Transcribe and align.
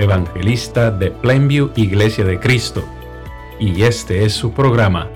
evangelista 0.00 0.90
de 0.90 1.10
Plainview 1.10 1.72
Iglesia 1.76 2.24
de 2.24 2.40
Cristo, 2.40 2.82
y 3.58 3.82
este 3.82 4.24
es 4.24 4.32
su 4.32 4.50
programa, 4.52 5.10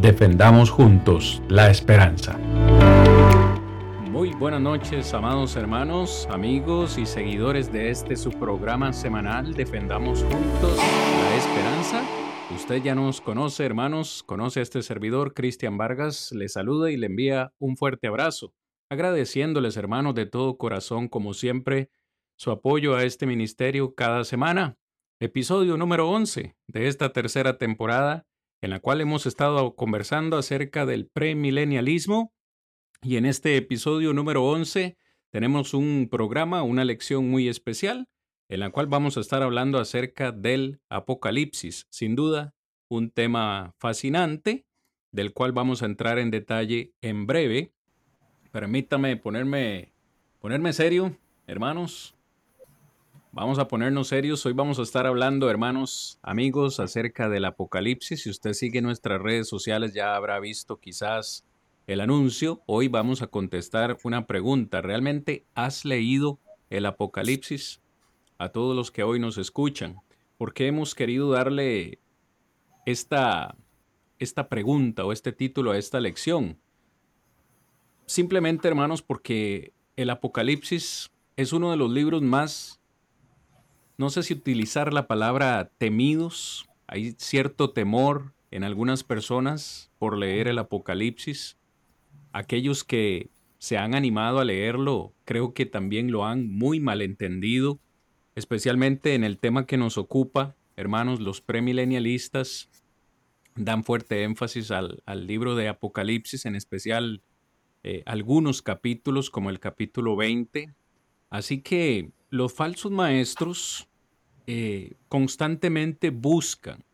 Defendamos 0.00 0.70
Juntos 0.70 1.42
la 1.50 1.70
Esperanza. 1.70 2.38
Muy 4.10 4.30
buenas 4.32 4.62
noches, 4.62 5.12
amados 5.12 5.54
hermanos, 5.56 6.26
amigos 6.30 6.96
y 6.96 7.04
seguidores 7.04 7.70
de 7.70 7.90
este 7.90 8.16
su 8.16 8.30
programa 8.30 8.94
semanal, 8.94 9.52
Defendamos 9.52 10.22
Juntos 10.22 10.78
la 10.78 11.36
Esperanza. 11.36 12.02
Usted 12.54 12.82
ya 12.82 12.94
nos 12.94 13.20
conoce, 13.20 13.66
hermanos, 13.66 14.22
conoce 14.24 14.60
a 14.60 14.62
este 14.62 14.80
servidor, 14.80 15.34
Cristian 15.34 15.76
Vargas, 15.76 16.32
le 16.32 16.48
saluda 16.48 16.90
y 16.90 16.96
le 16.96 17.08
envía 17.08 17.52
un 17.58 17.76
fuerte 17.76 18.06
abrazo, 18.06 18.54
agradeciéndoles, 18.88 19.76
hermanos, 19.76 20.14
de 20.14 20.24
todo 20.24 20.56
corazón, 20.56 21.08
como 21.08 21.34
siempre, 21.34 21.90
su 22.36 22.50
apoyo 22.50 22.94
a 22.94 23.04
este 23.04 23.26
ministerio 23.26 23.94
cada 23.94 24.24
semana. 24.24 24.76
Episodio 25.20 25.78
número 25.78 26.10
11 26.10 26.54
de 26.66 26.88
esta 26.88 27.12
tercera 27.12 27.56
temporada, 27.56 28.26
en 28.60 28.70
la 28.70 28.80
cual 28.80 29.00
hemos 29.00 29.24
estado 29.24 29.74
conversando 29.74 30.36
acerca 30.36 30.84
del 30.84 31.08
premilenialismo. 31.08 32.34
Y 33.02 33.16
en 33.16 33.24
este 33.24 33.56
episodio 33.56 34.12
número 34.12 34.44
11 34.44 34.98
tenemos 35.30 35.72
un 35.72 36.08
programa, 36.10 36.62
una 36.62 36.84
lección 36.84 37.28
muy 37.30 37.48
especial, 37.48 38.08
en 38.48 38.60
la 38.60 38.70
cual 38.70 38.86
vamos 38.86 39.16
a 39.16 39.20
estar 39.20 39.42
hablando 39.42 39.78
acerca 39.78 40.30
del 40.30 40.80
Apocalipsis. 40.90 41.86
Sin 41.90 42.14
duda, 42.16 42.54
un 42.88 43.10
tema 43.10 43.74
fascinante, 43.78 44.66
del 45.10 45.32
cual 45.32 45.52
vamos 45.52 45.82
a 45.82 45.86
entrar 45.86 46.18
en 46.18 46.30
detalle 46.30 46.92
en 47.00 47.26
breve. 47.26 47.72
Permítame 48.52 49.16
ponerme, 49.16 49.94
ponerme 50.38 50.74
serio, 50.74 51.16
hermanos, 51.46 52.15
Vamos 53.36 53.58
a 53.58 53.68
ponernos 53.68 54.08
serios. 54.08 54.46
Hoy 54.46 54.54
vamos 54.54 54.78
a 54.78 54.82
estar 54.82 55.06
hablando, 55.06 55.50
hermanos, 55.50 56.18
amigos, 56.22 56.80
acerca 56.80 57.28
del 57.28 57.44
Apocalipsis. 57.44 58.22
Si 58.22 58.30
usted 58.30 58.54
sigue 58.54 58.80
nuestras 58.80 59.20
redes 59.20 59.46
sociales 59.46 59.92
ya 59.92 60.16
habrá 60.16 60.40
visto 60.40 60.80
quizás 60.80 61.44
el 61.86 62.00
anuncio. 62.00 62.62
Hoy 62.64 62.88
vamos 62.88 63.20
a 63.20 63.26
contestar 63.26 63.98
una 64.04 64.26
pregunta. 64.26 64.80
¿Realmente 64.80 65.44
has 65.54 65.84
leído 65.84 66.40
el 66.70 66.86
Apocalipsis? 66.86 67.82
A 68.38 68.48
todos 68.48 68.74
los 68.74 68.90
que 68.90 69.02
hoy 69.02 69.20
nos 69.20 69.36
escuchan. 69.36 69.96
¿Por 70.38 70.54
qué 70.54 70.68
hemos 70.68 70.94
querido 70.94 71.30
darle 71.30 71.98
esta, 72.86 73.54
esta 74.18 74.48
pregunta 74.48 75.04
o 75.04 75.12
este 75.12 75.32
título 75.32 75.72
a 75.72 75.76
esta 75.76 76.00
lección? 76.00 76.58
Simplemente, 78.06 78.66
hermanos, 78.66 79.02
porque 79.02 79.74
el 79.94 80.08
Apocalipsis 80.08 81.10
es 81.36 81.52
uno 81.52 81.70
de 81.70 81.76
los 81.76 81.90
libros 81.90 82.22
más 82.22 82.80
no 83.98 84.10
sé 84.10 84.22
si 84.22 84.34
utilizar 84.34 84.92
la 84.92 85.06
palabra 85.06 85.70
temidos. 85.78 86.68
Hay 86.86 87.14
cierto 87.18 87.70
temor 87.70 88.34
en 88.50 88.62
algunas 88.62 89.04
personas 89.04 89.90
por 89.98 90.18
leer 90.18 90.48
el 90.48 90.58
Apocalipsis. 90.58 91.56
Aquellos 92.32 92.84
que 92.84 93.30
se 93.58 93.78
han 93.78 93.94
animado 93.94 94.38
a 94.38 94.44
leerlo, 94.44 95.14
creo 95.24 95.54
que 95.54 95.66
también 95.66 96.12
lo 96.12 96.26
han 96.26 96.48
muy 96.50 96.78
malentendido, 96.78 97.80
especialmente 98.34 99.14
en 99.14 99.24
el 99.24 99.38
tema 99.38 99.66
que 99.66 99.78
nos 99.78 99.96
ocupa. 99.96 100.54
Hermanos, 100.76 101.20
los 101.20 101.40
premilenialistas 101.40 102.68
dan 103.54 103.82
fuerte 103.82 104.22
énfasis 104.24 104.70
al, 104.70 105.02
libro 105.26 105.56
de 105.56 105.68
Apocalipsis, 105.68 106.44
en 106.44 106.54
especial 106.54 107.22
eh, 107.82 108.02
algunos 108.04 108.60
capítulos 108.60 109.30
como 109.30 109.48
el 109.48 109.58
capítulo 109.58 110.16
20. 110.16 110.74
Así 111.30 111.62
que 111.62 112.10
los 112.36 112.52
falsos 112.52 112.92
maestros 112.92 113.88
eh, 114.46 114.94
constantemente 115.08 116.10
buscan 116.10 116.84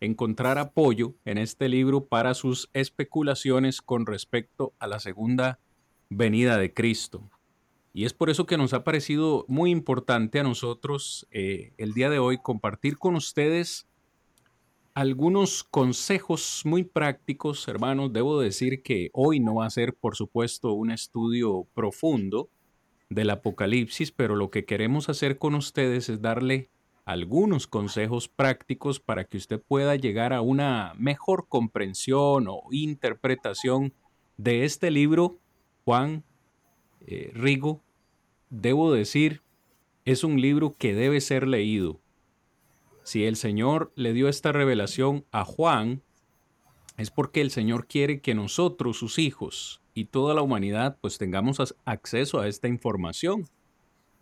encontrar 0.00 0.58
apoyo 0.58 1.14
en 1.24 1.38
este 1.38 1.68
libro 1.68 2.06
para 2.06 2.34
sus 2.34 2.70
especulaciones 2.72 3.82
con 3.82 4.06
respecto 4.06 4.72
a 4.78 4.86
la 4.86 5.00
segunda 5.00 5.58
venida 6.08 6.58
de 6.58 6.72
Cristo. 6.72 7.28
Y 7.92 8.04
es 8.04 8.12
por 8.12 8.30
eso 8.30 8.46
que 8.46 8.58
nos 8.58 8.74
ha 8.74 8.84
parecido 8.84 9.44
muy 9.48 9.70
importante 9.70 10.38
a 10.38 10.42
nosotros 10.42 11.26
eh, 11.30 11.72
el 11.78 11.94
día 11.94 12.10
de 12.10 12.18
hoy 12.18 12.38
compartir 12.38 12.98
con 12.98 13.16
ustedes 13.16 13.86
algunos 14.94 15.64
consejos 15.64 16.62
muy 16.64 16.84
prácticos, 16.84 17.66
hermanos. 17.68 18.12
Debo 18.12 18.40
decir 18.40 18.82
que 18.82 19.10
hoy 19.12 19.40
no 19.40 19.56
va 19.56 19.66
a 19.66 19.70
ser, 19.70 19.94
por 19.94 20.14
supuesto, 20.14 20.72
un 20.72 20.90
estudio 20.90 21.66
profundo, 21.74 22.50
del 23.08 23.30
Apocalipsis, 23.30 24.12
pero 24.12 24.36
lo 24.36 24.50
que 24.50 24.64
queremos 24.64 25.08
hacer 25.08 25.38
con 25.38 25.54
ustedes 25.54 26.08
es 26.08 26.20
darle 26.20 26.70
algunos 27.04 27.68
consejos 27.68 28.28
prácticos 28.28 28.98
para 28.98 29.24
que 29.24 29.36
usted 29.36 29.60
pueda 29.60 29.94
llegar 29.94 30.32
a 30.32 30.40
una 30.40 30.92
mejor 30.98 31.46
comprensión 31.48 32.46
o 32.48 32.62
interpretación 32.72 33.94
de 34.36 34.64
este 34.64 34.90
libro. 34.90 35.38
Juan 35.84 36.24
eh, 37.06 37.30
Rigo, 37.32 37.80
debo 38.50 38.92
decir, 38.92 39.42
es 40.04 40.24
un 40.24 40.40
libro 40.40 40.74
que 40.76 40.94
debe 40.94 41.20
ser 41.20 41.46
leído. 41.46 42.00
Si 43.04 43.24
el 43.24 43.36
Señor 43.36 43.92
le 43.94 44.12
dio 44.12 44.28
esta 44.28 44.50
revelación 44.50 45.24
a 45.30 45.44
Juan, 45.44 46.02
es 46.96 47.12
porque 47.12 47.40
el 47.40 47.52
Señor 47.52 47.86
quiere 47.86 48.20
que 48.20 48.34
nosotros, 48.34 48.98
sus 48.98 49.20
hijos, 49.20 49.80
y 49.96 50.04
toda 50.04 50.34
la 50.34 50.42
humanidad 50.42 50.98
pues 51.00 51.16
tengamos 51.16 51.74
acceso 51.86 52.38
a 52.38 52.48
esta 52.48 52.68
información. 52.68 53.48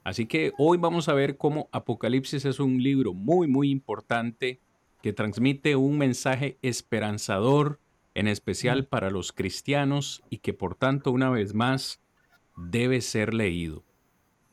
Así 0.05 0.27
que 0.27 0.53
hoy 0.57 0.79
vamos 0.79 1.09
a 1.09 1.15
ver 1.15 1.37
cómo 1.37 1.69
Apocalipsis 1.73 2.45
es 2.45 2.61
un 2.61 2.81
libro 2.81 3.13
muy 3.13 3.49
muy 3.49 3.71
importante 3.71 4.61
que 5.03 5.13
transmite 5.13 5.75
un 5.75 5.99
mensaje 5.99 6.59
esperanzador, 6.63 7.81
en 8.15 8.29
especial 8.29 8.87
para 8.87 9.11
los 9.11 9.33
cristianos 9.33 10.23
y 10.31 10.39
que 10.39 10.55
por 10.55 10.77
tanto 10.77 11.11
una 11.11 11.29
vez 11.29 11.55
más 11.55 12.01
debe 12.57 13.01
ser 13.01 13.35
leído. 13.35 13.83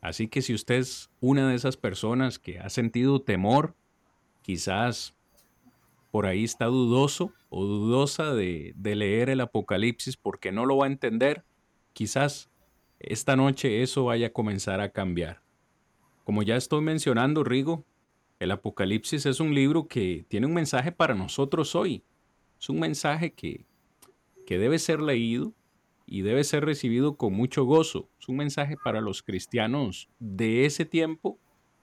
Así 0.02 0.28
que 0.28 0.42
si 0.42 0.56
usted 0.56 0.80
es 0.80 1.12
una 1.20 1.48
de 1.48 1.54
esas 1.54 1.78
personas 1.78 2.40
que 2.40 2.58
ha 2.58 2.70
sentido 2.72 3.22
temor, 3.22 3.76
quizás 4.42 5.14
por 6.12 6.26
ahí 6.26 6.44
está 6.44 6.66
dudoso 6.66 7.34
o 7.50 7.66
dudosa 7.66 8.34
de, 8.34 8.76
leer 8.78 9.30
el 9.30 9.40
Apocalipsis 9.40 10.18
porque 10.18 10.52
no 10.52 10.66
lo 10.66 10.78
va 10.78 10.86
a 10.86 10.90
entender, 10.90 11.46
quizás 11.94 12.52
esta 13.00 13.36
noche 13.36 13.82
eso 13.82 14.06
vaya 14.06 14.28
a 14.28 14.34
comenzar 14.34 14.82
a 14.82 14.92
cambiar. 14.92 15.42
Como 16.26 16.44
ya 16.44 16.58
estoy 16.58 16.82
mencionando, 16.82 17.44
Rigo, 17.44 17.86
el 18.40 18.52
Apocalipsis 18.52 19.26
es 19.26 19.40
un 19.40 19.56
libro 19.56 19.88
que 19.88 20.26
tiene 20.28 20.48
un 20.48 20.54
mensaje 20.54 20.92
para 20.92 21.16
nosotros 21.16 21.76
hoy. 21.76 22.04
Es 22.60 22.70
un 22.70 22.80
mensaje 22.80 23.34
que, 23.34 23.66
que 24.46 24.58
debe 24.60 24.78
ser 24.80 25.02
leído 25.02 25.54
y 26.06 26.22
debe 26.22 26.44
ser 26.44 26.66
recibido 26.66 27.16
con 27.16 27.34
mucho 27.34 27.64
gozo. 27.64 28.10
Es 28.20 28.28
un 28.28 28.38
mensaje 28.38 28.76
para 28.84 29.02
los 29.02 29.24
cristianos 29.24 30.10
de 30.20 30.66
ese 30.66 30.86
tiempo 30.86 31.40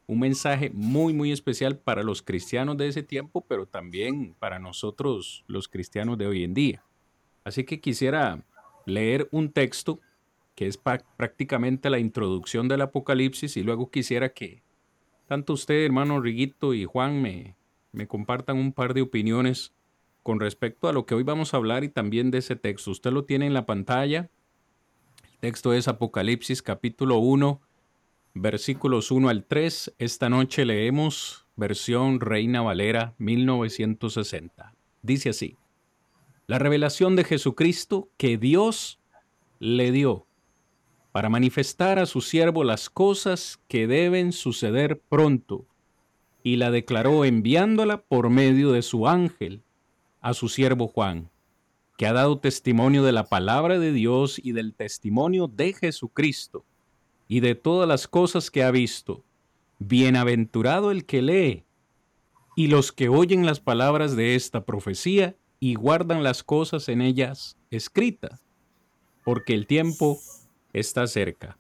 un 0.08 0.20
mensaje 0.20 0.70
muy, 0.72 1.12
muy 1.12 1.30
especial 1.30 1.78
para 1.78 2.02
los 2.02 2.22
cristianos 2.22 2.78
de 2.78 2.88
ese 2.88 3.02
tiempo, 3.02 3.44
pero 3.46 3.66
también 3.66 4.34
para 4.38 4.58
nosotros 4.58 5.44
los 5.46 5.68
cristianos 5.68 6.16
de 6.16 6.26
hoy 6.26 6.44
en 6.44 6.54
día. 6.54 6.82
Así 7.44 7.64
que 7.64 7.78
quisiera 7.78 8.42
leer 8.86 9.28
un 9.30 9.52
texto 9.52 10.00
que 10.54 10.66
es 10.66 10.78
prácticamente 10.78 11.90
la 11.90 11.98
introducción 11.98 12.68
del 12.68 12.80
Apocalipsis 12.80 13.56
y 13.58 13.62
luego 13.62 13.90
quisiera 13.90 14.30
que 14.30 14.62
tanto 15.28 15.52
usted, 15.52 15.84
hermano 15.84 16.20
Riguito 16.22 16.72
y 16.72 16.86
Juan, 16.86 17.20
me, 17.20 17.54
me 17.92 18.08
compartan 18.08 18.56
un 18.56 18.72
par 18.72 18.94
de 18.94 19.02
opiniones 19.02 19.74
con 20.22 20.40
respecto 20.40 20.88
a 20.88 20.94
lo 20.94 21.04
que 21.04 21.14
hoy 21.14 21.22
vamos 21.22 21.52
a 21.52 21.58
hablar 21.58 21.84
y 21.84 21.90
también 21.90 22.30
de 22.30 22.38
ese 22.38 22.56
texto. 22.56 22.90
Usted 22.90 23.12
lo 23.12 23.26
tiene 23.26 23.46
en 23.46 23.52
la 23.52 23.66
pantalla. 23.66 24.30
El 25.32 25.38
texto 25.40 25.74
es 25.74 25.86
Apocalipsis 25.86 26.62
capítulo 26.62 27.18
1, 27.18 27.60
versículos 28.40 29.10
1 29.10 29.28
al 29.28 29.44
3. 29.44 29.94
Esta 29.98 30.28
noche 30.28 30.64
leemos 30.64 31.46
versión 31.56 32.20
Reina 32.20 32.62
Valera 32.62 33.14
1960. 33.18 34.74
Dice 35.02 35.30
así, 35.30 35.56
la 36.46 36.58
revelación 36.58 37.16
de 37.16 37.24
Jesucristo 37.24 38.08
que 38.16 38.38
Dios 38.38 39.00
le 39.58 39.92
dio 39.92 40.26
para 41.12 41.28
manifestar 41.28 41.98
a 41.98 42.06
su 42.06 42.20
siervo 42.20 42.64
las 42.64 42.90
cosas 42.90 43.60
que 43.68 43.86
deben 43.86 44.32
suceder 44.32 45.00
pronto. 45.08 45.66
y 46.44 46.56
la 46.56 46.70
declaró 46.70 47.24
enviándola 47.24 48.00
por 48.00 48.30
medio 48.30 48.70
de 48.72 48.80
su 48.80 49.08
ángel 49.08 49.64
a 50.20 50.32
su 50.32 50.48
siervo 50.48 50.86
Juan, 50.86 51.30
que 51.98 52.06
ha 52.06 52.12
dado 52.12 52.38
testimonio 52.38 53.02
de 53.02 53.12
la 53.12 53.24
palabra 53.24 53.78
de 53.78 53.92
Dios 53.92 54.40
y 54.42 54.52
del 54.52 54.72
testimonio 54.72 55.48
de 55.48 55.74
Jesucristo 55.74 56.64
y 57.28 57.40
de 57.40 57.54
todas 57.54 57.86
las 57.86 58.08
cosas 58.08 58.50
que 58.50 58.64
ha 58.64 58.70
visto. 58.70 59.22
Bienaventurado 59.78 60.90
el 60.90 61.04
que 61.04 61.22
lee 61.22 61.64
y 62.56 62.66
los 62.66 62.90
que 62.90 63.08
oyen 63.08 63.46
las 63.46 63.60
palabras 63.60 64.16
de 64.16 64.34
esta 64.34 64.64
profecía 64.64 65.36
y 65.60 65.74
guardan 65.74 66.24
las 66.24 66.42
cosas 66.42 66.88
en 66.88 67.02
ellas 67.02 67.56
escritas, 67.70 68.44
porque 69.24 69.54
el 69.54 69.66
tiempo 69.66 70.18
está 70.72 71.06
cerca. 71.06 71.58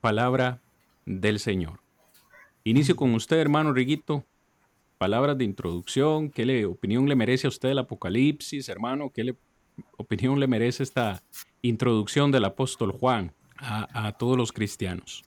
Palabra 0.00 0.60
del 1.06 1.40
Señor. 1.40 1.80
Inicio 2.62 2.94
con 2.94 3.14
usted, 3.14 3.38
hermano 3.38 3.72
Riguito. 3.72 4.24
Palabras 4.98 5.36
de 5.38 5.44
introducción. 5.44 6.30
¿Qué 6.30 6.44
le, 6.44 6.66
opinión 6.66 7.08
le 7.08 7.16
merece 7.16 7.46
a 7.46 7.50
usted 7.50 7.70
el 7.70 7.78
Apocalipsis, 7.78 8.68
hermano? 8.68 9.10
¿Qué 9.10 9.24
le, 9.24 9.36
opinión 9.96 10.38
le 10.38 10.46
merece 10.46 10.82
esta 10.82 11.22
introducción 11.62 12.30
del 12.30 12.44
apóstol 12.44 12.92
Juan 12.92 13.32
a, 13.58 14.12
todos 14.18 14.36
los 14.36 14.52
cristianos? 14.52 15.24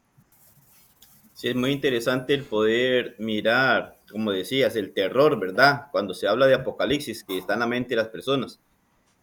Sí, 1.34 1.48
es 1.48 1.56
muy 1.56 1.72
interesante 1.72 2.34
el 2.34 2.44
poder 2.44 3.16
mirar 3.18 4.00
como 4.12 4.32
decías, 4.32 4.76
el 4.76 4.94
terror, 4.94 5.40
¿verdad? 5.40 5.88
Cuando 5.92 6.14
se 6.14 6.28
habla 6.28 6.48
de 6.48 6.56
apocalipsis 6.56 7.24
que 7.24 7.38
está 7.38 7.54
en 7.54 7.62
la 7.62 7.68
mente 7.68 7.90
de 7.90 7.98
las 7.98 8.10
personas. 8.10 8.60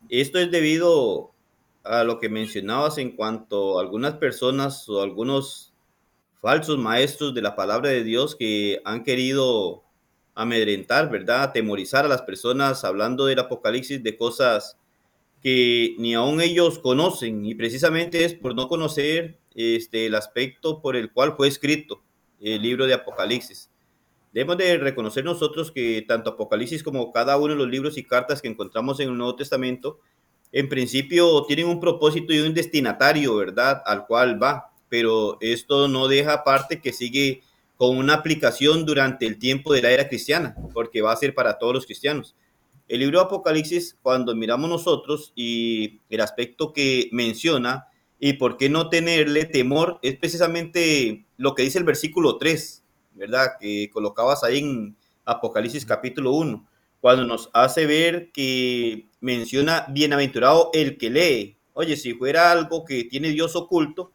Esto 0.08 0.38
es 0.38 0.50
debido 0.50 1.32
a 1.84 2.04
lo 2.04 2.18
que 2.18 2.28
mencionabas 2.28 2.98
en 2.98 3.14
cuanto 3.14 3.78
a 3.78 3.82
algunas 3.82 4.14
personas 4.14 4.88
o 4.88 5.02
algunos 5.02 5.72
falsos 6.40 6.78
maestros 6.78 7.34
de 7.34 7.42
la 7.42 7.56
palabra 7.56 7.90
de 7.90 8.04
Dios 8.04 8.36
que 8.36 8.80
han 8.84 9.04
querido 9.04 9.82
amedrentar, 10.34 11.10
¿verdad? 11.10 11.44
Atemorizar 11.44 12.04
a 12.04 12.08
las 12.08 12.22
personas 12.22 12.84
hablando 12.84 13.26
del 13.26 13.38
apocalipsis 13.38 14.02
de 14.02 14.16
cosas 14.16 14.76
que 15.42 15.94
ni 15.98 16.14
aún 16.14 16.40
ellos 16.40 16.78
conocen 16.78 17.44
y 17.44 17.54
precisamente 17.54 18.24
es 18.24 18.34
por 18.34 18.54
no 18.54 18.68
conocer 18.68 19.38
este, 19.54 20.06
el 20.06 20.14
aspecto 20.14 20.82
por 20.82 20.96
el 20.96 21.12
cual 21.12 21.34
fue 21.36 21.48
escrito 21.48 22.02
el 22.40 22.62
libro 22.62 22.86
de 22.86 22.94
Apocalipsis. 22.94 23.70
Debemos 24.32 24.58
de 24.58 24.76
reconocer 24.76 25.24
nosotros 25.24 25.72
que 25.72 26.04
tanto 26.06 26.30
Apocalipsis 26.30 26.82
como 26.82 27.10
cada 27.12 27.38
uno 27.38 27.54
de 27.54 27.58
los 27.58 27.68
libros 27.68 27.96
y 27.96 28.02
cartas 28.02 28.42
que 28.42 28.48
encontramos 28.48 29.00
en 29.00 29.08
el 29.08 29.16
Nuevo 29.16 29.36
Testamento, 29.36 29.98
en 30.52 30.68
principio 30.68 31.44
tienen 31.46 31.66
un 31.66 31.80
propósito 31.80 32.32
y 32.32 32.40
un 32.40 32.54
destinatario, 32.54 33.34
¿verdad? 33.36 33.82
Al 33.86 34.06
cual 34.06 34.42
va, 34.42 34.72
pero 34.88 35.38
esto 35.40 35.88
no 35.88 36.08
deja 36.08 36.34
aparte 36.34 36.80
que 36.80 36.92
sigue 36.92 37.42
con 37.76 37.96
una 37.96 38.14
aplicación 38.14 38.86
durante 38.86 39.26
el 39.26 39.38
tiempo 39.38 39.72
de 39.72 39.82
la 39.82 39.90
era 39.90 40.08
cristiana, 40.08 40.54
porque 40.72 41.02
va 41.02 41.12
a 41.12 41.16
ser 41.16 41.34
para 41.34 41.58
todos 41.58 41.74
los 41.74 41.86
cristianos. 41.86 42.34
El 42.88 43.00
libro 43.00 43.18
de 43.18 43.24
Apocalipsis, 43.26 43.96
cuando 44.02 44.34
miramos 44.34 44.70
nosotros 44.70 45.32
y 45.34 46.00
el 46.08 46.20
aspecto 46.20 46.72
que 46.72 47.08
menciona 47.12 47.88
y 48.18 48.34
por 48.34 48.56
qué 48.56 48.68
no 48.68 48.88
tenerle 48.88 49.44
temor, 49.44 49.98
es 50.02 50.16
precisamente 50.16 51.26
lo 51.36 51.54
que 51.54 51.62
dice 51.62 51.78
el 51.78 51.84
versículo 51.84 52.38
3 52.38 52.84
¿verdad? 53.16 53.52
Que 53.58 53.90
colocabas 53.90 54.44
ahí 54.44 54.58
en 54.58 54.96
Apocalipsis 55.24 55.84
capítulo 55.84 56.32
1, 56.32 56.68
cuando 57.00 57.24
nos 57.24 57.50
hace 57.52 57.86
ver 57.86 58.30
que 58.30 59.08
menciona 59.20 59.86
bienaventurado 59.88 60.70
el 60.72 60.98
que 60.98 61.10
lee. 61.10 61.56
Oye, 61.72 61.96
si 61.96 62.14
fuera 62.14 62.52
algo 62.52 62.84
que 62.84 63.04
tiene 63.04 63.30
Dios 63.30 63.56
oculto, 63.56 64.12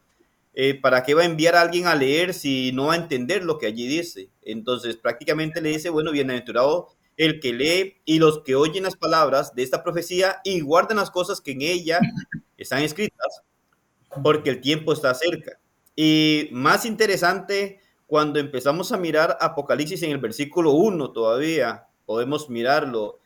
eh, 0.53 0.75
¿para 0.75 1.03
qué 1.03 1.13
va 1.13 1.23
a 1.23 1.25
enviar 1.25 1.55
a 1.55 1.61
alguien 1.61 1.87
a 1.87 1.95
leer 1.95 2.33
si 2.33 2.71
no 2.73 2.87
va 2.87 2.93
a 2.93 2.97
entender 2.97 3.43
lo 3.43 3.57
que 3.57 3.67
allí 3.67 3.87
dice? 3.87 4.29
Entonces 4.41 4.97
prácticamente 4.97 5.61
le 5.61 5.69
dice, 5.69 5.89
bueno, 5.89 6.11
bienaventurado 6.11 6.89
el 7.21 7.39
que 7.39 7.53
lee 7.53 8.01
y 8.03 8.17
los 8.17 8.39
que 8.39 8.55
oyen 8.55 8.83
las 8.83 8.95
palabras 8.95 9.53
de 9.53 9.61
esta 9.61 9.83
profecía 9.83 10.41
y 10.43 10.61
guardan 10.61 10.97
las 10.97 11.11
cosas 11.11 11.39
que 11.39 11.51
en 11.51 11.61
ella 11.61 11.99
están 12.57 12.81
escritas, 12.81 13.43
porque 14.23 14.49
el 14.49 14.59
tiempo 14.59 14.91
está 14.91 15.13
cerca. 15.13 15.59
Y 15.95 16.49
más 16.51 16.83
interesante 16.85 17.79
cuando 18.07 18.39
empezamos 18.39 18.91
a 18.91 18.97
mirar 18.97 19.37
Apocalipsis 19.39 20.01
en 20.01 20.11
el 20.11 20.17
versículo 20.17 20.71
1 20.71 21.11
todavía, 21.11 21.87
podemos 22.07 22.49
mirarlo. 22.49 23.19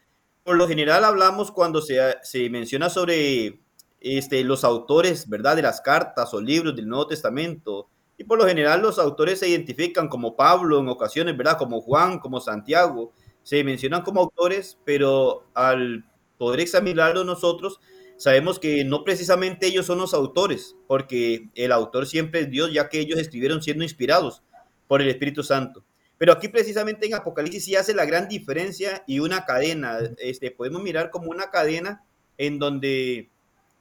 Por 0.43 0.57
lo 0.57 0.67
general 0.67 1.05
hablamos 1.05 1.51
cuando 1.51 1.81
se, 1.81 1.97
se 2.21 2.49
menciona 2.49 2.89
sobre 2.89 3.61
este, 4.01 4.43
los 4.43 4.65
autores, 4.65 5.29
¿verdad? 5.29 5.55
De 5.55 5.61
las 5.61 5.79
cartas 5.79 6.33
o 6.33 6.41
libros 6.41 6.75
del 6.75 6.89
Nuevo 6.89 7.07
Testamento. 7.07 7.87
Y 8.17 8.25
por 8.25 8.37
lo 8.37 8.45
general 8.45 8.81
los 8.81 8.99
autores 8.99 9.39
se 9.39 9.47
identifican 9.47 10.09
como 10.09 10.35
Pablo 10.35 10.79
en 10.79 10.89
ocasiones, 10.89 11.37
¿verdad? 11.37 11.57
Como 11.57 11.79
Juan, 11.79 12.19
como 12.19 12.41
Santiago. 12.41 13.13
Se 13.45 13.63
mencionan 13.63 14.01
como 14.01 14.21
autores, 14.21 14.79
pero 14.85 15.45
al 15.53 16.03
poder 16.39 16.61
examinarlo 16.61 17.23
nosotros, 17.23 17.79
sabemos 18.17 18.57
que 18.57 18.83
no 18.83 19.03
precisamente 19.03 19.67
ellos 19.67 19.85
son 19.85 19.99
los 19.99 20.15
autores, 20.15 20.75
porque 20.87 21.49
el 21.53 21.71
autor 21.71 22.07
siempre 22.07 22.39
es 22.39 22.49
Dios, 22.49 22.73
ya 22.73 22.89
que 22.89 22.99
ellos 22.99 23.19
escribieron 23.19 23.61
siendo 23.61 23.83
inspirados 23.83 24.41
por 24.87 24.99
el 25.03 25.09
Espíritu 25.09 25.43
Santo. 25.43 25.85
Pero 26.17 26.33
aquí 26.33 26.47
precisamente 26.47 27.05
en 27.05 27.13
Apocalipsis 27.13 27.65
sí 27.65 27.75
hace 27.75 27.93
la 27.93 28.05
gran 28.05 28.27
diferencia 28.27 29.03
y 29.05 29.19
una 29.19 29.45
cadena. 29.45 29.99
Este, 30.17 30.49
podemos 30.49 30.81
mirar 30.81 31.11
como 31.11 31.29
una 31.29 31.51
cadena 31.51 32.03
en 32.39 32.57
donde 32.57 33.29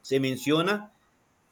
se 0.02 0.20
menciona 0.20 0.92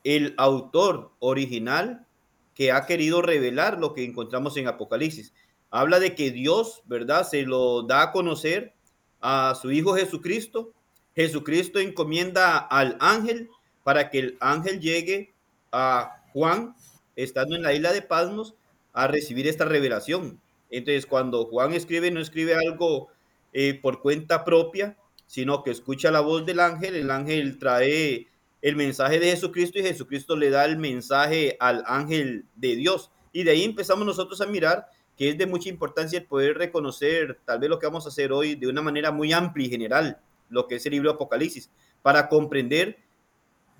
el 0.04 0.34
autor 0.36 1.12
original 1.18 2.06
que 2.54 2.72
ha 2.72 2.84
querido 2.84 3.22
revelar 3.22 3.78
lo 3.78 3.94
que 3.94 4.04
encontramos 4.04 4.54
en 4.58 4.68
Apocalipsis. 4.68 5.32
Habla 5.72 6.00
de 6.00 6.14
que 6.14 6.30
Dios, 6.30 6.82
¿verdad? 6.84 7.26
Se 7.26 7.42
lo 7.42 7.82
da 7.82 8.02
a 8.02 8.12
conocer 8.12 8.74
a 9.22 9.54
su 9.60 9.72
Hijo 9.72 9.94
Jesucristo. 9.94 10.74
Jesucristo 11.16 11.78
encomienda 11.78 12.58
al 12.58 12.98
ángel 13.00 13.48
para 13.82 14.10
que 14.10 14.18
el 14.18 14.36
ángel 14.38 14.80
llegue 14.80 15.32
a 15.72 16.22
Juan, 16.34 16.76
estando 17.16 17.56
en 17.56 17.62
la 17.62 17.72
isla 17.72 17.94
de 17.94 18.02
Pasmos, 18.02 18.54
a 18.92 19.06
recibir 19.06 19.48
esta 19.48 19.64
revelación. 19.64 20.38
Entonces, 20.68 21.06
cuando 21.06 21.46
Juan 21.46 21.72
escribe, 21.72 22.10
no 22.10 22.20
escribe 22.20 22.54
algo 22.54 23.08
eh, 23.54 23.78
por 23.80 24.02
cuenta 24.02 24.44
propia, 24.44 24.98
sino 25.26 25.62
que 25.62 25.70
escucha 25.70 26.10
la 26.10 26.20
voz 26.20 26.44
del 26.44 26.60
ángel, 26.60 26.96
el 26.96 27.10
ángel 27.10 27.58
trae 27.58 28.28
el 28.60 28.76
mensaje 28.76 29.18
de 29.18 29.30
Jesucristo 29.30 29.78
y 29.78 29.82
Jesucristo 29.82 30.36
le 30.36 30.50
da 30.50 30.66
el 30.66 30.76
mensaje 30.76 31.56
al 31.60 31.82
ángel 31.86 32.44
de 32.56 32.76
Dios. 32.76 33.10
Y 33.32 33.44
de 33.44 33.52
ahí 33.52 33.64
empezamos 33.64 34.04
nosotros 34.04 34.42
a 34.42 34.46
mirar 34.46 34.86
que 35.16 35.28
es 35.30 35.38
de 35.38 35.46
mucha 35.46 35.68
importancia 35.68 36.18
el 36.18 36.26
poder 36.26 36.56
reconocer 36.56 37.38
tal 37.44 37.58
vez 37.58 37.70
lo 37.70 37.78
que 37.78 37.86
vamos 37.86 38.06
a 38.06 38.08
hacer 38.08 38.32
hoy 38.32 38.54
de 38.54 38.68
una 38.68 38.82
manera 38.82 39.12
muy 39.12 39.32
amplia 39.32 39.66
y 39.66 39.70
general, 39.70 40.20
lo 40.48 40.66
que 40.66 40.76
es 40.76 40.86
el 40.86 40.92
libro 40.92 41.10
Apocalipsis, 41.10 41.70
para 42.02 42.28
comprender 42.28 42.98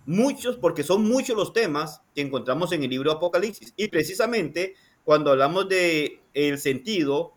muchos, 0.06 0.56
porque 0.56 0.82
son 0.82 1.04
muchos 1.04 1.36
los 1.36 1.52
temas 1.52 2.02
que 2.14 2.20
encontramos 2.20 2.72
en 2.72 2.82
el 2.82 2.90
libro 2.90 3.12
Apocalipsis. 3.12 3.72
Y 3.76 3.88
precisamente 3.88 4.74
cuando 5.04 5.30
hablamos 5.30 5.68
de 5.68 6.20
el 6.34 6.58
sentido 6.58 7.34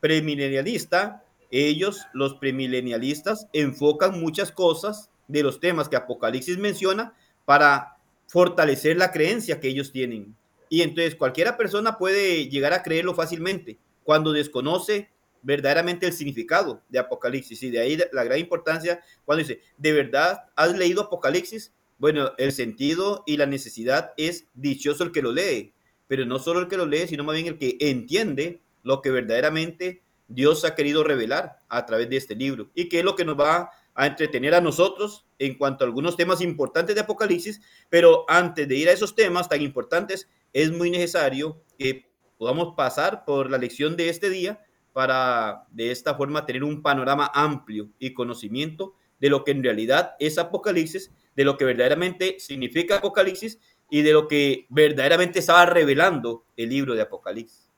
premilenialista, 0.00 1.24
ellos, 1.50 2.06
los 2.12 2.34
premilenialistas, 2.34 3.48
enfocan 3.52 4.20
muchas 4.20 4.50
cosas 4.50 5.10
de 5.28 5.42
los 5.42 5.60
temas 5.60 5.88
que 5.88 5.96
Apocalipsis 5.96 6.58
menciona 6.58 7.14
para 7.44 7.96
fortalecer 8.26 8.96
la 8.96 9.12
creencia 9.12 9.60
que 9.60 9.68
ellos 9.68 9.92
tienen. 9.92 10.36
Y 10.68 10.82
entonces 10.82 11.14
cualquiera 11.14 11.56
persona 11.56 11.98
puede 11.98 12.48
llegar 12.48 12.72
a 12.72 12.82
creerlo 12.82 13.14
fácilmente 13.14 13.78
cuando 14.02 14.32
desconoce 14.32 15.10
verdaderamente 15.42 16.06
el 16.06 16.12
significado 16.12 16.82
de 16.88 16.98
Apocalipsis. 16.98 17.62
Y 17.62 17.70
de 17.70 17.80
ahí 17.80 17.98
la 18.12 18.24
gran 18.24 18.38
importancia 18.38 19.00
cuando 19.24 19.40
dice, 19.40 19.60
¿de 19.76 19.92
verdad 19.92 20.44
has 20.56 20.76
leído 20.76 21.02
Apocalipsis? 21.02 21.72
Bueno, 21.98 22.32
el 22.38 22.52
sentido 22.52 23.22
y 23.26 23.36
la 23.36 23.46
necesidad 23.46 24.12
es 24.16 24.46
dichoso 24.54 25.04
el 25.04 25.12
que 25.12 25.22
lo 25.22 25.32
lee, 25.32 25.74
pero 26.08 26.26
no 26.26 26.38
solo 26.38 26.60
el 26.60 26.68
que 26.68 26.76
lo 26.76 26.86
lee, 26.86 27.06
sino 27.06 27.24
más 27.24 27.36
bien 27.36 27.46
el 27.46 27.58
que 27.58 27.76
entiende 27.80 28.62
lo 28.82 29.00
que 29.00 29.10
verdaderamente 29.10 30.02
Dios 30.28 30.64
ha 30.64 30.74
querido 30.74 31.04
revelar 31.04 31.60
a 31.68 31.86
través 31.86 32.08
de 32.08 32.16
este 32.16 32.34
libro 32.34 32.70
y 32.74 32.88
que 32.88 33.00
es 33.00 33.04
lo 33.04 33.14
que 33.14 33.24
nos 33.24 33.38
va 33.38 33.70
a 33.94 34.06
entretener 34.06 34.54
a 34.54 34.60
nosotros 34.60 35.24
en 35.38 35.56
cuanto 35.56 35.84
a 35.84 35.86
algunos 35.86 36.16
temas 36.16 36.40
importantes 36.40 36.94
de 36.94 37.02
Apocalipsis, 37.02 37.60
pero 37.88 38.24
antes 38.28 38.66
de 38.66 38.76
ir 38.76 38.88
a 38.88 38.92
esos 38.92 39.14
temas 39.14 39.48
tan 39.48 39.62
importantes, 39.62 40.28
es 40.54 40.72
muy 40.72 40.90
necesario 40.90 41.62
que 41.78 42.10
podamos 42.38 42.74
pasar 42.74 43.26
por 43.26 43.50
la 43.50 43.58
lección 43.58 43.96
de 43.96 44.08
este 44.08 44.30
día 44.30 44.64
para 44.94 45.66
de 45.70 45.90
esta 45.90 46.14
forma 46.14 46.46
tener 46.46 46.64
un 46.64 46.80
panorama 46.80 47.30
amplio 47.34 47.90
y 47.98 48.14
conocimiento 48.14 48.94
de 49.20 49.28
lo 49.28 49.44
que 49.44 49.50
en 49.50 49.62
realidad 49.62 50.14
es 50.20 50.38
Apocalipsis, 50.38 51.12
de 51.34 51.44
lo 51.44 51.56
que 51.58 51.64
verdaderamente 51.64 52.36
significa 52.38 52.96
Apocalipsis 52.96 53.58
y 53.90 54.02
de 54.02 54.12
lo 54.12 54.28
que 54.28 54.66
verdaderamente 54.70 55.40
estaba 55.40 55.66
revelando 55.66 56.46
el 56.56 56.68
libro 56.68 56.94
de 56.94 57.02
Apocalipsis. 57.02 57.70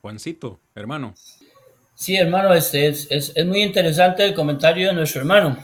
Juancito, 0.00 0.60
hermano. 0.74 1.14
Sí, 1.94 2.16
hermano, 2.16 2.52
este 2.52 2.88
es, 2.88 3.06
es, 3.10 3.32
es, 3.34 3.46
muy 3.46 3.62
interesante 3.62 4.24
el 4.24 4.34
comentario 4.34 4.88
de 4.88 4.94
nuestro 4.94 5.20
hermano. 5.20 5.56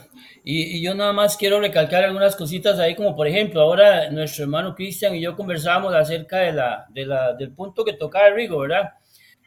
Y, 0.43 0.81
yo 0.81 0.95
nada 0.95 1.13
más 1.13 1.37
quiero 1.37 1.59
recalcar 1.59 2.03
algunas 2.03 2.35
cositas 2.35 2.79
ahí, 2.79 2.95
como 2.95 3.15
por 3.15 3.27
ejemplo, 3.27 3.61
ahora 3.61 4.09
nuestro 4.09 4.43
hermano 4.43 4.73
Cristian 4.75 5.15
y 5.15 5.21
yo 5.21 5.35
conversamos 5.35 5.93
acerca 5.93 6.39
de 6.39 6.53
la, 6.53 6.85
de 6.89 7.05
la, 7.05 7.33
del 7.33 7.53
punto 7.53 7.85
que 7.85 7.93
tocaba 7.93 8.29
Rigo, 8.31 8.59
¿verdad? 8.59 8.91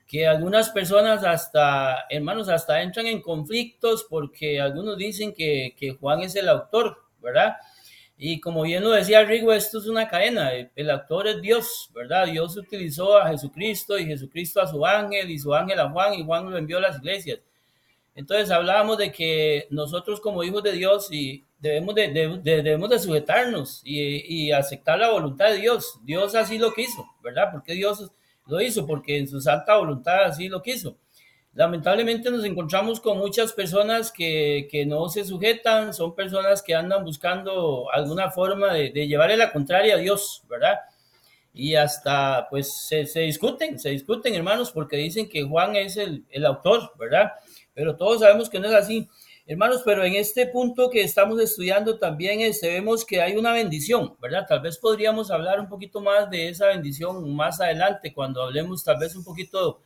que 0.07 0.27
algunas 0.27 0.71
personas 0.71 1.25
hasta, 1.25 2.07
hermanos, 2.09 2.49
hasta 2.49 2.83
entran 2.83 3.07
en 3.07 3.23
conflictos 3.23 4.07
porque 4.09 4.61
algunos 4.61 4.97
dicen 4.97 5.33
que, 5.33 5.75
que 5.77 5.93
Juan 5.93 6.23
es 6.23 6.37
el 6.37 6.49
autor, 6.49 6.99
¿verdad? 7.21 7.57
Y 8.17 8.39
como 8.41 8.63
bien 8.63 8.85
lo 8.85 8.91
decía 8.91 9.25
Rigo, 9.25 9.53
esto 9.53 9.79
es 9.79 9.87
una 9.87 10.07
cadena. 10.07 10.53
El 10.77 10.91
autor 10.91 11.27
es 11.27 11.41
Dios, 11.41 11.91
¿verdad? 11.93 12.27
Dios 12.27 12.57
utilizó 12.57 13.19
a 13.19 13.29
Jesucristo 13.31 13.99
y 13.99 14.07
Jesucristo 14.07 14.61
a 14.61 14.67
su 14.67 14.85
ángel 14.87 15.31
y 15.31 15.39
su 15.39 15.53
ángel 15.53 15.81
a 15.81 15.91
Juan 15.91 16.15
y 16.15 16.25
Juan 16.25 16.49
lo 16.49 16.57
envió 16.57 16.79
a 16.79 16.83
las 16.83 16.99
iglesias. 16.99 17.41
Entonces 18.15 18.51
hablábamos 18.51 18.99
de 18.99 19.11
que 19.11 19.67
nosotros 19.71 20.21
como 20.21 20.45
hijos 20.45 20.63
de 20.63 20.73
Dios 20.73 21.09
y 21.11 21.45
debemos 21.59 21.95
de, 21.95 22.09
debemos 22.43 22.91
de 22.91 22.99
sujetarnos 22.99 23.81
y, 23.85 24.47
y, 24.47 24.53
aceptar 24.53 24.99
la 24.99 25.11
voluntad 25.11 25.51
de 25.51 25.59
Dios. 25.59 25.99
Dios 26.05 26.35
así 26.35 26.59
lo 26.59 26.73
quiso, 26.73 27.05
¿verdad? 27.23 27.49
Porque 27.51 27.73
Dios 27.73 28.11
lo 28.47 28.61
hizo, 28.61 28.87
porque 28.87 29.19
en 29.19 29.27
su 29.27 29.41
santa 29.41 29.77
voluntad 29.77 30.25
así 30.25 30.49
lo 30.49 30.63
quiso 30.63 30.97
lamentablemente 31.55 32.31
nos 32.31 32.45
encontramos 32.45 33.01
con 33.01 33.19
muchas 33.19 33.53
personas 33.53 34.11
que, 34.11 34.69
que, 34.71 34.85
no 34.85 35.09
se 35.09 35.25
sujetan, 35.25 35.95
son 35.95 36.15
personas 36.15 36.63
que 36.63 36.75
andan 36.75 37.05
buscando 37.05 37.87
alguna 37.93 38.31
forma 38.31 38.73
de, 38.73 38.91
de 38.91 39.07
llevarle 39.07 39.37
la 39.37 39.53
contraria 39.53 39.95
a 39.95 39.99
Dios, 39.99 40.43
¿verdad? 40.49 40.81
Y 41.53 41.77
hasta, 41.77 42.49
pues, 42.51 42.75
se, 42.75 43.07
se, 43.07 43.21
discuten, 43.21 43.79
se 43.79 43.91
discuten, 43.91 44.35
hermanos, 44.35 44.73
porque 44.73 44.97
dicen 44.97 45.29
que 45.29 45.45
Juan 45.45 45.77
es 45.77 45.97
el, 45.97 46.25
el 46.31 46.45
autor, 46.45 46.93
¿verdad? 46.99 47.33
Pero 47.75 47.97
todos 47.97 48.21
sabemos 48.21 48.49
que 48.49 48.61
no 48.61 48.69
es 48.69 48.75
así. 48.75 49.09
Hermanos, 49.47 49.83
pero 49.85 50.03
en 50.05 50.15
este 50.15 50.47
punto 50.47 50.89
que 50.89 51.03
estamos 51.03 51.39
estudiando 51.39 51.99
también 51.99 52.41
este, 52.41 52.69
vemos 52.69 53.05
que 53.05 53.21
hay 53.21 53.37
una 53.37 53.53
bendición, 53.53 54.17
¿verdad? 54.19 54.47
Tal 54.49 54.61
vez 54.61 54.79
podríamos 54.79 55.31
hablar 55.31 55.61
un 55.61 55.69
poquito 55.69 56.01
más 56.01 56.31
de 56.31 56.49
esa 56.49 56.69
bendición 56.69 57.35
más 57.37 57.61
adelante, 57.61 58.15
cuando 58.15 58.43
hablemos 58.43 58.83
tal 58.83 58.99
vez 58.99 59.15
un 59.15 59.23
poquito 59.23 59.83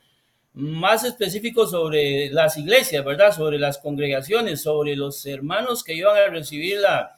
más 0.53 1.03
específico 1.03 1.67
sobre 1.67 2.29
las 2.29 2.57
iglesias, 2.57 3.03
¿verdad? 3.03 3.33
Sobre 3.35 3.59
las 3.59 3.77
congregaciones, 3.79 4.61
sobre 4.61 4.95
los 4.95 5.25
hermanos 5.25 5.83
que 5.83 5.93
iban 5.93 6.15
a 6.15 6.29
recibir 6.29 6.79
la, 6.79 7.17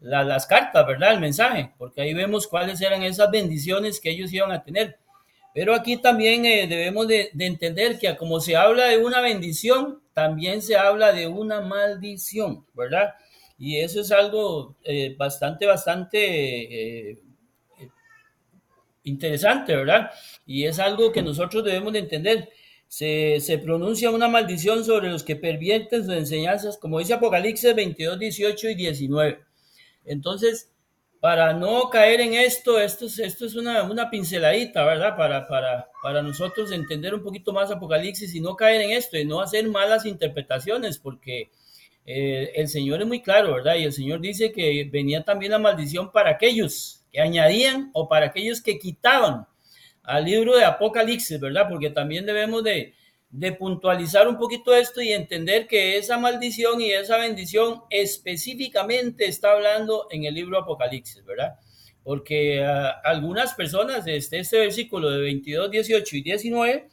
las 0.00 0.46
cartas, 0.46 0.86
¿verdad? 0.86 1.12
El 1.12 1.20
mensaje, 1.20 1.72
porque 1.78 2.02
ahí 2.02 2.12
vemos 2.12 2.46
cuáles 2.46 2.80
eran 2.82 3.02
esas 3.02 3.30
bendiciones 3.30 3.98
que 3.98 4.10
ellos 4.10 4.32
iban 4.32 4.52
a 4.52 4.62
tener. 4.62 4.98
Pero 5.54 5.74
aquí 5.74 5.96
también 5.96 6.44
eh, 6.44 6.66
debemos 6.66 7.08
de, 7.08 7.30
entender 7.38 7.98
que 7.98 8.16
como 8.16 8.40
se 8.40 8.56
habla 8.56 8.86
de 8.86 8.98
una 8.98 9.20
bendición, 9.20 10.02
también 10.12 10.62
se 10.62 10.76
habla 10.76 11.12
de 11.12 11.26
una 11.26 11.60
maldición, 11.60 12.66
¿verdad? 12.74 13.14
Y 13.58 13.78
eso 13.78 14.00
es 14.00 14.12
algo 14.12 14.76
eh, 14.84 15.14
bastante, 15.18 15.66
bastante 15.66 17.10
eh, 17.10 17.18
interesante, 19.04 19.74
¿verdad? 19.74 20.10
Y 20.46 20.64
es 20.64 20.78
algo 20.78 21.10
que 21.12 21.22
nosotros 21.22 21.64
debemos 21.64 21.92
de 21.92 21.98
entender 22.00 22.48
se, 22.88 23.60
pronuncia 23.62 24.10
una 24.10 24.28
maldición 24.28 24.84
sobre 24.84 25.10
los 25.10 25.22
que 25.22 25.36
pervierten 25.36 26.04
sus 26.04 26.14
enseñanzas, 26.14 26.78
como 26.78 26.98
dice 26.98 27.14
Apocalipsis 27.14 27.74
22, 27.74 28.18
18 28.18 28.70
y 28.70 28.74
19. 28.74 29.40
Entonces, 30.06 30.72
para 31.20 31.52
no 31.52 31.90
caer 31.90 32.20
en 32.20 32.34
esto, 32.34 32.78
esto 32.78 33.06
es, 33.06 33.18
esto 33.18 33.46
es 33.46 33.56
una, 33.56 33.82
una 33.82 34.08
pinceladita, 34.08 34.84
¿verdad? 34.84 35.16
Para, 35.16 35.48
para, 35.48 35.88
para 36.02 36.22
nosotros 36.22 36.70
entender 36.70 37.14
un 37.14 37.22
poquito 37.22 37.52
más 37.52 37.70
Apocalipsis 37.70 38.34
y 38.34 38.40
no 38.40 38.54
caer 38.54 38.82
en 38.82 38.90
esto 38.90 39.18
y 39.18 39.24
no 39.24 39.40
hacer 39.40 39.68
malas 39.68 40.06
interpretaciones, 40.06 40.98
porque 40.98 41.50
eh, 42.06 42.52
el 42.54 42.68
Señor 42.68 43.00
es 43.00 43.06
muy 43.06 43.20
claro, 43.20 43.54
¿verdad? 43.54 43.74
Y 43.76 43.84
el 43.84 43.92
Señor 43.92 44.20
dice 44.20 44.52
que 44.52 44.88
venía 44.90 45.24
también 45.24 45.52
la 45.52 45.58
maldición 45.58 46.12
para 46.12 46.30
aquellos 46.30 47.04
que 47.12 47.20
añadían 47.20 47.90
o 47.94 48.08
para 48.08 48.26
aquellos 48.26 48.62
que 48.62 48.78
quitaban 48.78 49.46
al 50.04 50.24
libro 50.24 50.56
de 50.56 50.64
Apocalipsis, 50.64 51.40
¿verdad? 51.40 51.66
Porque 51.68 51.90
también 51.90 52.26
debemos 52.26 52.62
de, 52.62 52.94
puntualizar 53.58 54.26
un 54.26 54.38
poquito 54.38 54.74
esto 54.74 55.02
y 55.02 55.12
entender 55.12 55.66
que 55.66 55.98
esa 55.98 56.18
maldición 56.18 56.80
y 56.80 56.90
esa 56.92 57.18
bendición 57.18 57.82
específicamente 57.90 59.26
está 59.26 59.52
hablando 59.52 60.06
en 60.10 60.24
el 60.24 60.34
libro 60.34 60.58
Apocalipsis, 60.58 61.24
¿verdad? 61.24 61.56
Porque 62.02 62.64
ah, 62.64 63.00
algunas 63.04 63.54
personas, 63.54 64.06
este, 64.06 64.38
este 64.38 64.58
versículo 64.58 65.10
de 65.10 65.20
22, 65.20 65.70
18 65.70 66.16
y 66.16 66.22
19, 66.22 66.88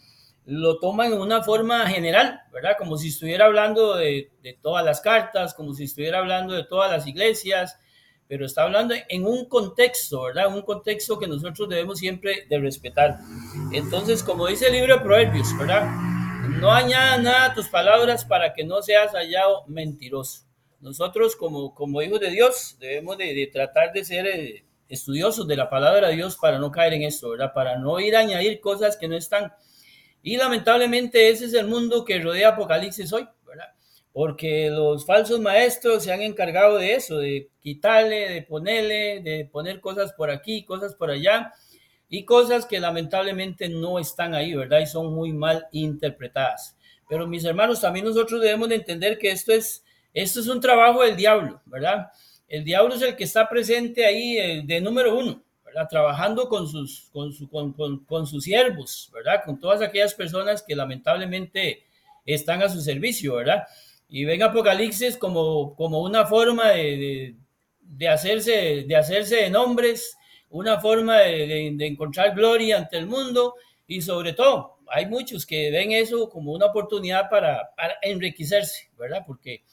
lo 0.48 0.78
toman 0.78 1.14
en 1.14 1.22
una 1.22 1.42
forma 1.42 1.88
general, 1.88 2.42
¿verdad? 2.52 2.76
Como 2.78 2.98
si 2.98 3.08
estuviera 3.08 3.46
hablando 3.46 3.96
de, 3.96 4.30
de 4.44 4.54
todas 4.62 4.84
las 4.84 5.02
cartas, 5.02 5.54
como 5.54 5.74
si 5.74 5.86
estuviera 5.86 6.20
hablando 6.20 6.54
de 6.54 6.66
todas 6.66 6.92
las 6.92 7.08
iglesias, 7.08 7.80
pero 8.28 8.46
está 8.46 8.64
hablando 8.64 8.94
en 9.08 9.26
un 9.26 9.48
contexto, 9.48 10.24
¿verdad? 10.24 10.54
Un 10.54 10.64
contexto 10.64 11.18
que 11.18 11.28
nosotros 11.28 11.70
debemos 11.70 11.98
siempre 11.98 12.46
de 12.50 12.60
respetar. 12.60 13.20
Entonces, 13.72 14.22
como 14.22 14.48
dice 14.48 14.68
el 14.68 14.74
libro 14.74 14.98
de 14.98 15.02
Proverbios, 15.02 15.58
¿verdad? 15.58 15.88
No 16.50 16.72
añada 16.72 17.18
nada 17.18 17.46
a 17.46 17.54
tus 17.54 17.68
palabras 17.68 18.26
para 18.26 18.54
que 18.54 18.64
no 18.64 18.82
seas 18.82 19.12
hallado 19.14 19.66
mentiroso. 19.68 20.44
Nosotros 20.80 21.36
como, 21.36 21.74
como 21.74 22.02
hijos 22.02 22.20
de 22.20 22.30
Dios 22.30 22.78
debemos 22.80 23.18
de, 23.18 23.50
tratar 23.52 23.92
de 23.94 24.06
ser 24.06 24.28
eh, 24.28 24.66
estudiosos 24.88 25.48
de 25.48 25.58
la 25.58 25.70
palabra 25.70 26.10
de 26.10 26.16
Dios 26.16 26.38
para 26.38 26.60
no 26.60 26.72
caer 26.72 26.94
en 26.94 27.04
esto, 27.04 27.30
¿verdad? 27.30 27.54
Para 27.54 27.78
no 27.78 28.00
ir 28.00 28.16
a 28.16 28.20
añadir 28.20 28.60
cosas 28.60 28.98
que 28.98 29.08
no 29.08 29.16
están. 29.16 29.54
Y 30.22 30.38
lamentablemente 30.38 31.30
ese 31.30 31.46
es 31.46 31.54
el 31.54 31.68
mundo 31.68 32.06
que 32.06 32.20
rodea 32.20 32.50
Apocalipsis 32.50 33.12
hoy 33.14 33.28
porque 34.16 34.70
los 34.70 35.06
falsos 35.06 35.42
maestros 35.42 36.06
se 36.06 36.14
han 36.14 36.22
encargado 36.22 36.78
de 36.78 36.94
eso, 36.96 37.18
de 37.18 37.50
quitarle, 37.60 38.30
de 38.30 38.44
ponerle, 38.44 39.20
de 39.20 39.44
poner 39.52 39.82
cosas 39.82 40.14
por 40.14 40.32
aquí, 40.32 40.64
cosas 40.64 40.96
por 40.96 41.12
allá, 41.12 41.52
y 42.10 42.26
cosas 42.26 42.66
que 42.66 42.80
lamentablemente 42.80 43.70
no 43.70 44.00
están 44.00 44.34
ahí, 44.34 44.54
¿verdad? 44.54 44.80
Y 44.80 44.88
son 44.88 45.14
muy 45.14 45.34
mal 45.34 45.68
interpretadas. 45.72 46.78
Pero 47.08 47.28
mis 47.28 47.46
hermanos, 47.46 47.82
también 47.82 48.06
nosotros 48.06 48.42
debemos 48.42 48.70
de 48.70 48.76
entender 48.76 49.18
que 49.18 49.32
esto 49.32 49.52
es, 49.52 49.84
esto 50.14 50.40
es 50.40 50.48
un 50.48 50.60
trabajo 50.60 51.04
del 51.04 51.16
diablo, 51.16 51.62
¿verdad? 51.66 52.08
El 52.48 52.64
diablo 52.64 52.96
es 52.96 53.02
el 53.02 53.16
que 53.16 53.24
está 53.24 53.50
presente 53.50 54.06
ahí 54.06 54.38
eh, 54.38 54.62
de 54.66 54.82
número 54.82 55.18
uno, 55.18 55.44
¿verdad? 55.64 55.88
Trabajando 55.90 56.48
con 56.48 56.68
sus, 56.68 57.10
con, 57.12 57.34
su, 57.34 57.50
con, 57.50 57.74
con 58.06 58.28
sus 58.28 58.44
siervos, 58.44 59.10
¿verdad? 59.14 59.42
Con 59.46 59.60
todas 59.60 59.82
aquellas 59.82 60.14
personas 60.14 60.64
que 60.64 60.76
lamentablemente 60.76 61.84
están 62.26 62.62
a 62.64 62.70
su 62.70 62.82
servicio, 62.82 63.36
¿verdad? 63.36 63.66
y 64.08 64.26
ven 64.26 64.44
Apocalipsis 64.44 65.18
como, 65.18 65.76
como 65.76 66.02
una 66.02 66.26
forma 66.26 66.70
de, 66.70 67.36
de, 67.82 68.08
hacerse, 68.08 68.86
de 68.88 68.96
hacerse 68.96 69.36
de 69.36 69.50
nombres, 69.50 70.18
una 70.50 70.80
forma 70.80 71.20
de, 71.20 71.68
encontrar 71.82 72.36
gloria 72.36 72.78
ante 72.78 72.98
el 72.98 73.08
mundo 73.08 73.56
y 73.88 74.02
sobre 74.02 74.34
todo 74.34 74.78
hay 74.88 75.06
muchos 75.08 75.46
que 75.46 75.72
ven 75.72 75.92
eso 75.92 76.30
como 76.30 76.54
una 76.54 76.68
oportunidad 76.68 77.30
para, 77.30 77.72
para 77.76 77.96
enriquecerse, 78.02 78.90
¿verdad? 78.98 79.24
Porque 79.26 79.64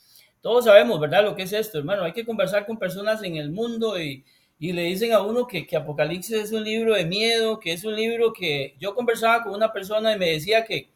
todos 0.41 0.65
sabemos, 0.65 0.99
¿verdad? 0.99 1.23
Lo 1.23 1.35
que 1.35 1.43
es 1.43 1.53
esto, 1.53 1.77
hermano. 1.77 2.03
Hay 2.03 2.13
que 2.13 2.25
conversar 2.25 2.65
con 2.65 2.77
personas 2.77 3.23
en 3.23 3.37
el 3.37 3.51
mundo 3.51 3.99
y, 4.01 4.25
y 4.59 4.73
le 4.73 4.83
dicen 4.83 5.13
a 5.13 5.21
uno 5.21 5.45
que, 5.47 5.67
que, 5.67 5.77
Apocalipsis 5.77 6.35
es 6.35 6.51
un 6.51 6.63
libro 6.63 6.95
de 6.95 7.05
miedo, 7.05 7.59
que 7.59 7.73
es 7.73 7.83
un 7.83 7.95
libro 7.95 8.33
que 8.33 8.75
yo 8.79 8.95
conversaba 8.95 9.43
con 9.43 9.53
una 9.53 9.71
persona 9.71 10.13
y 10.13 10.19
me 10.19 10.31
decía 10.31 10.65
que, 10.65 10.89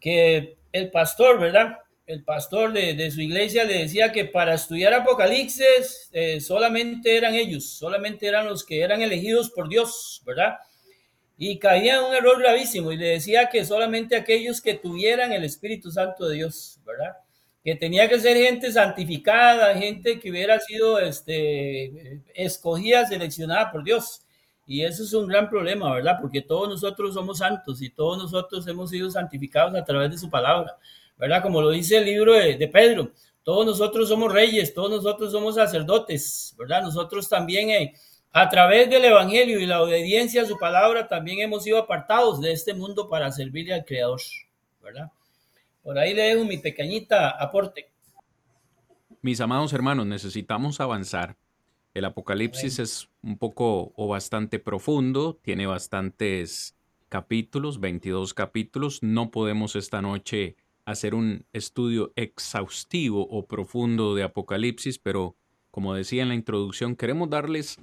que 0.00 0.56
el 0.72 0.90
pastor, 0.90 1.38
¿verdad? 1.38 1.78
El 2.06 2.22
pastor 2.22 2.72
de, 2.72 3.10
su 3.10 3.20
iglesia 3.20 3.64
le 3.64 3.78
decía 3.78 4.12
que 4.12 4.24
para 4.24 4.54
estudiar 4.54 4.94
Apocalipsis 4.94 6.08
eh, 6.12 6.40
solamente 6.40 7.16
eran 7.16 7.34
ellos, 7.34 7.68
solamente 7.68 8.26
eran 8.26 8.46
los 8.46 8.64
que 8.64 8.80
eran 8.80 9.02
elegidos 9.02 9.50
por 9.50 9.68
Dios, 9.68 10.22
¿verdad? 10.24 10.56
Y 11.36 11.58
caía 11.58 11.96
en 11.96 12.04
un 12.04 12.14
error 12.14 12.38
gravísimo 12.38 12.92
y 12.92 12.96
le 12.96 13.08
decía 13.08 13.48
que 13.48 13.64
solamente 13.64 14.16
aquellos 14.16 14.60
que 14.60 14.74
tuvieran 14.74 15.32
el 15.32 15.44
Espíritu 15.44 15.90
Santo 15.90 16.28
de 16.28 16.36
Dios, 16.36 16.78
¿verdad? 16.86 17.16
Que 17.64 17.74
tenía 17.74 18.08
que 18.08 18.20
ser 18.20 18.36
gente 18.36 18.70
santificada, 18.70 19.74
gente 19.74 20.20
que 20.20 20.30
hubiera 20.30 20.60
sido 20.60 21.00
este, 21.00 22.22
escogida, 22.34 23.04
seleccionada 23.04 23.72
por 23.72 23.82
Dios. 23.82 24.22
Y 24.64 24.82
eso 24.82 25.02
es 25.02 25.12
un 25.12 25.26
gran 25.26 25.50
problema, 25.50 25.92
¿verdad? 25.92 26.18
Porque 26.20 26.40
todos 26.40 26.68
nosotros 26.68 27.14
somos 27.14 27.38
santos 27.38 27.82
y 27.82 27.90
todos 27.90 28.18
nosotros 28.18 28.66
hemos 28.68 28.90
sido 28.90 29.10
santificados 29.10 29.74
a 29.74 29.84
través 29.84 30.12
de 30.12 30.18
su 30.18 30.30
palabra. 30.30 30.76
¿Verdad? 31.16 31.42
Como 31.42 31.60
lo 31.60 31.70
dice 31.70 31.98
el 31.98 32.04
libro 32.04 32.34
de, 32.34 32.68
Pedro, 32.68 33.12
todos 33.42 33.64
nosotros 33.64 34.08
somos 34.08 34.32
reyes, 34.32 34.74
todos 34.74 34.90
nosotros 34.90 35.32
somos 35.32 35.54
sacerdotes, 35.54 36.54
¿verdad? 36.58 36.82
Nosotros 36.82 37.28
también 37.28 37.70
eh, 37.70 37.94
a 38.32 38.48
través 38.48 38.90
del 38.90 39.04
Evangelio 39.04 39.58
y 39.60 39.66
la 39.66 39.82
obediencia 39.82 40.42
a 40.42 40.46
su 40.46 40.58
palabra 40.58 41.08
también 41.08 41.40
hemos 41.40 41.64
sido 41.64 41.78
apartados 41.78 42.40
de 42.40 42.52
este 42.52 42.74
mundo 42.74 43.08
para 43.08 43.32
servirle 43.32 43.74
al 43.74 43.84
Creador, 43.84 44.20
¿verdad? 44.82 45.10
Por 45.82 45.98
ahí 45.98 46.14
le 46.14 46.22
dejo 46.22 46.44
mi 46.44 46.58
pequeñita 46.58 47.30
aporte. 47.30 47.90
Mis 49.22 49.40
amados 49.40 49.72
hermanos, 49.72 50.06
necesitamos 50.06 50.80
avanzar. 50.80 51.36
El 51.94 52.04
Apocalipsis 52.04 52.78
es 52.78 53.08
un 53.22 53.38
poco 53.38 53.92
o 53.96 54.06
bastante 54.06 54.58
profundo, 54.58 55.38
tiene 55.42 55.66
bastantes 55.66 56.76
capítulos, 57.08 57.80
22 57.80 58.34
capítulos. 58.34 59.02
No 59.02 59.30
podemos 59.30 59.76
esta 59.76 60.02
noche 60.02 60.56
hacer 60.86 61.14
un 61.14 61.44
estudio 61.52 62.12
exhaustivo 62.16 63.26
o 63.28 63.46
profundo 63.46 64.14
de 64.14 64.22
Apocalipsis, 64.22 64.98
pero 64.98 65.36
como 65.70 65.92
decía 65.92 66.22
en 66.22 66.28
la 66.28 66.34
introducción, 66.34 66.96
queremos 66.96 67.28
darles 67.28 67.78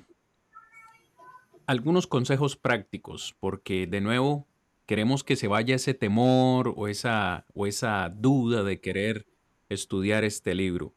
algunos 1.67 2.07
consejos 2.07 2.55
prácticos, 2.55 3.35
porque 3.39 3.85
de 3.87 4.01
nuevo 4.01 4.47
queremos 4.85 5.23
que 5.23 5.35
se 5.35 5.47
vaya 5.47 5.75
ese 5.75 5.93
temor 5.93 6.73
o 6.75 6.87
esa, 6.87 7.45
o 7.53 7.67
esa 7.67 8.09
duda 8.09 8.63
de 8.63 8.79
querer 8.79 9.27
estudiar 9.69 10.23
este 10.23 10.55
libro. 10.55 10.93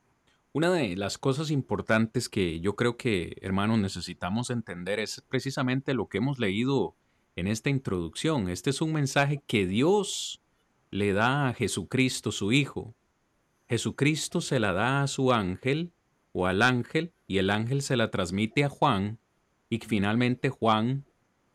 Una 0.53 0.73
de 0.73 0.97
las 0.97 1.19
cosas 1.19 1.51
importantes 1.51 2.29
que 2.29 2.61
yo 2.61 2.77
creo 2.77 2.97
que, 2.97 3.37
hermanos, 3.43 3.79
necesitamos 3.79 4.51
entender 4.51 5.01
es 5.01 5.23
precisamente 5.29 5.93
lo 5.93 6.09
que 6.09 6.19
hemos 6.19 6.39
leído 6.39 6.97
en 7.35 7.49
esta 7.49 7.69
introducción. 7.69 8.49
Este 8.49 8.71
es 8.71 8.81
un 8.81 8.93
mensaje 8.93 9.43
que 9.47 9.67
Dios 9.67 10.41
le 10.91 11.13
da 11.13 11.49
a 11.49 11.55
Jesucristo, 11.55 12.33
su 12.33 12.53
Hijo. 12.53 12.95
Jesucristo 13.69 14.41
se 14.41 14.61
la 14.61 14.73
da 14.73 15.03
a 15.03 15.07
su 15.07 15.33
ángel 15.33 15.93
o 16.33 16.47
al 16.47 16.63
ángel 16.63 17.13
y 17.27 17.39
el 17.39 17.51
ángel 17.51 17.83
se 17.83 17.97
la 17.97 18.11
transmite 18.11 18.65
a 18.65 18.69
Juan 18.69 19.19
y 19.69 19.79
finalmente 19.79 20.51
Juan 20.51 21.05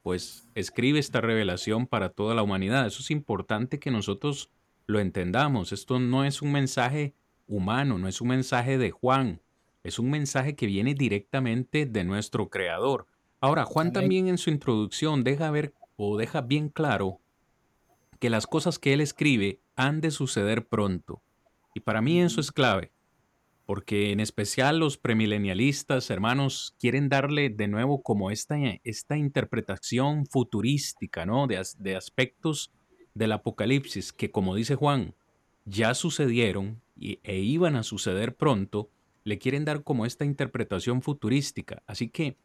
pues 0.03 0.47
escribe 0.55 0.99
esta 0.99 1.21
revelación 1.21 1.87
para 1.87 2.09
toda 2.09 2.35
la 2.35 2.43
humanidad. 2.43 2.85
Eso 2.87 3.01
es 3.01 3.11
importante 3.11 3.79
que 3.79 3.91
nosotros 3.91 4.49
lo 4.87 4.99
entendamos. 4.99 5.71
Esto 5.71 5.99
no 5.99 6.25
es 6.25 6.41
un 6.41 6.51
mensaje 6.51 7.13
humano, 7.47 7.97
no 7.97 8.07
es 8.07 8.19
un 8.19 8.29
mensaje 8.29 8.77
de 8.77 8.91
Juan, 8.91 9.41
es 9.83 9.99
un 9.99 10.09
mensaje 10.09 10.55
que 10.55 10.65
viene 10.65 10.95
directamente 10.95 11.85
de 11.85 12.03
nuestro 12.03 12.49
Creador. 12.49 13.07
Ahora, 13.39 13.65
Juan 13.65 13.93
también 13.93 14.27
en 14.27 14.37
su 14.37 14.49
introducción 14.49 15.23
deja 15.23 15.49
ver 15.51 15.73
o 15.95 16.17
deja 16.17 16.41
bien 16.41 16.69
claro 16.69 17.20
que 18.21 18.29
las 18.29 18.47
cosas 18.47 18.79
que 18.79 18.93
él 18.93 19.01
escribe 19.01 19.59
han 19.75 19.99
de 19.99 20.11
suceder 20.11 20.65
pronto. 20.65 21.21
Y 21.75 21.81
para 21.81 22.01
mí 22.01 22.21
eso 22.21 22.39
es 22.39 22.53
clave 22.53 22.93
porque 23.71 24.11
en 24.11 24.19
especial 24.19 24.79
los 24.79 24.97
premilenialistas, 24.97 26.09
hermanos, 26.09 26.75
quieren 26.77 27.07
darle 27.07 27.49
de 27.49 27.69
nuevo 27.69 28.01
como 28.01 28.29
esta, 28.29 28.57
esta 28.83 29.15
interpretación 29.15 30.25
futurística, 30.25 31.25
¿no? 31.25 31.47
De, 31.47 31.61
de 31.77 31.95
aspectos 31.95 32.73
del 33.13 33.31
Apocalipsis 33.31 34.11
que, 34.11 34.29
como 34.29 34.55
dice 34.55 34.75
Juan, 34.75 35.15
ya 35.63 35.93
sucedieron 35.93 36.81
e 36.99 37.39
iban 37.39 37.77
a 37.77 37.83
suceder 37.83 38.35
pronto, 38.35 38.89
le 39.23 39.39
quieren 39.39 39.63
dar 39.63 39.83
como 39.83 40.05
esta 40.05 40.25
interpretación 40.25 41.01
futurística. 41.01 41.81
Así 41.87 42.09
que 42.09 42.35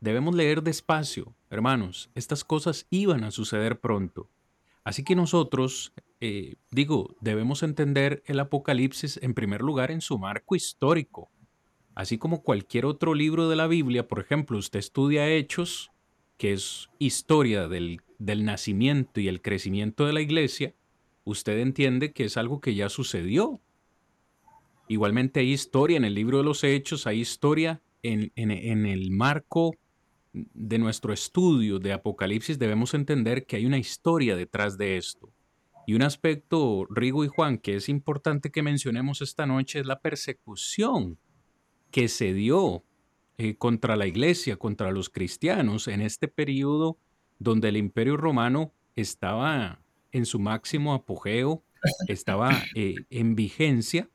debemos 0.00 0.34
leer 0.34 0.62
despacio, 0.62 1.34
hermanos, 1.48 2.10
estas 2.14 2.44
cosas 2.44 2.86
iban 2.90 3.24
a 3.24 3.30
suceder 3.30 3.80
pronto. 3.80 4.28
Así 4.84 5.02
que 5.02 5.16
nosotros, 5.16 5.94
eh, 6.20 6.56
digo, 6.70 7.16
debemos 7.20 7.62
entender 7.62 8.22
el 8.26 8.38
Apocalipsis 8.38 9.18
en 9.22 9.32
primer 9.32 9.62
lugar 9.62 9.90
en 9.90 10.02
su 10.02 10.18
marco 10.18 10.54
histórico. 10.54 11.30
Así 11.94 12.18
como 12.18 12.42
cualquier 12.42 12.84
otro 12.84 13.14
libro 13.14 13.48
de 13.48 13.56
la 13.56 13.66
Biblia, 13.66 14.06
por 14.06 14.20
ejemplo, 14.20 14.58
usted 14.58 14.78
estudia 14.80 15.28
Hechos, 15.28 15.90
que 16.36 16.52
es 16.52 16.90
historia 16.98 17.66
del, 17.66 18.02
del 18.18 18.44
nacimiento 18.44 19.20
y 19.20 19.28
el 19.28 19.40
crecimiento 19.40 20.04
de 20.04 20.12
la 20.12 20.20
iglesia, 20.20 20.74
usted 21.24 21.58
entiende 21.60 22.12
que 22.12 22.24
es 22.24 22.36
algo 22.36 22.60
que 22.60 22.74
ya 22.74 22.90
sucedió. 22.90 23.60
Igualmente 24.88 25.40
hay 25.40 25.52
historia 25.52 25.96
en 25.96 26.04
el 26.04 26.14
libro 26.14 26.38
de 26.38 26.44
los 26.44 26.62
Hechos, 26.62 27.06
hay 27.06 27.20
historia 27.20 27.80
en, 28.02 28.32
en, 28.34 28.50
en 28.50 28.84
el 28.84 29.10
marco 29.12 29.76
de 30.34 30.78
nuestro 30.78 31.12
estudio 31.12 31.78
de 31.78 31.92
Apocalipsis 31.92 32.58
debemos 32.58 32.92
entender 32.92 33.46
que 33.46 33.56
hay 33.56 33.66
una 33.66 33.78
historia 33.78 34.34
detrás 34.34 34.76
de 34.76 34.96
esto. 34.96 35.32
Y 35.86 35.94
un 35.94 36.02
aspecto, 36.02 36.86
Rigo 36.90 37.24
y 37.24 37.28
Juan, 37.28 37.58
que 37.58 37.76
es 37.76 37.88
importante 37.88 38.50
que 38.50 38.62
mencionemos 38.62 39.22
esta 39.22 39.46
noche 39.46 39.80
es 39.80 39.86
la 39.86 40.00
persecución 40.00 41.18
que 41.90 42.08
se 42.08 42.32
dio 42.34 42.84
eh, 43.38 43.56
contra 43.56 43.94
la 43.94 44.06
iglesia, 44.06 44.56
contra 44.56 44.90
los 44.90 45.08
cristianos 45.08 45.86
en 45.86 46.00
este 46.00 46.26
periodo 46.26 46.98
donde 47.38 47.68
el 47.68 47.76
imperio 47.76 48.16
romano 48.16 48.72
estaba 48.96 49.80
en 50.10 50.26
su 50.26 50.38
máximo 50.38 50.94
apogeo, 50.94 51.62
estaba 52.08 52.50
eh, 52.74 52.94
en 53.10 53.34
vigencia, 53.34 54.08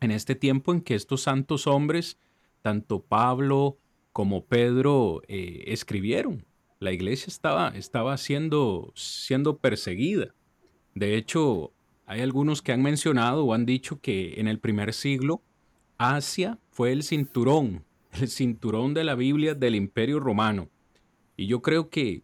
en 0.00 0.10
este 0.10 0.34
tiempo 0.34 0.72
en 0.72 0.82
que 0.82 0.94
estos 0.94 1.22
santos 1.22 1.66
hombres, 1.66 2.18
tanto 2.62 3.02
Pablo, 3.02 3.78
como 4.14 4.44
Pedro 4.44 5.22
eh, 5.26 5.64
escribieron. 5.66 6.46
La 6.78 6.92
iglesia 6.92 7.26
estaba, 7.26 7.70
estaba 7.70 8.16
siendo, 8.16 8.92
siendo 8.94 9.58
perseguida. 9.58 10.32
De 10.94 11.16
hecho, 11.16 11.72
hay 12.06 12.20
algunos 12.20 12.62
que 12.62 12.70
han 12.70 12.80
mencionado 12.80 13.44
o 13.44 13.54
han 13.54 13.66
dicho 13.66 14.00
que 14.00 14.34
en 14.38 14.46
el 14.46 14.60
primer 14.60 14.92
siglo 14.92 15.42
Asia 15.98 16.60
fue 16.70 16.92
el 16.92 17.02
cinturón, 17.02 17.84
el 18.12 18.28
cinturón 18.28 18.94
de 18.94 19.02
la 19.02 19.16
Biblia 19.16 19.56
del 19.56 19.74
imperio 19.74 20.20
romano. 20.20 20.70
Y 21.36 21.48
yo 21.48 21.60
creo 21.60 21.90
que 21.90 22.22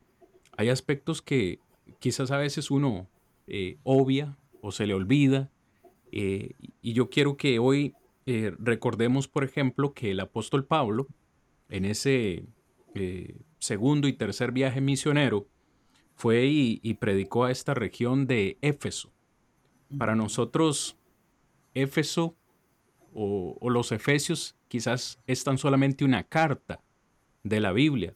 hay 0.57 0.69
aspectos 0.69 1.21
que 1.21 1.59
quizás 1.99 2.31
a 2.31 2.39
veces 2.39 2.71
uno 2.71 3.09
eh, 3.49 3.79
obvia 3.83 4.39
o 4.61 4.71
se 4.71 4.87
le 4.87 4.95
olvida. 4.95 5.51
Eh, 6.13 6.53
y 6.83 6.93
yo 6.93 7.11
quiero 7.11 7.37
que 7.37 7.59
hoy 7.59 7.95
recordemos, 8.61 9.27
por 9.27 9.43
ejemplo, 9.43 9.93
que 9.93 10.13
el 10.13 10.21
apóstol 10.21 10.65
Pablo, 10.65 11.09
en 11.71 11.85
ese 11.85 12.45
eh, 12.95 13.41
segundo 13.59 14.09
y 14.09 14.13
tercer 14.13 14.53
viaje 14.53 14.81
misionero, 14.81 15.47
fue 16.15 16.45
y, 16.47 16.95
predicó 16.95 17.45
a 17.45 17.51
esta 17.51 17.73
región 17.73 18.27
de 18.27 18.59
Éfeso. 18.61 19.11
Para 19.97 20.15
nosotros, 20.15 20.99
Éfeso 21.73 22.37
o, 23.15 23.57
los 23.71 23.91
Efesios 23.91 24.55
quizás 24.69 25.19
es 25.27 25.45
tan 25.45 25.57
solamente 25.57 26.05
una 26.05 26.25
carta 26.25 26.83
de 27.43 27.61
la 27.61 27.73
Biblia, 27.73 28.15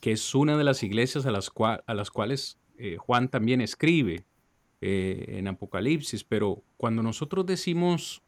que 0.00 0.10
es 0.10 0.34
una 0.34 0.58
de 0.58 0.64
las 0.64 0.82
iglesias 0.82 1.24
a 1.24 1.30
las, 1.30 1.52
a 1.86 1.94
las 1.94 2.10
cuales 2.10 2.58
eh, 2.78 2.96
Juan 2.96 3.28
también 3.28 3.60
escribe 3.60 4.26
eh, 4.80 5.36
en 5.38 5.46
Apocalipsis, 5.46 6.24
pero 6.24 6.64
cuando 6.76 7.02
nosotros 7.02 7.46
decimos 7.46 8.22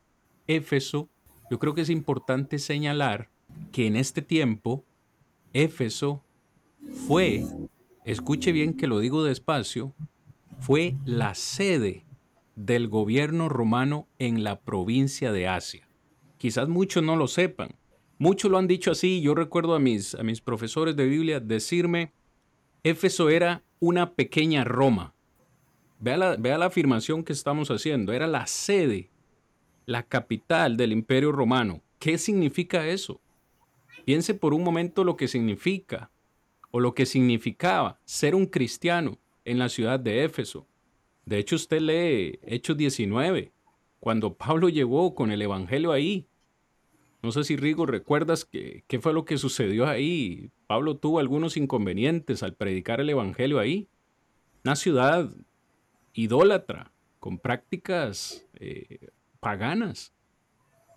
Éfeso, 0.47 1.09
yo 1.51 1.59
creo 1.59 1.75
que 1.75 1.81
es 1.81 1.91
importante 1.91 2.61
señalar 2.61 3.31
que 3.71 3.87
en 3.87 3.97
este 3.97 4.23
tiempo 4.23 4.85
Éfeso 5.53 6.25
fue, 7.07 7.45
escuche 8.05 8.53
bien 8.53 8.75
que 8.75 8.87
lo 8.87 9.01
digo 9.01 9.25
despacio, 9.25 9.95
fue 10.61 10.97
la 11.05 11.35
sede 11.35 12.05
del 12.57 12.89
gobierno 12.89 13.49
romano 13.49 14.09
en 14.19 14.43
la 14.43 14.61
provincia 14.61 15.33
de 15.33 15.49
Asia. 15.49 15.89
Quizás 16.39 16.69
muchos 16.69 17.03
no 17.03 17.17
lo 17.17 17.29
sepan. 17.29 17.71
Muchos 18.19 18.51
lo 18.51 18.59
han 18.59 18.67
dicho 18.67 18.91
así. 18.91 19.21
Yo 19.21 19.35
recuerdo 19.35 19.75
a 19.75 19.79
mis, 19.79 20.15
a 20.15 20.23
mis 20.23 20.41
profesores 20.41 20.97
de 20.97 21.07
Biblia 21.07 21.41
decirme, 21.41 22.13
Éfeso 22.83 23.29
era 23.29 23.63
una 23.79 24.15
pequeña 24.15 24.65
Roma. 24.65 25.15
Vea 26.01 26.17
la, 26.17 26.37
vea 26.37 26.59
la 26.59 26.67
afirmación 26.67 27.23
que 27.23 27.33
estamos 27.33 27.71
haciendo. 27.71 28.13
Era 28.13 28.27
la 28.27 28.47
sede, 28.47 29.11
la 29.87 30.03
capital 30.03 30.77
del 30.77 30.93
imperio 30.93 31.33
romano. 31.33 31.83
¿Qué 31.99 32.19
significa 32.19 32.87
eso? 32.87 33.21
Piense 34.05 34.35
por 34.35 34.55
un 34.55 34.65
momento 34.65 35.05
lo 35.05 35.17
que 35.17 35.29
significa 35.29 36.11
o 36.71 36.81
lo 36.81 36.95
que 36.95 37.07
significaba 37.07 38.01
ser 38.05 38.35
un 38.35 38.47
cristiano 38.47 39.19
en 39.45 39.59
la 39.59 39.69
ciudad 39.69 39.99
de 39.99 40.25
Éfeso. 40.25 40.67
De 41.25 41.39
hecho, 41.39 41.57
usted 41.57 41.81
lee 41.81 42.39
Hechos 42.43 42.77
19, 42.77 43.53
cuando 44.01 44.35
Pablo 44.35 44.69
llegó 44.69 45.15
con 45.15 45.31
el 45.31 45.43
Evangelio 45.43 45.93
ahí. 45.93 46.27
No 47.23 47.33
sé 47.33 47.45
si 47.45 47.57
Rigo 47.57 47.85
recuerdas 47.85 48.45
qué 48.45 49.01
fue 49.01 49.13
lo 49.13 49.25
que 49.25 49.39
sucedió 49.39 49.87
ahí. 49.87 50.51
Pablo 50.67 50.97
tuvo 50.97 51.19
algunos 51.19 51.57
inconvenientes 51.57 52.43
al 52.43 52.55
predicar 52.55 53.01
el 53.01 53.11
Evangelio 53.11 53.59
ahí. 53.59 53.89
Una 54.65 54.77
ciudad 54.77 55.31
idólatra, 56.13 56.93
con 57.19 57.39
prácticas 57.39 58.47
eh, 58.55 59.09
paganas. 59.41 60.13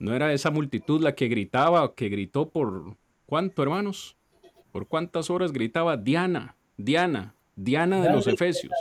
No 0.01 0.15
era 0.15 0.33
esa 0.33 0.49
multitud 0.49 0.99
la 0.99 1.13
que 1.13 1.27
gritaba 1.27 1.83
o 1.83 1.93
que 1.93 2.09
gritó 2.09 2.49
por, 2.49 2.97
¿Cuánto, 3.27 3.61
hermanos? 3.61 4.17
¿Por 4.71 4.87
cuántas 4.87 5.29
horas 5.29 5.53
gritaba 5.53 5.95
Diana, 5.95 6.55
Diana, 6.75 7.35
Diana 7.55 8.01
de 8.01 8.11
los 8.11 8.25
Efesios? 8.25 8.73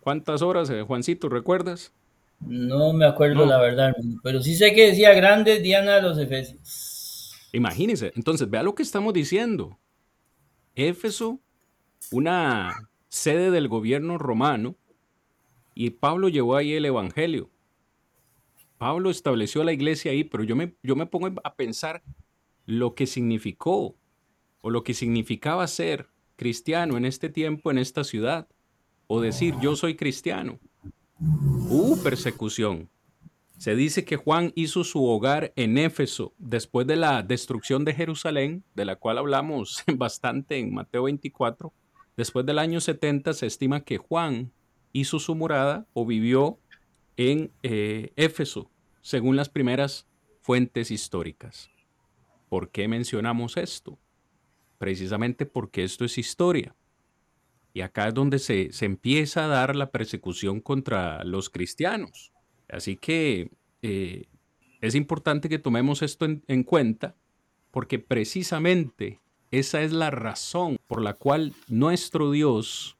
¿Cuántas 0.00 0.42
horas, 0.42 0.70
eh, 0.70 0.82
Juancito, 0.82 1.28
recuerdas? 1.28 1.92
No 2.40 2.92
me 2.92 3.06
acuerdo 3.06 3.46
la 3.46 3.60
verdad, 3.60 3.94
pero 4.24 4.42
sí 4.42 4.56
sé 4.56 4.74
que 4.74 4.88
decía 4.88 5.14
grande 5.14 5.60
Diana 5.60 5.94
de 5.94 6.02
los 6.02 6.18
Efesios. 6.18 7.32
Imagínense, 7.52 8.10
entonces 8.16 8.50
vea 8.50 8.64
lo 8.64 8.74
que 8.74 8.82
estamos 8.82 9.14
diciendo. 9.14 9.78
Éfeso, 10.74 11.38
una 12.10 12.90
sede 13.08 13.52
del 13.52 13.68
gobierno 13.68 14.18
romano, 14.18 14.74
y 15.76 15.90
Pablo 15.90 16.28
llevó 16.28 16.56
ahí 16.56 16.72
el 16.72 16.86
Evangelio. 16.86 17.50
Pablo 18.80 19.10
estableció 19.10 19.62
la 19.62 19.74
iglesia 19.74 20.10
ahí, 20.10 20.24
pero 20.24 20.42
yo 20.42 20.56
me, 20.56 20.74
yo 20.82 20.96
me 20.96 21.04
pongo 21.04 21.28
a 21.44 21.54
pensar 21.54 22.02
lo 22.64 22.94
que 22.94 23.06
significó 23.06 23.94
o 24.62 24.70
lo 24.70 24.84
que 24.84 24.94
significaba 24.94 25.66
ser 25.66 26.08
cristiano 26.36 26.96
en 26.96 27.04
este 27.04 27.28
tiempo, 27.28 27.70
en 27.70 27.76
esta 27.76 28.04
ciudad, 28.04 28.48
o 29.06 29.20
decir 29.20 29.54
yo 29.60 29.76
soy 29.76 29.96
cristiano. 29.96 30.58
Hubo 31.18 32.02
persecución. 32.02 32.88
Se 33.58 33.76
dice 33.76 34.06
que 34.06 34.16
Juan 34.16 34.50
hizo 34.54 34.82
su 34.82 35.04
hogar 35.04 35.52
en 35.56 35.76
Éfeso 35.76 36.32
después 36.38 36.86
de 36.86 36.96
la 36.96 37.22
destrucción 37.22 37.84
de 37.84 37.92
Jerusalén, 37.92 38.64
de 38.74 38.86
la 38.86 38.96
cual 38.96 39.18
hablamos 39.18 39.84
bastante 39.94 40.58
en 40.58 40.72
Mateo 40.72 41.02
24. 41.02 41.70
Después 42.16 42.46
del 42.46 42.58
año 42.58 42.80
70 42.80 43.34
se 43.34 43.46
estima 43.46 43.84
que 43.84 43.98
Juan 43.98 44.52
hizo 44.94 45.18
su 45.18 45.34
morada 45.34 45.86
o 45.92 46.06
vivió 46.06 46.58
en 47.16 47.52
eh, 47.62 48.12
Éfeso, 48.16 48.70
según 49.00 49.36
las 49.36 49.48
primeras 49.48 50.06
fuentes 50.40 50.90
históricas. 50.90 51.70
¿Por 52.48 52.70
qué 52.70 52.88
mencionamos 52.88 53.56
esto? 53.56 53.98
Precisamente 54.78 55.46
porque 55.46 55.84
esto 55.84 56.04
es 56.04 56.18
historia. 56.18 56.74
Y 57.72 57.82
acá 57.82 58.08
es 58.08 58.14
donde 58.14 58.38
se, 58.38 58.70
empieza 58.80 59.44
a 59.44 59.48
dar 59.48 59.76
la 59.76 59.90
persecución 59.90 60.60
contra 60.60 61.22
los 61.24 61.50
cristianos. 61.50 62.32
Así 62.68 62.96
que 62.96 63.50
eh, 63.82 64.24
es 64.80 64.94
importante 64.94 65.48
que 65.48 65.58
tomemos 65.58 66.02
esto 66.02 66.26
en 66.26 66.64
cuenta 66.64 67.14
porque 67.70 67.98
precisamente 67.98 69.20
esa 69.50 69.82
es 69.82 69.92
la 69.92 70.10
razón 70.10 70.78
por 70.86 71.02
la 71.02 71.14
cual 71.14 71.54
nuestro 71.68 72.30
Dios 72.30 72.96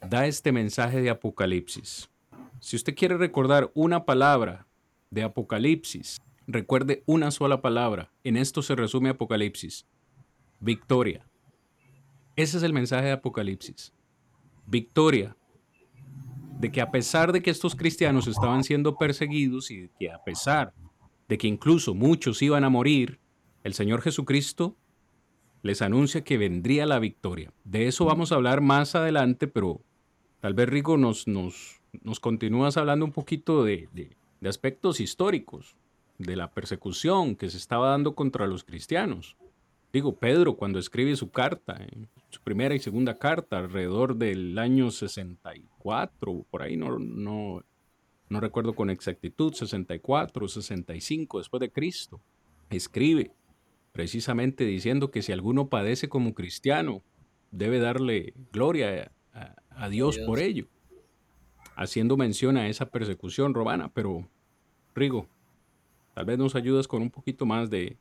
da 0.00 0.26
este 0.26 0.52
mensaje 0.52 1.00
de 1.00 1.10
Apocalipsis. 1.10 2.10
Si 2.60 2.76
usted 2.76 2.94
quiere 2.94 3.16
recordar 3.16 3.70
una 3.74 4.04
palabra 4.04 4.66
de 5.10 5.22
Apocalipsis, 5.22 6.20
recuerde 6.46 7.02
una 7.06 7.30
sola 7.30 7.60
palabra. 7.60 8.12
En 8.24 8.36
esto 8.36 8.62
se 8.62 8.74
resume 8.74 9.10
Apocalipsis. 9.10 9.86
Victoria. 10.60 11.26
Ese 12.34 12.56
es 12.56 12.62
el 12.62 12.72
mensaje 12.72 13.06
de 13.06 13.12
Apocalipsis. 13.12 13.92
Victoria. 14.66 15.36
De 16.58 16.72
que 16.72 16.80
a 16.80 16.90
pesar 16.90 17.32
de 17.32 17.42
que 17.42 17.50
estos 17.50 17.74
cristianos 17.74 18.26
estaban 18.26 18.64
siendo 18.64 18.96
perseguidos 18.96 19.70
y 19.70 19.82
de 19.82 19.90
que 19.98 20.10
a 20.10 20.22
pesar 20.24 20.72
de 21.28 21.36
que 21.36 21.48
incluso 21.48 21.94
muchos 21.94 22.40
iban 22.40 22.64
a 22.64 22.70
morir, 22.70 23.20
el 23.62 23.74
Señor 23.74 24.00
Jesucristo 24.00 24.76
les 25.62 25.82
anuncia 25.82 26.24
que 26.24 26.38
vendría 26.38 26.86
la 26.86 26.98
victoria. 26.98 27.52
De 27.64 27.88
eso 27.88 28.04
vamos 28.04 28.32
a 28.32 28.36
hablar 28.36 28.60
más 28.60 28.94
adelante, 28.94 29.48
pero 29.48 29.82
tal 30.40 30.54
vez 30.54 30.68
Rico 30.68 30.96
nos, 30.96 31.26
nos, 31.26 31.82
nos 32.02 32.20
continúas 32.20 32.76
hablando 32.76 33.04
un 33.04 33.12
poquito 33.12 33.64
de, 33.64 33.88
aspectos 34.44 35.00
históricos, 35.00 35.76
de 36.18 36.36
la 36.36 36.50
persecución 36.50 37.36
que 37.36 37.50
se 37.50 37.58
estaba 37.58 37.90
dando 37.90 38.14
contra 38.14 38.46
los 38.46 38.64
cristianos. 38.64 39.36
Digo, 39.92 40.16
Pedro 40.16 40.56
cuando 40.56 40.78
escribe 40.78 41.16
su 41.16 41.30
carta, 41.30 41.78
su 42.30 42.40
primera 42.42 42.74
y 42.74 42.78
segunda 42.78 43.18
carta, 43.18 43.58
alrededor 43.58 44.16
del 44.16 44.58
año 44.58 44.90
64, 44.90 46.46
por 46.50 46.62
ahí 46.62 46.76
no, 46.76 46.98
no, 46.98 47.64
no 48.28 48.40
recuerdo 48.40 48.74
con 48.74 48.90
exactitud, 48.90 49.52
64, 49.52 50.48
65 50.48 51.38
después 51.38 51.60
de 51.60 51.70
Cristo, 51.70 52.20
escribe 52.70 53.32
precisamente 53.92 54.64
diciendo 54.64 55.10
que 55.10 55.22
si 55.22 55.32
alguno 55.32 55.68
padece 55.68 56.08
como 56.08 56.34
cristiano, 56.34 57.02
debe 57.50 57.78
darle 57.78 58.34
gloria 58.52 59.10
a, 59.70 59.88
Dios, 59.88 60.18
por 60.18 60.38
ello, 60.38 60.66
haciendo 61.76 62.16
mención 62.16 62.56
a 62.56 62.68
esa 62.68 62.86
persecución 62.86 63.54
romana. 63.54 63.90
Pero, 63.94 64.28
Rigo, 64.94 65.28
tal 66.14 66.24
vez 66.24 66.38
nos 66.38 66.56
ayudas 66.56 66.88
con 66.88 67.02
un 67.02 67.10
poquito 67.10 67.46
más 67.46 67.70
de, 67.70 67.96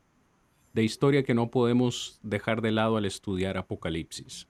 historia 0.73 1.23
que 1.23 1.33
no 1.33 1.51
podemos 1.51 2.19
dejar 2.23 2.61
de 2.61 2.71
lado 2.71 2.97
al 2.97 3.05
estudiar 3.05 3.57
Apocalipsis. 3.57 4.47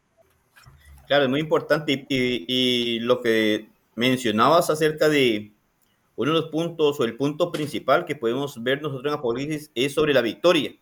Claro, 1.07 1.25
es 1.25 1.29
muy 1.29 1.39
importante 1.39 2.05
y, 2.09 2.45
y, 2.47 2.99
lo 2.99 3.21
que 3.21 3.67
mencionabas 3.95 4.71
acerca 4.71 5.07
de 5.07 5.53
uno 6.15 6.33
de 6.33 6.41
los 6.41 6.49
puntos 6.49 6.99
o 6.99 7.03
el 7.03 7.15
punto 7.15 7.51
principal 7.51 8.05
que 8.05 8.15
podemos 8.15 8.63
ver 8.63 8.81
nosotros 8.81 9.13
en 9.13 9.19
Apocalipsis 9.19 9.71
es 9.75 9.93
sobre 9.93 10.13
la 10.13 10.21
victoria. 10.21 10.75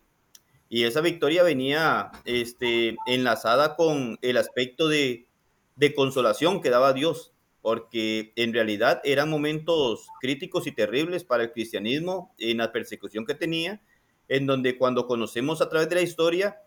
Y 0.70 0.84
esa 0.84 1.02
victoria 1.02 1.42
venía 1.42 2.10
este, 2.24 2.96
enlazada 3.06 3.76
con 3.76 4.18
el 4.22 4.38
aspecto 4.38 4.88
de, 4.88 5.28
de 5.76 5.94
consolación 5.94 6.62
que 6.62 6.70
daba 6.70 6.94
Dios, 6.94 7.33
porque 7.64 8.34
en 8.36 8.52
realidad 8.52 9.00
eran 9.04 9.30
momentos 9.30 10.08
críticos 10.20 10.66
y 10.66 10.72
terribles 10.72 11.24
para 11.24 11.44
el 11.44 11.52
cristianismo 11.52 12.34
en 12.36 12.58
la 12.58 12.72
persecución 12.72 13.24
que 13.24 13.34
tenía, 13.34 13.80
en 14.28 14.44
donde 14.44 14.76
cuando 14.76 15.06
conocemos 15.06 15.62
a 15.62 15.70
través 15.70 15.88
de 15.88 15.94
la 15.94 16.02
historia, 16.02 16.60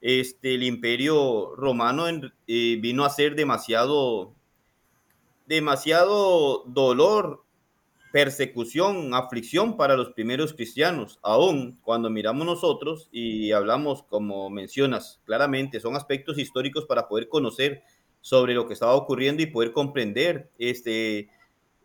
este, 0.00 0.56
el 0.56 0.64
imperio 0.64 1.54
romano 1.54 2.08
eh, 2.48 2.78
vino 2.80 3.04
a 3.04 3.10
ser 3.10 3.36
demasiado, 3.36 4.34
demasiado 5.46 6.64
dolor 6.66 7.44
persecución, 8.12 9.14
aflicción 9.14 9.76
para 9.76 9.96
los 9.96 10.10
primeros 10.14 10.52
cristianos, 10.54 11.20
aún 11.22 11.78
cuando 11.80 12.10
miramos 12.10 12.44
nosotros 12.44 13.08
y 13.12 13.52
hablamos, 13.52 14.02
como 14.02 14.50
mencionas 14.50 15.20
claramente, 15.26 15.78
son 15.78 15.94
aspectos 15.94 16.40
históricos 16.40 16.86
para 16.86 17.06
poder 17.06 17.28
conocer 17.28 17.84
sobre 18.20 18.54
lo 18.54 18.66
que 18.66 18.74
estaba 18.74 18.94
ocurriendo 18.94 19.42
y 19.42 19.46
poder 19.46 19.72
comprender 19.72 20.50
este, 20.58 21.30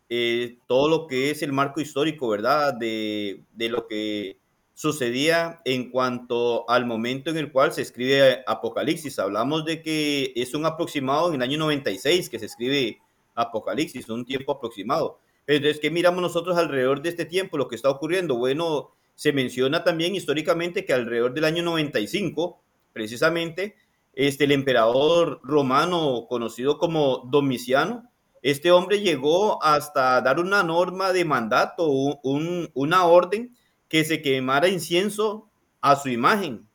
eh, 0.10 0.58
todo 0.67 0.89
lo 0.89 1.08
que 1.08 1.32
es 1.32 1.41
el 1.41 1.54
marco 1.54 1.82
histórico, 1.82 2.28
¿verdad? 2.28 2.74
De, 2.74 3.43
de 3.54 3.69
lo 3.69 3.88
que 3.88 4.38
sucedía 4.74 5.62
en 5.63 5.89
cuanto 5.89 6.69
al 6.69 6.86
momento 6.86 7.30
en 7.30 7.38
el 7.38 7.52
cual 7.52 7.71
se 7.71 7.82
escribe 7.82 8.43
Apocalipsis. 8.45 9.17
Hablamos 9.19 9.65
de 9.65 9.82
que 9.82 10.34
es 10.36 10.54
un 10.54 10.65
aproximado 10.65 11.30
en 11.30 11.36
el 11.36 11.41
año 11.41 11.58
96 11.58 12.30
que 12.30 12.39
se 12.39 12.45
escribe 12.45 13.00
Apocalipsis, 13.36 14.10
un 14.10 14.26
tiempo 14.26 14.52
aproximado. 14.52 15.19
Entonces, 15.48 15.80
¿qué 15.80 15.91
miramos 15.91 16.21
nosotros 16.21 16.58
alrededor 16.58 17.02
de 17.02 17.10
este 17.10 17.26
tiempo? 17.26 17.58
Lo 17.58 17.67
que 17.67 17.76
está 17.76 17.89
ocurriendo. 17.89 18.36
Bueno, 18.36 18.91
se 19.15 19.32
menciona 19.32 19.84
también 19.84 20.15
históricamente 20.15 20.86
que 20.86 20.93
alrededor 20.93 21.34
del 21.34 21.45
año 21.45 21.63
95, 21.63 22.62
precisamente, 22.93 23.76
este, 24.15 24.45
el 24.45 24.51
emperador 24.51 25.39
romano 25.43 26.25
conocido 26.28 26.78
como 26.78 27.28
Domiciano, 27.30 28.10
este 28.41 28.71
hombre 28.71 29.01
llegó 29.01 29.62
hasta 29.63 30.21
dar 30.21 30.39
una 30.39 30.63
norma 30.63 31.12
de 31.12 31.25
mandato, 31.25 31.88
un, 31.88 32.69
una 32.73 33.06
orden 33.06 33.56
que 33.88 34.04
se 34.04 34.21
quemara 34.21 34.67
incienso 34.67 35.49
a 35.82 35.95
su 35.95 36.10
imagen 36.10 36.67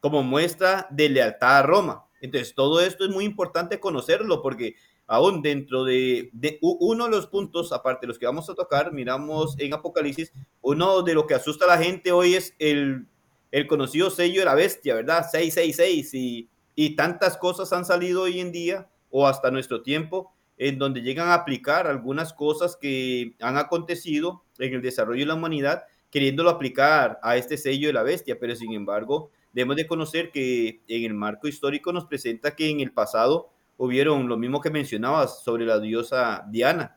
como 0.00 0.22
muestra 0.22 0.86
de 0.90 1.08
lealtad 1.08 1.58
a 1.58 1.62
Roma. 1.62 2.04
Entonces, 2.20 2.54
todo 2.54 2.80
esto 2.80 3.04
es 3.04 3.10
muy 3.10 3.24
importante 3.24 3.80
conocerlo 3.80 4.40
porque 4.40 4.76
aún 5.06 5.42
dentro 5.42 5.84
de, 5.84 6.30
uno 6.60 7.04
de 7.04 7.10
los 7.10 7.26
puntos, 7.26 7.72
aparte 7.72 8.06
de 8.06 8.08
los 8.08 8.18
que 8.18 8.26
vamos 8.26 8.48
a 8.48 8.54
tocar, 8.54 8.92
miramos 8.92 9.58
en 9.58 9.74
Apocalipsis, 9.74 10.32
uno 10.62 11.02
de 11.02 11.14
lo 11.14 11.26
que 11.26 11.34
asusta 11.34 11.64
a 11.64 11.76
la 11.76 11.82
gente 11.82 12.12
hoy 12.12 12.34
es 12.34 12.54
el, 12.58 13.06
el 13.50 13.66
conocido 13.66 14.10
sello 14.10 14.40
de 14.40 14.46
la 14.46 14.54
bestia, 14.54 14.94
¿verdad? 14.94 15.26
666 15.30 16.14
y, 16.14 16.48
y 16.76 16.94
tantas 16.94 17.36
cosas 17.36 17.72
han 17.72 17.84
salido 17.84 18.22
hoy 18.22 18.38
en 18.38 18.52
día 18.52 18.88
o 19.10 19.26
hasta 19.26 19.50
nuestro 19.50 19.82
tiempo 19.82 20.32
en 20.58 20.78
donde 20.78 21.02
llegan 21.02 21.28
a 21.28 21.34
aplicar 21.34 21.86
algunas 21.86 22.32
cosas 22.32 22.76
que 22.76 23.34
han 23.40 23.56
acontecido 23.56 24.44
en 24.58 24.74
el 24.74 24.82
desarrollo 24.82 25.20
de 25.20 25.26
la 25.26 25.34
humanidad, 25.34 25.84
queriéndolo 26.10 26.50
aplicar 26.50 27.18
a 27.22 27.36
este 27.36 27.56
sello 27.56 27.88
de 27.88 27.94
la 27.94 28.02
bestia, 28.02 28.38
pero 28.38 28.54
sin 28.54 28.72
embargo, 28.72 29.30
debemos 29.52 29.76
de 29.76 29.86
conocer 29.86 30.30
que 30.30 30.80
en 30.86 31.04
el 31.04 31.14
marco 31.14 31.48
histórico 31.48 31.92
nos 31.92 32.06
presenta 32.06 32.54
que 32.54 32.68
en 32.70 32.80
el 32.80 32.92
pasado 32.92 33.50
hubieron 33.78 34.28
lo 34.28 34.36
mismo 34.36 34.60
que 34.60 34.70
mencionabas 34.70 35.42
sobre 35.42 35.66
la 35.66 35.78
diosa 35.78 36.46
Diana, 36.48 36.96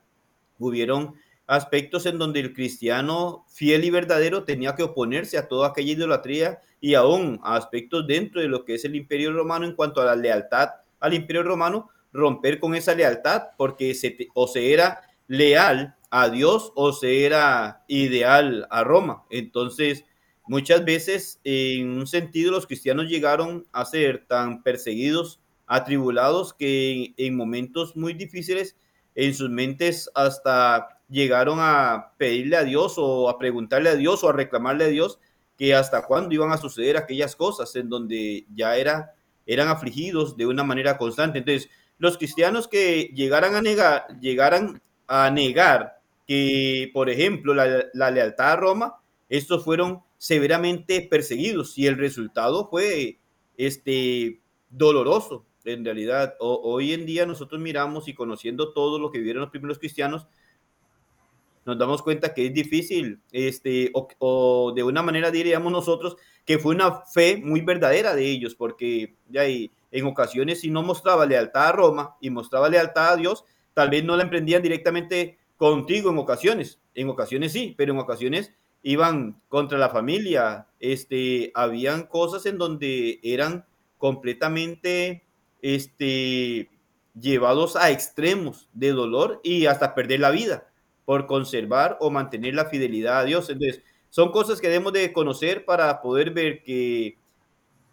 hubieron 0.58 1.16
aspectos 1.50 2.06
en 2.06 2.20
donde 2.20 2.40
el 2.40 2.54
cristiano 2.54 3.44
fiel 3.50 3.84
y 3.84 3.90
verdadero 3.90 4.44
tenía 4.44 4.76
que 4.76 4.84
oponerse 4.84 5.36
a 5.36 5.48
toda 5.48 5.70
aquella 5.70 5.94
idolatría 5.94 6.62
y 6.80 6.94
aún 6.94 7.40
a 7.44 7.56
aspectos 7.56 8.06
dentro 8.06 8.40
de 8.40 8.48
lo 8.48 8.66
que 8.66 8.76
es 8.76 8.86
el 8.86 8.96
imperio 8.96 9.34
romano 9.34 9.66
en 9.66 9.74
cuanto 9.74 10.00
a 10.00 10.06
la 10.06 10.16
lealtad 10.16 10.70
al 11.00 11.16
imperio 11.16 11.42
romano, 11.42 11.90
romper 12.14 12.60
con 12.60 12.76
esa 12.76 12.94
lealtad 12.94 13.48
porque 13.58 13.96
se, 13.96 14.16
o 14.36 14.48
se 14.48 14.74
era 14.74 15.02
leal 15.28 15.96
a 16.12 16.30
Dios 16.30 16.72
o 16.76 16.94
se 16.94 17.26
era 17.26 17.84
ideal 17.88 18.68
a 18.70 18.84
Roma. 18.84 19.24
Entonces, 19.32 20.06
muchas 20.46 20.86
veces 20.86 21.40
en 21.44 21.90
un 21.98 22.06
sentido 22.06 22.52
los 22.52 22.68
cristianos 22.68 23.08
llegaron 23.08 23.66
a 23.72 23.86
ser 23.86 24.28
tan 24.28 24.62
perseguidos 24.62 25.40
atribulados 25.66 26.54
que 26.54 27.16
en 27.18 27.36
momentos 27.36 27.96
muy 27.96 28.14
difíciles 28.14 28.76
en 29.16 29.34
sus 29.34 29.50
mentes 29.50 30.12
hasta 30.14 30.99
llegaron 31.10 31.60
a 31.60 32.14
pedirle 32.18 32.58
a 32.58 32.64
Dios 32.64 32.96
o 32.98 33.30
a 33.30 33.38
preguntarle 33.38 33.90
a 33.90 33.96
Dios 33.96 34.24
o 34.24 34.30
a 34.30 34.34
reclamarle 34.34 34.86
a 34.86 34.88
Dios 34.88 35.20
que 35.58 35.74
hasta 35.76 36.06
cuándo 36.06 36.34
iban 36.34 36.52
a 36.52 36.58
suceder 36.58 36.98
aquellas 36.98 37.36
cosas 37.36 37.76
en 37.76 37.90
donde 37.90 38.46
ya 38.56 38.78
era, 38.78 39.14
eran 39.46 39.68
afligidos 39.68 40.38
de 40.38 40.46
una 40.46 40.64
manera 40.64 40.98
constante. 40.98 41.40
Entonces, 41.40 41.70
los 41.98 42.18
cristianos 42.18 42.68
que 42.68 43.12
llegaran 43.14 43.56
a 43.56 43.62
negar, 43.62 44.08
llegaran 44.22 44.82
a 45.08 45.30
negar 45.30 46.00
que, 46.26 46.90
por 46.94 47.10
ejemplo, 47.10 47.54
la, 47.54 47.86
la 47.94 48.12
lealtad 48.12 48.54
a 48.54 48.56
Roma, 48.56 49.02
estos 49.28 49.66
fueron 49.66 50.02
severamente 50.18 51.02
perseguidos 51.02 51.78
y 51.78 51.88
el 51.88 51.98
resultado 51.98 52.70
fue 52.70 53.20
este 53.58 54.40
doloroso 54.70 55.46
en 55.66 55.84
realidad, 55.84 56.36
hoy 56.40 56.94
en 56.94 57.06
día 57.06 57.26
nosotros 57.26 57.60
miramos 57.60 58.08
y 58.08 58.14
conociendo 58.14 58.74
todo 58.74 59.00
lo 59.00 59.12
que 59.12 59.20
vivieron 59.20 59.42
los 59.42 59.52
primeros 59.52 59.80
cristianos, 59.80 60.26
nos 61.70 61.78
damos 61.78 62.02
cuenta 62.02 62.34
que 62.34 62.48
es 62.48 62.54
difícil, 62.54 63.22
este, 63.32 63.92
o, 63.94 64.74
de 64.76 64.84
una 64.84 65.04
manera 65.04 65.30
diríamos 65.30 65.72
nosotros, 65.72 66.18
que 66.46 66.58
fue 66.58 66.74
una 66.74 67.02
fe 67.06 67.38
muy 67.38 67.62
verdadera 67.62 68.16
de 68.16 68.26
ellos, 68.26 68.56
porque 68.56 69.16
ya 69.30 69.46
en 69.46 70.06
ocasiones 70.06 70.62
si 70.62 70.72
no 70.72 70.82
mostraba 70.82 71.28
lealtad 71.28 71.68
a 71.68 71.72
Roma 71.72 72.16
y 72.20 72.32
mostraba 72.32 72.70
lealtad 72.70 73.14
a 73.14 73.16
Dios, 73.18 73.46
tal 73.76 73.92
vez 73.92 74.04
no 74.04 74.18
la 74.18 74.24
emprendían 74.24 74.64
directamente 74.64 75.38
contigo 75.58 76.10
en 76.10 76.18
ocasiones, 76.18 76.80
en 76.96 77.10
ocasiones 77.10 77.52
sí, 77.52 77.76
pero 77.78 77.94
en 77.94 78.00
ocasiones 78.00 78.52
iban 78.82 79.40
contra 79.48 79.78
la 79.78 79.90
familia, 79.90 80.68
este, 80.80 81.52
habían 81.54 82.08
cosas 82.08 82.48
en 82.48 82.58
donde 82.58 83.20
eran 83.22 83.66
completamente, 84.00 85.24
este, 85.62 86.70
llevados 87.20 87.76
a 87.76 87.92
extremos 87.92 88.70
de 88.74 88.92
dolor 88.92 89.40
y 89.44 89.68
hasta 89.68 89.94
perder 89.94 90.22
la 90.22 90.32
vida 90.32 90.69
por 91.10 91.26
conservar 91.26 91.98
o 92.02 92.12
mantener 92.12 92.54
la 92.54 92.66
fidelidad 92.66 93.22
a 93.22 93.24
Dios. 93.24 93.50
Entonces, 93.50 93.82
son 94.12 94.32
cosas 94.32 94.62
que 94.62 94.68
debemos 94.68 94.94
de 94.94 95.12
conocer 95.12 95.66
para 95.66 96.04
poder 96.04 96.30
ver 96.30 96.62
que 96.62 97.18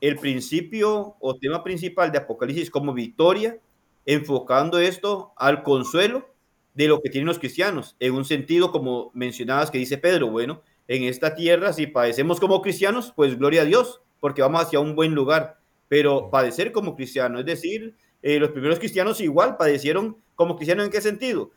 el 0.03 0.19
principio 0.19 1.17
o 1.19 1.35
tema 1.39 1.65
principal 1.65 2.13
de 2.13 2.19
Apocalipsis 2.19 2.71
como 2.71 2.93
victoria, 2.93 3.59
enfocando 4.05 4.79
esto 4.79 5.33
al 5.39 5.63
consuelo 5.63 6.29
de 6.75 6.89
lo 6.89 7.01
que 7.01 7.09
tienen 7.09 7.27
los 7.27 7.39
cristianos, 7.39 7.97
en 8.01 8.13
un 8.13 8.27
sentido 8.27 8.71
como 8.71 9.13
mencionabas 9.15 9.71
que 9.71 9.79
dice 9.79 9.97
Pedro, 9.97 10.29
bueno, 10.29 10.61
en 10.87 11.05
esta 11.05 11.35
tierra 11.35 11.73
si 11.73 11.87
padecemos 11.87 12.39
como 12.39 12.61
cristianos, 12.61 13.15
pues 13.17 13.39
gloria 13.39 13.63
a 13.63 13.65
Dios, 13.65 14.03
porque 14.21 14.43
vamos 14.43 14.61
hacia 14.61 14.81
un 14.81 14.95
buen 14.95 15.15
lugar, 15.15 15.59
pero 15.89 16.29
padecer 16.29 16.71
como 16.71 16.95
cristiano, 16.95 17.41
es 17.41 17.47
decir, 17.47 17.95
eh, 18.21 18.39
los 18.39 18.51
primeros 18.51 18.79
cristianos 18.79 19.23
igual 19.23 19.57
padecieron 19.57 20.19
como 20.35 20.57
cristianos 20.57 20.85
en 20.85 20.93
qué 20.93 21.01
sentido? 21.01 21.51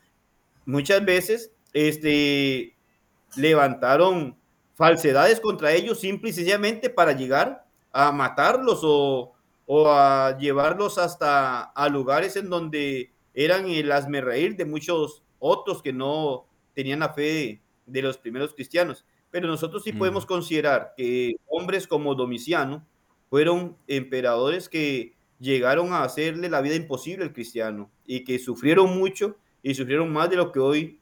Muchas 0.70 1.04
veces 1.04 1.50
este, 1.72 2.76
levantaron 3.36 4.36
falsedades 4.74 5.40
contra 5.40 5.72
ellos 5.72 5.98
simple 5.98 6.30
y 6.30 6.32
sencillamente 6.32 6.88
para 6.88 7.12
llegar 7.12 7.66
a 7.92 8.12
matarlos 8.12 8.80
o, 8.84 9.34
a 9.88 10.38
llevarlos 10.38 10.96
hasta 10.98 11.62
a 11.62 11.88
lugares 11.88 12.36
en 12.36 12.48
donde 12.48 13.12
eran 13.34 13.66
el 13.66 13.90
reír 14.22 14.56
de 14.56 14.64
muchos 14.64 15.24
otros 15.40 15.82
que 15.82 15.92
no 15.92 16.46
tenían 16.74 17.00
la 17.00 17.12
fe 17.12 17.60
de, 17.86 18.02
los 18.02 18.16
primeros 18.18 18.54
cristianos. 18.54 19.04
Pero 19.30 19.48
nosotros 19.48 19.82
sí 19.82 19.92
podemos 19.92 20.24
considerar 20.24 20.94
que 20.96 21.34
hombres 21.48 21.88
como 21.88 22.14
Domiciano 22.14 22.86
fueron 23.28 23.76
emperadores 23.88 24.68
que 24.68 25.14
llegaron 25.40 25.92
a 25.92 26.04
hacerle 26.04 26.48
la 26.48 26.60
vida 26.60 26.76
imposible 26.76 27.24
al 27.24 27.32
cristiano 27.32 27.90
y 28.06 28.22
que 28.24 28.38
sufrieron 28.38 28.96
mucho 28.96 29.36
y 29.62 29.74
sufrieron 29.74 30.12
más 30.12 30.30
de 30.30 30.36
lo 30.36 30.52
que 30.52 30.60
hoy 30.60 31.00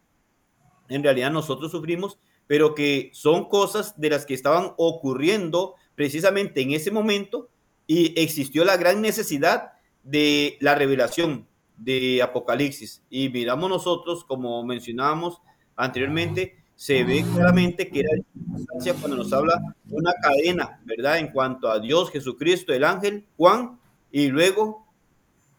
en 0.89 1.03
realidad 1.03 1.31
nosotros 1.31 1.71
sufrimos, 1.71 2.19
pero 2.47 2.75
que 2.75 3.11
son 3.13 3.49
cosas 3.49 4.01
de 4.01 4.11
las 4.11 4.25
que 4.27 4.35
estaban 4.35 4.73
ocurriendo 4.77 5.75
precisamente 5.95 6.63
en 6.63 6.73
ese 6.73 6.91
momento 6.91 7.51
y 7.87 8.19
existió 8.21 8.65
la 8.65 8.77
gran 8.77 9.01
necesidad 9.01 9.73
de 10.03 10.57
la 10.61 10.75
revelación 10.75 11.47
de 11.77 12.23
Apocalipsis. 12.23 13.03
Y 13.11 13.29
miramos 13.29 13.69
nosotros, 13.69 14.25
como 14.25 14.65
mencionábamos 14.65 15.41
anteriormente, 15.77 16.57
se 16.75 17.03
ve 17.05 17.25
claramente 17.35 17.89
que 17.91 18.05
cuando 19.01 19.17
nos 19.17 19.33
habla 19.33 19.61
una 19.91 20.13
cadena, 20.23 20.81
¿verdad? 20.85 21.19
En 21.19 21.29
cuanto 21.33 21.69
a 21.69 21.81
Dios, 21.81 22.11
Jesucristo, 22.11 22.73
el 22.73 22.85
ángel, 22.85 23.27
Juan 23.37 23.81
y 24.13 24.29
luego, 24.29 24.87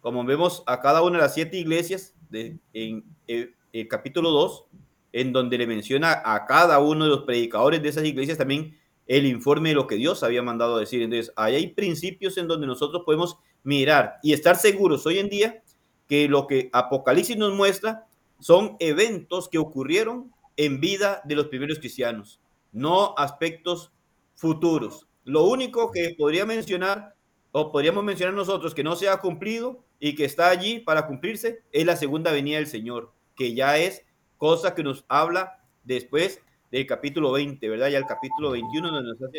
como 0.01 0.23
vemos 0.23 0.63
a 0.65 0.79
cada 0.79 1.01
una 1.01 1.17
de 1.17 1.23
las 1.23 1.33
siete 1.33 1.57
iglesias 1.57 2.13
en 2.31 3.03
el, 3.27 3.87
capítulo 3.87 4.31
2, 4.31 4.65
en 5.13 5.33
donde 5.33 5.57
le 5.57 5.67
menciona 5.67 6.21
a 6.23 6.45
cada 6.45 6.79
uno 6.79 7.05
de 7.05 7.09
los 7.09 7.23
predicadores 7.23 7.81
de 7.81 7.89
esas 7.89 8.05
iglesias 8.05 8.37
también 8.37 8.77
el 9.07 9.25
informe 9.25 9.69
de 9.69 9.75
lo 9.75 9.87
que 9.87 9.95
Dios 9.95 10.21
había 10.21 10.43
mandado 10.43 10.75
a 10.75 10.79
decir. 10.79 11.01
Entonces, 11.01 11.33
ahí 11.35 11.55
hay 11.55 11.67
principios 11.67 12.37
en 12.37 12.47
donde 12.47 12.67
nosotros 12.67 13.03
podemos 13.05 13.37
mirar 13.63 14.17
y 14.21 14.33
estar 14.33 14.55
seguros 14.55 15.05
hoy 15.05 15.17
en 15.17 15.29
día 15.29 15.63
que 16.07 16.27
lo 16.27 16.47
que 16.47 16.69
Apocalipsis 16.73 17.37
nos 17.37 17.53
muestra 17.53 18.07
son 18.39 18.77
eventos 18.79 19.49
que 19.49 19.57
ocurrieron 19.57 20.31
en 20.57 20.79
vida 20.79 21.21
de 21.25 21.35
los 21.35 21.47
primeros 21.47 21.79
cristianos, 21.79 22.39
no 22.71 23.13
aspectos 23.17 23.91
futuros. 24.35 25.07
Lo 25.23 25.43
único 25.45 25.91
que 25.91 26.15
podría 26.17 26.45
mencionar 26.45 27.15
o 27.51 27.71
podríamos 27.71 28.03
mencionar 28.03 28.33
nosotros 28.33 28.75
que 28.75 28.83
no 28.83 28.95
se 28.95 29.09
ha 29.09 29.17
cumplido 29.17 29.83
y 29.99 30.15
que 30.15 30.25
está 30.25 30.49
allí 30.49 30.79
para 30.79 31.07
cumplirse, 31.07 31.61
es 31.71 31.85
la 31.85 31.95
segunda 31.95 32.31
venida 32.31 32.57
del 32.57 32.67
Señor, 32.67 33.11
que 33.35 33.53
ya 33.53 33.77
es 33.77 34.03
cosa 34.37 34.73
que 34.73 34.83
nos 34.83 35.05
habla 35.07 35.59
después 35.83 36.41
del 36.71 36.85
capítulo 36.85 37.31
20, 37.31 37.67
¿verdad? 37.67 37.89
Ya 37.89 37.97
el 37.97 38.05
capítulo 38.05 38.51
21 38.51 38.91
donde 38.91 39.09
nos 39.09 39.31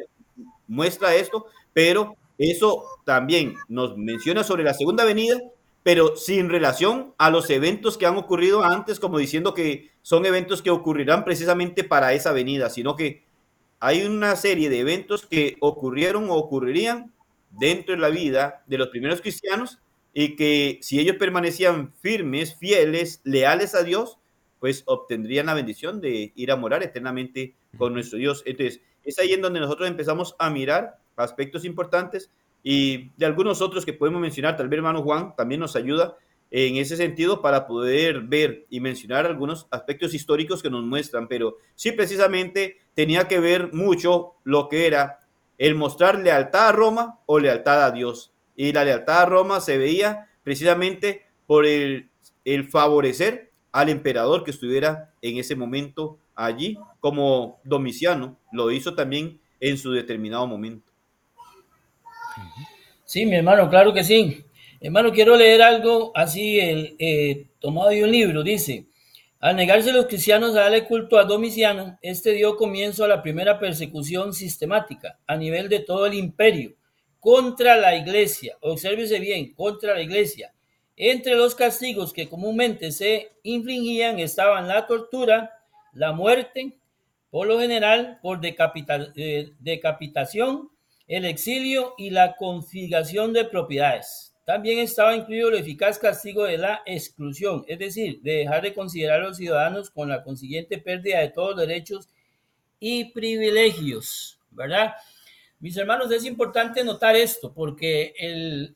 muestra 0.67 1.15
esto, 1.15 1.47
pero 1.73 2.17
eso 2.39 2.85
también 3.05 3.57
nos 3.69 3.97
menciona 3.97 4.45
sobre 4.45 4.65
la 4.65 4.75
segunda 4.75 5.05
venida, 5.05 5.39
pero 5.83 6.17
sin 6.17 6.51
relación 6.51 7.15
a 7.19 7.31
los 7.31 7.49
eventos 7.51 7.97
que 7.97 8.07
han 8.07 8.17
ocurrido 8.17 8.63
antes, 8.65 9.01
como 9.01 9.19
diciendo 9.19 9.55
que 9.55 9.91
son 10.03 10.27
eventos 10.27 10.63
que 10.63 10.71
ocurrirán 10.71 11.25
precisamente 11.25 11.85
para 11.85 12.13
esa 12.13 12.33
venida, 12.33 12.69
sino 12.69 12.97
que 12.97 13.25
hay 13.79 14.03
una 14.05 14.37
serie 14.37 14.69
de 14.69 14.81
eventos 14.81 15.27
que 15.27 15.57
ocurrieron 15.61 16.29
o 16.29 16.35
ocurrirían 16.35 17.13
dentro 17.51 17.95
de 17.95 18.01
la 18.01 18.09
vida 18.11 18.63
de 18.67 18.79
los 18.79 18.89
primeros 18.89 19.21
cristianos 19.23 19.79
y 20.13 20.37
que 20.37 20.79
si 20.83 20.99
ellos 20.99 21.17
permanecían 21.17 21.93
firmes, 22.01 22.55
fieles, 22.57 23.21
leales 23.25 23.75
a 23.75 23.83
Dios, 23.83 24.19
pues 24.59 24.83
obtendrían 24.87 25.47
la 25.47 25.55
bendición 25.55 26.01
de 26.01 26.33
ir 26.35 26.53
a 26.53 26.57
morar 26.57 26.83
eternamente 26.83 27.55
con 27.79 27.95
nuestro 27.95 28.19
Dios. 28.19 28.43
Entonces, 28.45 28.81
es 29.05 29.19
ahí 29.19 29.33
en 29.33 29.41
donde 29.41 29.61
nosotros 29.61 29.89
empezamos 29.89 30.37
a 30.39 30.51
mirar 30.51 30.99
aspectos 31.17 31.65
importantes 31.65 32.31
y 32.63 33.11
de 33.17 33.27
algunos 33.27 33.63
otros 33.63 33.87
que 33.87 33.93
podemos 33.93 34.21
mencionar, 34.21 34.57
tal 34.57 34.69
vez 34.69 34.79
hermano 34.79 35.03
Juan 35.03 35.35
también 35.37 35.61
nos 35.61 35.77
ayuda 35.77 36.17
en 36.51 36.77
ese 36.77 36.97
sentido 36.97 37.41
para 37.41 37.67
poder 37.67 38.23
ver 38.23 38.67
y 38.69 38.81
mencionar 38.81 39.25
algunos 39.25 39.67
aspectos 39.71 40.15
históricos 40.15 40.63
que 40.63 40.71
nos 40.71 40.85
muestran, 40.85 41.29
pero 41.29 41.57
sí 41.75 41.93
precisamente 41.93 42.79
tenía 42.95 43.29
que 43.29 43.39
ver 43.39 43.73
mucho 43.73 44.35
lo 44.45 44.69
que 44.69 44.87
era 44.87 45.21
el 45.59 45.75
mostrar 45.75 46.19
lealtad 46.19 46.69
a 46.69 46.73
Roma 46.73 47.21
o 47.27 47.39
lealtad 47.39 47.85
a 47.85 47.91
Dios. 47.93 48.33
Y 48.63 48.75
la 48.75 48.85
lealtad 48.85 49.23
a 49.23 49.25
Roma 49.25 49.59
se 49.59 49.79
veía 49.79 50.29
precisamente 50.43 51.23
por 51.47 51.65
el, 51.65 52.11
favorecer 52.69 53.53
al 53.73 53.89
emperador 53.89 54.45
que 54.45 54.51
estuviera 54.51 55.15
en 55.23 55.39
ese 55.39 55.57
momento 55.57 56.19
allí, 56.35 56.77
como 57.01 57.59
Domiciano 57.65 58.37
lo 58.53 58.71
hizo 58.71 58.95
también 58.95 59.41
en 59.61 59.79
su 59.79 59.93
determinado 59.93 60.47
momento. 60.47 60.93
Sí, 63.07 63.25
mi 63.25 63.37
hermano, 63.37 63.71
claro 63.71 63.95
que 63.95 64.05
sí. 64.05 64.45
Hermano, 64.79 65.11
quiero 65.11 65.37
leer 65.37 65.63
algo 65.63 66.13
así, 66.15 66.61
el, 66.61 66.97
eh, 66.99 67.47
tomado 67.61 67.89
de 67.89 68.05
un 68.05 68.13
libro, 68.13 68.43
dice, 68.43 68.85
al 69.41 69.57
negarse 69.57 69.91
los 69.91 70.05
cristianos 70.05 70.55
a 70.55 70.65
darle 70.65 70.85
culto 70.85 71.19
a 71.19 71.25
Domiciano, 71.25 71.99
este 72.03 72.33
dio 72.33 72.57
comienzo 72.57 73.07
a 73.07 73.09
la 73.09 73.23
primera 73.23 73.59
persecución 73.59 74.35
sistemática 74.35 75.19
a 75.27 75.35
nivel 75.35 75.71
de 75.71 75.81
todo 75.81 76.05
el 76.05 76.13
imperio 76.13 76.75
contra 77.21 77.77
la 77.77 77.95
iglesia. 77.95 78.57
Obsérvese 78.61 79.21
bien, 79.21 79.55
contra 79.55 79.95
la 79.95 80.03
iglesia. 80.03 80.53
Entre 80.97 81.35
los 81.35 81.55
castigos 81.55 82.13
que 82.13 82.29
comúnmente 82.29 82.91
se 82.93 83.33
infligían 83.43 84.19
estaban 84.19 84.69
la 84.69 84.87
tortura, 84.87 85.59
la 85.93 86.13
muerte, 86.13 86.77
por 87.31 87.47
lo 87.47 87.61
general 87.61 88.19
por 88.23 88.41
eh, 88.45 89.53
decapitación, 89.61 90.71
el 91.07 91.25
exilio 91.25 91.95
y 91.97 92.11
la 92.11 92.37
confiscación 92.37 93.33
de 93.33 93.45
propiedades. 93.45 94.35
También 94.45 94.81
estaba 94.81 95.15
incluido 95.15 95.49
el 95.49 95.57
eficaz 95.57 95.99
castigo 95.99 96.45
de 96.45 96.59
la 96.59 96.83
exclusión, 96.85 97.65
es 97.69 97.79
decir, 97.79 98.21
de 98.23 98.33
dejar 98.39 98.63
de 98.63 98.75
considerar 98.75 99.21
a 99.21 99.29
los 99.29 99.37
ciudadanos 99.37 99.91
con 99.91 100.09
la 100.09 100.25
consiguiente 100.25 100.79
pérdida 100.79 101.21
de 101.21 101.29
todos 101.29 101.57
los 101.57 101.69
derechos 101.69 102.09
y 102.81 103.07
privilegios, 103.13 104.39
¿verdad? 104.51 104.95
Mis 105.61 105.77
hermanos, 105.77 106.11
es 106.11 106.25
importante 106.25 106.83
notar 106.83 107.15
esto 107.17 107.53
porque 107.53 108.15
el, 108.19 108.75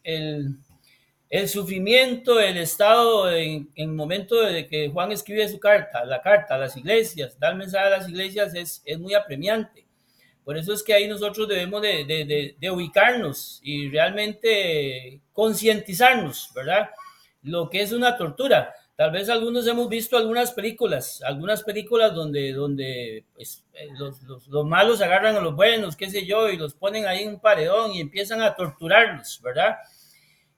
el, 1.30 1.48
sufrimiento, 1.48 2.38
el 2.38 2.58
estado 2.58 3.32
en 3.32 3.70
el 3.74 3.88
momento 3.88 4.40
de 4.42 4.66
que 4.66 4.90
Juan 4.90 5.10
escribe 5.10 5.48
su 5.48 5.58
carta, 5.58 6.04
la 6.04 6.20
carta 6.20 6.54
a 6.54 6.58
las 6.58 6.76
iglesias, 6.76 7.38
da 7.40 7.48
el 7.48 7.56
mensaje 7.56 7.86
a 7.86 7.98
las 7.98 8.08
iglesias 8.08 8.54
es, 8.54 8.82
es 8.84 8.98
muy 8.98 9.14
apremiante. 9.14 9.84
Por 10.44 10.58
eso 10.58 10.74
es 10.74 10.82
que 10.82 10.92
ahí 10.92 11.08
nosotros 11.08 11.48
debemos 11.48 11.80
de, 11.80 12.54
ubicarnos 12.70 13.60
y 13.62 13.88
realmente 13.88 15.22
concientizarnos, 15.32 16.50
¿verdad? 16.54 16.90
Lo 17.42 17.70
que 17.70 17.80
es 17.80 17.92
una 17.92 18.18
tortura. 18.18 18.74
Tal 18.96 19.10
vez 19.10 19.28
algunos 19.28 19.66
hemos 19.66 19.88
visto 19.88 20.16
algunas 20.16 20.52
películas, 20.52 21.20
algunas 21.22 21.64
películas 21.64 22.14
donde, 22.14 22.52
donde 22.52 23.24
pues, 23.34 23.64
eh, 23.72 23.88
los, 23.98 24.22
los, 24.22 24.64
malos 24.64 25.02
agarran 25.02 25.34
a 25.34 25.40
los 25.40 25.56
buenos, 25.56 25.96
qué 25.96 26.08
sé 26.08 26.24
yo, 26.24 26.48
y 26.48 26.56
los 26.56 26.74
ponen 26.74 27.04
ahí 27.06 27.24
en 27.24 27.30
un 27.30 27.40
paredón 27.40 27.92
y 27.92 28.00
empiezan 28.00 28.40
a 28.40 28.54
torturarlos, 28.54 29.40
¿verdad? 29.42 29.78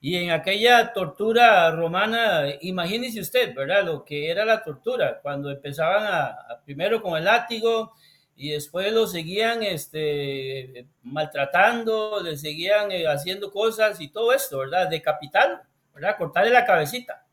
Y 0.01 0.17
en 0.17 0.31
aquella 0.33 0.93
tortura 0.93 1.71
romana, 1.71 2.45
imagínese 2.61 3.21
usted, 3.21 3.55
¿verdad? 3.55 3.85
Lo 3.85 4.05
que 4.05 4.31
era 4.31 4.45
la 4.45 4.63
tortura, 4.63 5.19
cuando 5.23 5.51
empezaban 5.51 6.05
a, 6.05 6.61
primero 6.67 7.01
con 7.01 7.17
el 7.17 7.25
látigo 7.25 7.95
y 8.37 8.51
después 8.51 8.93
lo 8.93 9.07
seguían 9.07 9.63
este, 9.63 10.87
maltratando, 11.03 12.21
le 12.23 12.37
seguían 12.37 12.93
eh, 12.93 13.07
haciendo 13.07 13.51
cosas 13.51 13.99
y 13.99 14.09
todo 14.09 14.35
esto, 14.35 14.59
¿verdad? 14.59 14.89
Decapitar, 14.91 15.63
¿verdad? 15.95 16.19
Cortarle 16.19 16.51
la 16.51 16.67
cabecita. 16.67 17.27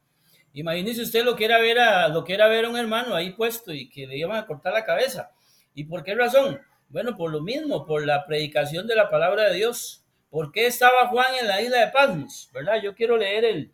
Imagínese 0.53 1.01
usted 1.01 1.25
lo 1.25 1.35
que 1.35 1.45
era 1.45 1.59
ver 1.59 1.79
a, 1.79 2.07
lo 2.07 2.23
que 2.23 2.33
era 2.33 2.47
ver 2.47 2.65
a 2.65 2.69
un 2.69 2.77
hermano 2.77 3.15
ahí 3.15 3.31
puesto 3.31 3.73
y 3.73 3.89
que 3.89 4.05
le 4.05 4.17
iban 4.17 4.37
a 4.37 4.45
cortar 4.45 4.73
la 4.73 4.85
cabeza. 4.85 5.31
¿Y 5.73 5.85
por 5.85 6.03
qué 6.03 6.13
razón? 6.13 6.61
Bueno, 6.89 7.17
por 7.17 7.31
lo 7.31 7.41
mismo, 7.41 7.85
por 7.85 8.05
la 8.05 8.25
predicación 8.25 8.85
de 8.85 8.95
la 8.95 9.09
palabra 9.09 9.49
de 9.49 9.55
Dios. 9.55 10.05
¿Por 10.29 10.51
qué 10.51 10.67
estaba 10.67 11.07
Juan 11.07 11.33
en 11.41 11.47
la 11.47 11.61
isla 11.61 11.79
de 11.79 11.91
Patmos? 11.91 12.51
¿Verdad? 12.53 12.81
Yo 12.83 12.93
quiero 12.93 13.17
leer 13.17 13.45
el, 13.45 13.73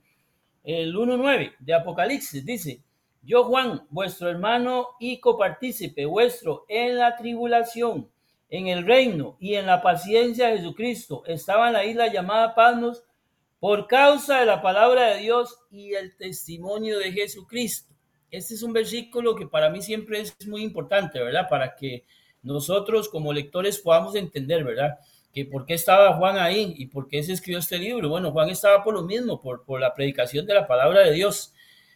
el 0.63 0.95
1.9 0.95 1.55
de 1.59 1.73
Apocalipsis. 1.73 2.45
Dice, 2.45 2.81
yo 3.21 3.43
Juan, 3.43 3.85
vuestro 3.89 4.29
hermano 4.29 4.87
y 5.01 5.19
copartícipe 5.19 6.05
vuestro 6.05 6.65
en 6.69 6.97
la 6.97 7.17
tribulación, 7.17 8.09
en 8.49 8.67
el 8.67 8.85
reino 8.85 9.35
y 9.39 9.55
en 9.55 9.65
la 9.65 9.81
paciencia 9.81 10.47
de 10.47 10.57
Jesucristo, 10.57 11.23
estaba 11.25 11.67
en 11.67 11.73
la 11.73 11.83
isla 11.83 12.07
llamada 12.07 12.55
Patmos 12.55 13.03
por 13.59 13.87
causa 13.87 14.39
de 14.39 14.45
la 14.45 14.61
palabra 14.61 15.13
de 15.13 15.21
Dios 15.21 15.57
y 15.69 15.93
el 15.93 16.15
testimonio 16.15 16.97
de 16.97 17.11
Jesucristo. 17.11 17.93
Este 18.31 18.53
es 18.53 18.63
un 18.63 18.73
versículo 18.73 19.35
que 19.35 19.47
para 19.47 19.69
mí 19.69 19.81
siempre 19.81 20.21
es 20.21 20.35
muy 20.47 20.63
importante, 20.63 21.19
¿verdad? 21.19 21.47
Para 21.49 21.75
que 21.75 22.05
nosotros 22.41 23.09
como 23.09 23.33
lectores 23.33 23.79
podamos 23.79 24.15
entender, 24.15 24.63
¿verdad? 24.63 24.99
Que 25.33 25.45
por 25.45 25.65
qué 25.65 25.73
estaba 25.73 26.13
Juan 26.13 26.37
ahí 26.37 26.73
y 26.77 26.85
por 26.87 27.07
qué 27.07 27.21
se 27.23 27.33
escribió 27.33 27.59
este 27.59 27.77
libro. 27.77 28.07
Bueno, 28.09 28.31
Juan 28.31 28.49
estaba 28.49 28.83
por 28.83 28.93
lo 28.93 29.03
mismo, 29.03 29.41
por, 29.41 29.65
por 29.65 29.81
la 29.81 29.93
predicación 29.93 30.45
de 30.45 30.53
la 30.53 30.67
palabra 30.67 31.01
de 31.01 31.11
Dios. 31.11 31.53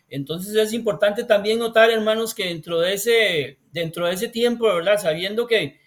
Entonces 0.10 0.56
es 0.56 0.74
importante 0.74 1.24
también 1.24 1.60
notar, 1.60 1.90
hermanos, 1.90 2.36
que 2.36 2.48
dentro 2.48 2.80
de 2.80 2.94
ese, 2.94 3.60
dentro 3.72 4.08
de 4.08 4.14
ese 4.14 4.28
tiempo, 4.28 4.66
¿verdad? 4.66 5.00
Sabiendo 5.00 5.48
que 5.48 5.80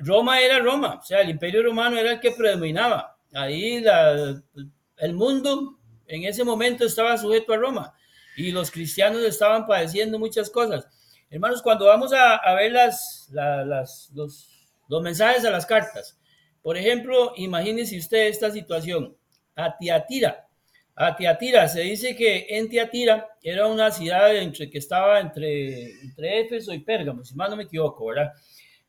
Roma 0.00 0.40
era 0.40 0.58
Roma, 0.58 1.00
o 1.00 1.04
sea, 1.04 1.20
el 1.20 1.30
imperio 1.30 1.62
romano 1.62 1.98
era 1.98 2.12
el 2.12 2.20
que 2.20 2.32
predominaba. 2.32 3.16
Ahí 3.32 3.80
la, 3.80 4.42
el 4.98 5.14
mundo 5.14 5.78
en 6.06 6.24
ese 6.24 6.44
momento 6.44 6.84
estaba 6.84 7.16
sujeto 7.18 7.52
a 7.52 7.56
Roma 7.56 7.94
y 8.36 8.50
los 8.52 8.70
cristianos 8.70 9.22
estaban 9.22 9.66
padeciendo 9.66 10.18
muchas 10.18 10.50
cosas. 10.50 10.86
Hermanos, 11.30 11.62
cuando 11.62 11.86
vamos 11.86 12.12
a, 12.12 12.54
ver 12.54 12.72
las, 12.72 13.28
los, 13.32 14.10
los, 14.88 15.02
mensajes 15.02 15.44
a 15.44 15.50
las 15.50 15.66
cartas, 15.66 16.18
por 16.62 16.76
ejemplo, 16.76 17.32
imagínese 17.36 17.98
usted 17.98 18.28
esta 18.28 18.50
situación. 18.50 19.16
A 19.56 19.76
Tiatira. 19.76 20.46
A 20.94 21.16
Tiatira, 21.16 21.66
se 21.68 21.80
dice 21.80 22.14
que 22.14 22.46
en 22.50 22.68
Tiatira 22.68 23.28
era 23.42 23.66
una 23.66 23.90
ciudad 23.90 24.34
entre, 24.36 24.70
que 24.70 24.78
estaba 24.78 25.18
entre, 25.20 25.90
entre 26.02 26.40
Éfeso 26.40 26.72
y 26.72 26.80
Pérgamo, 26.80 27.24
si 27.24 27.34
mal 27.34 27.50
no 27.50 27.56
me 27.56 27.64
equivoco, 27.64 28.06
¿verdad? 28.06 28.32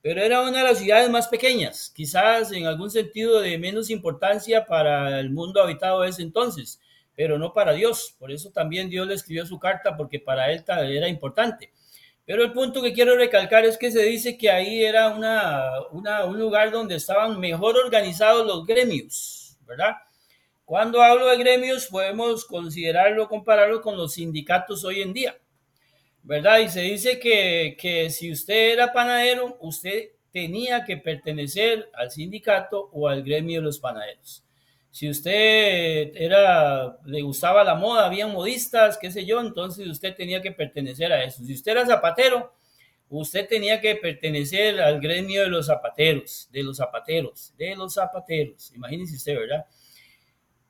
Pero 0.08 0.22
era 0.22 0.40
una 0.40 0.60
de 0.60 0.64
las 0.64 0.80
ciudades 0.80 1.10
más 1.10 1.28
pequeñas, 1.28 1.92
quizás 1.94 2.54
en 2.54 2.66
algún 2.66 2.90
sentido 2.90 3.42
de 3.42 3.58
menos 3.58 3.90
importancia 3.90 4.66
para 4.66 5.20
el 5.20 5.32
mundo 5.32 5.62
habitado 5.62 6.06
ese 6.06 6.22
entonces, 6.22 6.80
pero 7.14 7.38
no 7.38 7.52
para 7.52 7.74
Dios. 7.74 8.16
Por 8.18 8.32
eso 8.32 8.50
también 8.52 8.90
Dios 8.90 9.06
le 9.06 9.16
escribió 9.16 9.46
su 9.46 9.60
carta, 9.60 9.98
porque 9.98 10.22
para 10.22 10.50
él 10.50 10.64
era 10.70 11.10
importante. 11.10 11.74
Pero 12.26 12.42
el 12.42 12.54
punto 12.54 12.82
que 12.82 12.94
quiero 12.94 13.18
recalcar 13.18 13.66
es 13.66 13.78
que 13.78 13.92
se 13.92 14.02
dice 14.04 14.38
que 14.38 14.50
ahí 14.50 14.82
era 14.82 15.10
un 15.10 16.40
lugar 16.40 16.72
donde 16.72 16.96
estaban 16.96 17.38
mejor 17.38 17.76
organizados 17.76 18.48
los 18.48 18.66
gremios, 18.66 19.58
¿verdad? 19.66 19.98
Cuando 20.64 21.02
hablo 21.02 21.28
de 21.28 21.36
gremios, 21.36 21.88
podemos 21.88 22.46
considerarlo, 22.46 23.28
compararlo 23.28 23.82
con 23.82 23.98
los 23.98 24.14
sindicatos 24.14 24.86
hoy 24.86 25.02
en 25.02 25.12
día. 25.12 25.38
¿Verdad? 26.28 26.60
Y 26.60 26.68
se 26.68 26.82
dice 26.82 27.20
que, 27.20 28.10
si 28.10 28.32
usted 28.34 28.74
era 28.74 28.92
panadero, 28.92 29.58
usted 29.62 30.10
tenía 30.30 30.84
que 30.84 30.98
pertenecer 30.98 31.90
al 31.94 32.12
sindicato 32.12 32.90
o 32.92 33.08
al 33.08 33.24
gremio 33.24 33.62
de 33.62 33.66
los 33.66 33.80
panaderos. 33.80 34.44
Si 34.92 35.10
usted 35.10 36.12
era, 36.16 36.98
le 37.06 37.22
gustaba 37.22 37.64
la 37.64 37.76
moda, 37.76 38.06
había 38.06 38.28
modistas, 38.28 38.98
qué 38.98 39.10
sé 39.10 39.26
yo, 39.26 39.40
entonces 39.40 39.88
usted 39.88 40.16
tenía 40.16 40.42
que 40.42 40.52
pertenecer 40.52 41.14
a 41.14 41.24
eso. 41.24 41.46
Si 41.46 41.54
usted 41.54 41.72
era 41.72 41.86
zapatero, 41.86 42.54
usted 43.10 43.48
tenía 43.48 43.80
que 43.80 43.96
pertenecer 43.96 44.82
al 44.82 45.00
gremio 45.00 45.44
de 45.44 45.48
los 45.48 45.68
zapateros, 45.68 46.50
de 46.52 46.62
los 46.62 46.76
zapateros, 46.76 47.54
de 47.58 47.74
los 47.74 47.94
zapateros. 47.94 48.74
Imagínese 48.76 49.16
usted, 49.16 49.38
¿verdad? 49.38 49.66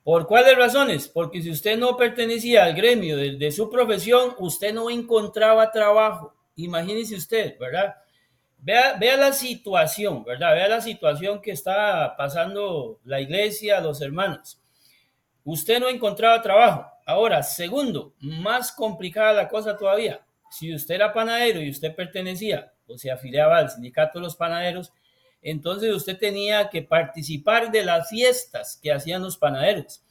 ¿Por 0.08 0.26
cuáles 0.26 0.56
razones? 0.56 1.10
Porque 1.10 1.41
si 1.41 1.52
usted 1.52 1.78
no 1.78 1.98
pertenecía 1.98 2.63
al 2.63 2.74
gremio 2.74 3.17
de, 3.17 3.52
su 3.52 3.70
profesión, 3.70 4.36
usted 4.39 4.74
no 4.74 4.89
encontraba 4.89 5.70
trabajo. 5.70 6.34
Imagínese 6.56 7.15
usted, 7.15 7.60
¿verdad? 7.60 7.93
Vea, 8.58 8.93
vea, 8.98 9.17
la 9.17 9.34
situación, 9.34 10.24
¿verdad? 10.24 10.54
Vea 10.54 10.70
la 10.70 10.80
situación 10.80 11.41
que 11.41 11.52
está 11.52 12.15
pasando 12.15 13.02
la 13.04 13.20
iglesia, 13.20 13.82
los 13.82 14.00
hermanos. 14.00 14.62
Usted 15.43 15.78
no 15.82 15.89
encontraba 15.89 16.41
trabajo. 16.41 16.89
Ahora, 17.06 17.43
segundo, 17.43 18.13
más 18.22 18.72
complicada 18.72 19.34
la 19.34 19.50
cosa 19.50 19.76
todavía. 19.76 20.22
Si 20.50 20.74
usted 20.74 20.96
era 20.96 21.12
panadero 21.12 21.60
y 21.60 21.70
usted 21.70 21.93
pertenecía 21.93 22.72
o 22.88 22.98
se 22.98 23.12
afiliaba 23.12 23.58
al 23.58 23.70
sindicato 23.70 24.20
de 24.20 24.24
los 24.24 24.38
panaderos, 24.38 24.93
entonces 25.50 25.96
usted 25.96 26.18
tenía 26.18 26.70
que 26.70 26.82
participar 26.82 27.72
de 27.72 27.86
las 27.86 28.10
fiestas 28.10 28.78
que 28.84 28.92
hacían 28.92 29.24
los 29.24 29.38
panaderos. 29.38 30.04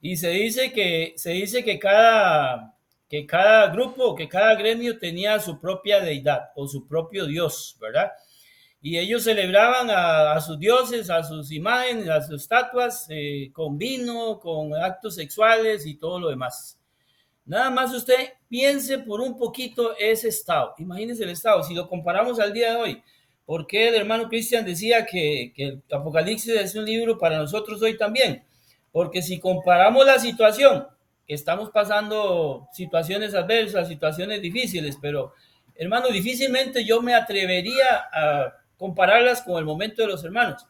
Y 0.00 0.16
se 0.16 0.28
dice 0.28 0.72
que, 0.72 1.14
se 1.16 1.30
dice 1.30 1.64
que 1.64 1.80
cada, 1.80 2.76
que 3.08 3.26
cada 3.26 3.66
grupo, 3.70 4.14
que 4.14 4.28
cada 4.28 4.54
gremio 4.54 4.96
tenía 4.96 5.40
su 5.40 5.58
propia 5.58 5.98
deidad 5.98 6.50
o 6.54 6.68
su 6.68 6.86
propio 6.86 7.26
dios, 7.26 7.76
¿verdad? 7.80 8.12
Y 8.80 8.96
ellos 8.96 9.24
celebraban 9.24 9.88
a, 9.90 10.40
sus 10.40 10.60
dioses, 10.60 11.10
a 11.10 11.24
sus 11.24 11.50
imágenes, 11.50 12.08
a 12.08 12.22
sus 12.22 12.42
estatuas, 12.42 13.06
eh, 13.08 13.50
con 13.52 13.76
vino, 13.76 14.38
con 14.38 14.74
actos 14.74 15.16
sexuales 15.16 15.86
y 15.86 15.96
todo 15.96 16.20
lo 16.20 16.28
demás. 16.28 16.78
Nada 17.44 17.68
más 17.68 17.92
usted 17.92 18.34
piense 18.48 18.98
por 18.98 19.20
un 19.20 19.36
poquito 19.36 19.96
ese 19.98 20.28
estado. 20.28 20.74
Imagínese 20.78 21.24
el 21.24 21.30
estado. 21.30 21.64
Si 21.64 21.74
lo 21.74 21.88
comparamos 21.88 22.38
al 22.38 22.52
día 22.52 22.70
de 22.70 22.76
hoy, 22.76 23.02
¿Por 23.46 23.66
qué 23.66 23.88
el 23.88 23.94
hermano 23.94 24.28
Cristian 24.28 24.64
decía 24.64 25.04
que, 25.04 25.52
el 25.56 25.82
Apocalipsis 25.92 26.54
es 26.54 26.74
un 26.74 26.84
libro 26.84 27.18
para 27.18 27.38
nosotros 27.38 27.82
hoy 27.82 27.96
también? 27.96 28.42
Porque 28.90 29.20
si 29.20 29.38
comparamos 29.38 30.06
la 30.06 30.18
situación, 30.18 30.86
estamos 31.26 31.70
pasando 31.70 32.68
situaciones 32.72 33.34
adversas, 33.34 33.88
situaciones 33.88 34.40
difíciles, 34.40 34.96
pero 35.00 35.34
hermano, 35.74 36.08
difícilmente 36.08 36.84
yo 36.84 37.02
me 37.02 37.14
atrevería 37.14 38.08
a 38.12 38.54
compararlas 38.78 39.42
con 39.42 39.58
el 39.58 39.64
momento 39.64 40.02
de 40.02 40.08
los 40.08 40.24
hermanos. 40.24 40.66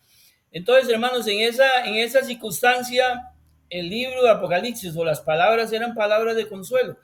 Entonces, 0.51 0.89
hermanos, 0.89 1.27
en 1.27 1.41
esa, 1.41 1.85
en 1.85 1.95
esa 1.97 2.23
circunstancia, 2.23 3.33
el 3.71 3.89
libro 3.89 4.23
de 4.23 4.31
Apocalipsis 4.31 4.97
o 4.97 5.05
las 5.05 5.21
palabras 5.21 5.73
eran 5.73 5.95
palabras 5.95 6.37
de 6.37 6.49
consuelo. 6.49 6.97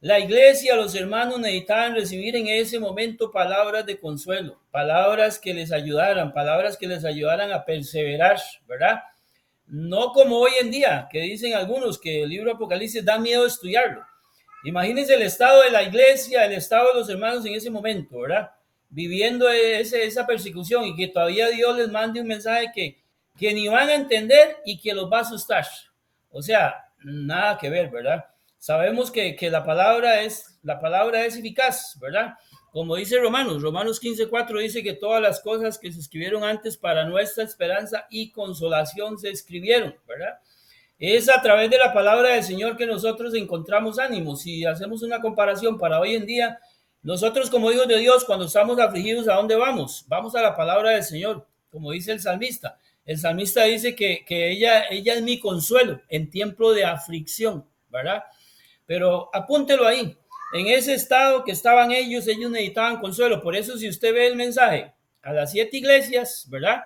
La 0.00 0.20
iglesia, 0.20 0.76
los 0.76 0.94
hermanos 0.94 1.40
necesitaban 1.40 1.92
recibir 1.92 2.36
en 2.36 2.46
ese 2.46 2.78
momento 2.78 3.32
palabras 3.32 3.84
de 3.84 3.98
consuelo, 3.98 4.60
palabras 4.70 5.40
que 5.40 5.52
les 5.52 5.72
ayudaran, 5.72 6.32
palabras 6.32 6.76
que 6.76 6.86
les 6.86 7.04
ayudaran 7.04 7.50
a 7.50 7.64
perseverar, 7.64 8.38
¿verdad? 8.68 9.02
No 9.66 10.12
como 10.12 10.36
hoy 10.36 10.52
en 10.60 10.70
día, 10.70 11.08
que 11.10 11.22
dicen 11.22 11.54
algunos 11.54 11.98
que 11.98 12.22
el 12.22 12.28
libro 12.28 12.52
Apocalipsis 12.52 13.04
da 13.04 13.18
miedo 13.18 13.44
estudiarlo. 13.44 14.06
Imagínense 14.62 15.14
el 15.14 15.22
estado 15.22 15.62
de 15.62 15.70
la 15.70 15.82
iglesia, 15.82 16.44
el 16.44 16.52
estado 16.52 16.92
de 16.92 17.00
los 17.00 17.10
hermanos 17.10 17.44
en 17.44 17.54
ese 17.54 17.68
momento, 17.68 18.20
¿verdad? 18.20 18.52
Viviendo 18.88 19.50
esa 19.50 20.24
persecución 20.24 20.84
y 20.84 20.94
que 20.94 21.08
todavía 21.08 21.48
Dios 21.48 21.76
les 21.76 21.90
mande 21.90 22.20
un 22.20 22.28
mensaje 22.28 22.70
que, 22.72 23.02
que 23.36 23.52
ni 23.52 23.66
van 23.66 23.88
a 23.88 23.96
entender 23.96 24.58
y 24.64 24.78
que 24.78 24.94
los 24.94 25.10
va 25.10 25.18
a 25.18 25.22
asustar. 25.22 25.66
O 26.30 26.40
sea, 26.40 26.92
nada 27.02 27.58
que 27.58 27.68
ver, 27.68 27.90
¿verdad? 27.90 28.24
Sabemos 28.58 29.10
que, 29.10 29.36
la, 29.50 29.64
palabra 29.64 30.22
es, 30.22 30.58
la 30.62 30.80
palabra 30.80 31.24
es 31.24 31.36
eficaz, 31.36 31.96
¿verdad? 32.00 32.34
Como 32.72 32.96
dice 32.96 33.18
Romanos, 33.18 33.62
Romanos 33.62 34.00
15:4 34.00 34.60
dice 34.60 34.82
que 34.82 34.94
todas 34.94 35.22
las 35.22 35.40
cosas 35.40 35.78
que 35.78 35.92
se 35.92 36.00
escribieron 36.00 36.44
antes 36.44 36.76
para 36.76 37.04
nuestra 37.04 37.44
esperanza 37.44 38.06
y 38.10 38.30
consolación 38.30 39.18
se 39.18 39.30
escribieron, 39.30 39.94
¿verdad? 40.06 40.38
Es 40.98 41.28
a 41.28 41.40
través 41.40 41.70
de 41.70 41.78
la 41.78 41.92
palabra 41.92 42.30
del 42.30 42.42
Señor 42.42 42.76
que 42.76 42.86
nosotros 42.86 43.32
encontramos 43.34 43.98
ánimo. 44.00 44.34
Si 44.36 44.64
hacemos 44.64 45.02
una 45.02 45.20
comparación 45.20 45.78
para 45.78 46.00
hoy 46.00 46.16
en 46.16 46.26
día, 46.26 46.58
nosotros 47.02 47.48
como 47.50 47.70
hijos 47.70 47.86
de 47.86 47.98
Dios, 47.98 48.24
cuando 48.24 48.46
estamos 48.46 48.80
afligidos, 48.80 49.28
¿a 49.28 49.34
dónde 49.34 49.54
vamos? 49.54 50.04
Vamos 50.08 50.34
a 50.34 50.42
la 50.42 50.56
palabra 50.56 50.90
del 50.90 51.04
Señor, 51.04 51.46
como 51.70 51.92
dice 51.92 52.10
el 52.10 52.20
salmista. 52.20 52.78
El 53.04 53.16
salmista 53.18 53.62
dice 53.64 53.94
que, 53.94 54.24
que 54.26 54.50
ella, 54.50 54.88
ella 54.90 55.14
es 55.14 55.22
mi 55.22 55.38
consuelo 55.38 56.00
en 56.08 56.28
tiempo 56.28 56.74
de 56.74 56.84
aflicción, 56.84 57.64
¿verdad? 57.88 58.24
Pero 58.88 59.30
apúntelo 59.32 59.86
ahí. 59.86 60.18
En 60.52 60.66
ese 60.66 60.94
estado 60.94 61.44
que 61.44 61.52
estaban 61.52 61.92
ellos, 61.92 62.26
ellos 62.26 62.50
necesitaban 62.50 62.98
consuelo. 62.98 63.40
Por 63.40 63.54
eso, 63.54 63.78
si 63.78 63.88
usted 63.88 64.12
ve 64.12 64.26
el 64.26 64.34
mensaje 64.34 64.92
a 65.22 65.32
las 65.32 65.52
siete 65.52 65.76
iglesias, 65.76 66.48
¿verdad? 66.50 66.80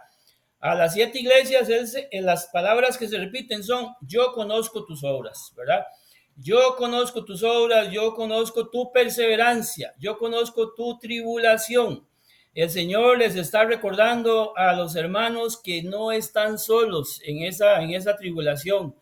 a 0.63 0.77
las 0.77 0.95
siete 0.95 1.19
iglesias, 1.19 1.69
en 2.13 2.25
las 2.25 2.47
palabras 2.47 2.97
que 2.97 3.09
se 3.09 3.19
repiten 3.19 3.65
son, 3.65 3.95
yo 4.01 4.33
conozco 4.33 4.85
tus 4.85 5.03
obras, 5.03 5.53
¿verdad? 5.57 5.85
Yo 6.37 6.77
conozco 6.77 7.25
tus 7.25 7.43
obras, 7.43 7.91
yo 7.91 8.15
conozco 8.15 8.71
tu 8.71 8.93
perseverancia, 8.93 9.93
yo 9.99 10.17
conozco 10.19 10.73
tu 10.73 10.99
tribulación. 11.01 12.07
El 12.55 12.71
Señor 12.71 13.19
les 13.19 13.35
está 13.35 13.65
recordando 13.65 14.57
a 14.57 14.73
los 14.75 14.95
hermanos 14.95 15.61
que 15.61 15.83
no 15.83 16.13
están 16.13 16.61
solos 16.61 17.21
en 17.25 17.43
esa, 17.43 17.83
en 17.83 17.91
esa 17.91 18.17
tribulación. 18.17 18.95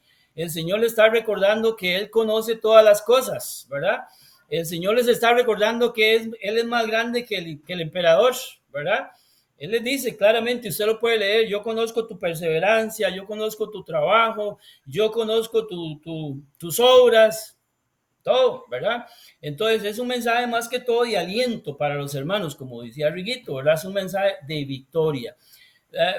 El 0.42 0.50
Señor 0.50 0.80
les 0.80 0.92
está 0.92 1.08
recordando 1.08 1.76
que 1.76 1.96
Él 1.96 2.10
conoce 2.10 2.56
todas 2.56 2.84
las 2.84 3.02
cosas, 3.02 3.66
¿verdad? 3.68 4.00
El 4.48 4.64
Señor 4.64 4.94
les 4.94 5.06
está 5.06 5.34
recordando 5.34 5.92
que 5.92 6.14
Él 6.16 6.34
es 6.40 6.64
más 6.64 6.86
grande 6.86 7.24
que 7.24 7.36
el, 7.36 7.62
que 7.62 7.74
el 7.74 7.82
emperador, 7.82 8.34
¿verdad? 8.72 9.10
Él 9.58 9.72
les 9.72 9.84
dice 9.84 10.16
claramente, 10.16 10.70
usted 10.70 10.86
lo 10.86 10.98
puede 10.98 11.18
leer, 11.18 11.46
yo 11.46 11.62
conozco 11.62 12.06
tu 12.06 12.18
perseverancia, 12.18 13.10
yo 13.10 13.26
conozco 13.26 13.68
tu 13.68 13.84
trabajo, 13.84 14.58
yo 14.86 15.12
conozco 15.12 15.66
tus 15.66 16.80
obras, 16.80 17.58
todo, 18.22 18.64
¿verdad? 18.70 19.06
Entonces 19.42 19.84
es 19.84 19.98
un 19.98 20.08
mensaje 20.08 20.46
más 20.46 20.66
que 20.66 20.80
todo 20.80 21.04
de 21.04 21.18
aliento 21.18 21.76
para 21.76 21.96
los 21.96 22.14
hermanos, 22.14 22.56
como 22.56 22.80
decía 22.80 23.10
Riguito, 23.10 23.56
¿verdad? 23.56 23.74
Es 23.74 23.84
un 23.84 23.92
mensaje 23.92 24.36
de 24.48 24.64
victoria. 24.64 25.36
Eh, 25.92 26.14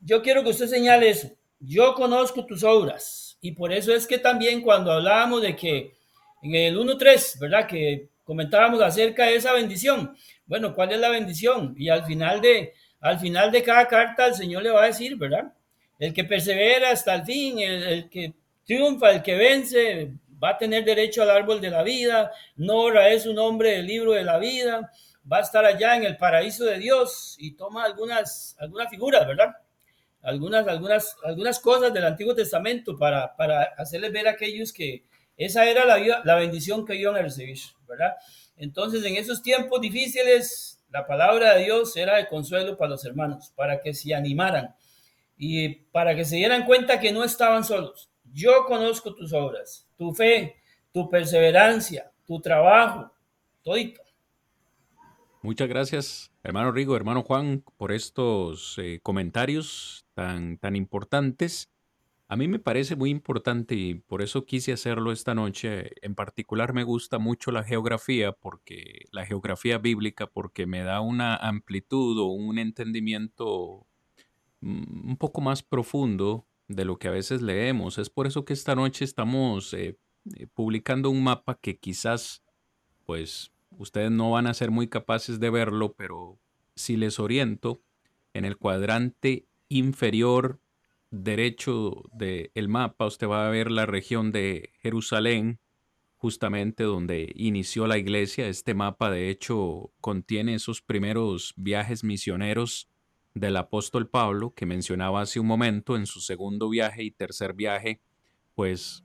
yo 0.00 0.22
quiero 0.22 0.42
que 0.42 0.48
usted 0.48 0.66
señale 0.66 1.10
eso, 1.10 1.28
yo 1.58 1.92
conozco 1.92 2.46
tus 2.46 2.64
obras, 2.64 3.19
y 3.40 3.52
por 3.52 3.72
eso 3.72 3.94
es 3.94 4.06
que 4.06 4.18
también 4.18 4.60
cuando 4.60 4.92
hablábamos 4.92 5.42
de 5.42 5.56
que 5.56 5.94
en 6.42 6.54
el 6.54 6.76
1.3, 6.76 7.38
¿verdad? 7.38 7.66
Que 7.66 8.08
comentábamos 8.24 8.80
acerca 8.82 9.26
de 9.26 9.36
esa 9.36 9.52
bendición. 9.52 10.16
Bueno, 10.46 10.74
¿cuál 10.74 10.92
es 10.92 11.00
la 11.00 11.08
bendición? 11.08 11.74
Y 11.76 11.88
al 11.88 12.04
final 12.04 12.40
de, 12.40 12.74
al 13.00 13.18
final 13.18 13.50
de 13.50 13.62
cada 13.62 13.86
carta 13.88 14.26
el 14.26 14.34
Señor 14.34 14.62
le 14.62 14.70
va 14.70 14.84
a 14.84 14.86
decir, 14.86 15.16
¿verdad? 15.16 15.52
El 15.98 16.14
que 16.14 16.24
persevera 16.24 16.90
hasta 16.90 17.14
el 17.14 17.24
fin, 17.24 17.58
el, 17.60 18.08
que 18.08 18.34
triunfa, 18.64 19.10
el 19.10 19.22
que 19.22 19.34
vence, 19.34 20.12
va 20.42 20.50
a 20.50 20.58
tener 20.58 20.84
derecho 20.84 21.22
al 21.22 21.30
árbol 21.30 21.60
de 21.60 21.70
la 21.70 21.82
vida, 21.82 22.32
Nora 22.56 23.10
es 23.10 23.26
un 23.26 23.38
hombre 23.38 23.72
del 23.72 23.86
libro 23.86 24.12
de 24.12 24.24
la 24.24 24.38
vida, 24.38 24.90
va 25.30 25.38
a 25.38 25.42
estar 25.42 25.64
allá 25.64 25.96
en 25.96 26.04
el 26.04 26.16
paraíso 26.16 26.64
de 26.64 26.78
Dios 26.78 27.36
y 27.38 27.52
toma 27.52 27.84
algunas, 27.84 28.56
algunas 28.58 28.88
figuras, 28.88 29.26
¿verdad? 29.26 29.54
Algunas, 30.22 30.66
algunas, 30.68 31.16
algunas 31.24 31.58
cosas 31.60 31.92
del 31.92 32.04
Antiguo 32.04 32.34
Testamento 32.34 32.96
para, 32.96 33.34
para 33.36 33.62
hacerles 33.78 34.12
ver 34.12 34.28
a 34.28 34.32
aquellos 34.32 34.72
que, 34.72 35.04
esa 35.40 35.64
era 35.64 35.86
la, 35.86 36.20
la 36.22 36.34
bendición 36.34 36.84
que 36.84 36.96
iban 36.96 37.16
a 37.16 37.22
recibir, 37.22 37.58
¿verdad? 37.88 38.14
Entonces, 38.58 39.02
en 39.06 39.16
esos 39.16 39.42
tiempos 39.42 39.80
difíciles, 39.80 40.82
la 40.90 41.06
palabra 41.06 41.54
de 41.54 41.64
Dios 41.64 41.96
era 41.96 42.16
de 42.16 42.28
consuelo 42.28 42.76
para 42.76 42.90
los 42.90 43.04
hermanos, 43.06 43.50
para 43.56 43.80
que 43.80 43.94
se 43.94 44.14
animaran 44.14 44.74
y 45.38 45.70
para 45.70 46.14
que 46.14 46.26
se 46.26 46.36
dieran 46.36 46.66
cuenta 46.66 47.00
que 47.00 47.10
no 47.10 47.24
estaban 47.24 47.64
solos. 47.64 48.10
Yo 48.34 48.66
conozco 48.66 49.14
tus 49.14 49.32
obras, 49.32 49.88
tu 49.96 50.12
fe, 50.12 50.56
tu 50.92 51.08
perseverancia, 51.08 52.12
tu 52.26 52.38
trabajo, 52.38 53.10
todito. 53.62 54.02
Muchas 55.40 55.68
gracias, 55.68 56.29
hermano 56.42 56.72
Rigo, 56.72 56.96
hermano 56.96 57.22
Juan, 57.22 57.64
por 57.76 57.92
estos 57.92 58.78
eh, 58.78 59.00
comentarios 59.02 60.06
tan, 60.14 60.58
tan 60.58 60.76
importantes. 60.76 61.70
A 62.28 62.36
mí 62.36 62.46
me 62.46 62.60
parece 62.60 62.94
muy 62.94 63.10
importante 63.10 63.74
y 63.74 63.94
por 63.94 64.22
eso 64.22 64.46
quise 64.46 64.72
hacerlo 64.72 65.10
esta 65.10 65.34
noche. 65.34 65.90
En 66.00 66.14
particular 66.14 66.72
me 66.72 66.84
gusta 66.84 67.18
mucho 67.18 67.50
la 67.50 67.64
geografía, 67.64 68.30
porque 68.30 69.06
la 69.10 69.26
geografía 69.26 69.78
bíblica, 69.78 70.28
porque 70.28 70.64
me 70.64 70.84
da 70.84 71.00
una 71.00 71.34
amplitud 71.34 72.20
o 72.20 72.26
un 72.26 72.58
entendimiento 72.58 73.84
mm, 74.60 75.10
un 75.10 75.16
poco 75.16 75.40
más 75.40 75.64
profundo 75.64 76.46
de 76.68 76.84
lo 76.84 77.00
que 77.00 77.08
a 77.08 77.10
veces 77.10 77.42
leemos. 77.42 77.98
Es 77.98 78.10
por 78.10 78.28
eso 78.28 78.44
que 78.44 78.52
esta 78.52 78.76
noche 78.76 79.04
estamos 79.04 79.74
eh, 79.74 79.98
eh, 80.36 80.46
publicando 80.54 81.10
un 81.10 81.24
mapa 81.24 81.58
que 81.60 81.80
quizás, 81.80 82.44
pues, 83.06 83.50
ustedes 83.78 84.10
no 84.10 84.30
van 84.30 84.46
a 84.46 84.54
ser 84.54 84.70
muy 84.70 84.88
capaces 84.88 85.40
de 85.40 85.50
verlo, 85.50 85.94
pero 85.94 86.38
si 86.74 86.96
les 86.96 87.18
oriento, 87.18 87.82
en 88.32 88.44
el 88.44 88.56
cuadrante 88.56 89.46
inferior 89.68 90.60
derecho 91.10 92.04
del 92.12 92.68
mapa 92.68 93.06
usted 93.06 93.26
va 93.26 93.46
a 93.46 93.50
ver 93.50 93.70
la 93.70 93.86
región 93.86 94.32
de 94.32 94.70
Jerusalén, 94.80 95.58
justamente 96.16 96.84
donde 96.84 97.32
inició 97.34 97.86
la 97.86 97.98
iglesia. 97.98 98.46
Este 98.46 98.74
mapa 98.74 99.10
de 99.10 99.30
hecho 99.30 99.92
contiene 100.00 100.54
esos 100.54 100.82
primeros 100.82 101.54
viajes 101.56 102.04
misioneros 102.04 102.88
del 103.34 103.56
apóstol 103.56 104.08
Pablo 104.08 104.54
que 104.54 104.66
mencionaba 104.66 105.22
hace 105.22 105.40
un 105.40 105.46
momento 105.46 105.96
en 105.96 106.06
su 106.06 106.20
segundo 106.20 106.68
viaje 106.68 107.02
y 107.04 107.10
tercer 107.10 107.54
viaje, 107.54 108.00
pues 108.54 109.04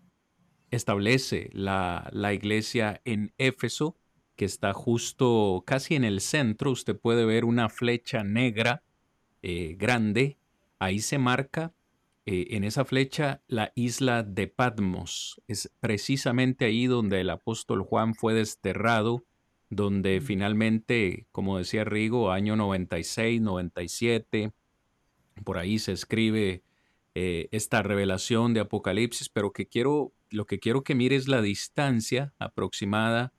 establece 0.72 1.50
la, 1.54 2.10
la 2.12 2.34
iglesia 2.34 3.02
en 3.06 3.34
Éfeso, 3.38 3.98
que 4.36 4.46
está 4.46 4.74
justo 4.74 5.64
casi 5.66 5.96
en 5.96 6.04
el 6.04 6.22
centro. 6.22 6.72
Usted 6.72 6.98
puede 6.98 7.26
ver 7.26 7.46
una 7.46 7.70
flecha 7.70 8.24
negra 8.24 8.84
eh, 9.42 9.76
grande. 9.78 10.38
Ahí 10.80 11.00
se 11.00 11.18
marca 11.18 11.74
eh, 12.26 12.48
en 12.52 12.64
esa 12.64 12.86
flecha 12.86 13.42
la 13.48 13.72
isla 13.76 14.24
de 14.24 14.48
Patmos. 14.48 15.42
Es 15.48 15.72
precisamente 15.80 16.66
ahí 16.66 16.88
donde 16.88 17.22
el 17.22 17.30
apóstol 17.30 17.84
Juan 17.84 18.16
fue 18.16 18.34
desterrado, 18.34 19.24
donde 19.70 20.22
finalmente, 20.22 21.28
como 21.32 21.58
decía 21.58 21.84
Rigo, 21.84 22.32
año 22.32 22.56
96, 22.56 23.42
97, 23.42 24.52
por 25.44 25.58
ahí 25.58 25.80
se 25.80 25.92
escribe 25.92 26.64
eh, 27.14 27.48
esta 27.52 27.84
revelación 27.84 28.54
de 28.54 28.62
Apocalipsis, 28.62 29.30
pero 29.30 29.54
que 29.54 29.68
quiero, 29.68 30.12
lo 30.32 30.46
que 30.46 30.60
quiero 30.60 30.84
que 30.84 30.96
mire 30.96 31.16
es 31.16 31.28
la 31.28 31.42
distancia 31.42 32.34
aproximada 32.40 33.35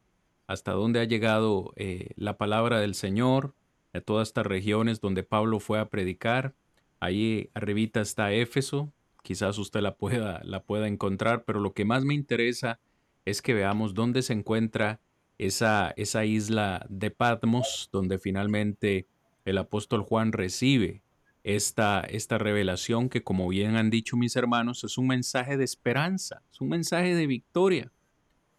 hasta 0.47 0.73
donde 0.73 1.01
ha 1.01 1.05
llegado 1.05 1.73
eh, 1.77 2.11
la 2.17 2.37
palabra 2.37 2.81
del 2.81 2.95
Señor, 2.95 3.55
a 3.93 4.01
todas 4.01 4.29
estas 4.29 4.47
regiones 4.47 5.01
donde 5.01 5.23
Pablo 5.23 5.59
fue 5.59 5.79
a 5.79 5.89
predicar. 5.89 6.55
Ahí 7.01 7.51
arribita 7.55 8.01
está 8.01 8.33
Éfeso, 8.33 8.93
quizás 9.23 9.59
usted 9.59 9.81
la 9.81 9.97
pueda, 9.97 10.41
la 10.45 10.63
pueda 10.63 10.87
encontrar, 10.87 11.45
pero 11.45 11.61
lo 11.61 11.73
que 11.73 11.85
más 11.85 12.05
me 12.05 12.15
interesa 12.15 12.79
es 13.25 13.43
que 13.43 13.55
veamos 13.55 13.95
dónde 13.95 14.23
se 14.23 14.33
encuentra 14.33 15.01
esa, 15.39 15.93
esa 15.97 16.25
isla 16.25 16.87
de 16.89 17.11
Patmos, 17.11 17.89
donde 17.93 18.19
finalmente 18.19 19.07
el 19.45 19.59
apóstol 19.59 20.03
Juan 20.03 20.33
recibe 20.33 21.03
esta, 21.45 22.01
esta 22.01 22.39
revelación 22.39 23.09
que, 23.09 23.23
como 23.23 23.49
bien 23.49 23.77
han 23.77 23.91
dicho 23.91 24.17
mis 24.17 24.37
hermanos, 24.37 24.85
es 24.85 24.99
un 24.99 25.07
mensaje 25.07 25.57
de 25.57 25.65
esperanza, 25.65 26.43
es 26.53 26.61
un 26.61 26.69
mensaje 26.69 27.15
de 27.15 27.27
victoria, 27.27 27.93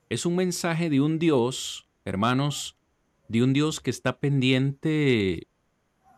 es 0.09 0.25
un 0.25 0.35
mensaje 0.35 0.89
de 0.89 1.01
un 1.01 1.19
Dios, 1.19 1.87
hermanos, 2.05 2.77
de 3.27 3.43
un 3.43 3.53
Dios 3.53 3.79
que 3.79 3.89
está 3.89 4.19
pendiente 4.19 5.47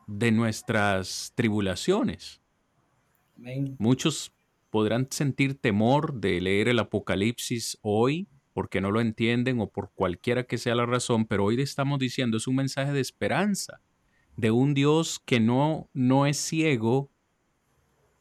de 0.07 0.31
nuestras 0.31 1.33
tribulaciones. 1.35 2.41
Muchos 3.77 4.33
podrán 4.69 5.07
sentir 5.09 5.55
temor 5.55 6.13
de 6.19 6.41
leer 6.41 6.67
el 6.67 6.79
Apocalipsis 6.79 7.77
hoy 7.81 8.27
porque 8.53 8.81
no 8.81 8.91
lo 8.91 8.99
entienden 8.99 9.59
o 9.61 9.69
por 9.69 9.91
cualquiera 9.91 10.43
que 10.43 10.57
sea 10.57 10.75
la 10.75 10.85
razón, 10.85 11.25
pero 11.25 11.45
hoy 11.45 11.55
le 11.55 11.63
estamos 11.63 11.99
diciendo 11.99 12.37
es 12.37 12.47
un 12.47 12.55
mensaje 12.55 12.91
de 12.91 12.99
esperanza, 12.99 13.81
de 14.35 14.51
un 14.51 14.73
Dios 14.73 15.21
que 15.25 15.39
no, 15.39 15.89
no 15.93 16.25
es 16.25 16.37
ciego 16.37 17.09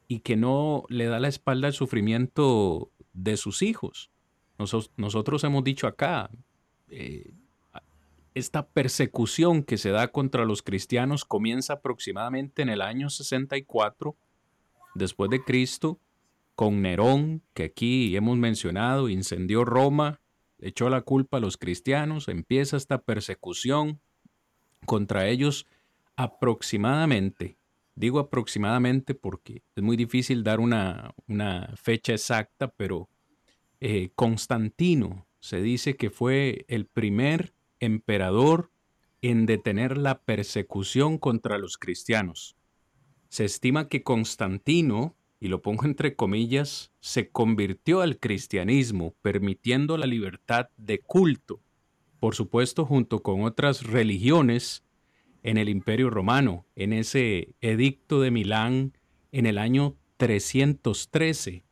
y 0.06 0.20
que 0.20 0.36
no 0.36 0.84
le 0.88 1.06
da 1.06 1.18
la 1.18 1.28
espalda 1.28 1.68
al 1.68 1.74
sufrimiento 1.74 2.92
de 3.12 3.36
sus 3.36 3.62
hijos. 3.62 4.10
Nosotros 4.58 5.44
hemos 5.44 5.64
dicho 5.64 5.86
acá, 5.86 6.30
eh, 6.88 7.32
esta 8.34 8.66
persecución 8.66 9.62
que 9.62 9.78
se 9.78 9.90
da 9.90 10.08
contra 10.08 10.44
los 10.44 10.62
cristianos 10.62 11.24
comienza 11.24 11.74
aproximadamente 11.74 12.62
en 12.62 12.68
el 12.68 12.82
año 12.82 13.10
64 13.10 14.16
después 14.94 15.30
de 15.30 15.42
Cristo 15.42 15.98
con 16.54 16.82
Nerón, 16.82 17.42
que 17.54 17.64
aquí 17.64 18.16
hemos 18.16 18.36
mencionado, 18.36 19.08
incendió 19.08 19.64
Roma, 19.64 20.20
echó 20.58 20.88
la 20.90 21.02
culpa 21.02 21.36
a 21.36 21.40
los 21.40 21.56
cristianos, 21.56 22.26
empieza 22.28 22.76
esta 22.76 22.98
persecución 23.02 24.00
contra 24.84 25.28
ellos 25.28 25.66
aproximadamente. 26.16 27.58
Digo 27.94 28.18
aproximadamente 28.18 29.14
porque 29.14 29.62
es 29.76 29.82
muy 29.82 29.96
difícil 29.96 30.42
dar 30.42 30.58
una, 30.58 31.14
una 31.28 31.74
fecha 31.76 32.12
exacta, 32.12 32.68
pero 32.68 33.08
eh, 33.80 34.10
Constantino 34.14 35.26
se 35.40 35.60
dice 35.62 35.96
que 35.96 36.10
fue 36.10 36.64
el 36.68 36.86
primer 36.86 37.54
emperador 37.80 38.70
en 39.22 39.46
detener 39.46 39.96
la 39.96 40.20
persecución 40.20 41.18
contra 41.18 41.58
los 41.58 41.78
cristianos. 41.78 42.56
Se 43.28 43.44
estima 43.44 43.88
que 43.88 44.02
Constantino, 44.02 45.16
y 45.40 45.48
lo 45.48 45.62
pongo 45.62 45.84
entre 45.84 46.16
comillas, 46.16 46.92
se 47.00 47.30
convirtió 47.30 48.00
al 48.00 48.18
cristianismo, 48.18 49.14
permitiendo 49.22 49.96
la 49.96 50.06
libertad 50.06 50.70
de 50.76 51.00
culto, 51.00 51.60
por 52.20 52.34
supuesto 52.34 52.84
junto 52.84 53.22
con 53.22 53.42
otras 53.42 53.84
religiones 53.84 54.82
en 55.42 55.56
el 55.56 55.68
Imperio 55.68 56.10
Romano, 56.10 56.66
en 56.74 56.92
ese 56.92 57.54
edicto 57.60 58.20
de 58.20 58.30
Milán 58.30 58.92
en 59.30 59.46
el 59.46 59.58
año 59.58 59.96
313. 60.16 61.64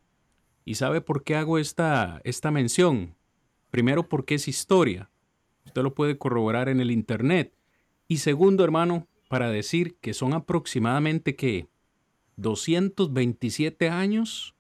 ¿Y 0.67 0.75
sabe 0.75 1.01
por 1.01 1.23
qué 1.23 1.37
hago 1.37 1.59
esta, 1.59 2.21
esta 2.25 2.51
mención? 2.51 3.15
Primero, 3.71 4.09
porque 4.09 4.35
es 4.35 4.49
historia. 4.49 5.09
Usted 5.65 5.81
lo 5.81 5.95
puede 5.95 6.19
corroborar 6.19 6.69
en 6.69 6.81
el 6.81 6.91
Internet. 6.91 7.55
Y 8.09 8.19
segundo, 8.19 8.65
hermano, 8.65 9.07
para 9.29 9.49
decir 9.49 9.97
que 10.01 10.13
son 10.13 10.35
aproximadamente 10.35 11.37
que 11.37 11.69
227 12.35 13.89
años 13.89 14.57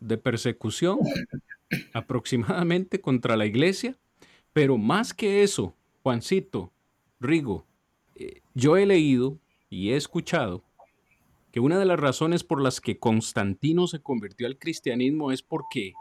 de 0.00 0.18
persecución 0.18 0.98
aproximadamente 1.94 3.00
contra 3.00 3.36
la 3.36 3.46
iglesia. 3.46 3.96
Pero 4.52 4.76
más 4.78 5.14
que 5.14 5.44
eso, 5.44 5.76
Juancito, 6.02 6.72
Rigo, 7.20 7.64
eh, 8.16 8.40
yo 8.52 8.76
he 8.76 8.84
leído 8.84 9.38
y 9.70 9.90
he 9.90 9.96
escuchado 9.96 10.64
que 11.56 11.60
una 11.60 11.78
de 11.78 11.86
las 11.86 11.98
razones 11.98 12.44
por 12.44 12.60
las 12.60 12.82
que 12.82 12.98
Constantino 12.98 13.86
se 13.86 14.02
convirtió 14.02 14.46
al 14.46 14.58
cristianismo 14.58 15.32
es 15.32 15.42
porque 15.42 15.94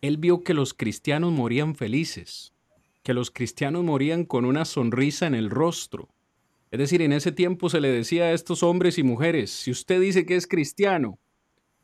él 0.00 0.16
vio 0.16 0.42
que 0.42 0.54
los 0.54 0.72
cristianos 0.72 1.32
morían 1.32 1.74
felices, 1.74 2.54
que 3.02 3.12
los 3.12 3.30
cristianos 3.30 3.84
morían 3.84 4.24
con 4.24 4.46
una 4.46 4.64
sonrisa 4.64 5.26
en 5.26 5.34
el 5.34 5.50
rostro. 5.50 6.08
Es 6.70 6.78
decir, 6.78 7.02
en 7.02 7.12
ese 7.12 7.30
tiempo 7.30 7.68
se 7.68 7.82
le 7.82 7.88
decía 7.88 8.24
a 8.24 8.32
estos 8.32 8.62
hombres 8.62 8.96
y 8.96 9.02
mujeres, 9.02 9.50
si 9.50 9.70
usted 9.70 10.00
dice 10.00 10.24
que 10.24 10.34
es 10.34 10.46
cristiano, 10.46 11.18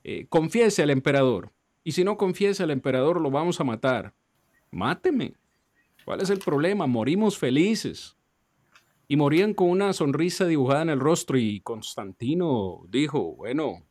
eh, 0.05 0.25
confiese 0.31 0.83
al 0.83 0.89
emperador. 0.89 1.53
Y 1.85 1.93
si 1.93 2.05
no 2.05 2.17
confiesa 2.17 2.65
al 2.65 2.71
emperador, 2.71 3.21
lo 3.21 3.31
vamos 3.31 3.61
a 3.61 3.65
matar. 3.65 4.15
Máteme. 4.71 5.35
¿Cuál 6.07 6.23
es 6.23 6.31
el 6.31 6.39
problema? 6.39 6.87
Morimos 6.87 7.37
felices 7.37 8.17
y 9.09 9.17
morían 9.17 9.55
con 9.55 9.71
una 9.71 9.95
sonrisa 9.95 10.47
dibujada 10.47 10.83
en 10.83 10.91
el 10.91 11.01
rostro 11.01 11.39
y 11.39 11.61
Constantino 11.61 12.83
dijo, 12.89 13.35
bueno, 13.35 13.83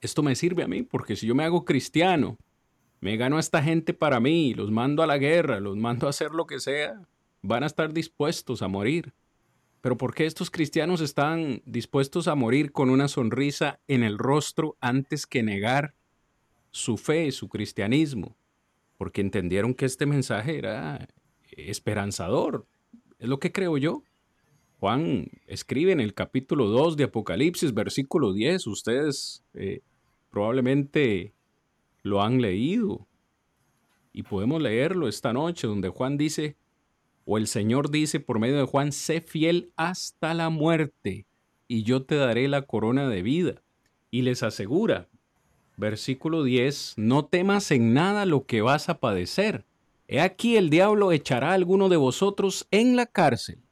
esto 0.00 0.24
me 0.24 0.34
sirve 0.34 0.64
a 0.64 0.68
mí 0.68 0.82
porque 0.82 1.14
si 1.14 1.28
yo 1.28 1.36
me 1.36 1.44
hago 1.44 1.64
cristiano, 1.64 2.36
me 3.00 3.16
gano 3.16 3.36
a 3.36 3.40
esta 3.40 3.62
gente 3.62 3.94
para 3.94 4.18
mí, 4.18 4.54
los 4.54 4.72
mando 4.72 5.04
a 5.04 5.06
la 5.06 5.18
guerra, 5.18 5.60
los 5.60 5.76
mando 5.76 6.08
a 6.08 6.10
hacer 6.10 6.32
lo 6.32 6.48
que 6.48 6.58
sea, 6.58 7.00
van 7.42 7.62
a 7.62 7.66
estar 7.66 7.92
dispuestos 7.92 8.60
a 8.60 8.68
morir. 8.68 9.14
Pero 9.80 9.96
¿por 9.96 10.12
qué 10.12 10.26
estos 10.26 10.50
cristianos 10.50 11.00
están 11.00 11.62
dispuestos 11.64 12.26
a 12.26 12.34
morir 12.34 12.72
con 12.72 12.90
una 12.90 13.06
sonrisa 13.06 13.78
en 13.86 14.02
el 14.02 14.18
rostro 14.18 14.76
antes 14.80 15.28
que 15.28 15.44
negar 15.44 15.94
su 16.72 16.96
fe, 16.96 17.30
su 17.30 17.48
cristianismo? 17.48 18.36
Porque 18.96 19.20
entendieron 19.20 19.74
que 19.74 19.86
este 19.86 20.06
mensaje 20.06 20.58
era 20.58 21.06
esperanzador. 21.52 22.66
Es 23.18 23.28
lo 23.28 23.38
que 23.40 23.52
creo 23.52 23.78
yo. 23.78 24.02
Juan 24.80 25.28
escribe 25.46 25.92
en 25.92 26.00
el 26.00 26.14
capítulo 26.14 26.66
2 26.66 26.96
de 26.96 27.04
Apocalipsis, 27.04 27.74
versículo 27.74 28.32
10, 28.32 28.66
ustedes 28.68 29.42
eh, 29.54 29.80
probablemente 30.30 31.32
lo 32.02 32.22
han 32.22 32.40
leído 32.40 33.08
y 34.12 34.22
podemos 34.22 34.62
leerlo 34.62 35.08
esta 35.08 35.32
noche, 35.32 35.66
donde 35.66 35.88
Juan 35.88 36.16
dice, 36.16 36.56
o 37.24 37.38
el 37.38 37.46
Señor 37.46 37.90
dice 37.90 38.20
por 38.20 38.38
medio 38.38 38.56
de 38.56 38.64
Juan, 38.64 38.92
sé 38.92 39.20
fiel 39.20 39.72
hasta 39.76 40.32
la 40.32 40.48
muerte 40.48 41.26
y 41.66 41.82
yo 41.82 42.04
te 42.04 42.14
daré 42.14 42.48
la 42.48 42.62
corona 42.62 43.08
de 43.08 43.22
vida. 43.22 43.62
Y 44.10 44.22
les 44.22 44.42
asegura, 44.42 45.08
versículo 45.76 46.42
10, 46.42 46.94
no 46.96 47.26
temas 47.26 47.70
en 47.70 47.92
nada 47.92 48.26
lo 48.26 48.46
que 48.46 48.62
vas 48.62 48.88
a 48.88 48.98
padecer. 49.00 49.66
He 50.08 50.20
aquí 50.20 50.56
el 50.56 50.70
diablo 50.70 51.12
echará 51.12 51.50
a 51.50 51.54
alguno 51.54 51.90
de 51.90 51.98
vosotros 51.98 52.66
en 52.70 52.96
la 52.96 53.04
cárcel 53.04 53.62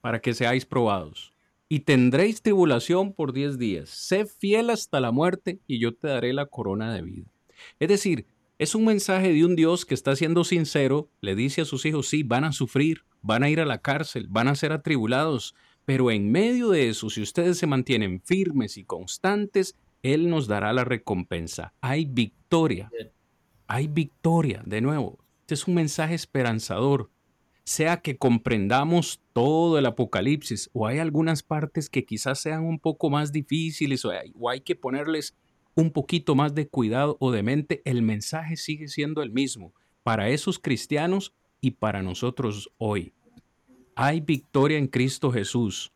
para 0.00 0.20
que 0.20 0.34
seáis 0.34 0.66
probados. 0.66 1.32
Y 1.68 1.80
tendréis 1.80 2.42
tribulación 2.42 3.12
por 3.12 3.32
diez 3.32 3.56
días. 3.56 3.90
Sé 3.90 4.26
fiel 4.26 4.70
hasta 4.70 4.98
la 4.98 5.12
muerte 5.12 5.60
y 5.68 5.78
yo 5.78 5.94
te 5.94 6.08
daré 6.08 6.32
la 6.32 6.46
corona 6.46 6.92
de 6.92 7.02
vida. 7.02 7.26
Es 7.78 7.88
decir, 7.88 8.26
es 8.58 8.74
un 8.74 8.84
mensaje 8.84 9.32
de 9.32 9.44
un 9.44 9.54
Dios 9.54 9.86
que 9.86 9.94
está 9.94 10.16
siendo 10.16 10.42
sincero, 10.42 11.08
le 11.20 11.36
dice 11.36 11.60
a 11.60 11.64
sus 11.64 11.86
hijos, 11.86 12.08
sí, 12.08 12.24
van 12.24 12.42
a 12.42 12.52
sufrir, 12.52 13.04
van 13.22 13.44
a 13.44 13.50
ir 13.50 13.60
a 13.60 13.66
la 13.66 13.78
cárcel, 13.78 14.26
van 14.28 14.48
a 14.48 14.56
ser 14.56 14.72
atribulados, 14.72 15.54
pero 15.84 16.10
en 16.10 16.32
medio 16.32 16.70
de 16.70 16.88
eso, 16.88 17.08
si 17.08 17.22
ustedes 17.22 17.56
se 17.56 17.66
mantienen 17.66 18.20
firmes 18.20 18.76
y 18.76 18.84
constantes, 18.84 19.76
Él 20.02 20.28
nos 20.28 20.48
dará 20.48 20.72
la 20.72 20.84
recompensa. 20.84 21.72
Hay 21.80 22.04
victoria, 22.04 22.90
hay 23.70 23.86
victoria, 23.86 24.62
de 24.66 24.80
nuevo. 24.80 25.16
Este 25.42 25.54
es 25.54 25.68
un 25.68 25.74
mensaje 25.74 26.14
esperanzador 26.14 27.08
sea 27.62 27.98
que 27.98 28.16
comprendamos 28.16 29.20
todo 29.32 29.78
el 29.78 29.86
Apocalipsis 29.86 30.68
o 30.72 30.88
hay 30.88 30.98
algunas 30.98 31.44
partes 31.44 31.88
que 31.88 32.04
quizás 32.04 32.40
sean 32.40 32.64
un 32.64 32.80
poco 32.80 33.10
más 33.10 33.30
difíciles 33.30 34.04
o 34.04 34.10
hay, 34.10 34.60
que 34.62 34.74
ponerles 34.74 35.36
un 35.76 35.92
poquito 35.92 36.34
más 36.34 36.52
de 36.52 36.66
cuidado 36.66 37.16
o 37.20 37.30
de 37.30 37.44
mente, 37.44 37.80
el 37.84 38.02
mensaje 38.02 38.56
sigue 38.56 38.88
siendo 38.88 39.22
el 39.22 39.30
mismo 39.30 39.72
para 40.02 40.30
esos 40.30 40.58
cristianos 40.58 41.32
y 41.60 41.70
para 41.70 42.02
nosotros 42.02 42.72
hoy. 42.76 43.12
Hay 43.94 44.20
victoria 44.20 44.78
en 44.78 44.88
Cristo 44.88 45.30
Jesús. 45.30 45.92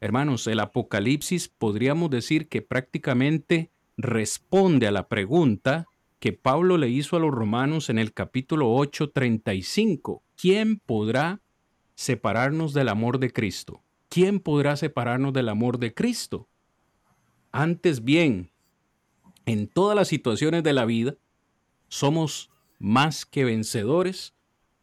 Hermanos, 0.00 0.46
el 0.46 0.60
Apocalipsis 0.60 1.48
podríamos 1.48 2.08
decir 2.08 2.48
que 2.48 2.62
prácticamente 2.62 3.70
responde 3.98 4.86
a 4.86 4.92
la 4.92 5.08
pregunta 5.08 5.88
que 6.18 6.32
Pablo 6.32 6.78
le 6.78 6.88
hizo 6.88 7.16
a 7.16 7.20
los 7.20 7.30
romanos 7.30 7.90
en 7.90 7.98
el 7.98 8.12
capítulo 8.12 8.72
8, 8.72 9.10
35. 9.10 10.22
¿quién 10.38 10.78
podrá 10.78 11.42
separarnos 11.94 12.72
del 12.72 12.88
amor 12.88 13.18
de 13.18 13.32
Cristo? 13.32 13.82
¿Quién 14.08 14.40
podrá 14.40 14.76
separarnos 14.76 15.34
del 15.34 15.50
amor 15.50 15.78
de 15.78 15.92
Cristo? 15.92 16.48
Antes 17.50 18.04
bien, 18.04 18.50
en 19.44 19.68
todas 19.68 19.96
las 19.96 20.08
situaciones 20.08 20.62
de 20.62 20.72
la 20.72 20.86
vida, 20.86 21.16
somos 21.88 22.50
más 22.78 23.26
que 23.26 23.44
vencedores 23.44 24.34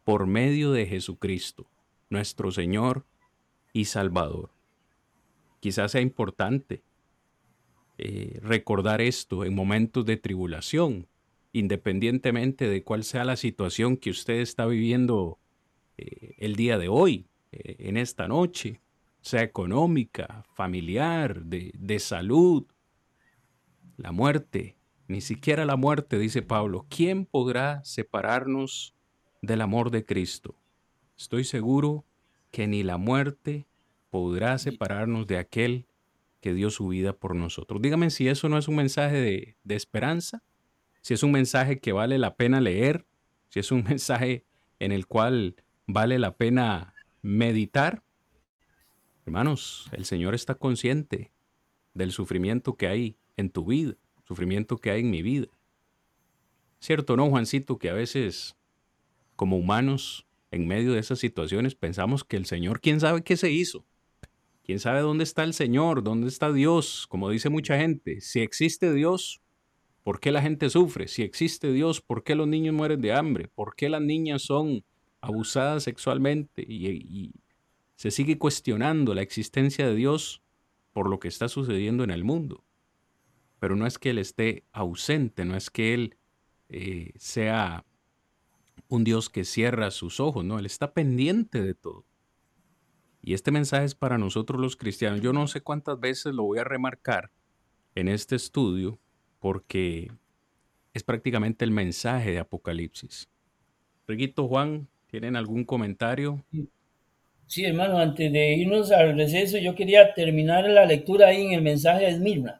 por 0.03 0.27
medio 0.27 0.71
de 0.71 0.85
Jesucristo, 0.85 1.67
nuestro 2.09 2.51
Señor 2.51 3.05
y 3.73 3.85
Salvador. 3.85 4.51
Quizás 5.59 5.93
sea 5.93 6.01
importante 6.01 6.83
eh, 7.97 8.39
recordar 8.41 9.01
esto 9.01 9.45
en 9.45 9.55
momentos 9.55 10.05
de 10.05 10.17
tribulación, 10.17 11.07
independientemente 11.55 12.67
de 12.67 12.83
cuál 12.83 13.03
sea 13.03 13.23
la 13.23 13.37
situación 13.37 13.95
que 13.95 14.09
usted 14.09 14.35
está 14.35 14.65
viviendo 14.65 15.39
eh, 15.97 16.35
el 16.37 16.55
día 16.55 16.77
de 16.77 16.89
hoy, 16.89 17.27
eh, 17.53 17.77
en 17.79 17.95
esta 17.95 18.27
noche, 18.27 18.81
sea 19.21 19.41
económica, 19.41 20.43
familiar, 20.53 21.45
de, 21.45 21.71
de 21.73 21.99
salud, 21.99 22.65
la 23.95 24.11
muerte, 24.11 24.75
ni 25.07 25.21
siquiera 25.21 25.63
la 25.63 25.77
muerte, 25.77 26.19
dice 26.19 26.41
Pablo, 26.41 26.85
¿quién 26.89 27.25
podrá 27.25 27.83
separarnos 27.85 28.93
del 29.41 29.61
amor 29.61 29.91
de 29.91 30.03
Cristo? 30.03 30.59
Estoy 31.17 31.45
seguro 31.45 32.03
que 32.51 32.67
ni 32.67 32.83
la 32.83 32.97
muerte 32.97 33.65
podrá 34.09 34.57
separarnos 34.57 35.25
de 35.25 35.37
aquel 35.37 35.87
que 36.41 36.53
dio 36.53 36.69
su 36.69 36.89
vida 36.89 37.13
por 37.13 37.33
nosotros. 37.33 37.81
Dígame 37.81 38.09
si 38.09 38.27
eso 38.27 38.49
no 38.49 38.57
es 38.57 38.67
un 38.67 38.75
mensaje 38.75 39.15
de, 39.15 39.55
de, 39.63 39.75
esperanza, 39.75 40.43
si 41.05 41.13
es 41.13 41.21
un 41.21 41.31
mensaje 41.31 41.79
que 41.79 41.91
vale 41.91 42.17
la 42.17 42.35
pena 42.35 42.59
leer, 42.59 43.05
si 43.49 43.59
es 43.59 43.71
un 43.71 43.83
mensaje 43.87 44.43
en 44.79 44.91
el 44.91 45.05
cual 45.05 45.55
vale 45.85 46.17
la 46.17 46.35
pena 46.35 46.95
meditar. 47.21 48.01
Hermanos, 49.23 49.87
el 49.91 50.05
Señor 50.05 50.33
está 50.33 50.55
consciente 50.55 51.31
del 51.93 52.11
sufrimiento 52.11 52.75
que 52.75 52.87
hay 52.87 53.17
en 53.37 53.51
tu 53.51 53.65
vida, 53.65 53.93
sufrimiento 54.23 54.77
que 54.77 54.89
hay 54.89 55.01
en 55.01 55.11
mi 55.11 55.21
vida. 55.21 55.45
Cierto, 56.79 57.15
¿no, 57.15 57.29
Juancito? 57.29 57.77
Que 57.77 57.91
a 57.91 57.93
veces, 57.93 58.57
como 59.35 59.57
humanos, 59.57 60.25
en 60.49 60.65
medio 60.67 60.93
de 60.93 61.01
esas 61.01 61.19
situaciones, 61.19 61.75
pensamos 61.75 62.23
que 62.23 62.37
el 62.37 62.47
Señor, 62.47 62.81
¿quién 62.81 62.99
sabe 62.99 63.21
qué 63.21 63.37
se 63.37 63.51
hizo? 63.51 63.85
¿Quién 64.63 64.79
sabe 64.79 65.01
dónde 65.01 65.23
está 65.23 65.43
el 65.43 65.53
Señor? 65.53 66.01
¿Dónde 66.01 66.29
está 66.29 66.51
Dios? 66.51 67.05
Como 67.07 67.29
dice 67.29 67.49
mucha 67.49 67.77
gente, 67.77 68.21
si 68.21 68.39
existe 68.39 68.91
Dios, 68.91 69.43
¿por 70.05 70.19
qué 70.19 70.31
la 70.31 70.43
gente 70.43 70.69
sufre? 70.69 71.07
Si 71.07 71.23
existe 71.23 71.73
Dios, 71.73 71.99
¿por 71.99 72.23
qué 72.23 72.35
los 72.35 72.47
niños 72.47 72.75
mueren 72.75 73.01
de 73.01 73.11
hambre? 73.11 73.47
¿Por 73.47 73.75
qué 73.75 73.89
las 73.89 74.03
niñas 74.03 74.43
son 74.43 74.85
abusada 75.19 75.79
sexualmente 75.79 76.61
y, 76.61 77.33
se 77.95 78.11
sigue 78.11 78.37
cuestionando 78.37 79.15
la 79.15 79.21
existencia 79.21 79.87
de 79.87 79.95
Dios 79.95 80.43
por 80.91 81.09
lo 81.09 81.17
que 81.17 81.29
está 81.29 81.47
sucediendo 81.47 82.03
en 82.03 82.11
el 82.11 82.25
mundo. 82.25 82.65
Pero 83.57 83.77
no 83.77 83.87
es 83.87 83.97
que 83.97 84.09
Él 84.09 84.17
esté 84.17 84.65
ausente, 84.73 85.45
no 85.45 85.55
es 85.55 85.69
que 85.69 85.93
Él 85.93 86.17
eh, 86.67 87.13
sea 87.15 87.85
un 88.89 89.05
Dios 89.05 89.29
que 89.29 89.45
cierra 89.45 89.91
sus 89.91 90.19
ojos, 90.19 90.43
no, 90.43 90.59
Él 90.59 90.65
está 90.65 90.93
pendiente 90.93 91.61
de 91.61 91.73
todo. 91.73 92.05
Y 93.21 93.33
este 93.33 93.51
mensaje 93.51 93.85
es 93.85 93.95
para 93.95 94.17
nosotros 94.17 94.59
los 94.59 94.75
cristianos. 94.75 95.21
Yo 95.21 95.31
no 95.31 95.47
sé 95.47 95.61
cuántas 95.61 95.97
veces 95.97 96.35
lo 96.35 96.43
voy 96.43 96.59
a 96.59 96.65
remarcar 96.65 97.31
en 97.95 98.09
este 98.09 98.35
estudio 98.35 98.99
porque 99.45 100.09
es 100.95 101.03
prácticamente 101.03 101.65
el 101.65 101.69
mensaje 101.69 102.31
de 102.31 102.39
Apocalipsis. 102.39 103.29
Reguito 104.07 104.47
Juan, 104.47 104.87
¿Tienen 105.05 105.35
algún 105.35 105.65
comentario? 105.65 106.43
Sí, 107.45 107.63
hermano, 107.63 107.99
antes 107.99 108.33
de 108.33 108.55
irnos 108.55 108.91
al 108.91 109.15
receso, 109.15 109.59
yo 109.59 109.75
quería 109.75 110.15
terminar 110.15 110.67
la 110.67 110.87
lectura 110.87 111.27
ahí 111.27 111.45
en 111.45 111.51
el 111.51 111.61
mensaje 111.61 112.05
de 112.05 112.11
Esmirna. 112.13 112.59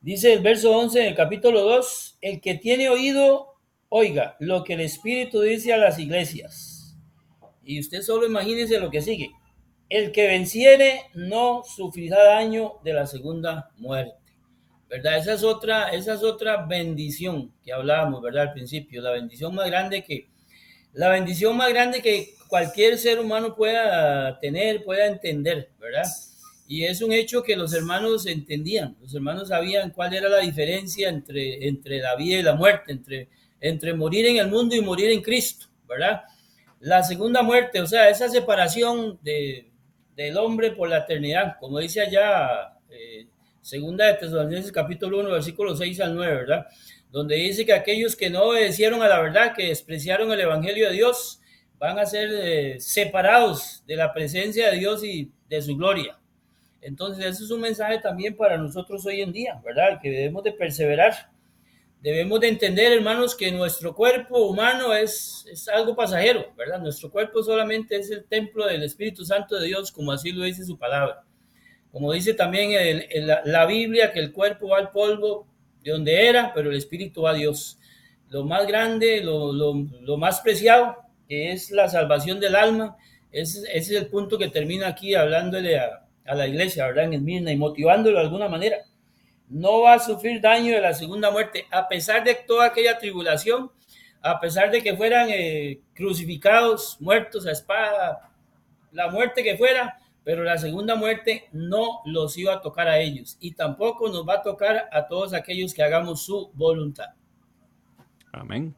Dice 0.00 0.32
el 0.32 0.40
verso 0.40 0.74
11 0.74 1.00
del 1.00 1.14
capítulo 1.14 1.60
2, 1.60 2.16
el 2.22 2.40
que 2.40 2.54
tiene 2.54 2.88
oído, 2.88 3.48
oiga 3.90 4.34
lo 4.40 4.64
que 4.64 4.72
el 4.72 4.80
Espíritu 4.80 5.42
dice 5.42 5.74
a 5.74 5.76
las 5.76 5.98
iglesias. 5.98 6.96
Y 7.62 7.78
usted 7.78 8.00
solo 8.00 8.26
imagínese 8.26 8.80
lo 8.80 8.90
que 8.90 9.02
sigue. 9.02 9.32
El 9.90 10.12
que 10.12 10.28
venciere 10.28 11.02
no 11.12 11.62
sufrirá 11.62 12.24
daño 12.24 12.76
de 12.82 12.94
la 12.94 13.06
segunda 13.06 13.70
muerte. 13.76 14.21
¿Verdad? 14.92 15.16
Esa 15.16 15.32
es 15.32 15.42
otra, 15.42 15.88
esa 15.88 16.12
es 16.12 16.22
otra 16.22 16.66
bendición 16.66 17.50
que 17.64 17.72
hablábamos, 17.72 18.20
¿verdad? 18.20 18.48
Al 18.48 18.52
principio, 18.52 19.00
la 19.00 19.10
bendición 19.10 19.54
más 19.54 19.66
grande 19.66 20.04
que 20.04 20.28
la 20.92 21.08
bendición 21.08 21.56
más 21.56 21.70
grande 21.70 22.02
que 22.02 22.34
cualquier 22.46 22.98
ser 22.98 23.18
humano 23.18 23.54
pueda 23.56 24.38
tener, 24.38 24.84
pueda 24.84 25.06
entender, 25.06 25.70
¿verdad? 25.80 26.04
Y 26.68 26.84
es 26.84 27.00
un 27.00 27.14
hecho 27.14 27.42
que 27.42 27.56
los 27.56 27.72
hermanos 27.72 28.26
entendían, 28.26 28.94
los 29.00 29.14
hermanos 29.14 29.48
sabían 29.48 29.92
cuál 29.92 30.12
era 30.12 30.28
la 30.28 30.40
diferencia 30.40 31.08
entre, 31.08 31.66
entre 31.66 32.00
la 32.00 32.14
vida 32.14 32.40
y 32.40 32.42
la 32.42 32.54
muerte, 32.54 32.92
entre, 32.92 33.30
entre 33.62 33.94
morir 33.94 34.26
en 34.26 34.36
el 34.36 34.48
mundo 34.48 34.76
y 34.76 34.82
morir 34.82 35.10
en 35.10 35.22
Cristo, 35.22 35.68
¿verdad? 35.88 36.24
La 36.80 37.02
segunda 37.02 37.40
muerte, 37.40 37.80
o 37.80 37.86
sea, 37.86 38.10
esa 38.10 38.28
separación 38.28 39.18
de, 39.22 39.70
del 40.14 40.36
hombre 40.36 40.72
por 40.72 40.90
la 40.90 40.98
eternidad, 40.98 41.56
como 41.58 41.78
dice 41.78 42.02
allá, 42.02 42.78
eh, 42.90 43.28
segunda 43.62 44.06
de 44.06 44.14
Tesalonicenses 44.14 44.72
capítulo 44.72 45.20
1, 45.20 45.30
versículo 45.30 45.74
6 45.74 46.00
al 46.00 46.14
9, 46.16 46.34
¿verdad? 46.34 46.66
Donde 47.10 47.36
dice 47.36 47.64
que 47.64 47.72
aquellos 47.72 48.16
que 48.16 48.28
no 48.28 48.42
obedecieron 48.44 49.02
a 49.02 49.08
la 49.08 49.20
verdad, 49.20 49.54
que 49.54 49.68
despreciaron 49.68 50.30
el 50.32 50.40
Evangelio 50.40 50.88
de 50.88 50.94
Dios, 50.94 51.40
van 51.78 51.98
a 51.98 52.06
ser 52.06 52.30
eh, 52.32 52.80
separados 52.80 53.84
de 53.86 53.96
la 53.96 54.12
presencia 54.12 54.70
de 54.70 54.78
Dios 54.78 55.04
y 55.04 55.32
de 55.48 55.62
su 55.62 55.76
gloria. 55.76 56.18
Entonces, 56.80 57.24
ese 57.24 57.44
es 57.44 57.50
un 57.50 57.60
mensaje 57.60 57.98
también 58.00 58.36
para 58.36 58.56
nosotros 58.58 59.06
hoy 59.06 59.20
en 59.20 59.32
día, 59.32 59.60
¿verdad? 59.64 60.00
Que 60.02 60.10
debemos 60.10 60.42
de 60.42 60.52
perseverar. 60.52 61.30
Debemos 62.00 62.40
de 62.40 62.48
entender, 62.48 62.92
hermanos, 62.92 63.36
que 63.36 63.52
nuestro 63.52 63.94
cuerpo 63.94 64.46
humano 64.46 64.92
es, 64.92 65.46
es 65.48 65.68
algo 65.68 65.94
pasajero, 65.94 66.52
¿verdad? 66.56 66.80
Nuestro 66.80 67.12
cuerpo 67.12 67.44
solamente 67.44 67.96
es 67.96 68.10
el 68.10 68.24
templo 68.24 68.66
del 68.66 68.82
Espíritu 68.82 69.24
Santo 69.24 69.60
de 69.60 69.68
Dios, 69.68 69.92
como 69.92 70.10
así 70.10 70.32
lo 70.32 70.42
dice 70.42 70.64
su 70.64 70.76
palabra. 70.76 71.24
Como 71.92 72.10
dice 72.12 72.34
también 72.34 72.72
el, 72.72 73.26
la 73.44 73.66
Biblia, 73.66 74.12
que 74.12 74.18
el 74.18 74.32
cuerpo 74.32 74.68
va 74.68 74.78
al 74.78 74.90
polvo 74.90 75.46
de 75.84 75.92
donde 75.92 76.26
era, 76.26 76.52
pero 76.54 76.70
el 76.70 76.76
Espíritu 76.76 77.22
va 77.22 77.30
a 77.30 77.34
Dios. 77.34 77.78
Lo 78.30 78.44
más 78.44 78.66
grande, 78.66 79.22
lo, 79.22 79.52
lo, 79.52 79.74
lo 80.00 80.16
más 80.16 80.40
preciado, 80.40 80.96
que 81.28 81.52
es 81.52 81.70
la 81.70 81.88
salvación 81.88 82.40
del 82.40 82.56
alma, 82.56 82.96
ese, 83.30 83.60
ese 83.72 83.94
es 83.94 84.02
el 84.02 84.06
punto 84.06 84.38
que 84.38 84.48
termina 84.48 84.88
aquí 84.88 85.14
hablándole 85.14 85.78
a, 85.78 86.06
a 86.24 86.34
la 86.34 86.46
iglesia, 86.46 86.86
¿verdad? 86.86 87.04
En 87.04 87.14
Esmirna 87.14 87.52
y 87.52 87.56
motivándolo 87.56 88.18
de 88.18 88.24
alguna 88.24 88.48
manera. 88.48 88.78
No 89.48 89.82
va 89.82 89.94
a 89.94 89.98
sufrir 89.98 90.40
daño 90.40 90.74
de 90.74 90.80
la 90.80 90.94
segunda 90.94 91.30
muerte, 91.30 91.66
a 91.70 91.88
pesar 91.88 92.24
de 92.24 92.34
toda 92.34 92.66
aquella 92.66 92.98
tribulación, 92.98 93.70
a 94.22 94.40
pesar 94.40 94.70
de 94.70 94.82
que 94.82 94.96
fueran 94.96 95.28
eh, 95.30 95.80
crucificados, 95.94 96.96
muertos 97.00 97.46
a 97.46 97.52
espada, 97.52 98.30
la 98.92 99.10
muerte 99.10 99.42
que 99.42 99.56
fuera, 99.56 99.98
pero 100.24 100.44
la 100.44 100.58
segunda 100.58 100.94
muerte 100.94 101.48
no 101.52 102.00
los 102.04 102.36
iba 102.38 102.54
a 102.54 102.60
tocar 102.60 102.88
a 102.88 103.00
ellos 103.00 103.36
y 103.40 103.52
tampoco 103.52 104.08
nos 104.08 104.26
va 104.26 104.34
a 104.34 104.42
tocar 104.42 104.88
a 104.92 105.06
todos 105.08 105.32
aquellos 105.32 105.74
que 105.74 105.82
hagamos 105.82 106.24
su 106.24 106.50
voluntad. 106.54 107.10
Amén. 108.32 108.74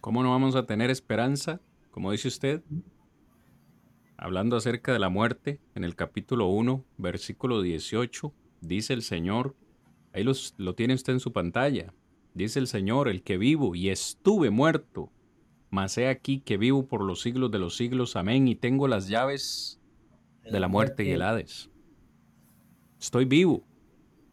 ¿Cómo 0.00 0.22
no 0.22 0.30
vamos 0.30 0.56
a 0.56 0.64
tener 0.64 0.90
esperanza? 0.90 1.60
Como 1.90 2.10
dice 2.10 2.28
usted, 2.28 2.62
hablando 4.16 4.56
acerca 4.56 4.92
de 4.92 4.98
la 4.98 5.10
muerte, 5.10 5.60
en 5.74 5.84
el 5.84 5.94
capítulo 5.94 6.46
1, 6.46 6.84
versículo 6.96 7.60
18, 7.60 8.32
dice 8.60 8.94
el 8.94 9.02
Señor, 9.02 9.54
ahí 10.14 10.24
los, 10.24 10.54
lo 10.56 10.74
tiene 10.74 10.94
usted 10.94 11.12
en 11.12 11.20
su 11.20 11.32
pantalla, 11.32 11.92
dice 12.32 12.58
el 12.58 12.66
Señor, 12.66 13.08
el 13.08 13.22
que 13.22 13.36
vivo 13.36 13.74
y 13.74 13.90
estuve 13.90 14.50
muerto, 14.50 15.10
mas 15.68 15.98
he 15.98 16.08
aquí 16.08 16.40
que 16.40 16.56
vivo 16.56 16.86
por 16.86 17.02
los 17.02 17.20
siglos 17.20 17.50
de 17.50 17.58
los 17.58 17.76
siglos, 17.76 18.16
amén, 18.16 18.48
y 18.48 18.54
tengo 18.54 18.88
las 18.88 19.08
llaves 19.08 19.79
de 20.44 20.60
la 20.60 20.68
muerte 20.68 21.04
y 21.04 21.10
el 21.10 21.22
Hades. 21.22 21.70
Estoy 23.00 23.24
vivo. 23.24 23.64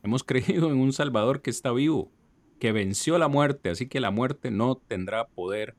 Hemos 0.03 0.24
creído 0.26 0.72
en 0.72 0.78
un 0.78 0.93
Salvador 0.93 1.41
que 1.41 1.49
está 1.49 1.72
vivo, 1.72 2.12
que 2.60 2.72
venció 2.72 3.18
la 3.18 3.28
muerte, 3.28 3.70
así 3.70 3.88
que 3.88 3.99
la 3.99 4.12
muerte 4.12 4.51
no 4.51 4.76
tendrá 4.76 5.28
poder 5.28 5.76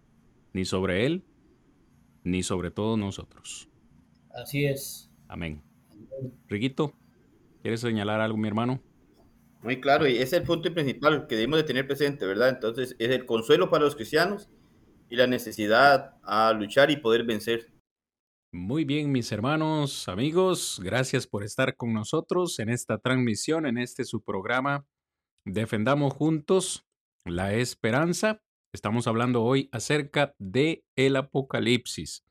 ni 0.52 0.64
sobre 0.64 1.06
él, 1.06 1.24
ni 2.24 2.42
sobre 2.42 2.70
todos 2.70 2.98
nosotros. 2.98 3.68
Así 4.30 4.64
es. 4.64 5.10
Amén. 5.28 5.62
Riquito, 6.48 6.92
¿quieres 7.62 7.80
señalar 7.80 8.20
algo, 8.20 8.36
mi 8.36 8.48
hermano? 8.48 8.80
Muy 9.62 9.80
claro, 9.80 10.06
y 10.06 10.14
ese 10.14 10.22
es 10.22 10.32
el 10.34 10.42
punto 10.44 10.72
principal 10.72 11.26
que 11.26 11.34
debemos 11.34 11.58
de 11.58 11.64
tener 11.64 11.86
presente, 11.86 12.26
¿verdad? 12.26 12.48
Entonces, 12.48 12.94
es 12.98 13.10
el 13.10 13.26
consuelo 13.26 13.70
para 13.70 13.84
los 13.84 13.96
cristianos 13.96 14.48
y 15.10 15.16
la 15.16 15.26
necesidad 15.26 16.16
a 16.22 16.52
luchar 16.52 16.90
y 16.90 16.96
poder 16.96 17.24
vencer. 17.24 17.72
Muy 18.52 18.84
bien, 18.86 19.12
mis 19.12 19.30
hermanos, 19.30 20.08
amigos, 20.08 20.80
gracias 20.82 21.26
por 21.26 21.44
estar 21.44 21.76
con 21.76 21.92
nosotros 21.92 22.58
en 22.60 22.70
esta 22.70 22.96
transmisión, 22.96 23.66
en 23.66 23.76
este 23.76 24.04
su 24.04 24.22
programa. 24.22 24.86
Defendamos 25.44 26.14
juntos 26.14 26.86
la 27.26 27.52
esperanza. 27.52 28.42
Estamos 28.72 29.06
hablando 29.06 29.44
hoy 29.44 29.68
acerca 29.70 30.34
de 30.38 30.82
el 30.96 31.16
Apocalipsis. 31.16 32.24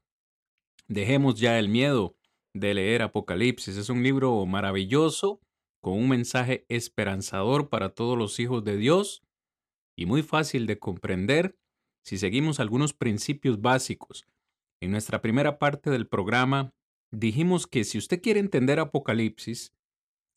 Dejemos 0.88 1.40
ya 1.40 1.60
el 1.60 1.70
miedo 1.70 2.18
de 2.56 2.74
leer 2.74 3.04
Apocalipsis. 3.04 3.78
Es 3.78 3.90
un 3.90 4.02
libro 4.02 4.44
maravilloso 4.48 5.40
con 5.82 5.94
un 5.94 6.10
mensaje 6.10 6.66
esperanzador 6.68 7.70
para 7.70 7.90
todos 7.90 8.18
los 8.18 8.40
hijos 8.40 8.64
de 8.64 8.78
Dios 8.78 9.22
y 9.96 10.08
muy 10.08 10.24
fácil 10.24 10.66
de 10.66 10.80
comprender 10.80 11.60
si 12.04 12.18
seguimos 12.18 12.60
algunos 12.60 12.94
principios 12.94 13.62
básicos. 13.62 14.26
En 14.82 14.92
nuestra 14.92 15.22
primera 15.22 15.58
parte 15.58 15.90
del 15.90 16.08
programa 16.08 16.74
dijimos 17.12 17.68
que 17.68 17.84
si 17.84 17.98
usted 17.98 18.22
quiere 18.22 18.40
entender 18.40 18.80
Apocalipsis, 18.80 19.74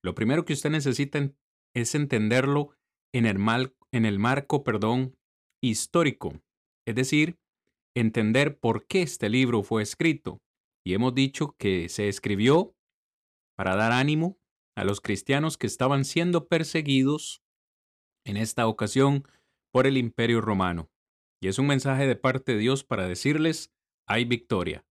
lo 0.02 0.14
primero 0.14 0.44
que 0.44 0.54
usted 0.54 0.70
necesita 0.70 1.30
es 1.74 1.94
entenderlo 1.94 2.70
en 3.12 3.26
el, 3.26 3.74
en 3.92 4.04
el 4.06 4.18
marco 4.18 4.64
perdón, 4.64 5.16
histórico, 5.62 6.40
es 6.86 6.94
decir, 6.94 7.38
entender 7.94 8.58
por 8.58 8.86
qué 8.86 9.02
este 9.02 9.28
libro 9.28 9.62
fue 9.62 9.82
escrito. 9.82 10.40
Y 10.86 10.94
hemos 10.94 11.14
dicho 11.14 11.54
que 11.58 11.88
se 11.90 12.08
escribió 12.08 12.74
para 13.56 13.76
dar 13.76 13.92
ánimo 13.92 14.38
a 14.76 14.84
los 14.84 15.02
cristianos 15.02 15.58
que 15.58 15.66
estaban 15.66 16.06
siendo 16.06 16.48
perseguidos 16.48 17.42
en 18.24 18.38
esta 18.38 18.66
ocasión 18.66 19.24
por 19.72 19.86
el 19.86 19.98
imperio 19.98 20.40
romano. 20.40 20.90
Y 21.42 21.48
es 21.48 21.58
un 21.58 21.66
mensaje 21.66 22.06
de 22.06 22.16
parte 22.16 22.52
de 22.52 22.58
Dios 22.58 22.84
para 22.84 23.06
decirles, 23.06 23.70
hay 24.10 24.24
victoria. 24.24 24.84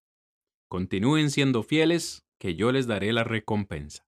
Continúen 0.69 1.29
siendo 1.29 1.61
fieles, 1.61 2.25
que 2.39 2.55
yo 2.55 2.71
les 2.71 2.87
daré 2.87 3.11
la 3.11 3.25
recompensa. 3.25 4.07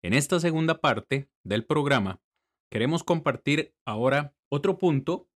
En 0.00 0.14
esta 0.14 0.38
segunda 0.38 0.80
parte 0.80 1.28
del 1.42 1.64
programa, 1.66 2.22
queremos 2.70 3.02
compartir 3.02 3.74
ahora 3.84 4.36
otro 4.48 4.78
punto 4.78 5.28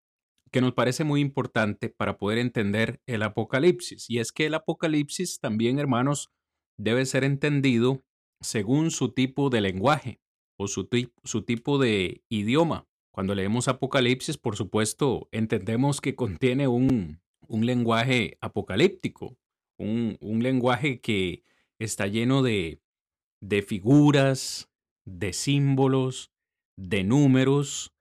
que 0.52 0.62
nos 0.62 0.74
parece 0.74 1.04
muy 1.04 1.20
importante 1.20 1.90
para 1.90 2.20
poder 2.20 2.38
entender 2.38 3.02
el 3.08 3.24
Apocalipsis. 3.24 4.08
Y 4.08 4.20
es 4.20 4.32
que 4.32 4.46
el 4.46 4.54
Apocalipsis 4.54 5.40
también, 5.40 5.80
hermanos, 5.80 6.30
debe 6.78 7.08
ser 7.08 7.24
entendido 7.24 8.04
según 8.40 8.92
su 8.92 9.14
tipo 9.14 9.50
de 9.50 9.62
lenguaje 9.62 10.22
o 10.60 10.68
su, 10.68 10.88
su 11.24 11.42
tipo 11.42 11.80
de 11.80 12.24
idioma. 12.30 12.88
Cuando 13.12 13.34
leemos 13.34 13.68
Apocalipsis, 13.68 14.38
por 14.38 14.56
supuesto, 14.56 15.28
entendemos 15.32 16.02
que 16.02 16.16
contiene 16.16 16.68
un, 16.68 17.20
un 17.52 17.66
lenguaje 17.66 18.38
apocalíptico, 18.40 19.38
un, 19.78 20.18
un, 20.22 20.42
lenguaje 20.42 21.02
que 21.02 21.44
está 21.80 22.08
lleno 22.08 22.42
de, 22.44 22.82
de 23.42 23.62
figuras, 23.62 24.70
de 25.06 25.34
símbolos, 25.34 26.32
de 26.78 27.04
números, 27.04 27.92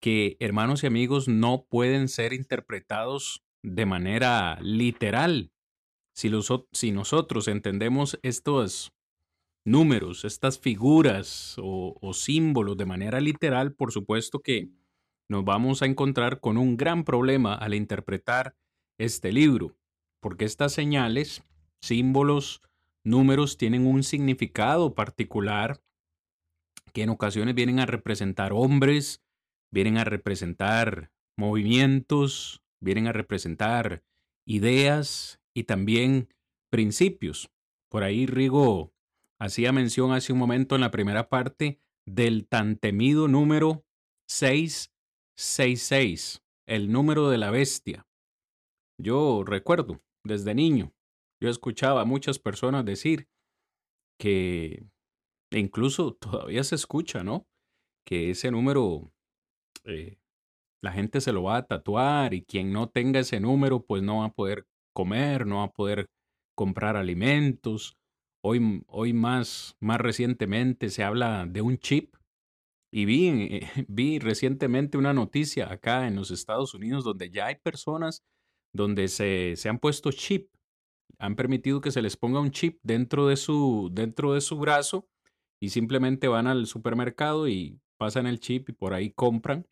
que, 0.00 0.36
hermanos 0.38 0.84
y 0.84 0.86
amigos, 0.86 1.26
no 1.26 1.66
pueden 1.68 2.08
ser 2.08 2.32
interpretados 2.32 3.42
de 3.62 3.84
manera 3.84 4.58
literal. 4.62 5.50
Si, 6.14 6.28
los, 6.28 6.52
si 6.72 6.92
nosotros 6.92 7.48
entendemos 7.48 8.18
estos 8.22 8.92
números, 9.64 10.24
estas 10.24 10.60
figuras 10.60 11.56
o, 11.58 11.96
o 12.00 12.14
símbolos 12.14 12.76
de 12.76 12.86
manera 12.86 13.20
literal, 13.20 13.74
por 13.74 13.90
supuesto 13.90 14.40
que 14.40 14.70
nos 15.28 15.44
vamos 15.44 15.82
a 15.82 15.86
encontrar 15.86 16.38
con 16.38 16.56
un 16.56 16.76
gran 16.76 17.04
problema 17.04 17.54
al 17.54 17.74
interpretar 17.74 18.54
este 19.00 19.32
libro, 19.32 19.76
porque 20.20 20.44
estas 20.44 20.72
señales, 20.72 21.42
símbolos, 21.80 22.62
números 23.02 23.56
tienen 23.56 23.86
un 23.86 24.02
significado 24.02 24.94
particular 24.94 25.82
que 26.92 27.04
en 27.04 27.08
ocasiones 27.08 27.54
vienen 27.54 27.80
a 27.80 27.86
representar 27.86 28.52
hombres, 28.52 29.22
vienen 29.72 29.96
a 29.96 30.04
representar 30.04 31.10
movimientos, 31.38 32.62
vienen 32.80 33.06
a 33.06 33.12
representar 33.12 34.04
ideas 34.46 35.40
y 35.54 35.64
también 35.64 36.28
principios. 36.70 37.50
Por 37.88 38.02
ahí 38.02 38.26
Rigo 38.26 38.92
hacía 39.38 39.72
mención 39.72 40.12
hace 40.12 40.34
un 40.34 40.38
momento 40.38 40.74
en 40.74 40.82
la 40.82 40.90
primera 40.90 41.30
parte 41.30 41.80
del 42.06 42.46
tan 42.46 42.76
temido 42.76 43.28
número 43.28 43.86
666, 44.28 46.42
el 46.66 46.92
número 46.92 47.30
de 47.30 47.38
la 47.38 47.50
bestia. 47.50 48.06
Yo 49.02 49.44
recuerdo 49.44 50.00
desde 50.24 50.54
niño, 50.54 50.92
yo 51.40 51.48
escuchaba 51.48 52.02
a 52.02 52.04
muchas 52.04 52.38
personas 52.38 52.84
decir 52.84 53.28
que 54.18 54.84
e 55.50 55.58
incluso 55.58 56.14
todavía 56.14 56.62
se 56.64 56.74
escucha, 56.74 57.24
¿no? 57.24 57.46
Que 58.06 58.30
ese 58.30 58.50
número 58.50 59.12
eh, 59.84 60.18
la 60.82 60.92
gente 60.92 61.20
se 61.20 61.32
lo 61.32 61.44
va 61.44 61.56
a 61.58 61.66
tatuar 61.66 62.34
y 62.34 62.42
quien 62.44 62.72
no 62.72 62.88
tenga 62.88 63.20
ese 63.20 63.40
número 63.40 63.84
pues 63.84 64.02
no 64.02 64.18
va 64.18 64.26
a 64.26 64.32
poder 64.32 64.66
comer, 64.94 65.46
no 65.46 65.56
va 65.56 65.64
a 65.64 65.72
poder 65.72 66.06
comprar 66.56 66.96
alimentos. 66.96 67.96
Hoy, 68.42 68.82
hoy 68.86 69.12
más, 69.12 69.76
más 69.80 69.98
recientemente 69.98 70.88
se 70.88 71.04
habla 71.04 71.46
de 71.46 71.62
un 71.62 71.78
chip 71.78 72.14
y 72.92 73.04
vi, 73.04 73.60
vi 73.88 74.18
recientemente 74.18 74.98
una 74.98 75.12
noticia 75.12 75.70
acá 75.72 76.06
en 76.06 76.16
los 76.16 76.30
Estados 76.30 76.74
Unidos 76.74 77.04
donde 77.04 77.30
ya 77.30 77.46
hay 77.46 77.56
personas 77.56 78.22
donde 78.72 79.08
se, 79.08 79.54
se 79.56 79.68
han 79.68 79.78
puesto 79.78 80.10
chip, 80.12 80.50
han 81.18 81.36
permitido 81.36 81.80
que 81.80 81.90
se 81.90 82.02
les 82.02 82.16
ponga 82.16 82.40
un 82.40 82.50
chip 82.50 82.78
dentro 82.82 83.26
de 83.26 83.36
su, 83.36 83.90
dentro 83.92 84.34
de 84.34 84.40
su 84.40 84.58
brazo 84.58 85.08
y 85.60 85.70
simplemente 85.70 86.28
van 86.28 86.46
al 86.46 86.66
supermercado 86.66 87.48
y 87.48 87.78
pasan 87.98 88.26
el 88.26 88.40
chip 88.40 88.70
y 88.70 88.72
por 88.72 88.94
ahí 88.94 89.10
compran. 89.12 89.66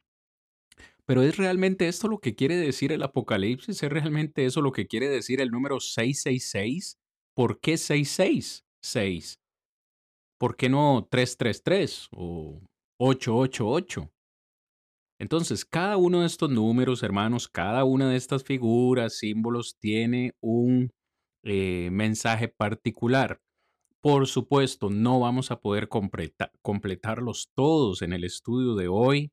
Pero 1.07 1.23
¿es 1.23 1.39
realmente 1.39 1.89
esto 1.89 2.07
lo 2.07 2.21
que 2.21 2.35
quiere 2.35 2.57
decir 2.57 2.93
el 2.93 3.03
Apocalipsis? 3.03 3.83
¿Es 3.83 3.91
realmente 3.91 4.45
eso 4.45 4.61
lo 4.61 4.73
que 4.73 4.87
quiere 4.87 5.09
decir 5.09 5.41
el 5.41 5.51
número 5.51 5.81
666? 5.81 6.99
¿Por 7.35 7.61
qué 7.61 7.79
666? 7.79 9.41
¿Por 10.39 10.57
qué 10.57 10.69
no 10.69 11.09
333 11.11 12.09
o 12.13 12.61
888? 12.99 14.11
Entonces, 15.19 15.65
cada 15.65 15.97
uno 15.97 16.21
de 16.21 16.27
estos 16.27 16.51
números, 16.51 17.03
hermanos, 17.03 17.49
cada 17.49 17.85
una 17.85 18.09
de 18.09 18.17
estas 18.17 18.45
figuras, 18.45 19.19
símbolos, 19.19 19.77
tiene 19.79 20.35
un 20.41 20.93
eh, 21.43 21.91
mensaje 21.91 22.49
particular. 22.49 23.41
Por 24.01 24.29
supuesto, 24.29 24.91
no 24.91 25.19
vamos 25.19 25.51
a 25.51 25.61
poder 25.61 25.89
completarlos 25.89 27.51
todos 27.55 28.03
en 28.03 28.13
el 28.13 28.23
estudio 28.23 28.77
de 28.77 28.87
hoy, 28.87 29.33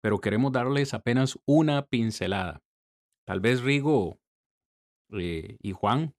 pero 0.00 0.20
queremos 0.20 0.52
darles 0.52 0.94
apenas 0.94 1.38
una 1.44 1.86
pincelada. 1.86 2.62
Tal 3.26 3.40
vez 3.40 3.60
Rigo 3.60 4.18
eh, 5.12 5.58
y 5.60 5.72
Juan 5.72 6.14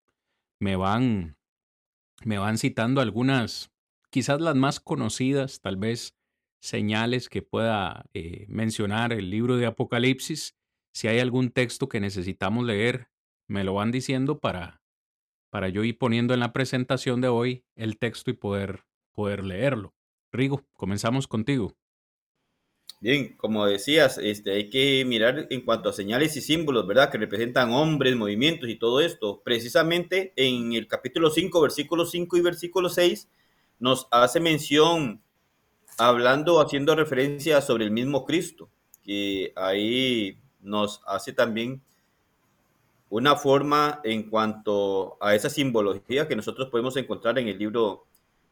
me 0.60 0.76
van, 0.76 1.38
me 2.24 2.38
van 2.38 2.58
citando 2.58 3.02
algunas, 3.02 3.72
quizás 4.12 4.42
las 4.42 4.56
más 4.56 4.80
conocidas, 4.80 5.62
tal 5.62 5.78
vez 5.78 6.17
señales 6.60 7.30
que 7.30 7.42
pueda 7.42 8.06
eh, 8.14 8.46
mencionar 8.48 9.14
el 9.14 9.30
libro 9.30 9.58
de 9.58 9.66
Apocalipsis. 9.66 10.56
Si 10.94 11.08
hay 11.08 11.20
algún 11.20 11.52
texto 11.52 11.90
que 11.90 12.00
necesitamos 12.00 12.66
leer, 12.66 13.10
me 13.48 13.64
lo 13.64 13.76
van 13.76 13.92
diciendo 13.92 14.40
para 14.40 14.82
para 15.50 15.70
yo 15.70 15.84
ir 15.84 15.98
poniendo 15.98 16.34
en 16.34 16.40
la 16.40 16.54
presentación 16.54 17.22
de 17.22 17.30
hoy 17.30 17.66
el 17.76 17.98
texto 17.98 18.32
y 18.32 18.34
poder, 18.34 18.84
poder 19.14 19.44
leerlo. 19.44 19.96
Rigo, 20.32 20.66
comenzamos 20.74 21.28
contigo. 21.28 21.76
Bien, 23.00 23.36
como 23.38 23.66
decías, 23.68 24.18
este, 24.18 24.52
hay 24.52 24.70
que 24.70 25.06
mirar 25.06 25.48
en 25.52 25.62
cuanto 25.62 25.90
a 25.90 25.94
señales 25.94 26.36
y 26.36 26.42
símbolos, 26.42 26.88
¿verdad? 26.88 27.12
Que 27.12 27.20
representan 27.20 27.72
hombres, 27.72 28.16
movimientos 28.16 28.70
y 28.70 28.76
todo 28.76 29.02
esto. 29.02 29.42
Precisamente 29.44 30.34
en 30.36 30.74
el 30.74 30.88
capítulo 30.88 31.30
5, 31.30 31.62
versículo 31.62 32.06
5 32.06 32.38
y 32.38 32.42
versículo 32.42 32.90
6, 32.90 33.30
nos 33.80 34.08
hace 34.10 34.40
mención, 34.40 35.24
hablando, 35.98 36.62
haciendo 36.62 36.96
referencia 36.96 37.62
sobre 37.62 37.86
el 37.86 37.92
mismo 37.92 38.26
Cristo, 38.26 38.70
que 39.04 39.52
ahí 39.56 40.40
nos 40.62 41.02
hace 41.08 41.34
también 41.34 41.82
una 43.10 43.36
forma 43.36 44.02
en 44.04 44.30
cuanto 44.30 45.18
a 45.22 45.34
esa 45.34 45.50
simbología 45.50 46.28
que 46.28 46.36
nosotros 46.36 46.70
podemos 46.70 46.98
encontrar 46.98 47.40
en 47.40 47.48
el 47.48 47.58
libro 47.58 48.06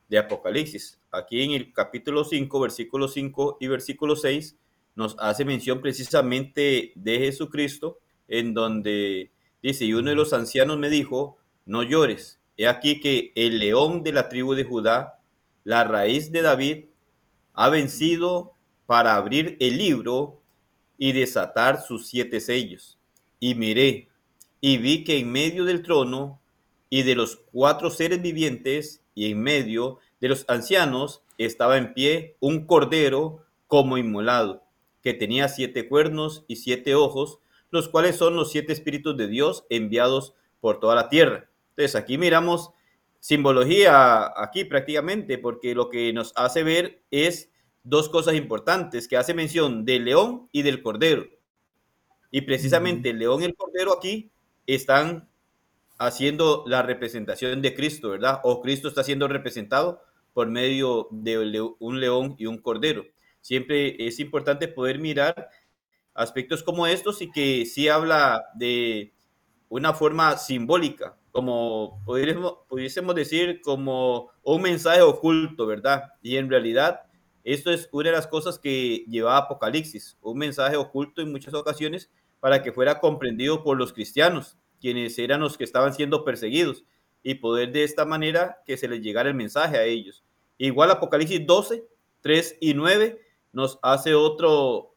de 0.09 0.17
Apocalipsis. 0.17 0.99
Aquí 1.11 1.43
en 1.43 1.51
el 1.51 1.73
capítulo 1.73 2.23
5, 2.23 2.59
versículo 2.59 3.07
5 3.07 3.57
y 3.59 3.67
versículo 3.67 4.15
6, 4.15 4.55
nos 4.95 5.15
hace 5.19 5.43
mención 5.45 5.81
precisamente 5.81 6.93
de 6.95 7.19
Jesucristo, 7.19 7.99
en 8.27 8.53
donde 8.53 9.31
dice, 9.61 9.85
y 9.85 9.93
uno 9.93 10.09
de 10.09 10.15
los 10.15 10.33
ancianos 10.33 10.77
me 10.77 10.89
dijo, 10.89 11.37
no 11.65 11.83
llores, 11.83 12.39
he 12.57 12.67
aquí 12.67 12.99
que 13.01 13.33
el 13.35 13.59
león 13.59 14.03
de 14.03 14.13
la 14.13 14.29
tribu 14.29 14.55
de 14.55 14.63
Judá, 14.63 15.19
la 15.63 15.83
raíz 15.83 16.31
de 16.31 16.41
David, 16.41 16.85
ha 17.55 17.69
vencido 17.69 18.53
para 18.85 19.15
abrir 19.15 19.57
el 19.59 19.77
libro 19.77 20.41
y 20.97 21.11
desatar 21.11 21.81
sus 21.81 22.07
siete 22.07 22.39
sellos. 22.39 22.97
Y 23.39 23.55
miré, 23.55 24.09
y 24.61 24.77
vi 24.77 25.03
que 25.03 25.19
en 25.19 25.31
medio 25.31 25.65
del 25.65 25.81
trono 25.81 26.39
y 26.89 27.03
de 27.03 27.15
los 27.15 27.37
cuatro 27.51 27.89
seres 27.89 28.21
vivientes 28.21 29.03
y 29.13 29.31
en 29.31 29.41
medio 29.41 29.99
de 30.21 30.29
los 30.29 30.45
ancianos 30.47 31.23
estaba 31.37 31.77
en 31.77 31.93
pie 31.93 32.37
un 32.39 32.65
cordero 32.65 33.45
como 33.67 33.97
inmolado, 33.97 34.63
que 35.01 35.13
tenía 35.13 35.49
siete 35.49 35.87
cuernos 35.87 36.45
y 36.47 36.57
siete 36.57 36.95
ojos, 36.95 37.39
los 37.71 37.89
cuales 37.89 38.15
son 38.15 38.35
los 38.35 38.51
siete 38.51 38.73
espíritus 38.73 39.17
de 39.17 39.27
Dios 39.27 39.65
enviados 39.69 40.33
por 40.61 40.79
toda 40.79 40.95
la 40.95 41.09
tierra. 41.09 41.49
Entonces 41.71 41.95
aquí 41.95 42.17
miramos 42.17 42.71
simbología 43.26 44.39
aquí 44.39 44.65
prácticamente, 44.65 45.39
porque 45.39 45.73
lo 45.73 45.89
que 45.89 46.13
nos 46.13 46.32
hace 46.36 46.61
ver 46.61 47.01
es 47.09 47.49
dos 47.82 48.07
cosas 48.07 48.36
importantes, 48.36 49.07
que 49.07 49.17
hace 49.17 49.34
mención 49.34 49.84
del 49.84 50.05
león 50.05 50.47
y 50.51 50.61
del 50.61 50.84
cordero. 50.84 51.26
Y 52.30 52.41
precisamente 52.41 53.09
el 53.09 53.17
león 53.17 53.41
y 53.41 53.45
el 53.45 53.55
cordero 53.55 53.97
aquí 53.97 54.30
están 54.67 55.28
haciendo 55.97 56.65
la 56.67 56.84
representación 56.84 57.63
de 57.63 57.73
Cristo, 57.73 58.09
¿verdad? 58.09 58.41
O 58.43 58.61
Cristo 58.61 58.89
está 58.89 59.03
siendo 59.03 59.28
representado 59.28 60.03
por 60.32 60.51
medio 60.51 61.07
de 61.09 61.61
un 61.80 61.99
león 61.99 62.36
y 62.38 62.45
un 62.45 62.59
cordero. 62.59 63.05
Siempre 63.41 64.05
es 64.05 64.19
importante 64.19 64.67
poder 64.67 64.99
mirar 64.99 65.49
aspectos 66.13 66.61
como 66.61 66.86
estos 66.86 67.23
y 67.23 67.32
que 67.32 67.65
sí 67.65 67.88
habla 67.89 68.45
de 68.53 69.14
una 69.70 69.93
forma 69.93 70.38
simbólica, 70.38 71.18
como 71.32 72.01
pudiésemos 72.05 73.16
decir, 73.16 73.61
como 73.61 74.30
un 74.43 74.61
mensaje 74.61 75.01
oculto, 75.01 75.66
¿verdad? 75.66 76.03
Y 76.22 76.38
en 76.38 76.49
realidad, 76.49 77.01
esto 77.43 77.72
es 77.72 77.89
una 77.91 78.09
de 78.09 78.16
las 78.16 78.28
cosas 78.28 78.57
que 78.57 79.05
lleva 79.07 79.38
Apocalipsis, 79.38 80.18
un 80.22 80.38
mensaje 80.38 80.78
oculto 80.78 81.22
en 81.22 81.32
muchas 81.32 81.53
ocasiones 81.53 82.09
para 82.39 82.63
que 82.63 82.72
fuera 82.72 82.99
comprendido 82.99 83.63
por 83.63 83.78
los 83.78 83.91
cristianos, 83.91 84.57
quienes 84.80 85.18
eran 85.20 85.41
los 85.41 85.57
que 85.57 85.63
estaban 85.63 85.93
siendo 85.93 86.24
perseguidos, 86.24 86.86
y 87.24 87.36
poder 87.36 87.72
de 87.72 87.84
esta 87.84 88.05
manera 88.05 88.61
que 88.66 88.78
se 88.78 88.88
les 88.88 89.01
llegara 89.01 89.30
el 89.30 89.36
mensaje 89.36 89.78
a 89.78 89.84
ellos. 89.84 90.24
Igual 90.57 90.91
Apocalipsis 90.91 91.45
12, 91.45 91.84
3 92.22 92.57
y 92.61 92.76
9 92.76 93.20
nos 93.51 93.80
hace 93.82 94.13
otro, 94.13 94.95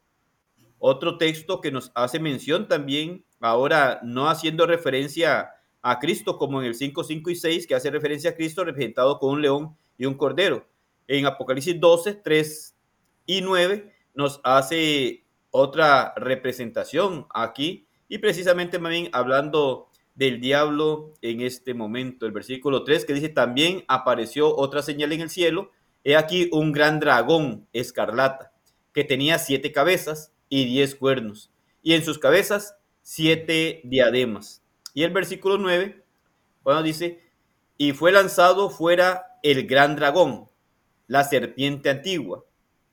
otro 0.78 1.16
texto 1.16 1.60
que 1.60 1.72
nos 1.72 1.90
hace 1.94 2.20
mención 2.20 2.68
también, 2.68 3.24
ahora 3.40 4.00
no 4.02 4.28
haciendo 4.28 4.66
referencia 4.66 5.50
a 5.82 5.98
Cristo 5.98 6.36
como 6.36 6.60
en 6.60 6.66
el 6.66 6.74
5, 6.74 7.04
5 7.04 7.30
y 7.30 7.36
6, 7.36 7.66
que 7.66 7.74
hace 7.74 7.90
referencia 7.90 8.30
a 8.30 8.34
Cristo 8.34 8.64
representado 8.64 9.18
con 9.18 9.30
un 9.30 9.42
león 9.42 9.76
y 9.96 10.06
un 10.06 10.14
cordero. 10.14 10.66
En 11.06 11.26
Apocalipsis 11.26 11.78
12, 11.78 12.14
3 12.14 12.76
y 13.26 13.40
9 13.40 13.92
nos 14.14 14.40
hace 14.44 15.24
otra 15.50 16.12
representación 16.16 17.26
aquí 17.32 17.86
y 18.08 18.18
precisamente 18.18 18.78
también 18.78 19.08
hablando 19.12 19.88
del 20.14 20.40
diablo 20.40 21.14
en 21.22 21.42
este 21.42 21.74
momento, 21.74 22.26
el 22.26 22.32
versículo 22.32 22.82
3 22.82 23.04
que 23.04 23.14
dice, 23.14 23.28
también 23.28 23.84
apareció 23.86 24.56
otra 24.56 24.82
señal 24.82 25.12
en 25.12 25.20
el 25.20 25.30
cielo, 25.30 25.70
he 26.02 26.16
aquí 26.16 26.48
un 26.52 26.72
gran 26.72 26.98
dragón 26.98 27.68
escarlata, 27.72 28.52
que 28.92 29.04
tenía 29.04 29.38
siete 29.38 29.70
cabezas 29.70 30.32
y 30.48 30.64
diez 30.64 30.96
cuernos, 30.96 31.52
y 31.82 31.94
en 31.94 32.04
sus 32.04 32.18
cabezas 32.18 32.77
siete 33.10 33.80
diademas. 33.84 34.62
Y 34.92 35.02
el 35.02 35.12
versículo 35.12 35.56
9, 35.56 36.04
bueno, 36.62 36.82
dice, 36.82 37.22
y 37.78 37.92
fue 37.92 38.12
lanzado 38.12 38.68
fuera 38.68 39.38
el 39.42 39.66
gran 39.66 39.96
dragón, 39.96 40.50
la 41.06 41.24
serpiente 41.24 41.88
antigua, 41.88 42.44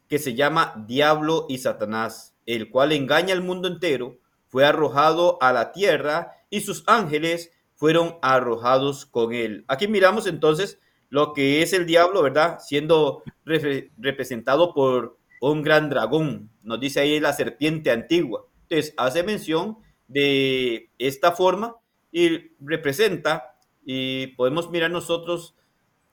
que 0.07 0.17
se 0.17 0.33
llama 0.33 0.85
Diablo 0.87 1.47
y 1.49 1.57
Satanás 1.57 2.33
el 2.45 2.69
cual 2.69 2.93
engaña 2.93 3.33
al 3.33 3.41
mundo 3.41 3.67
entero, 3.67 4.19
fue 4.47 4.63
arrojado 4.63 5.37
a 5.41 5.51
la 5.51 5.73
tierra 5.73 6.37
y 6.49 6.61
sus 6.61 6.85
ángeles 6.87 7.51
fueron 7.73 8.15
arrojados 8.21 9.05
con 9.05 9.33
él. 9.33 9.65
Aquí 9.67 9.89
miramos 9.89 10.27
entonces 10.27 10.79
lo 11.09 11.33
que 11.33 11.61
es 11.61 11.73
el 11.73 11.85
diablo, 11.85 12.21
¿verdad? 12.23 12.59
Siendo 12.59 13.21
representado 13.43 14.73
por 14.73 15.17
un 15.41 15.61
gran 15.61 15.89
dragón. 15.89 16.51
Nos 16.63 16.79
dice 16.79 17.01
ahí 17.01 17.19
la 17.19 17.33
serpiente 17.33 17.91
antigua. 17.91 18.45
Entonces, 18.69 18.93
hace 18.95 19.23
mención 19.23 19.77
de 20.07 20.89
esta 20.97 21.31
forma 21.31 21.77
y 22.11 22.51
representa, 22.59 23.57
y 23.85 24.27
podemos 24.27 24.69
mirar 24.69 24.91
nosotros, 24.91 25.55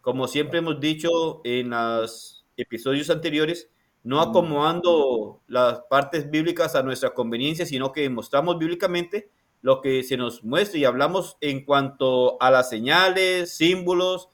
como 0.00 0.28
siempre 0.28 0.58
hemos 0.58 0.80
dicho 0.80 1.40
en 1.44 1.70
las 1.70 2.44
episodios 2.56 3.08
anteriores, 3.10 3.70
no 4.04 4.20
acomodando 4.20 5.40
las 5.46 5.82
partes 5.88 6.30
bíblicas 6.30 6.74
a 6.74 6.82
nuestra 6.82 7.14
conveniencia, 7.14 7.66
sino 7.66 7.92
que 7.92 8.10
mostramos 8.10 8.58
bíblicamente 8.58 9.30
lo 9.60 9.80
que 9.80 10.02
se 10.02 10.16
nos 10.16 10.42
muestra 10.42 10.78
y 10.78 10.84
hablamos 10.84 11.36
en 11.40 11.64
cuanto 11.64 12.36
a 12.42 12.50
las 12.50 12.68
señales, 12.68 13.56
símbolos, 13.56 14.28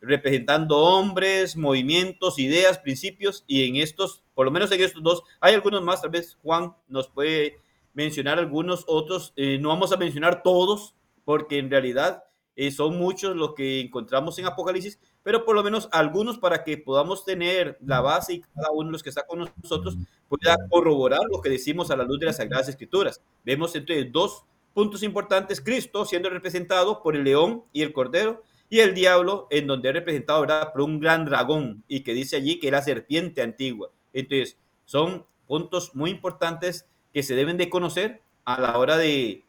representando 0.00 0.78
hombres, 0.78 1.56
movimientos, 1.56 2.38
ideas, 2.38 2.78
principios, 2.78 3.44
y 3.46 3.68
en 3.68 3.76
estos, 3.76 4.22
por 4.34 4.46
lo 4.46 4.50
menos 4.50 4.72
en 4.72 4.80
estos 4.80 5.02
dos, 5.02 5.22
hay 5.40 5.54
algunos 5.54 5.82
más, 5.82 6.00
tal 6.00 6.10
vez 6.10 6.38
Juan 6.42 6.74
nos 6.88 7.08
puede 7.08 7.58
mencionar 8.00 8.38
algunos 8.38 8.84
otros, 8.86 9.34
eh, 9.36 9.58
no 9.60 9.68
vamos 9.68 9.92
a 9.92 9.98
mencionar 9.98 10.42
todos, 10.42 10.94
porque 11.24 11.58
en 11.58 11.70
realidad 11.70 12.24
eh, 12.56 12.70
son 12.70 12.96
muchos 12.96 13.36
los 13.36 13.54
que 13.54 13.80
encontramos 13.80 14.38
en 14.38 14.46
Apocalipsis, 14.46 14.98
pero 15.22 15.44
por 15.44 15.54
lo 15.54 15.62
menos 15.62 15.86
algunos 15.92 16.38
para 16.38 16.64
que 16.64 16.78
podamos 16.78 17.26
tener 17.26 17.76
la 17.84 18.00
base 18.00 18.34
y 18.34 18.40
cada 18.40 18.70
uno 18.72 18.86
de 18.86 18.92
los 18.92 19.02
que 19.02 19.10
está 19.10 19.26
con 19.26 19.50
nosotros 19.62 19.98
pueda 20.28 20.56
corroborar 20.70 21.20
lo 21.30 21.42
que 21.42 21.50
decimos 21.50 21.90
a 21.90 21.96
la 21.96 22.04
luz 22.04 22.18
de 22.18 22.26
las 22.26 22.38
Sagradas 22.38 22.70
Escrituras. 22.70 23.20
Vemos 23.44 23.76
entonces 23.76 24.10
dos 24.10 24.44
puntos 24.72 25.02
importantes, 25.02 25.60
Cristo 25.60 26.06
siendo 26.06 26.30
representado 26.30 27.02
por 27.02 27.16
el 27.16 27.24
león 27.24 27.64
y 27.70 27.82
el 27.82 27.92
cordero, 27.92 28.42
y 28.70 28.78
el 28.78 28.94
diablo 28.94 29.46
en 29.50 29.66
donde 29.66 29.88
es 29.90 29.94
representado 29.94 30.40
¿verdad? 30.40 30.72
por 30.72 30.82
un 30.82 31.00
gran 31.00 31.26
dragón 31.26 31.84
y 31.86 32.00
que 32.00 32.14
dice 32.14 32.36
allí 32.36 32.58
que 32.58 32.68
era 32.68 32.80
serpiente 32.80 33.42
antigua. 33.42 33.90
Entonces, 34.14 34.56
son 34.86 35.26
puntos 35.46 35.94
muy 35.94 36.10
importantes 36.10 36.89
que 37.12 37.22
se 37.22 37.34
deben 37.34 37.56
de 37.56 37.68
conocer 37.68 38.20
a 38.44 38.60
la 38.60 38.78
hora 38.78 38.96
de 38.96 39.44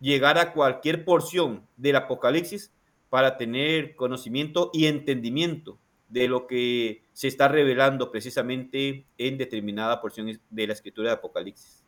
llegar 0.00 0.38
a 0.38 0.52
cualquier 0.52 1.04
porción 1.04 1.66
del 1.76 1.96
Apocalipsis 1.96 2.72
para 3.10 3.36
tener 3.36 3.96
conocimiento 3.96 4.70
y 4.72 4.86
entendimiento 4.86 5.78
de 6.08 6.28
lo 6.28 6.46
que 6.46 7.02
se 7.12 7.28
está 7.28 7.48
revelando 7.48 8.10
precisamente 8.10 9.06
en 9.18 9.38
determinada 9.38 10.00
porción 10.00 10.38
de 10.50 10.66
la 10.66 10.72
escritura 10.72 11.10
de 11.10 11.14
Apocalipsis. 11.14 11.82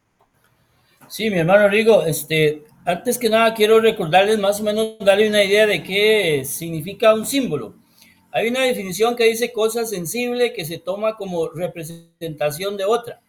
Sí, 1.08 1.30
mi 1.30 1.38
hermano 1.38 1.68
Rigo, 1.68 2.02
este, 2.02 2.64
antes 2.84 3.18
que 3.18 3.28
nada 3.28 3.54
quiero 3.54 3.80
recordarles 3.80 4.38
más 4.38 4.60
o 4.60 4.64
menos, 4.64 4.98
darle 4.98 5.28
una 5.28 5.44
idea 5.44 5.66
de 5.66 5.82
qué 5.82 6.42
significa 6.44 7.14
un 7.14 7.24
símbolo. 7.24 7.74
Hay 8.32 8.48
una 8.48 8.62
definición 8.62 9.14
que 9.14 9.24
dice 9.24 9.52
cosa 9.52 9.86
sensible 9.86 10.52
que 10.52 10.64
se 10.64 10.78
toma 10.78 11.16
como 11.16 11.48
representación 11.48 12.76
de 12.76 12.84
otra. 12.84 13.20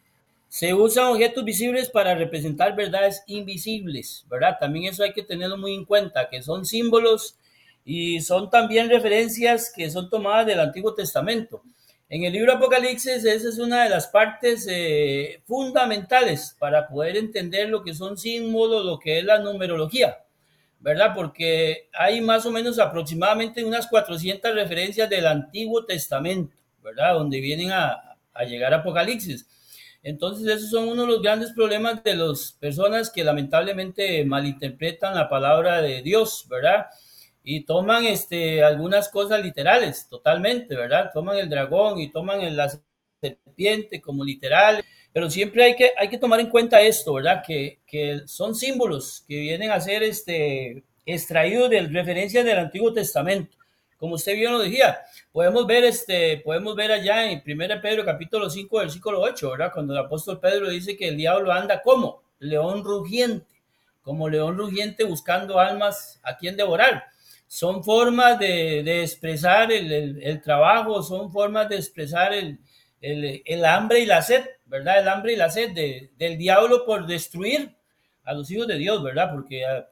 Se 0.57 0.73
usan 0.73 1.09
objetos 1.09 1.45
visibles 1.45 1.87
para 1.87 2.15
representar 2.15 2.75
verdades 2.75 3.21
invisibles, 3.27 4.25
¿verdad? 4.27 4.57
También 4.59 4.85
eso 4.85 5.03
hay 5.03 5.13
que 5.13 5.21
tenerlo 5.21 5.55
muy 5.55 5.75
en 5.75 5.85
cuenta, 5.85 6.29
que 6.31 6.41
son 6.41 6.65
símbolos 6.65 7.37
y 7.85 8.21
son 8.21 8.49
también 8.49 8.89
referencias 8.89 9.71
que 9.71 9.87
son 9.91 10.09
tomadas 10.09 10.47
del 10.47 10.59
Antiguo 10.59 10.95
Testamento. 10.95 11.61
En 12.09 12.23
el 12.23 12.33
libro 12.33 12.53
Apocalipsis, 12.53 13.23
esa 13.23 13.49
es 13.49 13.59
una 13.59 13.83
de 13.83 13.89
las 13.91 14.07
partes 14.07 14.65
eh, 14.67 15.43
fundamentales 15.45 16.55
para 16.57 16.87
poder 16.87 17.17
entender 17.17 17.69
lo 17.69 17.83
que 17.83 17.93
son 17.93 18.17
símbolos, 18.17 18.83
lo 18.83 18.97
que 18.97 19.19
es 19.19 19.25
la 19.25 19.37
numerología, 19.37 20.23
¿verdad? 20.79 21.11
Porque 21.13 21.87
hay 21.93 22.19
más 22.19 22.47
o 22.47 22.51
menos 22.51 22.79
aproximadamente 22.79 23.63
unas 23.63 23.85
400 23.85 24.55
referencias 24.55 25.07
del 25.07 25.27
Antiguo 25.27 25.85
Testamento, 25.85 26.57
¿verdad? 26.81 27.13
Donde 27.13 27.41
vienen 27.41 27.73
a, 27.73 28.17
a 28.33 28.43
llegar 28.43 28.73
Apocalipsis. 28.73 29.45
Entonces, 30.07 30.47
esos 30.47 30.69
son 30.69 30.87
uno 30.87 31.01
de 31.01 31.07
los 31.09 31.21
grandes 31.21 31.51
problemas 31.51 32.03
de 32.03 32.15
las 32.15 32.53
personas 32.53 33.09
que 33.09 33.23
lamentablemente 33.23 34.23
malinterpretan 34.23 35.15
la 35.15 35.27
palabra 35.27 35.81
de 35.81 36.01
Dios, 36.01 36.45
¿verdad? 36.49 36.87
y 37.49 37.61
toman 37.61 38.03
este, 38.03 38.61
algunas 38.61 39.07
cosas 39.07 39.41
literales, 39.41 40.09
totalmente, 40.09 40.75
¿verdad? 40.75 41.11
Toman 41.13 41.37
el 41.37 41.49
dragón 41.49 41.97
y 41.97 42.11
toman 42.11 42.53
la 42.57 42.69
serpiente 43.21 44.01
como 44.01 44.25
literal, 44.25 44.83
pero 45.13 45.29
siempre 45.29 45.63
hay 45.63 45.75
que, 45.77 45.91
hay 45.97 46.09
que 46.09 46.17
tomar 46.17 46.41
en 46.41 46.49
cuenta 46.49 46.81
esto, 46.81 47.13
¿verdad? 47.13 47.41
Que, 47.47 47.79
que 47.87 48.19
son 48.25 48.53
símbolos 48.53 49.23
que 49.29 49.39
vienen 49.39 49.71
a 49.71 49.79
ser 49.79 50.03
este, 50.03 50.83
extraídos 51.05 51.69
de 51.69 51.87
referencias 51.87 52.43
del 52.43 52.59
Antiguo 52.59 52.91
Testamento. 52.91 53.55
Como 53.95 54.15
usted 54.15 54.35
bien 54.35 54.51
lo 54.51 54.59
decía, 54.59 54.99
podemos 55.38 55.67
ver, 55.67 55.83
este, 55.83 56.38
podemos 56.38 56.75
ver 56.75 56.91
allá 56.91 57.29
en 57.29 57.43
1 57.45 57.79
Pedro 57.79 58.03
capítulo 58.03 58.49
5, 58.49 58.79
versículo 58.79 59.21
8, 59.21 59.51
¿verdad? 59.51 59.71
Cuando 59.71 59.93
el 59.93 59.99
apóstol 59.99 60.39
Pedro 60.39 60.67
dice 60.67 60.97
que 60.97 61.09
el 61.09 61.15
diablo 61.15 61.51
anda 61.51 61.83
como 61.83 62.23
león 62.39 62.83
rugiente, 62.83 63.45
como 64.01 64.29
león 64.29 64.57
rugiente 64.57 65.03
buscando 65.03 65.59
almas 65.59 66.19
a 66.23 66.38
quien 66.38 66.57
devorar 66.57 67.03
son 67.45 67.83
formas 67.83 68.39
de, 68.39 69.03
expresar 69.03 69.71
el, 69.71 70.41
trabajo, 70.41 71.03
son 71.03 71.31
formas 71.31 71.69
de 71.69 71.75
expresar 71.75 72.33
el, 72.33 72.57
hambre 73.63 73.99
y 73.99 74.07
la 74.07 74.23
sed, 74.23 74.43
¿verdad? 74.65 75.01
El 75.01 75.07
hambre 75.07 75.33
y 75.33 75.35
la 75.35 75.51
sed 75.51 75.69
del 76.17 76.38
diablo 76.39 76.83
por 76.83 77.05
destruir 77.05 77.75
a 78.23 78.33
los 78.33 78.49
hijos 78.49 78.65
de 78.65 78.79
Dios, 78.79 79.03
¿verdad? 79.03 79.29
Porque 79.31 79.63
a, 79.67 79.85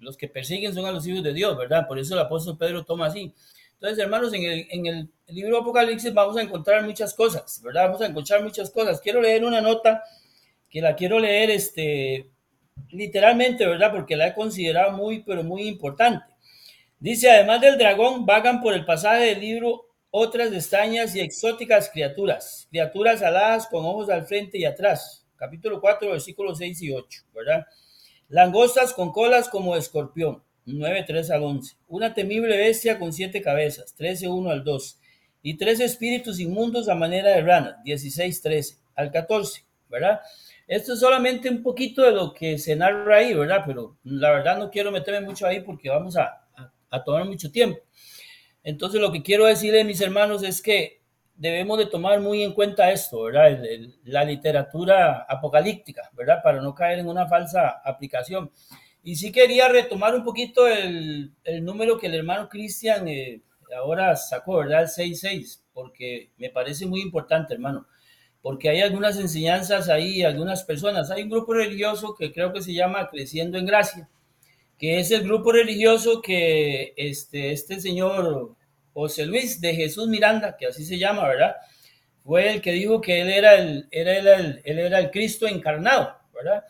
los 0.00 0.16
que 0.16 0.26
persiguen 0.26 0.74
son 0.74 0.86
a 0.86 0.90
los 0.90 1.06
hijos 1.06 1.22
de 1.22 1.32
Dios, 1.32 1.56
¿verdad? 1.56 1.86
Por 1.86 2.00
eso 2.00 2.14
el 2.14 2.20
apóstol 2.20 2.58
Pedro 2.58 2.84
toma 2.84 3.06
así. 3.06 3.32
Entonces, 3.80 4.04
hermanos, 4.04 4.34
en 4.34 4.44
el, 4.44 4.66
en 4.70 4.86
el 4.86 5.08
libro 5.28 5.56
Apocalipsis 5.56 6.12
vamos 6.12 6.36
a 6.36 6.42
encontrar 6.42 6.84
muchas 6.84 7.14
cosas, 7.14 7.62
¿verdad? 7.64 7.86
Vamos 7.86 8.02
a 8.02 8.06
encontrar 8.08 8.42
muchas 8.42 8.70
cosas. 8.70 9.00
Quiero 9.00 9.22
leer 9.22 9.42
una 9.42 9.62
nota 9.62 10.02
que 10.68 10.82
la 10.82 10.94
quiero 10.94 11.18
leer 11.18 11.48
este, 11.48 12.28
literalmente, 12.90 13.66
¿verdad? 13.66 13.90
Porque 13.90 14.16
la 14.16 14.28
he 14.28 14.34
considerado 14.34 14.92
muy, 14.92 15.22
pero 15.22 15.42
muy 15.42 15.62
importante. 15.62 16.26
Dice, 16.98 17.30
además 17.30 17.62
del 17.62 17.78
dragón, 17.78 18.26
vagan 18.26 18.60
por 18.60 18.74
el 18.74 18.84
pasaje 18.84 19.24
del 19.24 19.40
libro 19.40 19.86
otras 20.10 20.52
extrañas 20.52 21.16
y 21.16 21.20
exóticas 21.20 21.88
criaturas, 21.88 22.66
criaturas 22.68 23.22
aladas 23.22 23.66
con 23.66 23.86
ojos 23.86 24.10
al 24.10 24.26
frente 24.26 24.58
y 24.58 24.66
atrás. 24.66 25.26
Capítulo 25.36 25.80
4, 25.80 26.10
versículos 26.10 26.58
6 26.58 26.82
y 26.82 26.92
8, 26.92 27.22
¿verdad? 27.32 27.64
Langostas 28.28 28.92
con 28.92 29.10
colas 29.10 29.48
como 29.48 29.74
escorpión, 29.74 30.42
9, 30.78 31.04
3 31.06 31.30
al 31.30 31.42
11. 31.42 31.76
Una 31.88 32.14
temible 32.14 32.56
bestia 32.56 32.98
con 32.98 33.12
siete 33.12 33.42
cabezas, 33.42 33.94
13, 33.94 34.28
1 34.28 34.50
al 34.50 34.64
2. 34.64 34.98
Y 35.42 35.56
tres 35.56 35.80
espíritus 35.80 36.38
inmundos 36.38 36.88
a 36.88 36.94
manera 36.94 37.30
de 37.30 37.40
rana, 37.40 37.80
16, 37.84 38.42
13 38.42 38.76
al 38.94 39.10
14, 39.10 39.64
¿verdad? 39.88 40.20
Esto 40.66 40.92
es 40.92 41.00
solamente 41.00 41.48
un 41.48 41.62
poquito 41.62 42.02
de 42.02 42.12
lo 42.12 42.34
que 42.34 42.58
se 42.58 42.76
narra 42.76 43.16
ahí, 43.16 43.32
¿verdad? 43.34 43.62
Pero 43.66 43.96
la 44.04 44.30
verdad 44.30 44.58
no 44.58 44.70
quiero 44.70 44.92
meterme 44.92 45.26
mucho 45.26 45.46
ahí 45.46 45.60
porque 45.60 45.88
vamos 45.88 46.16
a, 46.16 46.46
a 46.90 47.02
tomar 47.02 47.24
mucho 47.24 47.50
tiempo. 47.50 47.80
Entonces 48.62 49.00
lo 49.00 49.10
que 49.10 49.22
quiero 49.22 49.46
decirle, 49.46 49.84
mis 49.84 50.00
hermanos, 50.00 50.42
es 50.42 50.60
que 50.60 51.00
debemos 51.40 51.78
de 51.78 51.86
tomar 51.86 52.20
muy 52.20 52.42
en 52.42 52.52
cuenta 52.52 52.92
esto, 52.92 53.22
¿verdad? 53.22 53.58
la 54.04 54.24
literatura 54.24 55.24
apocalíptica, 55.26 56.10
¿verdad? 56.12 56.42
Para 56.42 56.60
no 56.60 56.74
caer 56.74 56.98
en 56.98 57.08
una 57.08 57.26
falsa 57.26 57.80
aplicación. 57.82 58.52
Y 59.02 59.16
sí 59.16 59.32
quería 59.32 59.68
retomar 59.68 60.14
un 60.14 60.24
poquito 60.24 60.66
el, 60.66 61.32
número 61.62 61.98
que 61.98 62.06
el 62.06 62.14
hermano 62.14 62.48
Cristian 62.48 63.08
eh, 63.08 63.40
ahora 63.76 64.14
sacó, 64.16 64.58
¿verdad? 64.58 64.82
El 64.82 64.88
66, 64.88 65.64
porque 65.72 66.30
me 66.36 66.50
parece 66.50 66.86
muy 66.86 67.00
importante, 67.00 67.54
hermano. 67.54 67.86
Porque 68.42 68.68
hay 68.68 68.80
algunas 68.80 69.18
enseñanzas 69.18 69.88
ahí, 69.88 70.22
algunas 70.22 70.64
personas. 70.64 71.10
Hay 71.10 71.22
un 71.22 71.30
grupo 71.30 71.54
religioso 71.54 72.14
que 72.14 72.32
creo 72.32 72.52
que 72.52 72.62
se 72.62 72.72
llama 72.72 73.08
Creciendo 73.08 73.58
en 73.58 73.66
Gracia 73.66 74.08
que 74.80 74.98
es 74.98 75.10
el 75.10 75.24
grupo 75.24 75.52
religioso 75.52 76.22
que 76.22 76.94
este, 76.96 77.52
este 77.52 77.78
señor 77.78 78.56
José 78.94 79.26
Luis 79.26 79.60
de 79.60 79.74
Jesús 79.74 80.08
Miranda, 80.08 80.56
que 80.56 80.66
así 80.66 80.86
se 80.86 80.98
llama, 80.98 81.28
¿verdad? 81.28 81.54
Fue 82.24 82.50
el 82.54 82.62
que 82.62 82.72
dijo 82.72 82.98
que 82.98 83.20
él 83.20 83.28
era 83.28 83.56
el, 83.56 83.86
era 83.90 84.16
el, 84.16 84.62
él 84.64 84.78
era 84.78 84.98
el 84.98 85.10
Cristo 85.10 85.46
encarnado, 85.46 86.16
¿verdad? 86.32 86.64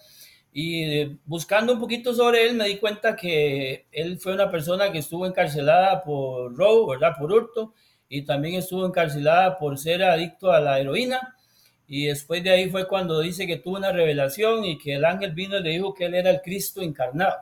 Y 0.53 1.05
buscando 1.25 1.73
un 1.75 1.81
poquito 1.81 2.13
sobre 2.15 2.47
él 2.47 2.55
me 2.57 2.67
di 2.67 2.79
cuenta 2.79 3.15
que 3.15 3.87
él 3.93 4.19
fue 4.19 4.35
una 4.35 4.51
persona 4.51 4.91
que 4.91 4.99
estuvo 4.99 5.27
encarcelada 5.27 6.03
por 6.03 6.55
robo, 6.57 6.89
¿verdad? 6.89 7.13
Por 7.19 7.33
hurto, 7.33 7.75
y 8.09 8.23
también 8.23 8.57
estuvo 8.57 8.85
encarcelada 8.85 9.59
por 9.59 9.79
ser 9.79 10.03
adicto 10.03 10.51
a 10.51 10.61
la 10.61 10.81
heroína. 10.81 11.37
Y 11.87 12.07
después 12.07 12.43
de 12.43 12.51
ahí 12.51 12.71
fue 12.71 12.89
cuando 12.89 13.21
dice 13.21 13.47
que 13.47 13.57
tuvo 13.57 13.77
una 13.77 13.93
revelación 13.93 14.65
y 14.65 14.79
que 14.79 14.95
el 14.95 15.05
ángel 15.05 15.33
vino 15.33 15.59
y 15.59 15.63
le 15.63 15.71
dijo 15.71 15.95
que 15.95 16.07
él 16.07 16.15
era 16.15 16.31
el 16.31 16.41
Cristo 16.41 16.83
encarnado 16.83 17.37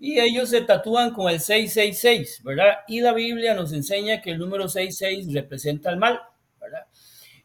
y 0.00 0.18
ellos 0.18 0.48
se 0.48 0.62
tatúan 0.62 1.12
con 1.12 1.30
el 1.30 1.40
666, 1.40 2.42
¿verdad? 2.42 2.78
Y 2.88 3.02
la 3.02 3.12
Biblia 3.12 3.52
nos 3.54 3.70
enseña 3.74 4.22
que 4.22 4.30
el 4.30 4.38
número 4.38 4.66
66 4.66 5.32
representa 5.34 5.90
el 5.90 5.98
mal. 5.98 6.18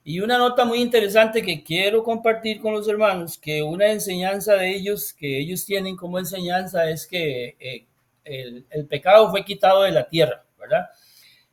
Y 0.06 0.22
una 0.22 0.38
nota 0.38 0.64
muy 0.64 0.82
interesante 0.82 1.42
que 1.42 1.64
quiero 1.64 2.04
compartir 2.04 2.62
con 2.62 2.74
los 2.74 2.88
hermanos, 2.88 3.38
que 3.38 3.62
una 3.62 3.92
enseñanza 3.92 4.54
de 4.54 4.74
ellos, 4.74 5.12
que 5.12 5.40
ellos 5.40 5.66
tienen 5.66 5.98
como 5.98 6.18
enseñanza, 6.18 6.90
es 6.90 7.06
que 7.06 7.58
eh, 7.60 7.86
el, 8.24 8.66
el, 8.70 8.86
pecado 8.86 9.30
fue 9.32 9.44
quitado 9.44 9.82
de 9.84 9.92
la 9.92 10.08
tierra, 10.08 10.46
¿verdad? 10.58 10.86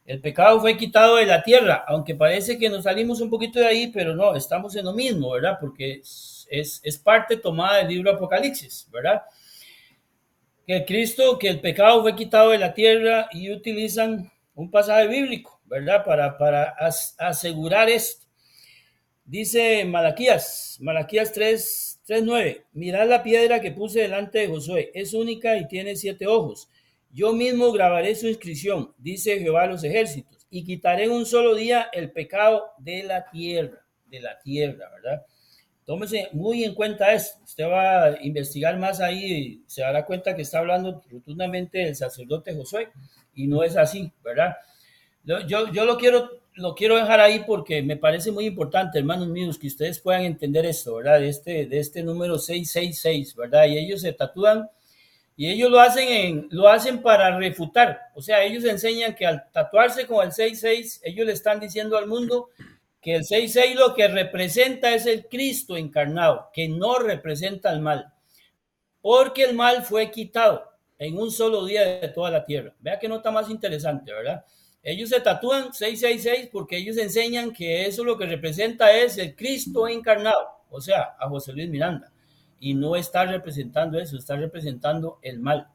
El 0.04 0.20
pecado 0.20 0.60
fue 0.60 0.76
quitado 0.76 1.16
de 1.16 1.26
la 1.26 1.42
tierra, 1.42 1.84
aunque 1.88 2.14
parece 2.14 2.58
que 2.58 2.68
nos 2.68 2.84
salimos 2.84 3.20
un 3.20 3.30
poquito 3.30 3.58
de 3.58 3.66
ahí, 3.66 3.86
pero 3.88 4.14
no, 4.14 4.36
estamos 4.36 4.76
en 4.76 4.84
lo 4.84 4.92
mismo, 4.92 5.30
¿verdad? 5.30 5.56
Porque 5.60 6.02
es, 6.02 6.46
es 6.84 6.98
parte 6.98 7.38
tomada 7.38 7.78
del 7.78 7.88
libro 7.88 8.12
Apocalipsis, 8.12 8.86
¿verdad? 8.92 9.22
que 10.66 10.84
Cristo, 10.84 11.38
que 11.38 11.48
el 11.48 11.60
pecado 11.60 12.02
fue 12.02 12.14
quitado 12.14 12.50
de 12.50 12.58
la 12.58 12.74
tierra 12.74 13.28
y 13.32 13.52
utilizan 13.52 14.30
un 14.54 14.70
pasaje 14.70 15.08
bíblico, 15.08 15.60
¿verdad? 15.64 16.04
Para, 16.04 16.38
para 16.38 16.76
asegurar 17.18 17.88
esto. 17.88 18.21
Dice 19.24 19.84
Malaquías, 19.84 20.78
Malaquías 20.80 21.32
3, 21.32 22.00
3, 22.04 22.22
9, 22.24 22.66
mirad 22.72 23.08
la 23.08 23.22
piedra 23.22 23.60
que 23.60 23.70
puse 23.70 24.00
delante 24.00 24.40
de 24.40 24.48
Josué, 24.48 24.90
es 24.94 25.14
única 25.14 25.56
y 25.56 25.68
tiene 25.68 25.94
siete 25.96 26.26
ojos. 26.26 26.68
Yo 27.10 27.32
mismo 27.32 27.70
grabaré 27.72 28.14
su 28.14 28.26
inscripción, 28.26 28.92
dice 28.98 29.38
Jehová 29.38 29.62
a 29.64 29.66
los 29.68 29.84
ejércitos, 29.84 30.46
y 30.50 30.64
quitaré 30.64 31.04
en 31.04 31.12
un 31.12 31.24
solo 31.24 31.54
día 31.54 31.88
el 31.92 32.10
pecado 32.10 32.72
de 32.78 33.04
la 33.04 33.30
tierra, 33.30 33.86
de 34.06 34.20
la 34.20 34.38
tierra, 34.40 34.90
¿verdad? 34.90 35.24
Tómese 35.84 36.28
muy 36.32 36.64
en 36.64 36.74
cuenta 36.74 37.12
esto. 37.12 37.42
Usted 37.44 37.64
va 37.64 38.04
a 38.04 38.22
investigar 38.24 38.78
más 38.78 39.00
ahí 39.00 39.24
y 39.24 39.64
se 39.66 39.82
dará 39.82 40.04
cuenta 40.04 40.36
que 40.36 40.42
está 40.42 40.60
hablando 40.60 41.02
rotundamente 41.10 41.78
del 41.78 41.96
sacerdote 41.96 42.54
Josué 42.54 42.90
y 43.34 43.46
no 43.46 43.62
es 43.64 43.76
así, 43.76 44.12
¿verdad? 44.22 44.56
Yo, 45.24 45.40
yo 45.46 45.84
lo, 45.84 45.96
quiero, 45.96 46.41
lo 46.54 46.74
quiero 46.74 46.96
dejar 46.96 47.20
ahí 47.20 47.44
porque 47.46 47.82
me 47.82 47.96
parece 47.96 48.30
muy 48.30 48.46
importante, 48.46 48.98
hermanos 48.98 49.28
míos, 49.28 49.58
que 49.58 49.66
ustedes 49.66 49.98
puedan 49.98 50.22
entender 50.22 50.66
esto, 50.66 50.96
¿verdad? 50.96 51.20
De 51.20 51.28
este, 51.28 51.66
de 51.66 51.78
este 51.78 52.02
número 52.02 52.38
666, 52.38 53.34
¿verdad? 53.36 53.66
Y 53.66 53.78
ellos 53.78 54.02
se 54.02 54.12
tatúan 54.12 54.68
y 55.36 55.50
ellos 55.50 55.70
lo 55.70 55.80
hacen, 55.80 56.08
en, 56.08 56.48
lo 56.50 56.68
hacen 56.68 57.00
para 57.00 57.36
refutar. 57.38 58.00
O 58.14 58.22
sea, 58.22 58.42
ellos 58.42 58.64
enseñan 58.64 59.14
que 59.14 59.26
al 59.26 59.50
tatuarse 59.50 60.06
con 60.06 60.24
el 60.24 60.32
66, 60.32 61.00
ellos 61.04 61.26
le 61.26 61.32
están 61.32 61.58
diciendo 61.58 61.96
al 61.96 62.06
mundo 62.06 62.50
que 63.00 63.16
el 63.16 63.22
6.6 63.22 63.74
lo 63.74 63.94
que 63.94 64.08
representa 64.08 64.94
es 64.94 65.06
el 65.06 65.26
Cristo 65.26 65.76
encarnado, 65.76 66.50
que 66.52 66.68
no 66.68 66.98
representa 66.98 67.72
el 67.72 67.80
mal, 67.80 68.12
porque 69.00 69.44
el 69.44 69.54
mal 69.54 69.82
fue 69.82 70.10
quitado 70.10 70.70
en 70.98 71.18
un 71.18 71.32
solo 71.32 71.64
día 71.64 71.82
de 71.82 72.08
toda 72.08 72.30
la 72.30 72.44
tierra. 72.44 72.74
Vea 72.78 72.98
que 72.98 73.08
nota 73.08 73.30
más 73.32 73.50
interesante, 73.50 74.12
¿verdad? 74.12 74.44
Ellos 74.82 75.10
se 75.10 75.20
tatúan 75.20 75.72
666 75.72 76.48
porque 76.50 76.76
ellos 76.76 76.96
enseñan 76.96 77.52
que 77.52 77.86
eso 77.86 78.04
lo 78.04 78.18
que 78.18 78.26
representa 78.26 78.92
es 78.92 79.16
el 79.16 79.36
Cristo 79.36 79.86
encarnado, 79.86 80.44
o 80.70 80.80
sea, 80.80 81.14
a 81.18 81.28
José 81.28 81.52
Luis 81.52 81.68
Miranda. 81.68 82.12
Y 82.58 82.74
no 82.74 82.96
está 82.96 83.24
representando 83.24 83.98
eso, 83.98 84.16
está 84.16 84.36
representando 84.36 85.18
el 85.22 85.38
mal. 85.38 85.68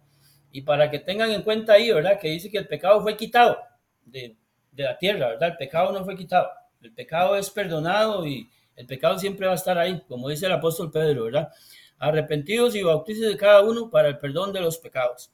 Y 0.52 0.62
para 0.62 0.90
que 0.90 1.00
tengan 1.00 1.32
en 1.32 1.44
cuenta 1.44 1.74
ahí, 1.74 1.92
¿verdad? 1.92 2.20
Que 2.20 2.30
dice 2.30 2.50
que 2.50 2.58
el 2.58 2.68
pecado 2.68 3.02
fue 3.02 3.16
quitado 3.16 3.58
de, 4.06 4.36
de 4.72 4.84
la 4.84 4.98
tierra, 4.98 5.30
¿verdad? 5.30 5.50
El 5.50 5.58
pecado 5.58 5.92
no 5.92 6.04
fue 6.04 6.16
quitado. 6.18 6.50
El 6.82 6.94
pecado 6.94 7.36
es 7.36 7.50
perdonado 7.50 8.26
y 8.26 8.50
el 8.76 8.86
pecado 8.86 9.18
siempre 9.18 9.48
va 9.48 9.54
a 9.54 9.56
estar 9.56 9.78
ahí, 9.78 10.02
como 10.08 10.30
dice 10.30 10.46
el 10.46 10.52
apóstol 10.52 10.92
Pedro, 10.92 11.26
¿verdad? 11.26 11.50
Arrepentidos 11.98 12.76
y 12.76 12.84
bautizados 12.84 13.32
de 13.32 13.38
cada 13.38 13.62
uno 13.64 13.90
para 13.90 14.10
el 14.10 14.18
perdón 14.18 14.54
de 14.54 14.62
los 14.62 14.78
pecados. 14.78 15.32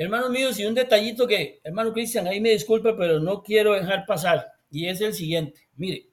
Hermanos 0.00 0.30
míos, 0.30 0.58
y 0.60 0.64
un 0.64 0.74
detallito 0.74 1.26
que, 1.26 1.60
hermano 1.64 1.92
Cristian, 1.92 2.28
ahí 2.28 2.40
me 2.40 2.50
disculpe, 2.50 2.94
pero 2.94 3.18
no 3.18 3.42
quiero 3.42 3.72
dejar 3.72 4.06
pasar, 4.06 4.46
y 4.70 4.86
es 4.86 5.00
el 5.00 5.12
siguiente. 5.12 5.68
Mire, 5.76 6.06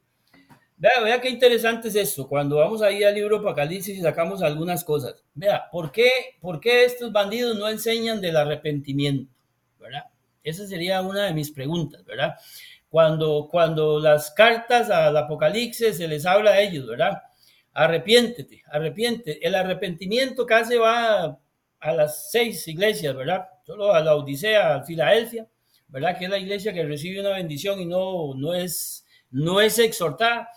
vea, 0.76 1.00
vea 1.04 1.20
qué 1.20 1.30
interesante 1.30 1.88
es 1.88 1.94
esto. 1.94 2.26
Cuando 2.26 2.56
vamos 2.56 2.82
ahí 2.82 3.04
al 3.04 3.14
libro 3.14 3.36
Apocalipsis 3.36 3.96
y 3.96 4.02
sacamos 4.02 4.42
algunas 4.42 4.82
cosas. 4.82 5.22
Vea, 5.34 5.70
¿por 5.70 5.92
qué, 5.92 6.10
¿por 6.40 6.58
qué 6.58 6.84
estos 6.84 7.12
bandidos 7.12 7.56
no 7.56 7.68
enseñan 7.68 8.20
del 8.20 8.36
arrepentimiento? 8.36 9.32
¿Verdad? 9.78 10.06
Esa 10.42 10.66
sería 10.66 11.00
una 11.02 11.26
de 11.26 11.34
mis 11.34 11.52
preguntas, 11.52 12.04
¿verdad? 12.04 12.34
cuando, 12.88 13.48
cuando 13.50 14.00
las 14.00 14.30
cartas 14.30 14.90
al 14.90 15.16
Apocalipsis 15.16 15.96
se 15.96 16.08
les 16.08 16.24
habla 16.24 16.52
a 16.52 16.60
ellos, 16.60 16.86
¿verdad? 16.86 17.22
Arrepiéntete, 17.72 18.62
arrepiente. 18.70 19.46
El 19.46 19.54
arrepentimiento 19.54 20.46
casi 20.46 20.76
va 20.76 21.38
a, 21.80 21.92
las 21.92 22.30
seis 22.30 22.66
iglesias, 22.68 23.14
¿verdad? 23.14 23.46
Solo 23.64 23.92
a 23.92 24.00
la 24.00 24.14
Odisea, 24.14 24.76
a 24.76 24.84
Filadelfia, 24.84 25.48
¿verdad? 25.88 26.18
Que 26.18 26.24
es 26.24 26.30
la 26.30 26.38
iglesia 26.38 26.72
que 26.72 26.84
recibe 26.84 27.20
una 27.20 27.30
bendición 27.30 27.80
y 27.80 27.86
no, 27.86 28.34
no, 28.34 28.54
es, 28.54 29.04
no 29.30 29.60
es 29.60 29.78
exhortada. 29.78 30.48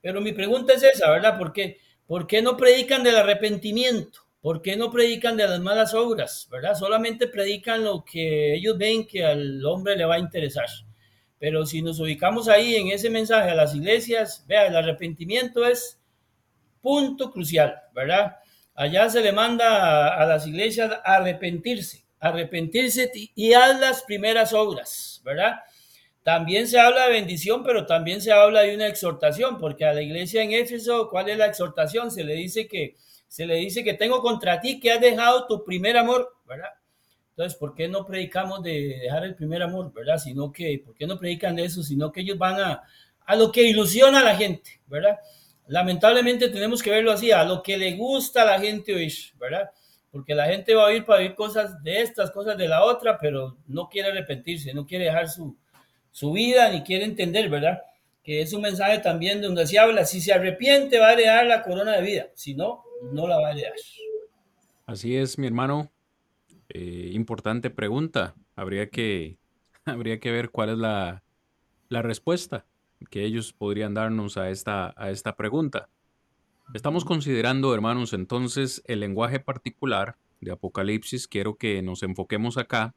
Pero 0.00 0.20
mi 0.20 0.32
pregunta 0.32 0.74
es 0.74 0.82
esa, 0.82 1.10
¿verdad? 1.10 1.38
¿Por 1.38 1.52
qué, 1.52 1.78
¿Por 2.06 2.26
qué 2.26 2.42
no 2.42 2.56
predican 2.56 3.02
del 3.02 3.16
arrepentimiento? 3.16 4.20
¿Por 4.40 4.62
qué 4.62 4.76
no 4.76 4.92
predican 4.92 5.36
de 5.36 5.48
las 5.48 5.58
malas 5.60 5.92
obras? 5.92 6.46
¿Verdad? 6.50 6.76
Solamente 6.76 7.26
predican 7.26 7.82
lo 7.82 8.04
que 8.04 8.54
ellos 8.54 8.78
ven 8.78 9.06
que 9.06 9.24
al 9.24 9.64
hombre 9.66 9.96
le 9.96 10.04
va 10.04 10.14
a 10.14 10.20
interesar. 10.20 10.66
Pero 11.38 11.66
si 11.66 11.82
nos 11.82 11.98
ubicamos 11.98 12.48
ahí 12.48 12.76
en 12.76 12.88
ese 12.88 13.10
mensaje 13.10 13.50
a 13.50 13.54
las 13.54 13.74
iglesias, 13.74 14.44
vea, 14.46 14.66
el 14.66 14.76
arrepentimiento 14.76 15.66
es 15.66 16.00
punto 16.80 17.32
crucial, 17.32 17.74
¿verdad? 17.92 18.36
Allá 18.76 19.08
se 19.08 19.22
le 19.22 19.32
manda 19.32 20.14
a, 20.14 20.26
las 20.26 20.46
iglesias 20.46 20.92
arrepentirse, 21.02 22.04
arrepentirse 22.20 23.10
y 23.34 23.54
haz 23.54 23.80
las 23.80 24.02
primeras 24.02 24.52
obras, 24.52 25.22
¿verdad? 25.24 25.60
También 26.22 26.68
se 26.68 26.78
habla 26.78 27.06
de 27.06 27.12
bendición, 27.12 27.62
pero 27.64 27.86
también 27.86 28.20
se 28.20 28.32
habla 28.32 28.60
de 28.62 28.74
una 28.74 28.86
exhortación, 28.86 29.58
porque 29.58 29.86
a 29.86 29.94
la 29.94 30.02
iglesia 30.02 30.42
en 30.42 30.52
Éfeso, 30.52 31.08
¿cuál 31.08 31.30
es 31.30 31.38
la 31.38 31.46
exhortación? 31.46 32.10
Se 32.10 32.22
le 32.22 32.34
dice 32.34 32.68
que 32.68 32.96
se 33.28 33.46
le 33.46 33.56
dice 33.56 33.82
que 33.82 33.94
tengo 33.94 34.20
contra 34.20 34.60
ti 34.60 34.78
que 34.78 34.92
has 34.92 35.00
dejado 35.00 35.46
tu 35.46 35.64
primer 35.64 35.96
amor, 35.96 36.36
¿verdad? 36.46 36.70
Entonces, 37.30 37.58
¿por 37.58 37.74
qué 37.74 37.88
no 37.88 38.04
predicamos 38.04 38.62
de 38.62 38.98
dejar 39.02 39.24
el 39.24 39.34
primer 39.34 39.62
amor, 39.62 39.92
verdad? 39.92 40.18
Sino 40.18 40.52
que, 40.52 40.82
¿por 40.84 40.94
qué 40.94 41.06
no 41.06 41.18
predican 41.18 41.58
eso? 41.58 41.82
Sino 41.82 42.12
que 42.12 42.20
ellos 42.20 42.38
van 42.38 42.60
a, 42.60 42.82
a 43.24 43.36
lo 43.36 43.50
que 43.50 43.62
ilusiona 43.62 44.20
a 44.20 44.24
la 44.24 44.36
gente, 44.36 44.80
¿verdad? 44.86 45.18
Lamentablemente 45.68 46.48
tenemos 46.48 46.82
que 46.82 46.90
verlo 46.90 47.10
así, 47.10 47.32
a 47.32 47.44
lo 47.44 47.62
que 47.62 47.76
le 47.76 47.96
gusta 47.96 48.42
a 48.42 48.44
la 48.44 48.60
gente 48.60 48.94
oír, 48.94 49.12
¿verdad? 49.38 49.70
Porque 50.10 50.34
la 50.34 50.46
gente 50.46 50.74
va 50.74 50.84
a 50.84 50.86
oír 50.86 51.04
para 51.04 51.20
oír 51.20 51.34
cosas 51.34 51.82
de 51.82 52.02
estas, 52.02 52.30
cosas 52.30 52.56
de 52.56 52.68
la 52.68 52.84
otra, 52.84 53.18
pero 53.18 53.56
no 53.66 53.88
quiere 53.88 54.10
arrepentirse, 54.10 54.72
no 54.72 54.86
quiere 54.86 55.06
dejar 55.06 55.28
su, 55.28 55.56
su 56.12 56.32
vida, 56.32 56.70
ni 56.70 56.82
quiere 56.82 57.04
entender, 57.04 57.50
¿verdad? 57.50 57.82
Que 58.22 58.42
es 58.42 58.52
un 58.52 58.62
mensaje 58.62 58.98
también 58.98 59.42
donde 59.42 59.66
se 59.66 59.78
habla, 59.78 60.04
si 60.04 60.20
se 60.20 60.32
arrepiente 60.32 61.00
va 61.00 61.08
a 61.08 61.12
heredar 61.14 61.46
la 61.46 61.62
corona 61.62 61.96
de 61.96 62.02
vida, 62.02 62.26
si 62.34 62.54
no, 62.54 62.84
no 63.12 63.26
la 63.26 63.38
va 63.38 63.48
a 63.48 63.52
heredar. 63.52 63.74
Así 64.86 65.16
es, 65.16 65.36
mi 65.36 65.48
hermano. 65.48 65.90
Eh, 66.68 67.10
importante 67.12 67.70
pregunta. 67.70 68.34
Habría 68.54 68.88
que, 68.88 69.38
habría 69.84 70.20
que 70.20 70.30
ver 70.30 70.50
cuál 70.50 70.70
es 70.70 70.78
la, 70.78 71.24
la 71.88 72.02
respuesta 72.02 72.66
que 73.10 73.24
ellos 73.24 73.52
podrían 73.52 73.94
darnos 73.94 74.36
a 74.36 74.50
esta, 74.50 74.94
a 74.96 75.10
esta 75.10 75.36
pregunta. 75.36 75.88
Estamos 76.74 77.04
considerando, 77.04 77.74
hermanos, 77.74 78.12
entonces 78.12 78.82
el 78.86 79.00
lenguaje 79.00 79.40
particular 79.40 80.16
de 80.40 80.52
Apocalipsis. 80.52 81.28
Quiero 81.28 81.56
que 81.56 81.82
nos 81.82 82.02
enfoquemos 82.02 82.58
acá. 82.58 82.94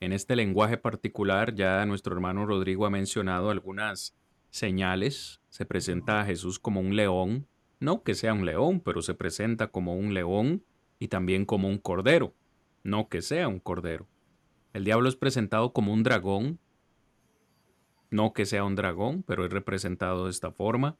En 0.00 0.12
este 0.12 0.36
lenguaje 0.36 0.76
particular, 0.76 1.54
ya 1.54 1.84
nuestro 1.86 2.14
hermano 2.14 2.46
Rodrigo 2.46 2.86
ha 2.86 2.90
mencionado 2.90 3.50
algunas 3.50 4.14
señales. 4.50 5.40
Se 5.50 5.66
presenta 5.66 6.20
a 6.20 6.24
Jesús 6.24 6.58
como 6.58 6.80
un 6.80 6.96
león, 6.96 7.46
no 7.80 8.02
que 8.02 8.14
sea 8.14 8.32
un 8.32 8.46
león, 8.46 8.80
pero 8.80 9.02
se 9.02 9.14
presenta 9.14 9.68
como 9.68 9.96
un 9.96 10.14
león 10.14 10.64
y 10.98 11.08
también 11.08 11.44
como 11.44 11.68
un 11.68 11.78
cordero 11.78 12.34
no 12.86 13.08
que 13.08 13.20
sea 13.20 13.48
un 13.48 13.58
cordero. 13.58 14.06
El 14.72 14.84
diablo 14.84 15.08
es 15.08 15.16
presentado 15.16 15.72
como 15.72 15.92
un 15.92 16.02
dragón, 16.02 16.58
no 18.10 18.32
que 18.32 18.46
sea 18.46 18.64
un 18.64 18.76
dragón, 18.76 19.22
pero 19.22 19.44
es 19.44 19.52
representado 19.52 20.24
de 20.24 20.30
esta 20.30 20.50
forma. 20.50 20.96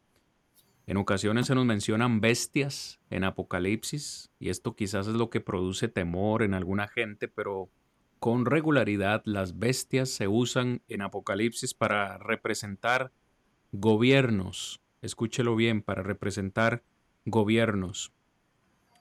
En 0.87 0.99
ocasiones 0.99 1.47
se 1.47 1.55
nos 1.55 1.65
mencionan 1.67 2.21
bestias 2.21 3.01
en 3.11 3.25
Apocalipsis, 3.25 4.31
y 4.39 4.51
esto 4.51 4.77
quizás 4.77 5.09
es 5.09 5.15
lo 5.15 5.31
que 5.31 5.41
produce 5.41 5.89
temor 5.89 6.43
en 6.43 6.55
alguna 6.55 6.87
gente, 6.87 7.27
pero 7.27 7.69
con 8.21 8.47
regularidad 8.47 9.23
las 9.25 9.59
bestias 9.59 10.11
se 10.11 10.29
usan 10.29 10.83
en 10.89 11.03
Apocalipsis 11.03 11.75
para 11.75 12.19
representar 12.19 13.13
gobiernos. 13.73 14.81
Escúchelo 15.03 15.57
bien, 15.57 15.83
para 15.83 16.03
representar 16.03 16.83
gobiernos. 17.25 18.13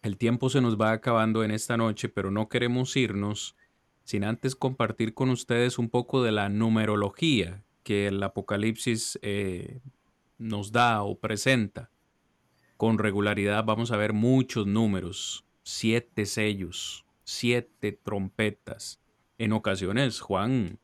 El 0.01 0.17
tiempo 0.17 0.49
se 0.49 0.61
nos 0.61 0.79
va 0.79 0.91
acabando 0.91 1.43
en 1.43 1.51
esta 1.51 1.77
noche, 1.77 2.09
pero 2.09 2.31
no 2.31 2.49
queremos 2.49 2.95
irnos 2.95 3.55
sin 4.03 4.23
antes 4.23 4.55
compartir 4.55 5.13
con 5.15 5.29
ustedes 5.29 5.79
un 5.79 5.89
poco 5.89 6.21
de 6.23 6.31
la 6.31 6.49
numerología 6.49 7.64
que 7.85 8.07
el 8.07 8.21
Apocalipsis 8.21 9.17
eh, 9.21 9.79
nos 10.37 10.73
da 10.73 11.03
o 11.03 11.17
presenta. 11.17 11.89
Con 12.75 12.97
regularidad 12.97 13.63
vamos 13.63 13.91
a 13.91 13.97
ver 13.97 14.11
muchos 14.11 14.67
números, 14.67 15.45
siete 15.63 16.25
sellos, 16.25 17.05
siete 17.23 17.93
trompetas. 17.93 18.99
En 19.37 19.53
ocasiones 19.53 20.19
Juan 20.19 20.79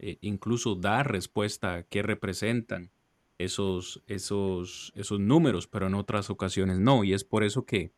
eh, 0.00 0.18
incluso 0.22 0.74
da 0.74 1.04
respuesta 1.04 1.74
a 1.74 1.82
qué 1.84 2.02
representan 2.02 2.90
esos, 3.38 4.02
esos, 4.08 4.92
esos 4.96 5.20
números, 5.20 5.68
pero 5.68 5.86
en 5.86 5.94
otras 5.94 6.30
ocasiones 6.30 6.80
no. 6.80 7.04
Y 7.04 7.12
es 7.12 7.22
por 7.22 7.44
eso 7.44 7.64
que 7.64 7.92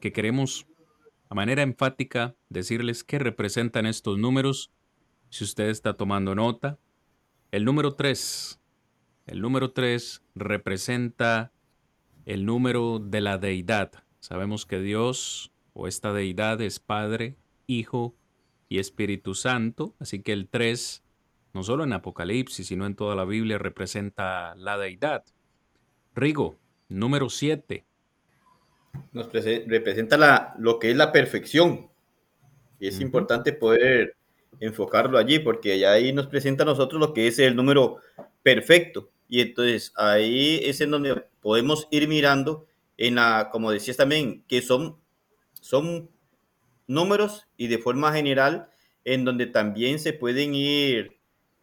que 0.00 0.12
queremos 0.12 0.66
a 1.28 1.34
manera 1.34 1.62
enfática 1.62 2.34
decirles 2.48 3.04
qué 3.04 3.18
representan 3.18 3.86
estos 3.86 4.18
números. 4.18 4.70
Si 5.30 5.44
usted 5.44 5.68
está 5.68 5.96
tomando 5.96 6.34
nota, 6.34 6.78
el 7.54 7.64
número 7.64 7.94
3, 7.94 8.60
el 9.26 9.40
número 9.40 9.70
3 9.70 10.24
representa 10.34 11.52
el 12.26 12.46
número 12.46 12.98
de 12.98 13.20
la 13.20 13.38
deidad. 13.38 13.92
Sabemos 14.18 14.66
que 14.66 14.80
Dios 14.80 15.52
o 15.72 15.86
esta 15.86 16.12
deidad 16.12 16.60
es 16.60 16.80
Padre, 16.80 17.36
Hijo 17.68 18.16
y 18.68 18.80
Espíritu 18.80 19.36
Santo, 19.36 19.94
así 20.00 20.20
que 20.20 20.32
el 20.32 20.48
3 20.48 21.04
no 21.52 21.62
solo 21.62 21.84
en 21.84 21.92
Apocalipsis, 21.92 22.66
sino 22.66 22.86
en 22.86 22.96
toda 22.96 23.14
la 23.14 23.24
Biblia, 23.24 23.56
representa 23.56 24.56
la 24.56 24.76
deidad. 24.76 25.22
Rigo, 26.12 26.58
número 26.88 27.30
7. 27.30 27.84
Nos 29.12 29.32
representa 29.32 30.18
la, 30.18 30.56
lo 30.58 30.80
que 30.80 30.90
es 30.90 30.96
la 30.96 31.12
perfección. 31.12 31.88
Y 32.80 32.88
es 32.88 33.00
importante 33.00 33.52
poder 33.52 34.16
enfocarlo 34.60 35.18
allí, 35.18 35.38
porque 35.38 35.86
ahí 35.86 36.12
nos 36.12 36.26
presenta 36.26 36.62
a 36.62 36.66
nosotros 36.66 37.00
lo 37.00 37.12
que 37.14 37.26
es 37.26 37.38
el 37.38 37.56
número 37.56 37.98
perfecto. 38.42 39.10
Y 39.28 39.40
entonces 39.40 39.92
ahí 39.96 40.60
es 40.62 40.80
en 40.80 40.90
donde 40.90 41.24
podemos 41.40 41.88
ir 41.90 42.08
mirando 42.08 42.66
en 42.96 43.16
la, 43.16 43.48
como 43.50 43.70
decías 43.70 43.96
también, 43.96 44.44
que 44.46 44.62
son, 44.62 44.96
son 45.60 46.10
números 46.86 47.46
y 47.56 47.68
de 47.68 47.78
forma 47.78 48.12
general 48.12 48.68
en 49.04 49.24
donde 49.24 49.46
también 49.46 49.98
se 49.98 50.12
pueden 50.12 50.54
ir 50.54 51.18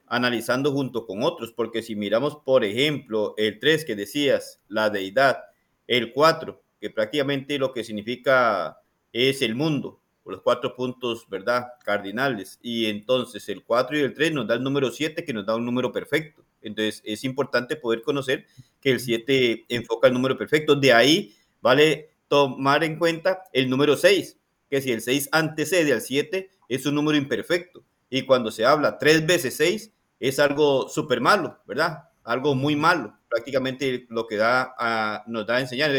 analizando 0.07 0.73
junto 0.73 1.05
con 1.05 1.23
otros, 1.23 1.53
porque 1.53 1.81
si 1.81 1.95
miramos, 1.95 2.35
por 2.43 2.65
ejemplo, 2.65 3.33
el 3.37 3.59
3 3.59 3.85
que 3.85 3.95
decías, 3.95 4.61
la 4.67 4.89
deidad, 4.89 5.39
el 5.87 6.11
4, 6.11 6.61
que 6.81 6.89
prácticamente 6.89 7.57
lo 7.57 7.71
que 7.71 7.85
significa 7.85 8.81
es 9.13 9.41
el 9.41 9.55
mundo, 9.55 10.00
los 10.25 10.41
cuatro 10.41 10.75
puntos, 10.75 11.27
¿verdad? 11.29 11.67
Cardinales. 11.83 12.59
Y 12.61 12.85
entonces 12.85 13.47
el 13.49 13.63
4 13.63 13.97
y 13.97 14.01
el 14.01 14.13
3 14.13 14.33
nos 14.33 14.47
da 14.47 14.55
el 14.55 14.63
número 14.63 14.91
7, 14.91 15.23
que 15.23 15.33
nos 15.33 15.45
da 15.45 15.55
un 15.55 15.65
número 15.65 15.91
perfecto. 15.91 16.43
Entonces 16.61 17.01
es 17.05 17.23
importante 17.23 17.75
poder 17.75 18.01
conocer 18.01 18.45
que 18.79 18.91
el 18.91 18.99
7 18.99 19.65
enfoca 19.69 20.07
el 20.07 20.13
número 20.13 20.37
perfecto. 20.37 20.75
De 20.75 20.93
ahí 20.93 21.35
vale 21.61 22.11
tomar 22.27 22.83
en 22.83 22.97
cuenta 22.97 23.43
el 23.51 23.69
número 23.69 23.97
6, 23.97 24.37
que 24.69 24.81
si 24.81 24.91
el 24.91 25.01
6 25.01 25.29
antecede 25.31 25.91
al 25.93 26.01
7 26.01 26.49
es 26.69 26.85
un 26.85 26.95
número 26.95 27.17
imperfecto. 27.17 27.83
Y 28.09 28.23
cuando 28.23 28.51
se 28.51 28.65
habla 28.65 28.97
3 28.97 29.25
veces 29.25 29.55
6 29.57 29.91
es 30.19 30.39
algo 30.39 30.87
súper 30.87 31.19
malo, 31.19 31.59
¿verdad? 31.65 32.09
Algo 32.23 32.53
muy 32.53 32.75
malo, 32.75 33.17
prácticamente 33.27 34.05
lo 34.09 34.27
que 34.27 34.37
da 34.37 34.75
a, 34.77 35.23
nos 35.27 35.47
da 35.47 35.55
a 35.55 35.61
enseñar. 35.61 35.91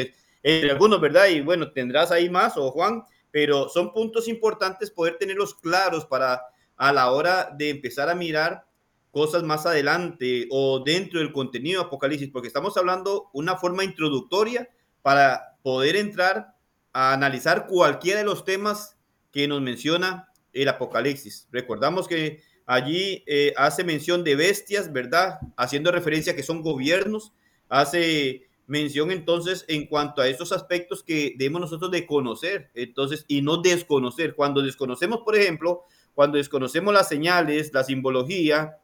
En 0.44 0.70
algunos, 0.70 1.00
¿verdad? 1.00 1.26
Y 1.28 1.40
bueno, 1.40 1.72
tendrás 1.72 2.10
ahí 2.12 2.30
más, 2.30 2.56
o 2.56 2.70
Juan, 2.70 3.02
pero 3.32 3.68
son 3.68 3.92
puntos 3.92 4.28
importantes 4.28 4.92
poder 4.92 5.18
tenerlos 5.18 5.54
claros 5.56 6.06
para 6.06 6.42
a 6.76 6.92
la 6.92 7.10
hora 7.10 7.50
de 7.56 7.70
empezar 7.70 8.08
a 8.08 8.14
mirar 8.14 8.66
cosas 9.10 9.42
más 9.42 9.66
adelante 9.66 10.46
o 10.50 10.80
dentro 10.80 11.20
del 11.20 11.32
contenido 11.32 11.80
de 11.80 11.86
Apocalipsis, 11.86 12.30
porque 12.30 12.48
estamos 12.48 12.76
hablando 12.76 13.30
una 13.32 13.56
forma 13.56 13.84
introductoria 13.84 14.68
para 15.02 15.58
poder 15.62 15.96
entrar 15.96 16.54
a 16.92 17.12
analizar 17.12 17.66
cualquiera 17.66 18.20
de 18.20 18.24
los 18.24 18.44
temas 18.44 18.96
que 19.30 19.48
nos 19.48 19.60
menciona 19.60 20.28
el 20.52 20.68
Apocalipsis. 20.68 21.48
Recordamos 21.50 22.08
que 22.08 22.42
allí 22.66 23.22
eh, 23.26 23.52
hace 23.56 23.84
mención 23.84 24.24
de 24.24 24.36
bestias, 24.36 24.92
¿verdad? 24.92 25.40
Haciendo 25.56 25.92
referencia 25.92 26.32
a 26.32 26.36
que 26.36 26.42
son 26.42 26.62
gobiernos, 26.62 27.32
hace 27.68 28.48
mención 28.72 29.10
entonces 29.10 29.66
en 29.68 29.86
cuanto 29.86 30.22
a 30.22 30.28
esos 30.28 30.50
aspectos 30.50 31.02
que 31.02 31.34
debemos 31.36 31.60
nosotros 31.60 31.90
de 31.90 32.06
conocer, 32.06 32.70
entonces, 32.72 33.26
y 33.28 33.42
no 33.42 33.58
desconocer. 33.58 34.34
Cuando 34.34 34.62
desconocemos, 34.62 35.20
por 35.26 35.36
ejemplo, 35.36 35.84
cuando 36.14 36.38
desconocemos 36.38 36.94
las 36.94 37.06
señales, 37.06 37.74
la 37.74 37.84
simbología 37.84 38.78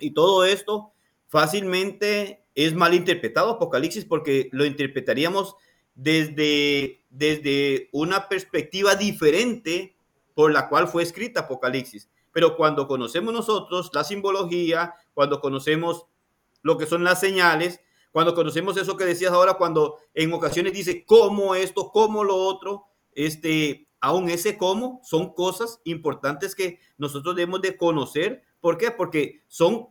y 0.00 0.10
todo 0.10 0.44
esto, 0.44 0.90
fácilmente 1.28 2.42
es 2.56 2.74
mal 2.74 2.94
interpretado 2.94 3.50
Apocalipsis 3.50 4.04
porque 4.04 4.48
lo 4.50 4.64
interpretaríamos 4.64 5.54
desde, 5.94 7.04
desde 7.08 7.90
una 7.92 8.28
perspectiva 8.28 8.96
diferente 8.96 9.94
por 10.34 10.50
la 10.50 10.68
cual 10.68 10.88
fue 10.88 11.04
escrita 11.04 11.42
Apocalipsis. 11.42 12.10
Pero 12.32 12.56
cuando 12.56 12.88
conocemos 12.88 13.32
nosotros 13.32 13.92
la 13.94 14.02
simbología, 14.02 14.94
cuando 15.14 15.40
conocemos 15.40 16.06
lo 16.62 16.76
que 16.76 16.86
son 16.86 17.04
las 17.04 17.20
señales, 17.20 17.80
cuando 18.12 18.34
conocemos 18.34 18.76
eso 18.76 18.96
que 18.96 19.04
decías 19.04 19.32
ahora, 19.32 19.54
cuando 19.54 19.96
en 20.14 20.32
ocasiones 20.32 20.72
dice 20.72 21.04
cómo 21.04 21.54
esto, 21.54 21.90
cómo 21.92 22.24
lo 22.24 22.36
otro, 22.36 22.84
este, 23.12 23.88
aún 24.00 24.30
ese 24.30 24.56
cómo 24.56 25.00
son 25.04 25.34
cosas 25.34 25.80
importantes 25.84 26.54
que 26.54 26.78
nosotros 26.96 27.36
debemos 27.36 27.62
de 27.62 27.76
conocer. 27.76 28.42
¿Por 28.60 28.78
qué? 28.78 28.90
Porque 28.90 29.42
son, 29.46 29.88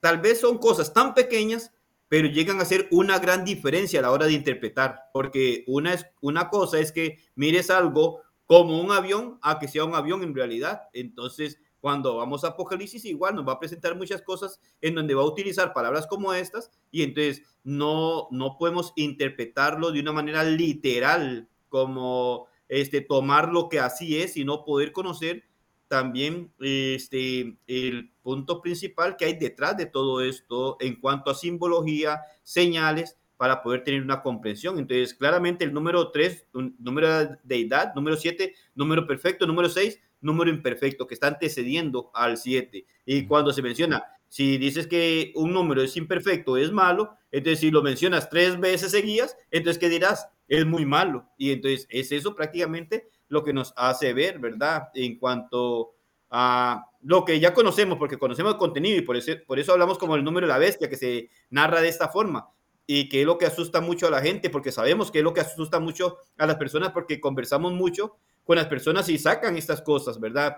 tal 0.00 0.20
vez 0.20 0.40
son 0.40 0.58
cosas 0.58 0.92
tan 0.92 1.14
pequeñas, 1.14 1.72
pero 2.08 2.28
llegan 2.28 2.60
a 2.60 2.64
ser 2.64 2.88
una 2.90 3.18
gran 3.18 3.44
diferencia 3.44 4.00
a 4.00 4.02
la 4.02 4.10
hora 4.10 4.26
de 4.26 4.32
interpretar. 4.32 5.10
Porque 5.12 5.64
una, 5.66 5.94
es, 5.94 6.06
una 6.20 6.48
cosa 6.48 6.78
es 6.78 6.92
que 6.92 7.18
mires 7.34 7.70
algo 7.70 8.22
como 8.46 8.80
un 8.80 8.90
avión 8.90 9.38
a 9.42 9.58
que 9.58 9.68
sea 9.68 9.84
un 9.84 9.94
avión 9.94 10.22
en 10.22 10.34
realidad. 10.34 10.82
Entonces, 10.92 11.58
cuando 11.80 12.16
vamos 12.16 12.44
a 12.44 12.48
Apocalipsis, 12.48 13.04
igual 13.04 13.34
nos 13.34 13.46
va 13.46 13.54
a 13.54 13.58
presentar 13.58 13.96
muchas 13.96 14.22
cosas 14.22 14.60
en 14.80 14.94
donde 14.94 15.14
va 15.14 15.22
a 15.22 15.26
utilizar 15.26 15.72
palabras 15.72 16.06
como 16.06 16.32
estas 16.34 16.70
y 16.90 17.02
entonces 17.02 17.42
no, 17.64 18.28
no 18.30 18.56
podemos 18.58 18.92
interpretarlo 18.96 19.90
de 19.90 20.00
una 20.00 20.12
manera 20.12 20.44
literal, 20.44 21.48
como 21.68 22.46
este, 22.68 23.00
tomar 23.00 23.50
lo 23.50 23.68
que 23.68 23.80
así 23.80 24.18
es, 24.18 24.34
sino 24.34 24.64
poder 24.64 24.92
conocer 24.92 25.44
también 25.88 26.52
este, 26.60 27.56
el 27.66 28.12
punto 28.22 28.60
principal 28.60 29.16
que 29.16 29.24
hay 29.24 29.34
detrás 29.34 29.76
de 29.76 29.86
todo 29.86 30.20
esto 30.20 30.76
en 30.78 31.00
cuanto 31.00 31.30
a 31.30 31.34
simbología, 31.34 32.20
señales, 32.44 33.18
para 33.36 33.62
poder 33.62 33.82
tener 33.82 34.02
una 34.02 34.22
comprensión. 34.22 34.78
Entonces, 34.78 35.14
claramente 35.14 35.64
el 35.64 35.72
número 35.72 36.10
3, 36.10 36.46
número 36.78 37.08
de 37.08 37.38
deidad, 37.42 37.94
número 37.94 38.16
7, 38.16 38.54
número 38.74 39.06
perfecto, 39.06 39.46
número 39.46 39.70
6, 39.70 39.98
número 40.20 40.50
imperfecto 40.50 41.06
que 41.06 41.14
está 41.14 41.28
antecediendo 41.28 42.10
al 42.14 42.36
7. 42.36 42.86
Y 43.06 43.26
cuando 43.26 43.52
se 43.52 43.62
menciona, 43.62 44.04
si 44.28 44.58
dices 44.58 44.86
que 44.86 45.32
un 45.34 45.52
número 45.52 45.82
es 45.82 45.96
imperfecto, 45.96 46.56
es 46.56 46.70
malo, 46.70 47.16
entonces 47.32 47.60
si 47.60 47.70
lo 47.70 47.82
mencionas 47.82 48.30
tres 48.30 48.58
veces 48.60 48.92
seguidas, 48.92 49.36
entonces 49.50 49.78
¿qué 49.78 49.88
dirás? 49.88 50.28
Es 50.46 50.64
muy 50.66 50.86
malo. 50.86 51.28
Y 51.36 51.52
entonces 51.52 51.86
es 51.90 52.12
eso 52.12 52.34
prácticamente 52.34 53.08
lo 53.28 53.42
que 53.42 53.52
nos 53.52 53.72
hace 53.76 54.12
ver, 54.12 54.38
¿verdad? 54.38 54.88
En 54.94 55.18
cuanto 55.18 55.94
a 56.30 56.86
lo 57.02 57.24
que 57.24 57.40
ya 57.40 57.54
conocemos, 57.54 57.98
porque 57.98 58.18
conocemos 58.18 58.52
el 58.52 58.58
contenido 58.58 58.98
y 58.98 59.02
por 59.02 59.16
eso, 59.16 59.32
por 59.46 59.58
eso 59.58 59.72
hablamos 59.72 59.98
como 59.98 60.16
el 60.16 60.24
número 60.24 60.46
de 60.46 60.52
la 60.52 60.58
bestia, 60.58 60.88
que 60.88 60.96
se 60.96 61.30
narra 61.50 61.80
de 61.80 61.88
esta 61.88 62.08
forma 62.08 62.48
y 62.86 63.08
que 63.08 63.20
es 63.20 63.26
lo 63.26 63.38
que 63.38 63.46
asusta 63.46 63.80
mucho 63.80 64.06
a 64.06 64.10
la 64.10 64.20
gente, 64.20 64.50
porque 64.50 64.72
sabemos 64.72 65.10
que 65.10 65.18
es 65.18 65.24
lo 65.24 65.32
que 65.32 65.40
asusta 65.40 65.78
mucho 65.80 66.18
a 66.36 66.46
las 66.46 66.56
personas, 66.56 66.90
porque 66.90 67.20
conversamos 67.20 67.72
mucho 67.72 68.16
con 68.50 68.56
las 68.56 68.66
personas 68.66 69.08
y 69.08 69.16
sacan 69.16 69.56
estas 69.56 69.80
cosas, 69.80 70.18
¿verdad? 70.18 70.56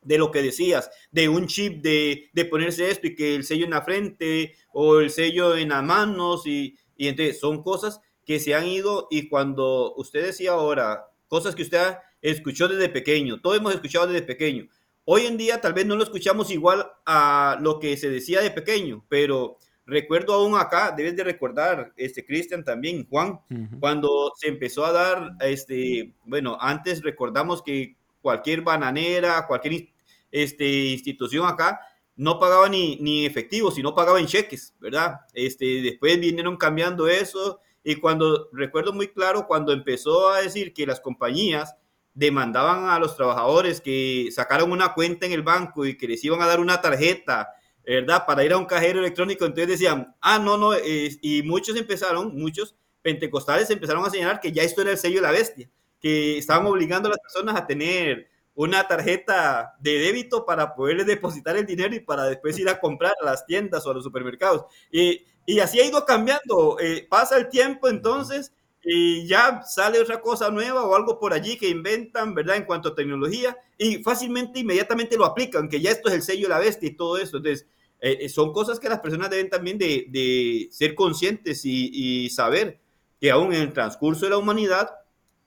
De 0.00 0.16
lo 0.16 0.30
que 0.30 0.42
decías, 0.42 0.88
de 1.10 1.28
un 1.28 1.48
chip 1.48 1.82
de, 1.82 2.30
de 2.32 2.44
ponerse 2.44 2.88
esto 2.88 3.08
y 3.08 3.16
que 3.16 3.34
el 3.34 3.42
sello 3.42 3.64
en 3.64 3.72
la 3.72 3.82
frente 3.82 4.54
o 4.72 5.00
el 5.00 5.10
sello 5.10 5.56
en 5.56 5.70
las 5.70 5.82
manos 5.82 6.46
y, 6.46 6.78
y 6.96 7.08
entonces 7.08 7.40
son 7.40 7.64
cosas 7.64 8.00
que 8.24 8.38
se 8.38 8.54
han 8.54 8.68
ido 8.68 9.08
y 9.10 9.28
cuando 9.28 9.92
usted 9.96 10.24
decía 10.24 10.52
ahora, 10.52 11.08
cosas 11.26 11.56
que 11.56 11.62
usted 11.64 11.96
escuchó 12.20 12.68
desde 12.68 12.88
pequeño, 12.88 13.40
todos 13.40 13.56
hemos 13.56 13.74
escuchado 13.74 14.06
desde 14.06 14.24
pequeño. 14.24 14.68
Hoy 15.04 15.26
en 15.26 15.36
día 15.36 15.60
tal 15.60 15.72
vez 15.72 15.84
no 15.84 15.96
lo 15.96 16.04
escuchamos 16.04 16.48
igual 16.52 16.92
a 17.06 17.58
lo 17.60 17.80
que 17.80 17.96
se 17.96 18.08
decía 18.08 18.40
de 18.40 18.52
pequeño, 18.52 19.04
pero 19.08 19.58
Recuerdo 19.84 20.34
aún 20.34 20.56
acá, 20.56 20.92
debes 20.96 21.16
de 21.16 21.24
recordar, 21.24 21.92
este 21.96 22.24
Cristian 22.24 22.62
también, 22.62 23.06
Juan, 23.08 23.40
cuando 23.80 24.32
se 24.36 24.48
empezó 24.48 24.84
a 24.84 24.92
dar, 24.92 25.32
este, 25.40 26.14
bueno, 26.24 26.56
antes 26.60 27.02
recordamos 27.02 27.62
que 27.62 27.96
cualquier 28.20 28.62
bananera, 28.62 29.44
cualquier 29.46 29.88
este, 30.30 30.64
institución 30.64 31.46
acá, 31.46 31.80
no 32.14 32.38
pagaba 32.38 32.68
ni, 32.68 32.96
ni 32.96 33.26
efectivo, 33.26 33.72
sino 33.72 33.94
pagaba 33.94 34.20
en 34.20 34.26
cheques, 34.26 34.74
¿verdad? 34.78 35.20
Este, 35.34 35.82
después 35.82 36.20
vinieron 36.20 36.56
cambiando 36.56 37.08
eso 37.08 37.60
y 37.82 37.96
cuando, 37.96 38.48
recuerdo 38.52 38.92
muy 38.92 39.08
claro, 39.08 39.46
cuando 39.46 39.72
empezó 39.72 40.30
a 40.30 40.42
decir 40.42 40.72
que 40.72 40.86
las 40.86 41.00
compañías 41.00 41.74
demandaban 42.14 42.90
a 42.90 42.98
los 42.98 43.16
trabajadores 43.16 43.80
que 43.80 44.28
sacaran 44.30 44.70
una 44.70 44.94
cuenta 44.94 45.26
en 45.26 45.32
el 45.32 45.42
banco 45.42 45.86
y 45.86 45.96
que 45.96 46.06
les 46.06 46.22
iban 46.24 46.42
a 46.42 46.46
dar 46.46 46.60
una 46.60 46.80
tarjeta 46.80 47.48
¿verdad? 47.86 48.24
Para 48.26 48.44
ir 48.44 48.52
a 48.52 48.58
un 48.58 48.66
cajero 48.66 49.00
electrónico, 49.00 49.44
entonces 49.44 49.68
decían, 49.68 50.14
ah, 50.20 50.38
no, 50.38 50.56
no, 50.56 50.72
y 50.78 51.42
muchos 51.44 51.76
empezaron, 51.76 52.34
muchos 52.36 52.76
pentecostales 53.02 53.68
empezaron 53.70 54.04
a 54.04 54.10
señalar 54.10 54.40
que 54.40 54.52
ya 54.52 54.62
esto 54.62 54.82
era 54.82 54.92
el 54.92 54.98
sello 54.98 55.16
de 55.16 55.22
la 55.22 55.32
bestia, 55.32 55.68
que 56.00 56.38
estaban 56.38 56.66
obligando 56.66 57.08
a 57.08 57.10
las 57.10 57.18
personas 57.18 57.56
a 57.56 57.66
tener 57.66 58.28
una 58.54 58.86
tarjeta 58.86 59.74
de 59.80 59.98
débito 59.98 60.44
para 60.44 60.74
poderles 60.74 61.06
depositar 61.06 61.56
el 61.56 61.66
dinero 61.66 61.94
y 61.94 62.00
para 62.00 62.24
después 62.24 62.58
ir 62.58 62.68
a 62.68 62.78
comprar 62.78 63.14
a 63.20 63.24
las 63.24 63.46
tiendas 63.46 63.86
o 63.86 63.90
a 63.90 63.94
los 63.94 64.04
supermercados. 64.04 64.64
Y, 64.90 65.24
y 65.46 65.60
así 65.60 65.80
ha 65.80 65.86
ido 65.86 66.04
cambiando, 66.04 66.78
eh, 66.78 67.06
pasa 67.08 67.36
el 67.36 67.48
tiempo 67.48 67.88
entonces 67.88 68.52
y 68.84 69.26
ya 69.26 69.62
sale 69.62 70.00
otra 70.00 70.20
cosa 70.20 70.50
nueva 70.50 70.84
o 70.84 70.94
algo 70.96 71.18
por 71.18 71.32
allí 71.32 71.56
que 71.56 71.68
inventan, 71.68 72.34
¿verdad? 72.34 72.56
En 72.56 72.64
cuanto 72.64 72.90
a 72.90 72.94
tecnología 72.94 73.56
y 73.78 74.02
fácilmente, 74.02 74.60
inmediatamente 74.60 75.16
lo 75.16 75.24
aplican, 75.24 75.68
que 75.68 75.80
ya 75.80 75.90
esto 75.90 76.08
es 76.08 76.14
el 76.16 76.22
sello 76.22 76.48
de 76.48 76.54
la 76.54 76.58
bestia 76.58 76.88
y 76.88 76.96
todo 76.96 77.16
eso. 77.16 77.36
Entonces, 77.36 77.66
eh, 78.00 78.18
eh, 78.22 78.28
son 78.28 78.52
cosas 78.52 78.80
que 78.80 78.88
las 78.88 78.98
personas 78.98 79.30
deben 79.30 79.48
también 79.48 79.78
de, 79.78 80.06
de 80.08 80.68
ser 80.72 80.96
conscientes 80.96 81.62
y, 81.64 82.28
saber 82.30 82.80
que 83.20 83.30
aún 83.30 83.54
en 83.54 83.62
el 83.62 83.72
transcurso 83.72 84.26
de 84.26 84.30
la 84.30 84.38
humanidad 84.38 84.90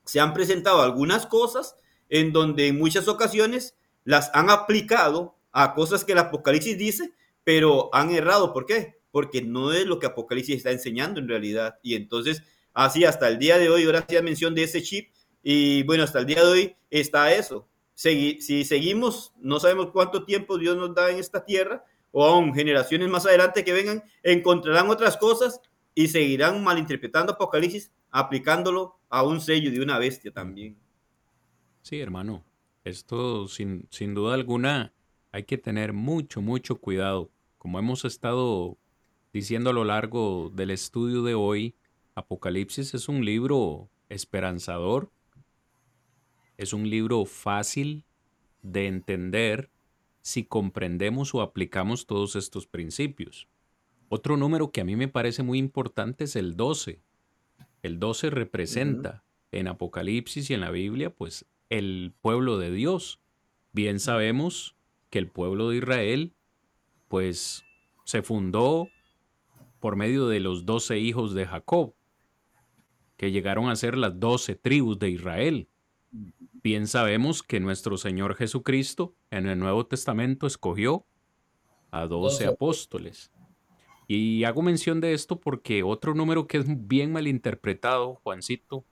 se 0.05 0.21
han 0.21 0.33
presentado 0.33 0.81
algunas 0.81 1.25
cosas 1.25 1.75
en 2.07 2.31
donde 2.31 2.67
en 2.67 2.77
muchas 2.77 3.09
ocasiones 3.09 3.75
las 4.05 4.31
han 4.33 4.49
aplicado 4.49 5.35
a 5.51 5.73
cosas 5.73 6.05
que 6.05 6.13
el 6.13 6.19
Apocalipsis 6.19 6.77
dice, 6.77 7.13
pero 7.43 7.89
han 7.93 8.11
errado. 8.11 8.53
¿Por 8.53 8.65
qué? 8.65 8.99
Porque 9.11 9.41
no 9.41 9.73
es 9.73 9.85
lo 9.85 9.99
que 9.99 10.05
Apocalipsis 10.05 10.55
está 10.55 10.71
enseñando 10.71 11.19
en 11.19 11.27
realidad. 11.27 11.79
Y 11.83 11.95
entonces, 11.95 12.43
así 12.75 13.05
hasta 13.05 13.27
el 13.27 13.39
día 13.39 13.57
de 13.57 13.69
hoy, 13.69 13.85
ahora 13.85 13.99
hacía 13.99 14.21
mención 14.21 14.53
de 14.53 14.63
ese 14.63 14.83
chip, 14.83 15.09
y 15.41 15.81
bueno, 15.83 16.03
hasta 16.03 16.19
el 16.19 16.27
día 16.27 16.43
de 16.43 16.51
hoy 16.51 16.75
está 16.91 17.33
eso. 17.33 17.67
si 17.95 18.65
seguimos, 18.65 19.33
no 19.39 19.59
sabemos 19.59 19.89
cuánto 19.91 20.25
tiempo 20.25 20.59
Dios 20.59 20.77
nos 20.77 20.93
da 20.93 21.09
en 21.09 21.17
esta 21.17 21.43
tierra, 21.43 21.83
o 22.11 22.23
aún 22.23 22.53
generaciones 22.53 23.09
más 23.09 23.25
adelante 23.25 23.63
que 23.63 23.73
vengan, 23.73 24.03
encontrarán 24.21 24.89
otras 24.89 25.17
cosas 25.17 25.59
y 25.95 26.09
seguirán 26.09 26.63
malinterpretando 26.63 27.33
Apocalipsis, 27.33 27.91
aplicándolo 28.11 28.99
a 29.09 29.23
un 29.23 29.41
sello 29.41 29.71
de 29.71 29.81
una 29.81 29.97
bestia 29.97 30.31
también. 30.31 30.77
Sí, 31.81 31.99
hermano. 31.99 32.43
Esto 32.83 33.47
sin, 33.47 33.87
sin 33.89 34.13
duda 34.13 34.35
alguna 34.35 34.93
hay 35.31 35.43
que 35.43 35.57
tener 35.57 35.91
mucho, 35.91 36.41
mucho 36.41 36.77
cuidado. 36.77 37.31
Como 37.57 37.79
hemos 37.79 38.05
estado 38.05 38.77
diciendo 39.33 39.71
a 39.71 39.73
lo 39.73 39.83
largo 39.83 40.51
del 40.53 40.71
estudio 40.71 41.23
de 41.23 41.33
hoy, 41.33 41.75
Apocalipsis 42.15 42.93
es 42.93 43.09
un 43.09 43.25
libro 43.25 43.89
esperanzador, 44.07 45.11
es 46.55 46.71
un 46.71 46.89
libro 46.89 47.25
fácil 47.25 48.05
de 48.61 48.87
entender 48.87 49.69
si 50.21 50.45
comprendemos 50.45 51.35
o 51.35 51.41
aplicamos 51.41 52.05
todos 52.05 52.37
estos 52.37 52.67
principios. 52.67 53.49
Otro 54.07 54.37
número 54.37 54.71
que 54.71 54.79
a 54.79 54.85
mí 54.85 54.95
me 54.95 55.09
parece 55.09 55.43
muy 55.43 55.59
importante 55.59 56.23
es 56.23 56.37
el 56.37 56.55
12. 56.55 57.01
El 57.83 57.99
12 57.99 58.29
representa 58.29 59.25
en 59.51 59.67
Apocalipsis 59.67 60.49
y 60.49 60.53
en 60.53 60.61
la 60.61 60.71
Biblia, 60.71 61.09
pues, 61.09 61.45
el 61.69 62.13
pueblo 62.21 62.57
de 62.57 62.71
Dios. 62.71 63.19
Bien 63.73 63.99
sabemos 63.99 64.77
que 65.09 65.19
el 65.19 65.29
pueblo 65.29 65.69
de 65.69 65.77
Israel, 65.77 66.33
pues, 67.09 67.65
se 68.05 68.21
fundó 68.21 68.87
por 69.81 69.97
medio 69.97 70.27
de 70.27 70.39
los 70.39 70.65
doce 70.65 70.97
hijos 70.97 71.33
de 71.33 71.45
Jacob, 71.45 71.93
que 73.17 73.31
llegaron 73.31 73.69
a 73.69 73.75
ser 73.75 73.97
las 73.97 74.19
doce 74.19 74.55
tribus 74.55 74.99
de 74.99 75.09
Israel. 75.09 75.69
Bien 76.63 76.87
sabemos 76.87 77.43
que 77.43 77.59
nuestro 77.59 77.97
Señor 77.97 78.35
Jesucristo 78.35 79.15
en 79.31 79.47
el 79.47 79.59
Nuevo 79.59 79.85
Testamento 79.85 80.47
escogió 80.47 81.05
a 81.91 82.05
doce 82.07 82.45
apóstoles. 82.45 83.31
Y 84.07 84.43
hago 84.43 84.61
mención 84.61 85.01
de 85.01 85.13
esto 85.13 85.39
porque 85.39 85.83
otro 85.83 86.13
número 86.13 86.47
que 86.47 86.57
es 86.57 86.65
bien 86.67 87.11
malinterpretado, 87.11 88.15
Juancito, 88.23 88.85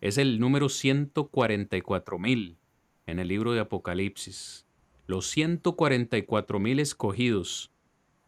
es 0.00 0.18
el 0.18 0.40
número 0.40 0.68
144 0.68 2.18
mil 2.18 2.58
en 3.06 3.18
el 3.18 3.28
libro 3.28 3.52
de 3.52 3.60
Apocalipsis 3.60 4.64
los 5.06 5.26
144 5.28 6.58
mil 6.58 6.80
escogidos, 6.80 7.70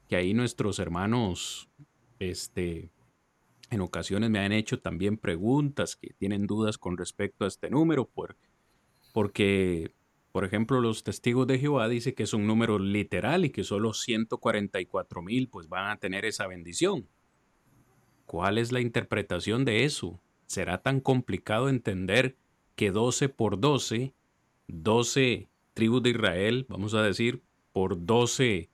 que 0.08 0.16
ahí 0.16 0.34
nuestros 0.34 0.78
hermanos, 0.78 1.68
este, 2.18 2.90
en 3.70 3.80
ocasiones 3.80 4.30
me 4.30 4.38
han 4.38 4.52
hecho 4.52 4.78
también 4.80 5.16
preguntas 5.16 5.96
que 5.96 6.12
tienen 6.14 6.46
dudas 6.46 6.78
con 6.78 6.96
respecto 6.96 7.44
a 7.44 7.48
este 7.48 7.70
número, 7.70 8.08
porque, 9.12 9.94
por 10.32 10.44
ejemplo, 10.44 10.80
los 10.80 11.02
testigos 11.02 11.46
de 11.46 11.58
Jehová 11.58 11.88
dicen 11.88 12.14
que 12.14 12.22
es 12.22 12.34
un 12.34 12.46
número 12.46 12.78
literal 12.78 13.44
y 13.44 13.50
que 13.50 13.64
solo 13.64 13.92
144 13.94 15.22
mil 15.22 15.48
pues 15.48 15.68
van 15.68 15.90
a 15.90 15.96
tener 15.98 16.24
esa 16.24 16.46
bendición. 16.46 17.08
¿Cuál 18.26 18.58
es 18.58 18.72
la 18.72 18.80
interpretación 18.80 19.64
de 19.64 19.84
eso? 19.84 20.20
¿Será 20.46 20.82
tan 20.82 21.00
complicado 21.00 21.68
entender 21.68 22.36
que 22.74 22.90
12 22.90 23.28
por 23.28 23.58
12, 23.58 24.14
12 24.68 25.48
tribus 25.74 26.02
de 26.02 26.10
Israel, 26.10 26.66
vamos 26.68 26.94
a 26.94 27.02
decir, 27.02 27.42
por 27.72 28.04
12 28.04 28.70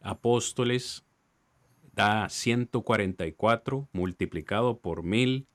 apóstoles, 0.00 1.05
da 1.96 2.28
144 2.28 3.88
multiplicado 3.92 4.78
por 4.78 5.02
mil, 5.02 5.48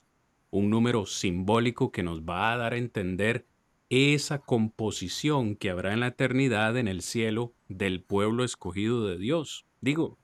un 0.49 0.69
número 0.69 1.05
simbólico 1.05 1.91
que 1.91 2.03
nos 2.03 2.23
va 2.23 2.51
a 2.51 2.57
dar 2.57 2.73
a 2.73 2.77
entender 2.77 3.45
esa 3.89 4.39
composición 4.39 5.55
que 5.55 5.69
habrá 5.69 5.93
en 5.93 5.99
la 5.99 6.07
eternidad 6.07 6.77
en 6.77 6.87
el 6.87 7.03
cielo 7.03 7.53
del 7.69 8.01
pueblo 8.01 8.43
escogido 8.43 9.05
de 9.05 9.17
Dios. 9.17 9.65
Digo, 9.81 10.17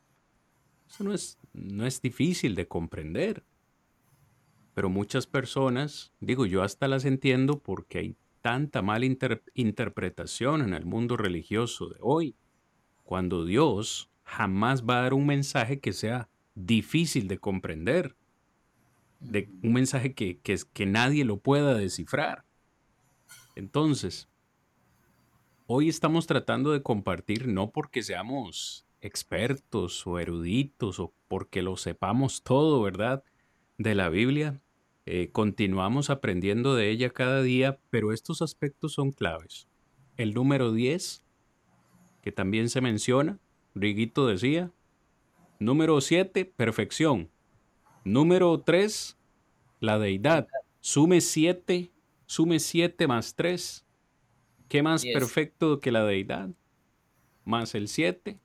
eso 0.90 1.04
no 1.04 1.14
es, 1.14 1.38
no 1.54 1.86
es 1.86 2.02
difícil 2.02 2.56
de 2.56 2.68
comprender. 2.68 3.44
Pero 4.74 4.90
muchas 4.90 5.28
personas, 5.28 6.14
digo, 6.20 6.46
yo 6.46 6.64
hasta 6.64 6.88
las 6.88 7.06
entiendo 7.06 7.60
porque 7.60 8.00
hay 8.00 8.16
tanta 8.42 8.82
mala 8.82 9.06
interpretación 9.54 10.62
en 10.62 10.74
el 10.74 10.86
mundo 10.86 11.18
religioso 11.18 11.90
de 11.90 11.98
hoy, 12.02 12.36
cuando 13.04 13.46
Dios 13.46 14.10
jamás 14.28 14.84
va 14.84 15.00
a 15.00 15.02
dar 15.04 15.14
un 15.14 15.26
mensaje 15.26 15.80
que 15.80 15.94
sea 15.94 16.30
difícil 16.54 17.28
de 17.28 17.40
comprender, 17.40 18.16
de 19.20 19.50
un 19.64 19.74
mensaje 19.74 20.14
que, 20.14 20.38
que, 20.40 20.60
que 20.74 20.86
nadie 20.86 21.24
lo 21.24 21.38
pueda 21.38 21.74
descifrar. 21.74 22.44
Entonces, 23.56 24.28
hoy 25.66 25.88
estamos 25.88 26.28
tratando 26.28 26.72
de 26.72 26.84
compartir 26.84 27.48
no 27.48 27.72
porque 27.72 28.04
seamos 28.04 28.86
expertos 29.02 30.06
o 30.06 30.20
eruditos 30.20 31.00
o 31.00 31.14
porque 31.28 31.62
lo 31.62 31.78
sepamos 31.78 32.44
todo, 32.44 32.82
¿verdad? 32.82 33.24
De 33.78 33.96
la 33.96 34.10
Biblia, 34.10 34.62
eh, 35.06 35.30
continuamos 35.32 36.10
aprendiendo 36.10 36.76
de 36.76 36.90
ella 36.90 37.12
cada 37.12 37.42
día, 37.42 37.80
pero 37.90 38.12
estos 38.12 38.42
aspectos 38.42 38.94
son 38.94 39.12
claves. 39.12 39.68
El 40.18 40.34
número 40.34 40.74
10, 40.74 41.24
que 42.22 42.32
también 42.34 42.70
se 42.70 42.82
menciona, 42.82 43.40
Riguito 43.82 44.28
decía. 44.28 44.72
Número 45.60 46.00
7, 46.02 46.46
perfección. 46.46 47.30
Número 48.04 48.60
3, 48.60 49.18
la 49.80 50.00
deidad. 50.00 50.48
Sume 50.82 51.22
7, 51.22 51.92
sume 52.26 52.60
7 52.60 53.08
más 53.08 53.36
3. 53.36 53.86
¿Qué 54.70 54.84
más 54.84 55.04
perfecto 55.06 55.80
que 55.80 55.92
la 55.92 56.04
deidad? 56.04 56.50
Más 57.44 57.76
el 57.76 57.88
7. 57.88 58.40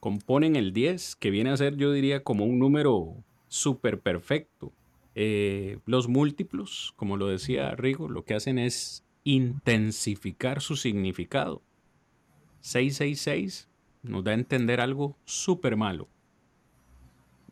Componen 0.00 0.56
el 0.56 0.72
10, 0.72 1.16
que 1.16 1.30
viene 1.30 1.50
a 1.50 1.56
ser, 1.56 1.76
yo 1.76 1.92
diría, 1.92 2.22
como 2.22 2.44
un 2.44 2.58
número 2.58 3.16
súper 3.48 4.00
perfecto. 4.00 4.72
Eh, 5.14 5.78
los 5.86 6.08
múltiplos, 6.08 6.92
como 6.96 7.16
lo 7.16 7.28
decía 7.28 7.74
Rigo, 7.74 8.08
lo 8.08 8.24
que 8.24 8.34
hacen 8.34 8.58
es 8.58 9.04
intensificar 9.24 10.60
su 10.60 10.76
significado. 10.76 11.62
666 12.60 13.68
nos 14.06 14.24
da 14.24 14.30
a 14.30 14.34
entender 14.34 14.80
algo 14.80 15.16
súper 15.24 15.76
malo. 15.76 16.08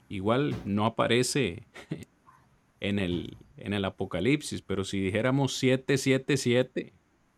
Igual 0.09 0.55
no 0.65 0.87
aparece 0.87 1.65
en 2.81 2.99
el, 2.99 3.37
en 3.57 3.73
el 3.73 3.85
Apocalipsis, 3.85 4.63
pero 4.63 4.85
si 4.85 5.01
dijéramos 5.01 5.55
777, 5.57 6.93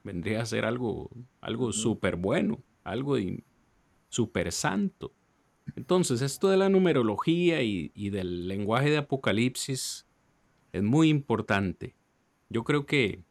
vendría 0.05 0.43
a 0.43 0.47
ser 0.47 0.65
algo, 0.65 1.11
algo 1.41 1.73
súper 1.73 2.17
bueno, 2.17 2.63
algo 2.85 3.17
súper 4.09 4.53
santo. 4.53 5.13
Entonces, 5.75 6.23
esto 6.23 6.49
de 6.49 6.57
la 6.57 6.69
numerología 6.69 7.63
y, 7.63 7.91
y, 7.95 8.11
del 8.11 8.47
lenguaje 8.47 8.91
de 8.91 8.99
Apocalipsis 8.99 10.07
es 10.73 10.83
muy 10.83 11.09
importante. 11.09 11.97
Yo 12.49 12.63
creo 12.63 12.87
que 12.87 13.25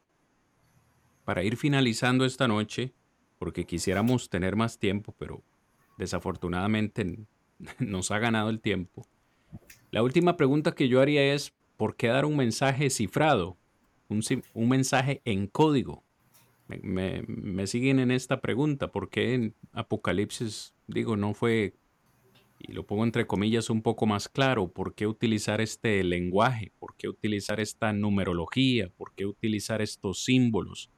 para 1.23 1.43
ir 1.43 1.55
finalizando 1.55 2.25
esta 2.25 2.47
noche, 2.47 2.93
porque 3.39 3.65
quisiéramos 3.65 4.29
tener 4.29 4.55
más 4.57 4.79
tiempo, 4.79 5.15
pero 5.17 5.43
desafortunadamente 5.97 7.17
nos 7.79 8.11
ha 8.11 8.19
ganado 8.19 8.49
el 8.49 8.59
tiempo. 8.61 9.07
La 9.91 10.03
última 10.03 10.35
pregunta 10.37 10.73
que 10.73 10.89
yo 10.89 11.01
haría 11.01 11.33
es, 11.33 11.53
¿por 11.77 11.95
qué 11.95 12.07
dar 12.07 12.25
un 12.25 12.35
mensaje 12.35 12.89
cifrado? 12.89 13.57
Un, 14.07 14.69
mensaje 14.69 15.21
en 15.25 15.47
código. 15.47 16.03
Me, 16.67 17.67
siguen 17.67 17.99
en 17.99 18.11
esta 18.11 18.41
pregunta, 18.41 18.91
¿por 18.91 19.09
qué 19.09 19.33
en 19.33 19.55
Apocalipsis, 19.71 20.73
digo, 20.87 21.15
no 21.15 21.33
fue 21.33 21.75
y 22.59 22.73
lo 22.73 22.85
pongo 22.85 23.03
entre 23.03 23.27
comillas 23.27 23.69
un 23.69 23.81
poco 23.81 24.05
más 24.05 24.29
claro, 24.29 24.71
¿por 24.71 24.95
qué 24.95 25.07
utilizar 25.07 25.61
este 25.61 26.03
lenguaje? 26.03 26.71
¿Por 26.79 26.95
qué 26.95 27.07
utilizar 27.07 27.59
esta 27.59 27.93
numerología? 27.93 28.89
¿Por 28.97 29.13
qué 29.13 29.25
utilizar 29.25 29.81
estos 29.81 30.23
símbolos? 30.23 30.89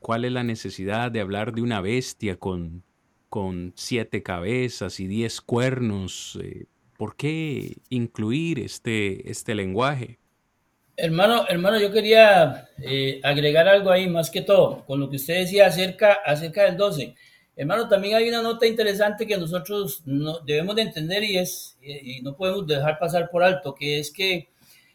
¿Cuál 0.00 0.24
es 0.24 0.32
la 0.32 0.42
necesidad 0.42 1.12
de 1.12 1.20
hablar 1.20 1.52
de 1.52 1.62
una 1.62 1.80
bestia 1.80 2.36
con, 2.36 2.82
con 3.28 3.72
siete 3.76 4.22
cabezas 4.22 5.00
y 5.00 5.06
diez 5.06 5.40
cuernos? 5.40 6.38
Eh, 6.42 6.66
¿Por 6.96 7.16
qué 7.16 7.76
incluir 7.90 8.58
este, 8.58 9.30
este 9.30 9.54
lenguaje? 9.54 10.18
Hermano, 10.96 11.44
hermano, 11.48 11.78
yo 11.78 11.92
quería 11.92 12.70
eh, 12.78 13.20
agregar 13.22 13.68
algo 13.68 13.90
ahí, 13.90 14.08
más 14.08 14.30
que 14.30 14.40
todo, 14.40 14.82
con 14.86 14.98
lo 14.98 15.10
que 15.10 15.16
usted 15.16 15.40
decía 15.40 15.66
acerca, 15.66 16.14
acerca 16.24 16.64
del 16.64 16.78
12. 16.78 17.14
Hermano, 17.54 17.86
también 17.88 18.16
hay 18.16 18.28
una 18.30 18.40
nota 18.40 18.66
interesante 18.66 19.26
que 19.26 19.36
nosotros 19.36 20.02
no, 20.06 20.40
debemos 20.40 20.74
de 20.76 20.82
entender 20.82 21.22
y 21.22 21.36
es, 21.36 21.76
y 21.82 22.22
no 22.22 22.34
podemos 22.34 22.66
dejar 22.66 22.98
pasar 22.98 23.30
por 23.30 23.42
alto, 23.42 23.74
que 23.74 23.98
es 23.98 24.10
que, 24.10 24.48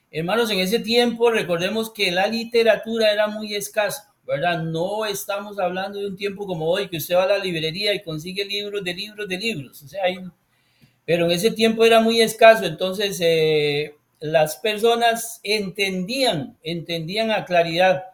hermanos, 0.09 0.49
en 0.49 0.59
ese 0.59 0.79
tiempo 0.79 1.29
recordemos 1.29 1.91
que 1.91 2.11
la 2.11 2.25
literatura 2.25 3.11
era 3.11 3.27
muy 3.27 3.53
escasa, 3.53 4.10
¿verdad? 4.31 4.63
No 4.63 5.05
estamos 5.05 5.59
hablando 5.59 5.99
de 5.99 6.07
un 6.07 6.15
tiempo 6.15 6.47
como 6.47 6.65
hoy, 6.65 6.87
que 6.87 6.95
usted 6.95 7.15
va 7.15 7.23
a 7.23 7.27
la 7.27 7.37
librería 7.37 7.93
y 7.93 8.01
consigue 8.01 8.45
libros 8.45 8.81
de 8.81 8.93
libros 8.93 9.27
de 9.27 9.37
libros, 9.37 9.83
o 9.83 9.87
sea, 9.89 10.05
hay, 10.05 10.19
pero 11.03 11.25
en 11.25 11.31
ese 11.31 11.51
tiempo 11.51 11.83
era 11.83 11.99
muy 11.99 12.21
escaso, 12.21 12.63
entonces 12.63 13.19
eh, 13.21 13.93
las 14.21 14.55
personas 14.55 15.41
entendían, 15.43 16.57
entendían 16.63 17.29
a 17.29 17.43
claridad, 17.43 18.05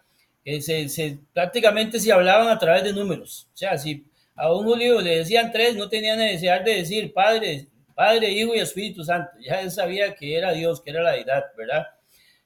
eh, 0.44 0.60
se, 0.60 1.19
prácticamente 1.34 1.99
se 1.99 2.11
hablaban 2.11 2.48
a 2.48 2.57
través 2.57 2.84
de 2.84 2.94
números, 2.94 3.48
o 3.53 3.57
sea, 3.57 3.77
si 3.77 4.03
a 4.35 4.52
un 4.52 4.65
Julio 4.65 4.99
le 5.02 5.18
decían 5.18 5.52
tres, 5.52 5.76
no 5.76 5.88
tenía 5.88 6.15
necesidad 6.15 6.61
de 6.61 6.77
decir 6.77 7.14
Padre, 7.14 7.68
Padre, 7.94 8.31
Hijo 8.31 8.56
y 8.56 8.60
Espíritu 8.60 9.03
Santo, 9.03 9.30
ya 9.39 9.61
él 9.61 9.69
sabía 9.69 10.15
que 10.15 10.35
era 10.35 10.52
Dios, 10.53 10.81
que 10.81 10.89
era 10.89 11.03
la 11.03 11.11
deidad, 11.11 11.44
¿verdad? 11.56 11.85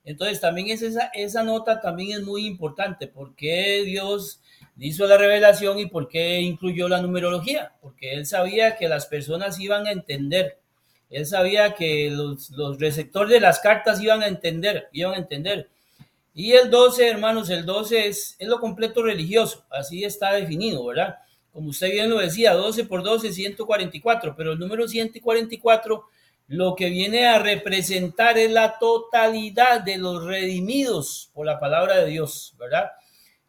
Entonces 0.04 0.40
también 0.40 0.70
es 0.70 0.82
esa, 0.82 1.12
esa 1.14 1.44
nota 1.44 1.80
también 1.80 2.20
es 2.20 2.26
muy 2.26 2.46
importante, 2.48 3.08
porque 3.08 3.84
Dios 3.86 4.42
hizo 4.80 5.06
la 5.06 5.18
revelación 5.18 5.80
y 5.80 5.86
por 5.86 6.08
qué 6.08 6.42
incluyó 6.42 6.90
la 6.90 7.02
numerología, 7.02 7.74
porque 7.82 8.14
él 8.14 8.26
sabía 8.26 8.76
que 8.78 8.90
las 8.90 9.06
personas 9.06 9.60
iban 9.60 9.86
a 9.86 9.92
entender, 9.92 10.60
él 11.10 11.26
sabía 11.26 11.76
que 11.76 12.10
los, 12.10 12.50
los 12.52 12.80
receptores 12.80 13.32
de 13.32 13.40
las 13.40 13.60
cartas 13.60 14.02
iban 14.02 14.24
a 14.24 14.28
entender, 14.28 14.88
iban 14.94 15.14
a 15.14 15.18
entender. 15.18 15.70
Y 16.34 16.54
el 16.54 16.72
12, 16.72 17.10
hermanos, 17.10 17.50
el 17.50 17.66
12 17.66 18.08
es, 18.08 18.36
es 18.40 18.48
lo 18.48 18.60
completo 18.60 19.04
religioso, 19.04 19.66
así 19.70 20.04
está 20.04 20.34
definido, 20.34 20.86
¿verdad? 20.86 21.18
Como 21.52 21.70
usted 21.70 21.92
bien 21.92 22.10
lo 22.10 22.18
decía, 22.18 22.54
12 22.54 22.86
por 22.86 23.04
12, 23.04 23.34
144, 23.34 24.36
pero 24.36 24.54
el 24.54 24.60
número 24.60 24.88
144 24.88 26.06
lo 26.52 26.76
que 26.76 26.90
viene 26.90 27.28
a 27.28 27.40
representar 27.40 28.38
es 28.38 28.52
la 28.52 28.78
totalidad 28.78 29.80
de 29.80 29.98
los 29.98 30.26
redimidos 30.26 31.32
por 31.34 31.46
la 31.46 31.62
palabra 31.62 32.00
de 32.00 32.10
Dios, 32.10 32.56
¿verdad? 32.60 32.92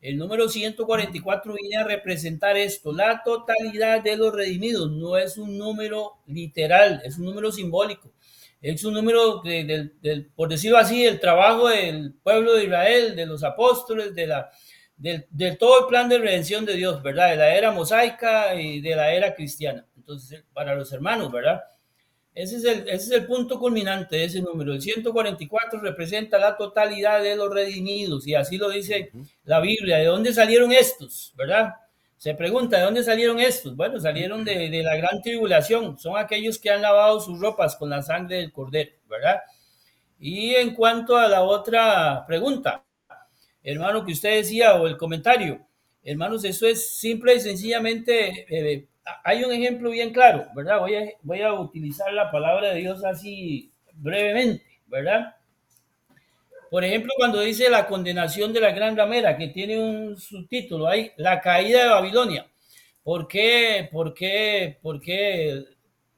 El 0.00 0.16
número 0.16 0.48
144 0.48 1.52
viene 1.52 1.78
a 1.78 1.84
representar 1.84 2.56
esto, 2.56 2.92
la 2.92 3.20
totalidad 3.24 4.02
de 4.02 4.16
los 4.16 4.32
redimidos. 4.32 4.92
No 4.92 5.16
es 5.16 5.36
un 5.36 5.58
número 5.58 6.18
literal, 6.28 7.02
es 7.04 7.18
un 7.18 7.24
número 7.24 7.50
simbólico. 7.50 8.12
Es 8.60 8.84
un 8.84 8.94
número, 8.94 9.42
del, 9.42 10.30
por 10.36 10.48
decirlo 10.48 10.78
así, 10.78 11.04
el 11.04 11.18
trabajo 11.18 11.70
del 11.70 12.14
pueblo 12.22 12.54
de 12.54 12.66
Israel, 12.66 13.16
de 13.16 13.26
los 13.26 13.42
apóstoles, 13.42 14.14
de, 14.14 14.28
la, 14.28 14.48
de 14.96 15.56
todo 15.58 15.80
el 15.80 15.86
plan 15.86 16.08
de 16.08 16.18
redención 16.18 16.64
de 16.64 16.74
Dios, 16.74 17.02
¿verdad? 17.02 17.30
De 17.30 17.36
la 17.36 17.52
era 17.52 17.72
mosaica 17.72 18.54
y 18.54 18.80
de 18.80 18.94
la 18.94 19.12
era 19.12 19.34
cristiana. 19.34 19.88
Entonces, 19.96 20.44
para 20.52 20.76
los 20.76 20.92
hermanos, 20.92 21.32
¿verdad? 21.32 21.64
Ese 22.34 22.56
es, 22.56 22.64
el, 22.64 22.88
ese 22.88 22.94
es 22.94 23.10
el 23.10 23.26
punto 23.26 23.58
culminante 23.58 24.16
de 24.16 24.24
ese 24.24 24.40
número. 24.40 24.72
El 24.72 24.80
144 24.80 25.80
representa 25.80 26.38
la 26.38 26.56
totalidad 26.56 27.22
de 27.22 27.36
los 27.36 27.52
redimidos 27.52 28.26
y 28.26 28.34
así 28.34 28.56
lo 28.56 28.70
dice 28.70 29.10
la 29.44 29.60
Biblia. 29.60 29.98
¿De 29.98 30.06
dónde 30.06 30.32
salieron 30.32 30.72
estos? 30.72 31.34
¿Verdad? 31.36 31.74
Se 32.16 32.34
pregunta, 32.34 32.78
¿de 32.78 32.84
dónde 32.84 33.02
salieron 33.02 33.38
estos? 33.38 33.76
Bueno, 33.76 34.00
salieron 34.00 34.44
de, 34.44 34.70
de 34.70 34.82
la 34.82 34.96
gran 34.96 35.20
tribulación. 35.20 35.98
Son 35.98 36.16
aquellos 36.16 36.58
que 36.58 36.70
han 36.70 36.80
lavado 36.80 37.20
sus 37.20 37.38
ropas 37.38 37.76
con 37.76 37.90
la 37.90 38.02
sangre 38.02 38.36
del 38.36 38.52
cordero, 38.52 38.92
¿verdad? 39.08 39.40
Y 40.18 40.54
en 40.54 40.74
cuanto 40.74 41.16
a 41.16 41.28
la 41.28 41.42
otra 41.42 42.24
pregunta, 42.26 42.84
hermano, 43.62 44.04
que 44.04 44.12
usted 44.12 44.36
decía 44.36 44.74
o 44.76 44.86
el 44.86 44.96
comentario, 44.96 45.66
hermanos, 46.04 46.44
eso 46.44 46.66
es 46.66 46.96
simple 46.96 47.34
y 47.34 47.40
sencillamente 47.40 48.46
eh, 48.48 48.86
hay 49.24 49.44
un 49.44 49.52
ejemplo 49.52 49.90
bien 49.90 50.12
claro, 50.12 50.46
¿verdad? 50.54 50.80
Voy 50.80 50.94
a, 50.94 51.04
voy 51.22 51.42
a 51.42 51.52
utilizar 51.54 52.12
la 52.12 52.30
palabra 52.30 52.68
de 52.68 52.80
Dios 52.80 53.04
así 53.04 53.72
brevemente, 53.94 54.64
¿verdad? 54.86 55.36
Por 56.70 56.84
ejemplo, 56.84 57.12
cuando 57.16 57.40
dice 57.40 57.68
la 57.68 57.86
condenación 57.86 58.52
de 58.52 58.60
la 58.60 58.70
gran 58.72 58.96
ramera, 58.96 59.36
que 59.36 59.48
tiene 59.48 59.78
un 59.78 60.16
subtítulo 60.16 60.88
ahí, 60.88 61.12
la 61.16 61.40
caída 61.40 61.82
de 61.82 61.90
Babilonia. 61.90 62.46
¿Por 63.02 63.28
qué? 63.28 63.88
¿Por 63.92 64.14
qué? 64.14 64.78
¿Por 64.80 65.00
qué 65.00 65.64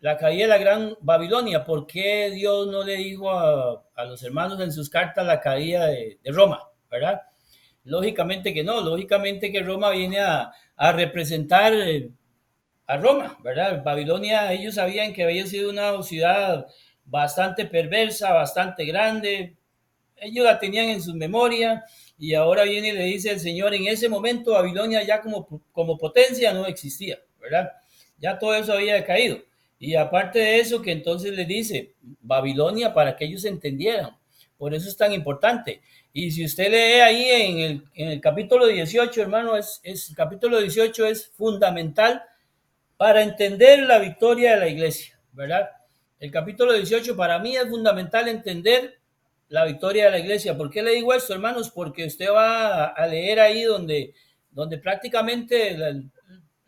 la 0.01 0.16
caída 0.16 0.44
de 0.44 0.48
la 0.51 0.59
gran 0.59 0.97
Babilonia? 1.01 1.65
¿Por 1.65 1.86
qué 1.86 2.31
Dios 2.31 2.69
no 2.69 2.85
le 2.85 2.97
dijo 2.97 3.31
a, 3.31 3.82
a 3.97 4.05
los 4.05 4.23
hermanos 4.23 4.61
en 4.61 4.73
sus 4.73 4.89
cartas 4.90 5.27
la 5.27 5.40
caída 5.40 5.86
de, 5.86 6.19
Roma? 6.27 6.61
¿Verdad? 6.90 7.23
Lógicamente 7.85 8.55
que 8.55 8.62
no, 8.62 8.81
lógicamente 8.81 9.51
que 9.51 9.62
Roma 9.62 9.90
viene 9.90 10.20
a, 10.20 10.52
a 10.77 10.93
representar 10.93 11.74
eh, 11.74 12.11
a 12.86 12.97
Roma, 12.97 13.39
¿verdad? 13.43 13.82
Babilonia, 13.82 14.52
ellos 14.52 14.74
sabían 14.74 15.12
que 15.12 15.24
había 15.24 15.47
sido 15.47 15.70
una 15.70 16.02
ciudad 16.02 16.66
bastante 17.05 17.65
perversa, 17.65 18.32
bastante 18.32 18.85
grande. 18.85 19.56
Ellos 20.16 20.44
la 20.44 20.59
tenían 20.59 20.89
en 20.89 21.02
su 21.02 21.15
memoria 21.15 21.85
y 22.19 22.35
ahora 22.35 22.65
viene 22.65 22.89
y 22.89 22.93
le 22.93 23.05
dice 23.05 23.31
el 23.31 23.40
Señor, 23.40 23.74
en 23.74 23.86
ese 23.86 24.09
momento 24.09 24.52
Babilonia 24.52 25.02
ya 25.02 25.20
como, 25.20 25.47
como 25.73 25.98
potencia 25.98 26.52
no 26.52 26.66
existía, 26.66 27.19
¿verdad? 27.40 27.73
Ya 28.19 28.39
todo 28.39 28.55
eso 28.55 28.73
había 28.73 29.05
caído. 29.05 29.39
Y 29.78 29.97
aparte 29.97 30.39
de 30.39 30.61
eso, 30.61 30.81
que 30.81 30.93
entonces 30.93 31.32
le 31.32 31.44
dice 31.44 31.94
Babilonia 32.20 32.94
para 32.94 33.16
que 33.16 33.24
ellos 33.24 33.44
entendieran. 33.44 34.16
Por 34.56 34.73
eso 34.73 34.89
es 34.89 34.97
tan 34.97 35.12
importante. 35.12 35.82
Y 36.12 36.31
si 36.31 36.44
usted 36.44 36.70
lee 36.70 37.01
ahí 37.01 37.24
en 37.24 37.59
el, 37.59 37.85
en 37.94 38.09
el 38.09 38.20
capítulo 38.20 38.66
18, 38.66 39.20
hermano, 39.20 39.56
es, 39.56 39.81
es, 39.82 40.11
el 40.11 40.16
capítulo 40.16 40.61
18 40.61 41.06
es 41.06 41.27
fundamental 41.36 42.23
para 43.05 43.20
entender 43.20 43.81
la 43.81 43.98
victoria 43.98 44.52
de 44.52 44.60
la 44.60 44.66
iglesia, 44.66 45.20
¿verdad? 45.32 45.68
El 46.18 46.31
capítulo 46.31 46.72
18 46.72 47.14
para 47.14 47.39
mí 47.39 47.55
es 47.55 47.68
fundamental 47.68 48.28
entender 48.28 48.98
la 49.48 49.66
victoria 49.66 50.06
de 50.06 50.10
la 50.12 50.18
iglesia. 50.20 50.56
¿Por 50.56 50.70
qué 50.70 50.82
le 50.82 50.93
digo 50.93 51.12
esto, 51.12 51.35
hermanos? 51.35 51.70
Porque 51.70 52.06
usted 52.06 52.32
va 52.32 52.86
a 52.86 53.06
leer 53.06 53.40
ahí 53.40 53.64
donde, 53.64 54.14
donde 54.51 54.78
prácticamente 54.78 55.76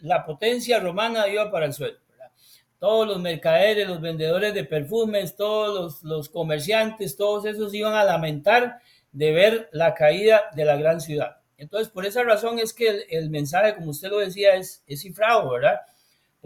la, 0.01 0.27
potencia 0.27 0.79
romana 0.79 1.27
iba 1.27 1.51
para 1.51 1.65
el 1.65 1.73
suelo. 1.73 1.97
Todos 2.79 3.07
los 3.07 3.19
mercaderes, 3.19 3.89
los 3.89 4.03
vendedores 4.03 4.53
de 4.53 4.65
perfumes, 4.65 5.37
todos 5.37 6.03
los, 6.03 6.29
comerciantes, 6.29 7.17
todos 7.17 7.47
esos 7.47 7.73
iban 7.73 7.95
a 7.95 8.05
lamentar 8.05 8.81
de 9.11 9.33
ver 9.33 9.71
la 9.73 9.95
caída 9.95 10.51
de 10.55 10.67
la 10.67 10.77
gran 10.77 11.01
ciudad. 11.01 11.39
Entonces, 11.57 11.89
por 11.89 12.05
esa 12.05 12.25
razón 12.25 12.59
es 12.59 12.75
que 12.75 12.89
el, 12.89 13.05
el 13.09 13.31
mensaje, 13.31 13.75
como 13.75 13.93
usted 13.93 14.11
lo 14.11 14.19
decía, 14.19 14.55
es, 14.57 14.85
es 14.87 15.01
cifrado, 15.01 15.51
¿verdad? 15.51 15.81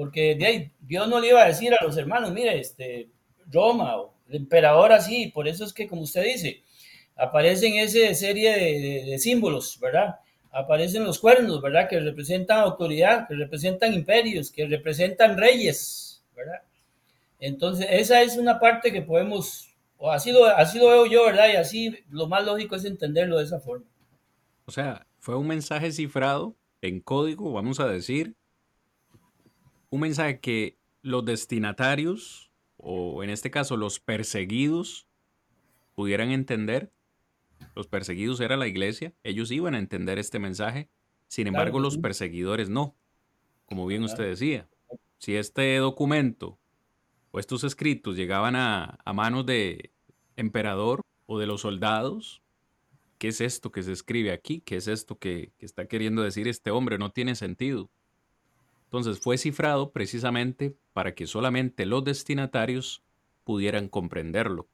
Porque 0.00 0.34
de 0.34 0.46
ahí, 0.46 0.72
Dios 0.80 1.06
no 1.08 1.20
le 1.20 1.28
iba 1.28 1.42
a 1.42 1.48
decir 1.48 1.74
a 1.74 1.84
los 1.84 1.94
hermanos, 1.98 2.32
mire, 2.32 2.58
este, 2.58 3.10
Roma 3.52 3.98
o 3.98 4.14
el 4.30 4.36
emperador 4.36 4.92
así, 4.92 5.26
por 5.26 5.46
eso 5.46 5.62
es 5.62 5.74
que, 5.74 5.86
como 5.86 6.00
usted 6.00 6.24
dice, 6.24 6.62
aparecen 7.16 7.76
esa 7.76 8.14
serie 8.14 8.50
de, 8.52 8.80
de, 8.80 9.10
de, 9.10 9.18
símbolos, 9.18 9.78
¿verdad? 9.78 10.14
Aparecen 10.52 11.04
los 11.04 11.18
cuernos, 11.18 11.60
¿verdad? 11.60 11.86
Que 11.86 12.00
representan 12.00 12.60
autoridad, 12.60 13.28
que 13.28 13.34
representan 13.34 13.92
imperios, 13.92 14.50
que 14.50 14.66
representan 14.66 15.36
reyes, 15.36 16.24
¿verdad? 16.34 16.62
Entonces, 17.38 17.86
esa 17.90 18.22
es 18.22 18.38
una 18.38 18.58
parte 18.58 18.92
que 18.92 19.02
podemos, 19.02 19.68
o 19.98 20.10
así 20.10 20.32
lo, 20.32 20.46
así 20.46 20.78
lo 20.78 20.86
veo 20.86 21.04
yo, 21.04 21.26
¿verdad? 21.26 21.50
Y 21.52 21.56
así 21.56 21.94
lo 22.08 22.26
más 22.26 22.42
lógico 22.46 22.74
es 22.74 22.86
entenderlo 22.86 23.36
de 23.36 23.44
esa 23.44 23.60
forma. 23.60 23.84
O 24.64 24.70
sea, 24.70 25.06
fue 25.18 25.36
un 25.36 25.46
mensaje 25.46 25.92
cifrado 25.92 26.56
en 26.80 27.00
código, 27.00 27.52
vamos 27.52 27.80
a 27.80 27.86
decir, 27.86 28.34
un 29.90 30.00
mensaje 30.00 30.40
que 30.40 30.78
los 31.02 31.24
destinatarios, 31.24 32.50
o 32.76 33.22
en 33.22 33.30
este 33.30 33.50
caso 33.50 33.76
los 33.76 34.00
perseguidos, 34.00 35.06
pudieran 35.94 36.30
entender. 36.30 36.92
Los 37.74 37.86
perseguidos 37.88 38.40
era 38.40 38.56
la 38.56 38.66
iglesia, 38.66 39.12
ellos 39.22 39.50
iban 39.50 39.74
a 39.74 39.78
entender 39.78 40.18
este 40.18 40.38
mensaje, 40.38 40.88
sin 41.28 41.46
embargo 41.46 41.78
claro. 41.78 41.82
los 41.82 41.98
perseguidores 41.98 42.70
no, 42.70 42.96
como 43.66 43.86
bien 43.86 44.00
claro. 44.02 44.12
usted 44.12 44.28
decía. 44.30 44.68
Si 45.18 45.36
este 45.36 45.76
documento 45.76 46.58
o 47.30 47.38
estos 47.38 47.64
escritos 47.64 48.16
llegaban 48.16 48.56
a, 48.56 48.98
a 49.04 49.12
manos 49.12 49.44
de 49.44 49.92
emperador 50.36 51.02
o 51.26 51.38
de 51.38 51.46
los 51.46 51.60
soldados, 51.60 52.42
¿qué 53.18 53.28
es 53.28 53.42
esto 53.42 53.70
que 53.70 53.82
se 53.82 53.92
escribe 53.92 54.32
aquí? 54.32 54.62
¿Qué 54.62 54.76
es 54.76 54.88
esto 54.88 55.18
que, 55.18 55.52
que 55.58 55.66
está 55.66 55.86
queriendo 55.86 56.22
decir 56.22 56.48
este 56.48 56.70
hombre? 56.70 56.96
No 56.96 57.10
tiene 57.10 57.34
sentido. 57.34 57.90
Entonces 58.90 59.20
fue 59.20 59.38
cifrado 59.38 59.92
precisamente 59.92 60.74
para 60.92 61.14
que 61.14 61.28
solamente 61.28 61.86
los 61.86 62.02
destinatarios 62.02 63.04
pudieran 63.44 63.88
comprenderlo. 63.88 64.68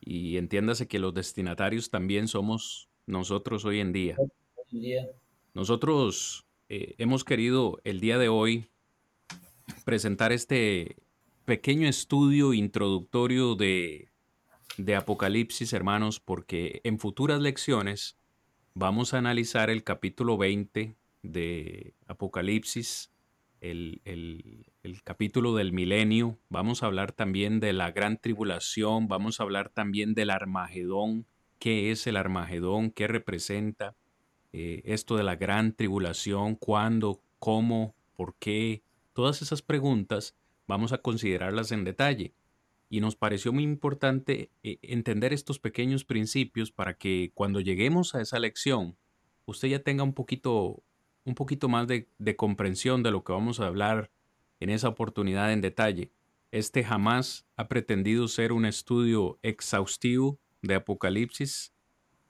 Y 0.00 0.38
entiéndase 0.38 0.88
que 0.88 0.98
los 0.98 1.12
destinatarios 1.12 1.90
también 1.90 2.28
somos 2.28 2.88
nosotros 3.04 3.66
hoy 3.66 3.80
en 3.80 3.92
día. 3.92 4.16
Nosotros 5.52 6.46
eh, 6.70 6.94
hemos 6.96 7.24
querido 7.24 7.78
el 7.84 8.00
día 8.00 8.16
de 8.16 8.30
hoy 8.30 8.70
presentar 9.84 10.32
este 10.32 10.96
pequeño 11.44 11.88
estudio 11.88 12.54
introductorio 12.54 13.54
de, 13.54 14.08
de 14.78 14.96
Apocalipsis, 14.96 15.74
hermanos, 15.74 16.20
porque 16.20 16.80
en 16.84 16.98
futuras 16.98 17.42
lecciones 17.42 18.16
vamos 18.72 19.12
a 19.12 19.18
analizar 19.18 19.68
el 19.68 19.84
capítulo 19.84 20.38
20 20.38 20.96
de 21.22 21.92
Apocalipsis 22.06 23.10
el, 23.60 24.00
el, 24.04 25.02
capítulo 25.02 25.54
del 25.54 25.72
milenio, 25.72 26.38
vamos 26.48 26.82
a 26.82 26.86
hablar 26.86 27.12
también 27.12 27.60
de 27.60 27.72
la 27.72 27.90
gran 27.90 28.18
tribulación, 28.18 29.08
vamos 29.08 29.38
a 29.38 29.42
hablar 29.42 29.68
también 29.68 30.14
del 30.14 30.30
Armagedón, 30.30 31.26
qué 31.58 31.90
es 31.90 32.06
el 32.06 32.16
Armagedón, 32.16 32.90
qué 32.90 33.06
representa, 33.06 33.94
eh, 34.52 34.82
esto 34.84 35.16
de 35.16 35.22
la 35.22 35.36
gran 35.36 35.74
tribulación, 35.74 36.54
cuándo, 36.54 37.20
cómo, 37.38 37.94
por 38.14 38.34
qué, 38.36 38.82
todas 39.12 39.42
esas 39.42 39.62
preguntas 39.62 40.36
vamos 40.66 40.92
a 40.92 40.98
considerarlas 40.98 41.72
en 41.72 41.84
detalle. 41.84 42.34
Y 42.88 43.00
nos 43.00 43.16
pareció 43.16 43.52
muy 43.52 43.64
importante 43.64 44.50
eh, 44.62 44.78
entender 44.82 45.32
estos 45.32 45.58
pequeños 45.58 46.04
principios 46.04 46.70
para 46.70 46.96
que 46.96 47.32
cuando 47.34 47.60
lleguemos 47.60 48.14
a 48.14 48.20
esa 48.20 48.38
lección, 48.38 48.96
usted 49.44 49.68
ya 49.68 49.80
tenga 49.80 50.04
un 50.04 50.14
poquito, 50.14 50.82
un 51.26 51.34
poquito 51.34 51.68
más 51.68 51.86
de, 51.86 52.08
de 52.18 52.36
comprensión 52.36 53.02
de 53.02 53.10
lo 53.10 53.24
que 53.24 53.32
vamos 53.32 53.60
a 53.60 53.66
hablar 53.66 54.10
en 54.60 54.70
esa 54.70 54.88
oportunidad 54.88 55.52
en 55.52 55.60
detalle. 55.60 56.12
Este 56.52 56.84
jamás 56.84 57.44
ha 57.56 57.68
pretendido 57.68 58.28
ser 58.28 58.52
un 58.52 58.64
estudio 58.64 59.38
exhaustivo 59.42 60.38
de 60.62 60.76
Apocalipsis. 60.76 61.74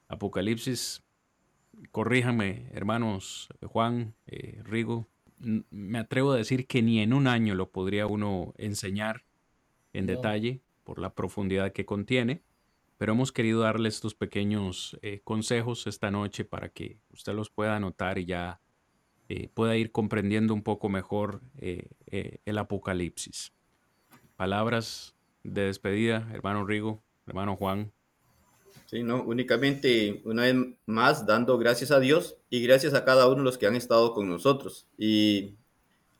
Apocalipsis, 0.09 1.05
corríjame, 1.93 2.69
hermanos 2.73 3.49
Juan, 3.63 4.15
eh, 4.27 4.63
Rigo, 4.65 5.07
me 5.39 5.99
atrevo 5.99 6.33
a 6.33 6.37
decir 6.37 6.67
que 6.67 6.83
ni 6.83 7.01
en 7.01 7.13
un 7.13 7.27
año 7.27 7.55
lo 7.55 7.71
podría 7.71 8.07
uno 8.07 8.55
enseñar 8.57 9.25
en 9.93 10.07
detalle 10.07 10.63
por 10.85 10.99
la 10.99 11.15
profundidad 11.15 11.73
que 11.73 11.85
contiene, 11.85 12.43
pero 12.97 13.13
hemos 13.13 13.33
querido 13.33 13.61
darle 13.61 13.89
estos 13.89 14.15
pequeños 14.15 14.99
eh, 15.03 15.21
consejos 15.23 15.87
esta 15.87 16.11
noche 16.11 16.45
para 16.45 16.71
que 16.71 16.99
usted 17.11 17.35
los 17.35 17.51
pueda 17.51 17.77
anotar 17.77 18.19
y 18.19 18.25
ya 18.25 18.61
eh, 19.29 19.49
pueda 19.53 19.77
ir 19.77 19.93
comprendiendo 19.93 20.55
un 20.55 20.63
poco 20.63 20.89
mejor 20.89 21.41
el 21.59 22.59
Apocalipsis. 22.59 23.53
Palabras 24.37 25.15
de 25.43 25.63
despedida, 25.63 26.29
hermano 26.33 26.67
Rigo, 26.67 27.03
hermano 27.27 27.57
Juan. 27.57 27.93
Sí, 28.87 29.03
no, 29.03 29.23
únicamente 29.23 30.23
una 30.25 30.43
vez 30.43 30.55
más 30.87 31.27
dando 31.27 31.59
gracias 31.59 31.91
a 31.91 31.99
Dios 31.99 32.37
y 32.51 32.63
gracias 32.63 32.95
a 32.95 33.05
cada 33.05 33.27
uno 33.27 33.39
de 33.39 33.45
los 33.45 33.59
que 33.59 33.67
han 33.67 33.75
estado 33.75 34.13
con 34.13 34.29
nosotros 34.29 34.87
y 34.97 35.57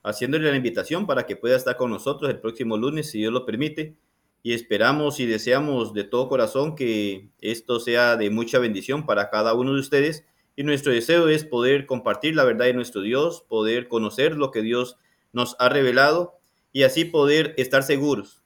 haciéndole 0.03 0.49
la 0.49 0.57
invitación 0.57 1.07
para 1.07 1.25
que 1.25 1.35
pueda 1.35 1.55
estar 1.55 1.77
con 1.77 1.91
nosotros 1.91 2.29
el 2.29 2.39
próximo 2.39 2.77
lunes, 2.77 3.09
si 3.09 3.19
Dios 3.19 3.33
lo 3.33 3.45
permite. 3.45 3.95
Y 4.43 4.53
esperamos 4.53 5.19
y 5.19 5.25
deseamos 5.25 5.93
de 5.93 6.03
todo 6.03 6.29
corazón 6.29 6.75
que 6.75 7.29
esto 7.41 7.79
sea 7.79 8.15
de 8.15 8.29
mucha 8.29 8.59
bendición 8.59 9.05
para 9.05 9.29
cada 9.29 9.53
uno 9.53 9.73
de 9.73 9.79
ustedes. 9.79 10.25
Y 10.57 10.63
nuestro 10.63 10.91
deseo 10.91 11.29
es 11.29 11.45
poder 11.45 11.85
compartir 11.85 12.35
la 12.35 12.43
verdad 12.43 12.65
de 12.65 12.73
nuestro 12.73 13.01
Dios, 13.01 13.45
poder 13.47 13.87
conocer 13.87 14.35
lo 14.35 14.49
que 14.49 14.63
Dios 14.63 14.97
nos 15.31 15.55
ha 15.59 15.69
revelado 15.69 16.39
y 16.73 16.81
así 16.81 17.05
poder 17.05 17.53
estar 17.57 17.83
seguros 17.83 18.43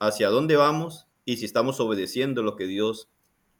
hacia 0.00 0.30
dónde 0.30 0.56
vamos 0.56 1.06
y 1.24 1.36
si 1.36 1.44
estamos 1.44 1.78
obedeciendo 1.78 2.42
lo 2.42 2.56
que 2.56 2.66
Dios 2.66 3.08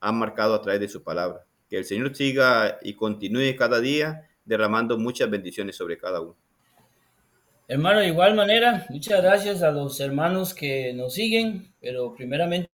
ha 0.01 0.11
marcado 0.11 0.55
a 0.55 0.61
través 0.61 0.81
de 0.81 0.89
su 0.89 1.05
palabra. 1.05 1.47
Que 1.71 1.79
el 1.79 1.85
Señor 1.85 2.17
siga 2.17 2.79
y 2.83 2.95
continúe 2.95 3.55
cada 3.57 3.79
día 3.79 4.29
derramando 4.45 4.99
muchas 4.99 5.31
bendiciones 5.31 5.77
sobre 5.77 5.99
cada 5.99 6.21
uno. 6.21 6.37
Hermano, 7.69 8.01
de 8.01 8.09
igual 8.09 8.35
manera, 8.35 8.87
muchas 8.89 9.23
gracias 9.23 9.63
a 9.63 9.71
los 9.71 10.01
hermanos 10.01 10.53
que 10.53 10.93
nos 10.95 11.15
siguen, 11.15 11.73
pero 11.81 12.13
primeramente 12.13 12.69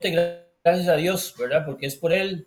gracias 0.00 0.88
a 0.88 0.96
Dios, 0.96 1.34
¿verdad? 1.38 1.66
Porque 1.66 1.84
es 1.84 1.96
por 1.96 2.14
Él 2.14 2.46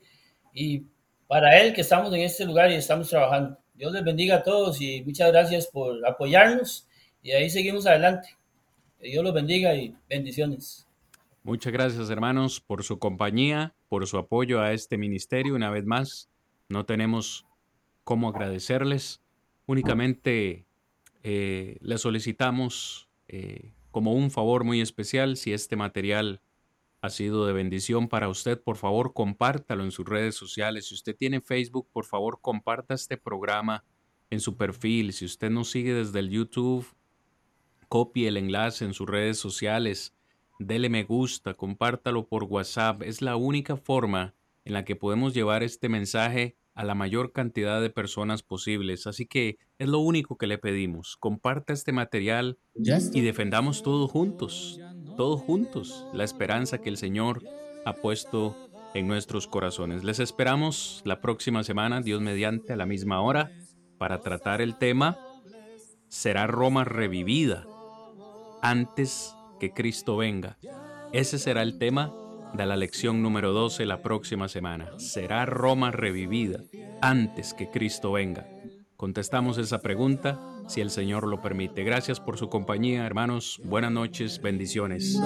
y 0.51 0.87
para 1.27 1.59
Él 1.59 1.73
que 1.73 1.81
estamos 1.81 2.13
en 2.13 2.21
este 2.21 2.45
lugar 2.45 2.71
y 2.71 2.75
estamos 2.75 3.09
trabajando. 3.09 3.57
Dios 3.73 3.91
les 3.91 4.03
bendiga 4.03 4.37
a 4.37 4.43
todos 4.43 4.79
y 4.81 5.03
muchas 5.03 5.31
gracias 5.31 5.67
por 5.67 6.05
apoyarnos 6.05 6.87
y 7.21 7.31
ahí 7.31 7.49
seguimos 7.49 7.85
adelante. 7.85 8.29
Que 8.99 9.09
Dios 9.09 9.23
los 9.23 9.33
bendiga 9.33 9.75
y 9.75 9.95
bendiciones. 10.07 10.87
Muchas 11.43 11.73
gracias 11.73 12.09
hermanos 12.09 12.61
por 12.61 12.83
su 12.83 12.99
compañía, 12.99 13.75
por 13.89 14.07
su 14.07 14.17
apoyo 14.17 14.61
a 14.61 14.73
este 14.73 14.97
ministerio. 14.97 15.55
Una 15.55 15.69
vez 15.69 15.85
más, 15.85 16.29
no 16.69 16.85
tenemos 16.85 17.45
cómo 18.03 18.29
agradecerles. 18.29 19.21
Únicamente 19.65 20.65
eh, 21.23 21.77
les 21.81 22.01
solicitamos 22.01 23.09
eh, 23.27 23.73
como 23.91 24.13
un 24.13 24.31
favor 24.31 24.63
muy 24.63 24.81
especial, 24.81 25.37
si 25.37 25.53
este 25.53 25.75
material 25.75 26.41
ha 27.05 27.09
sido 27.09 27.45
de 27.45 27.53
bendición 27.53 28.07
para 28.09 28.29
usted, 28.29 28.61
por 28.61 28.77
favor 28.77 29.13
compártalo 29.13 29.83
en 29.83 29.91
sus 29.91 30.05
redes 30.05 30.35
sociales. 30.35 30.87
Si 30.87 30.95
usted 30.95 31.15
tiene 31.15 31.41
Facebook, 31.41 31.87
por 31.91 32.05
favor 32.05 32.39
comparta 32.41 32.93
este 32.93 33.17
programa 33.17 33.85
en 34.29 34.39
su 34.39 34.57
perfil. 34.57 35.13
Si 35.13 35.25
usted 35.25 35.49
nos 35.49 35.69
sigue 35.71 35.93
desde 35.93 36.19
el 36.19 36.29
YouTube, 36.29 36.85
copie 37.87 38.27
el 38.27 38.37
enlace 38.37 38.85
en 38.85 38.93
sus 38.93 39.07
redes 39.07 39.37
sociales 39.37 40.15
dele 40.59 40.89
me 40.89 41.03
gusta, 41.03 41.53
compártalo 41.53 42.27
por 42.27 42.43
WhatsApp. 42.43 43.03
Es 43.03 43.21
la 43.21 43.35
única 43.35 43.77
forma 43.77 44.35
en 44.63 44.73
la 44.73 44.85
que 44.85 44.95
podemos 44.95 45.33
llevar 45.33 45.63
este 45.63 45.89
mensaje 45.89 46.57
a 46.73 46.83
la 46.83 46.95
mayor 46.95 47.31
cantidad 47.31 47.81
de 47.81 47.89
personas 47.89 48.43
posibles. 48.43 49.07
Así 49.07 49.25
que 49.25 49.57
es 49.77 49.87
lo 49.87 49.99
único 49.99 50.37
que 50.37 50.47
le 50.47 50.57
pedimos. 50.57 51.17
Comparta 51.17 51.73
este 51.73 51.91
material 51.91 52.57
y 52.73 53.21
defendamos 53.21 53.83
todos 53.83 54.11
juntos, 54.11 54.79
todos 55.15 55.41
juntos, 55.41 56.05
la 56.13 56.23
esperanza 56.23 56.79
que 56.79 56.89
el 56.89 56.97
Señor 56.97 57.43
ha 57.85 57.93
puesto 57.93 58.55
en 58.93 59.07
nuestros 59.07 59.47
corazones. 59.47 60.03
Les 60.03 60.19
esperamos 60.19 61.01
la 61.05 61.21
próxima 61.21 61.63
semana, 61.63 62.01
Dios 62.01 62.21
mediante, 62.21 62.73
a 62.73 62.77
la 62.77 62.85
misma 62.85 63.21
hora, 63.21 63.51
para 63.97 64.21
tratar 64.21 64.61
el 64.61 64.77
tema 64.77 65.17
¿Será 66.07 66.47
Roma 66.47 66.85
revivida 66.85 67.65
antes 68.61 69.35
que 69.59 69.73
Cristo 69.73 70.17
venga. 70.17 70.57
Ese 71.11 71.37
será 71.39 71.61
el 71.61 71.77
tema 71.77 72.13
de 72.53 72.65
la 72.65 72.77
lección 72.77 73.21
número 73.21 73.51
12 73.51 73.85
la 73.85 74.01
próxima 74.01 74.47
semana. 74.47 74.97
¿Será 74.97 75.45
Roma 75.45 75.91
revivida 75.91 76.61
antes 77.01 77.53
que 77.53 77.69
Cristo 77.69 78.13
venga? 78.13 78.47
Contestamos 78.95 79.57
esa 79.57 79.81
pregunta 79.81 80.39
si 80.67 80.81
el 80.81 80.89
Señor 80.89 81.27
lo 81.27 81.41
permite. 81.41 81.83
Gracias 81.83 82.19
por 82.19 82.37
su 82.37 82.49
compañía, 82.49 83.05
hermanos. 83.05 83.61
Buenas 83.63 83.91
noches, 83.91 84.41
bendiciones. 84.41 85.19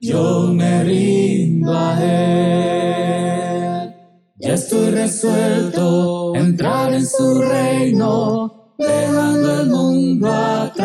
Yo 0.00 0.48
me 0.52 0.82
rindo 0.84 1.72
a 1.72 2.02
él. 2.02 2.82
Ya 4.36 4.54
estoy 4.54 4.90
resuelto 4.90 6.34
a 6.34 6.38
entrar 6.38 6.92
en 6.92 7.06
su 7.06 7.40
reino, 7.40 8.74
dejando 8.76 9.60
el 9.60 9.68
mundo 9.68 10.28
atrás. 10.32 10.82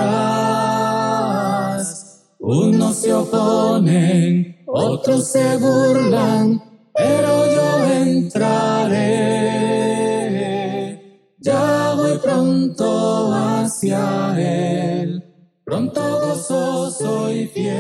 Unos 2.40 2.98
se 2.98 3.12
oponen, 3.14 4.58
otros 4.68 5.28
se 5.28 5.58
burlan, 5.58 6.62
pero 6.94 7.52
yo 7.52 7.86
entraré. 7.94 8.67
pronto 12.68 13.32
hacia 13.34 14.36
Él, 14.38 15.24
pronto 15.64 16.02
gozoso 16.02 17.32
y 17.32 17.48
fiel. 17.48 17.78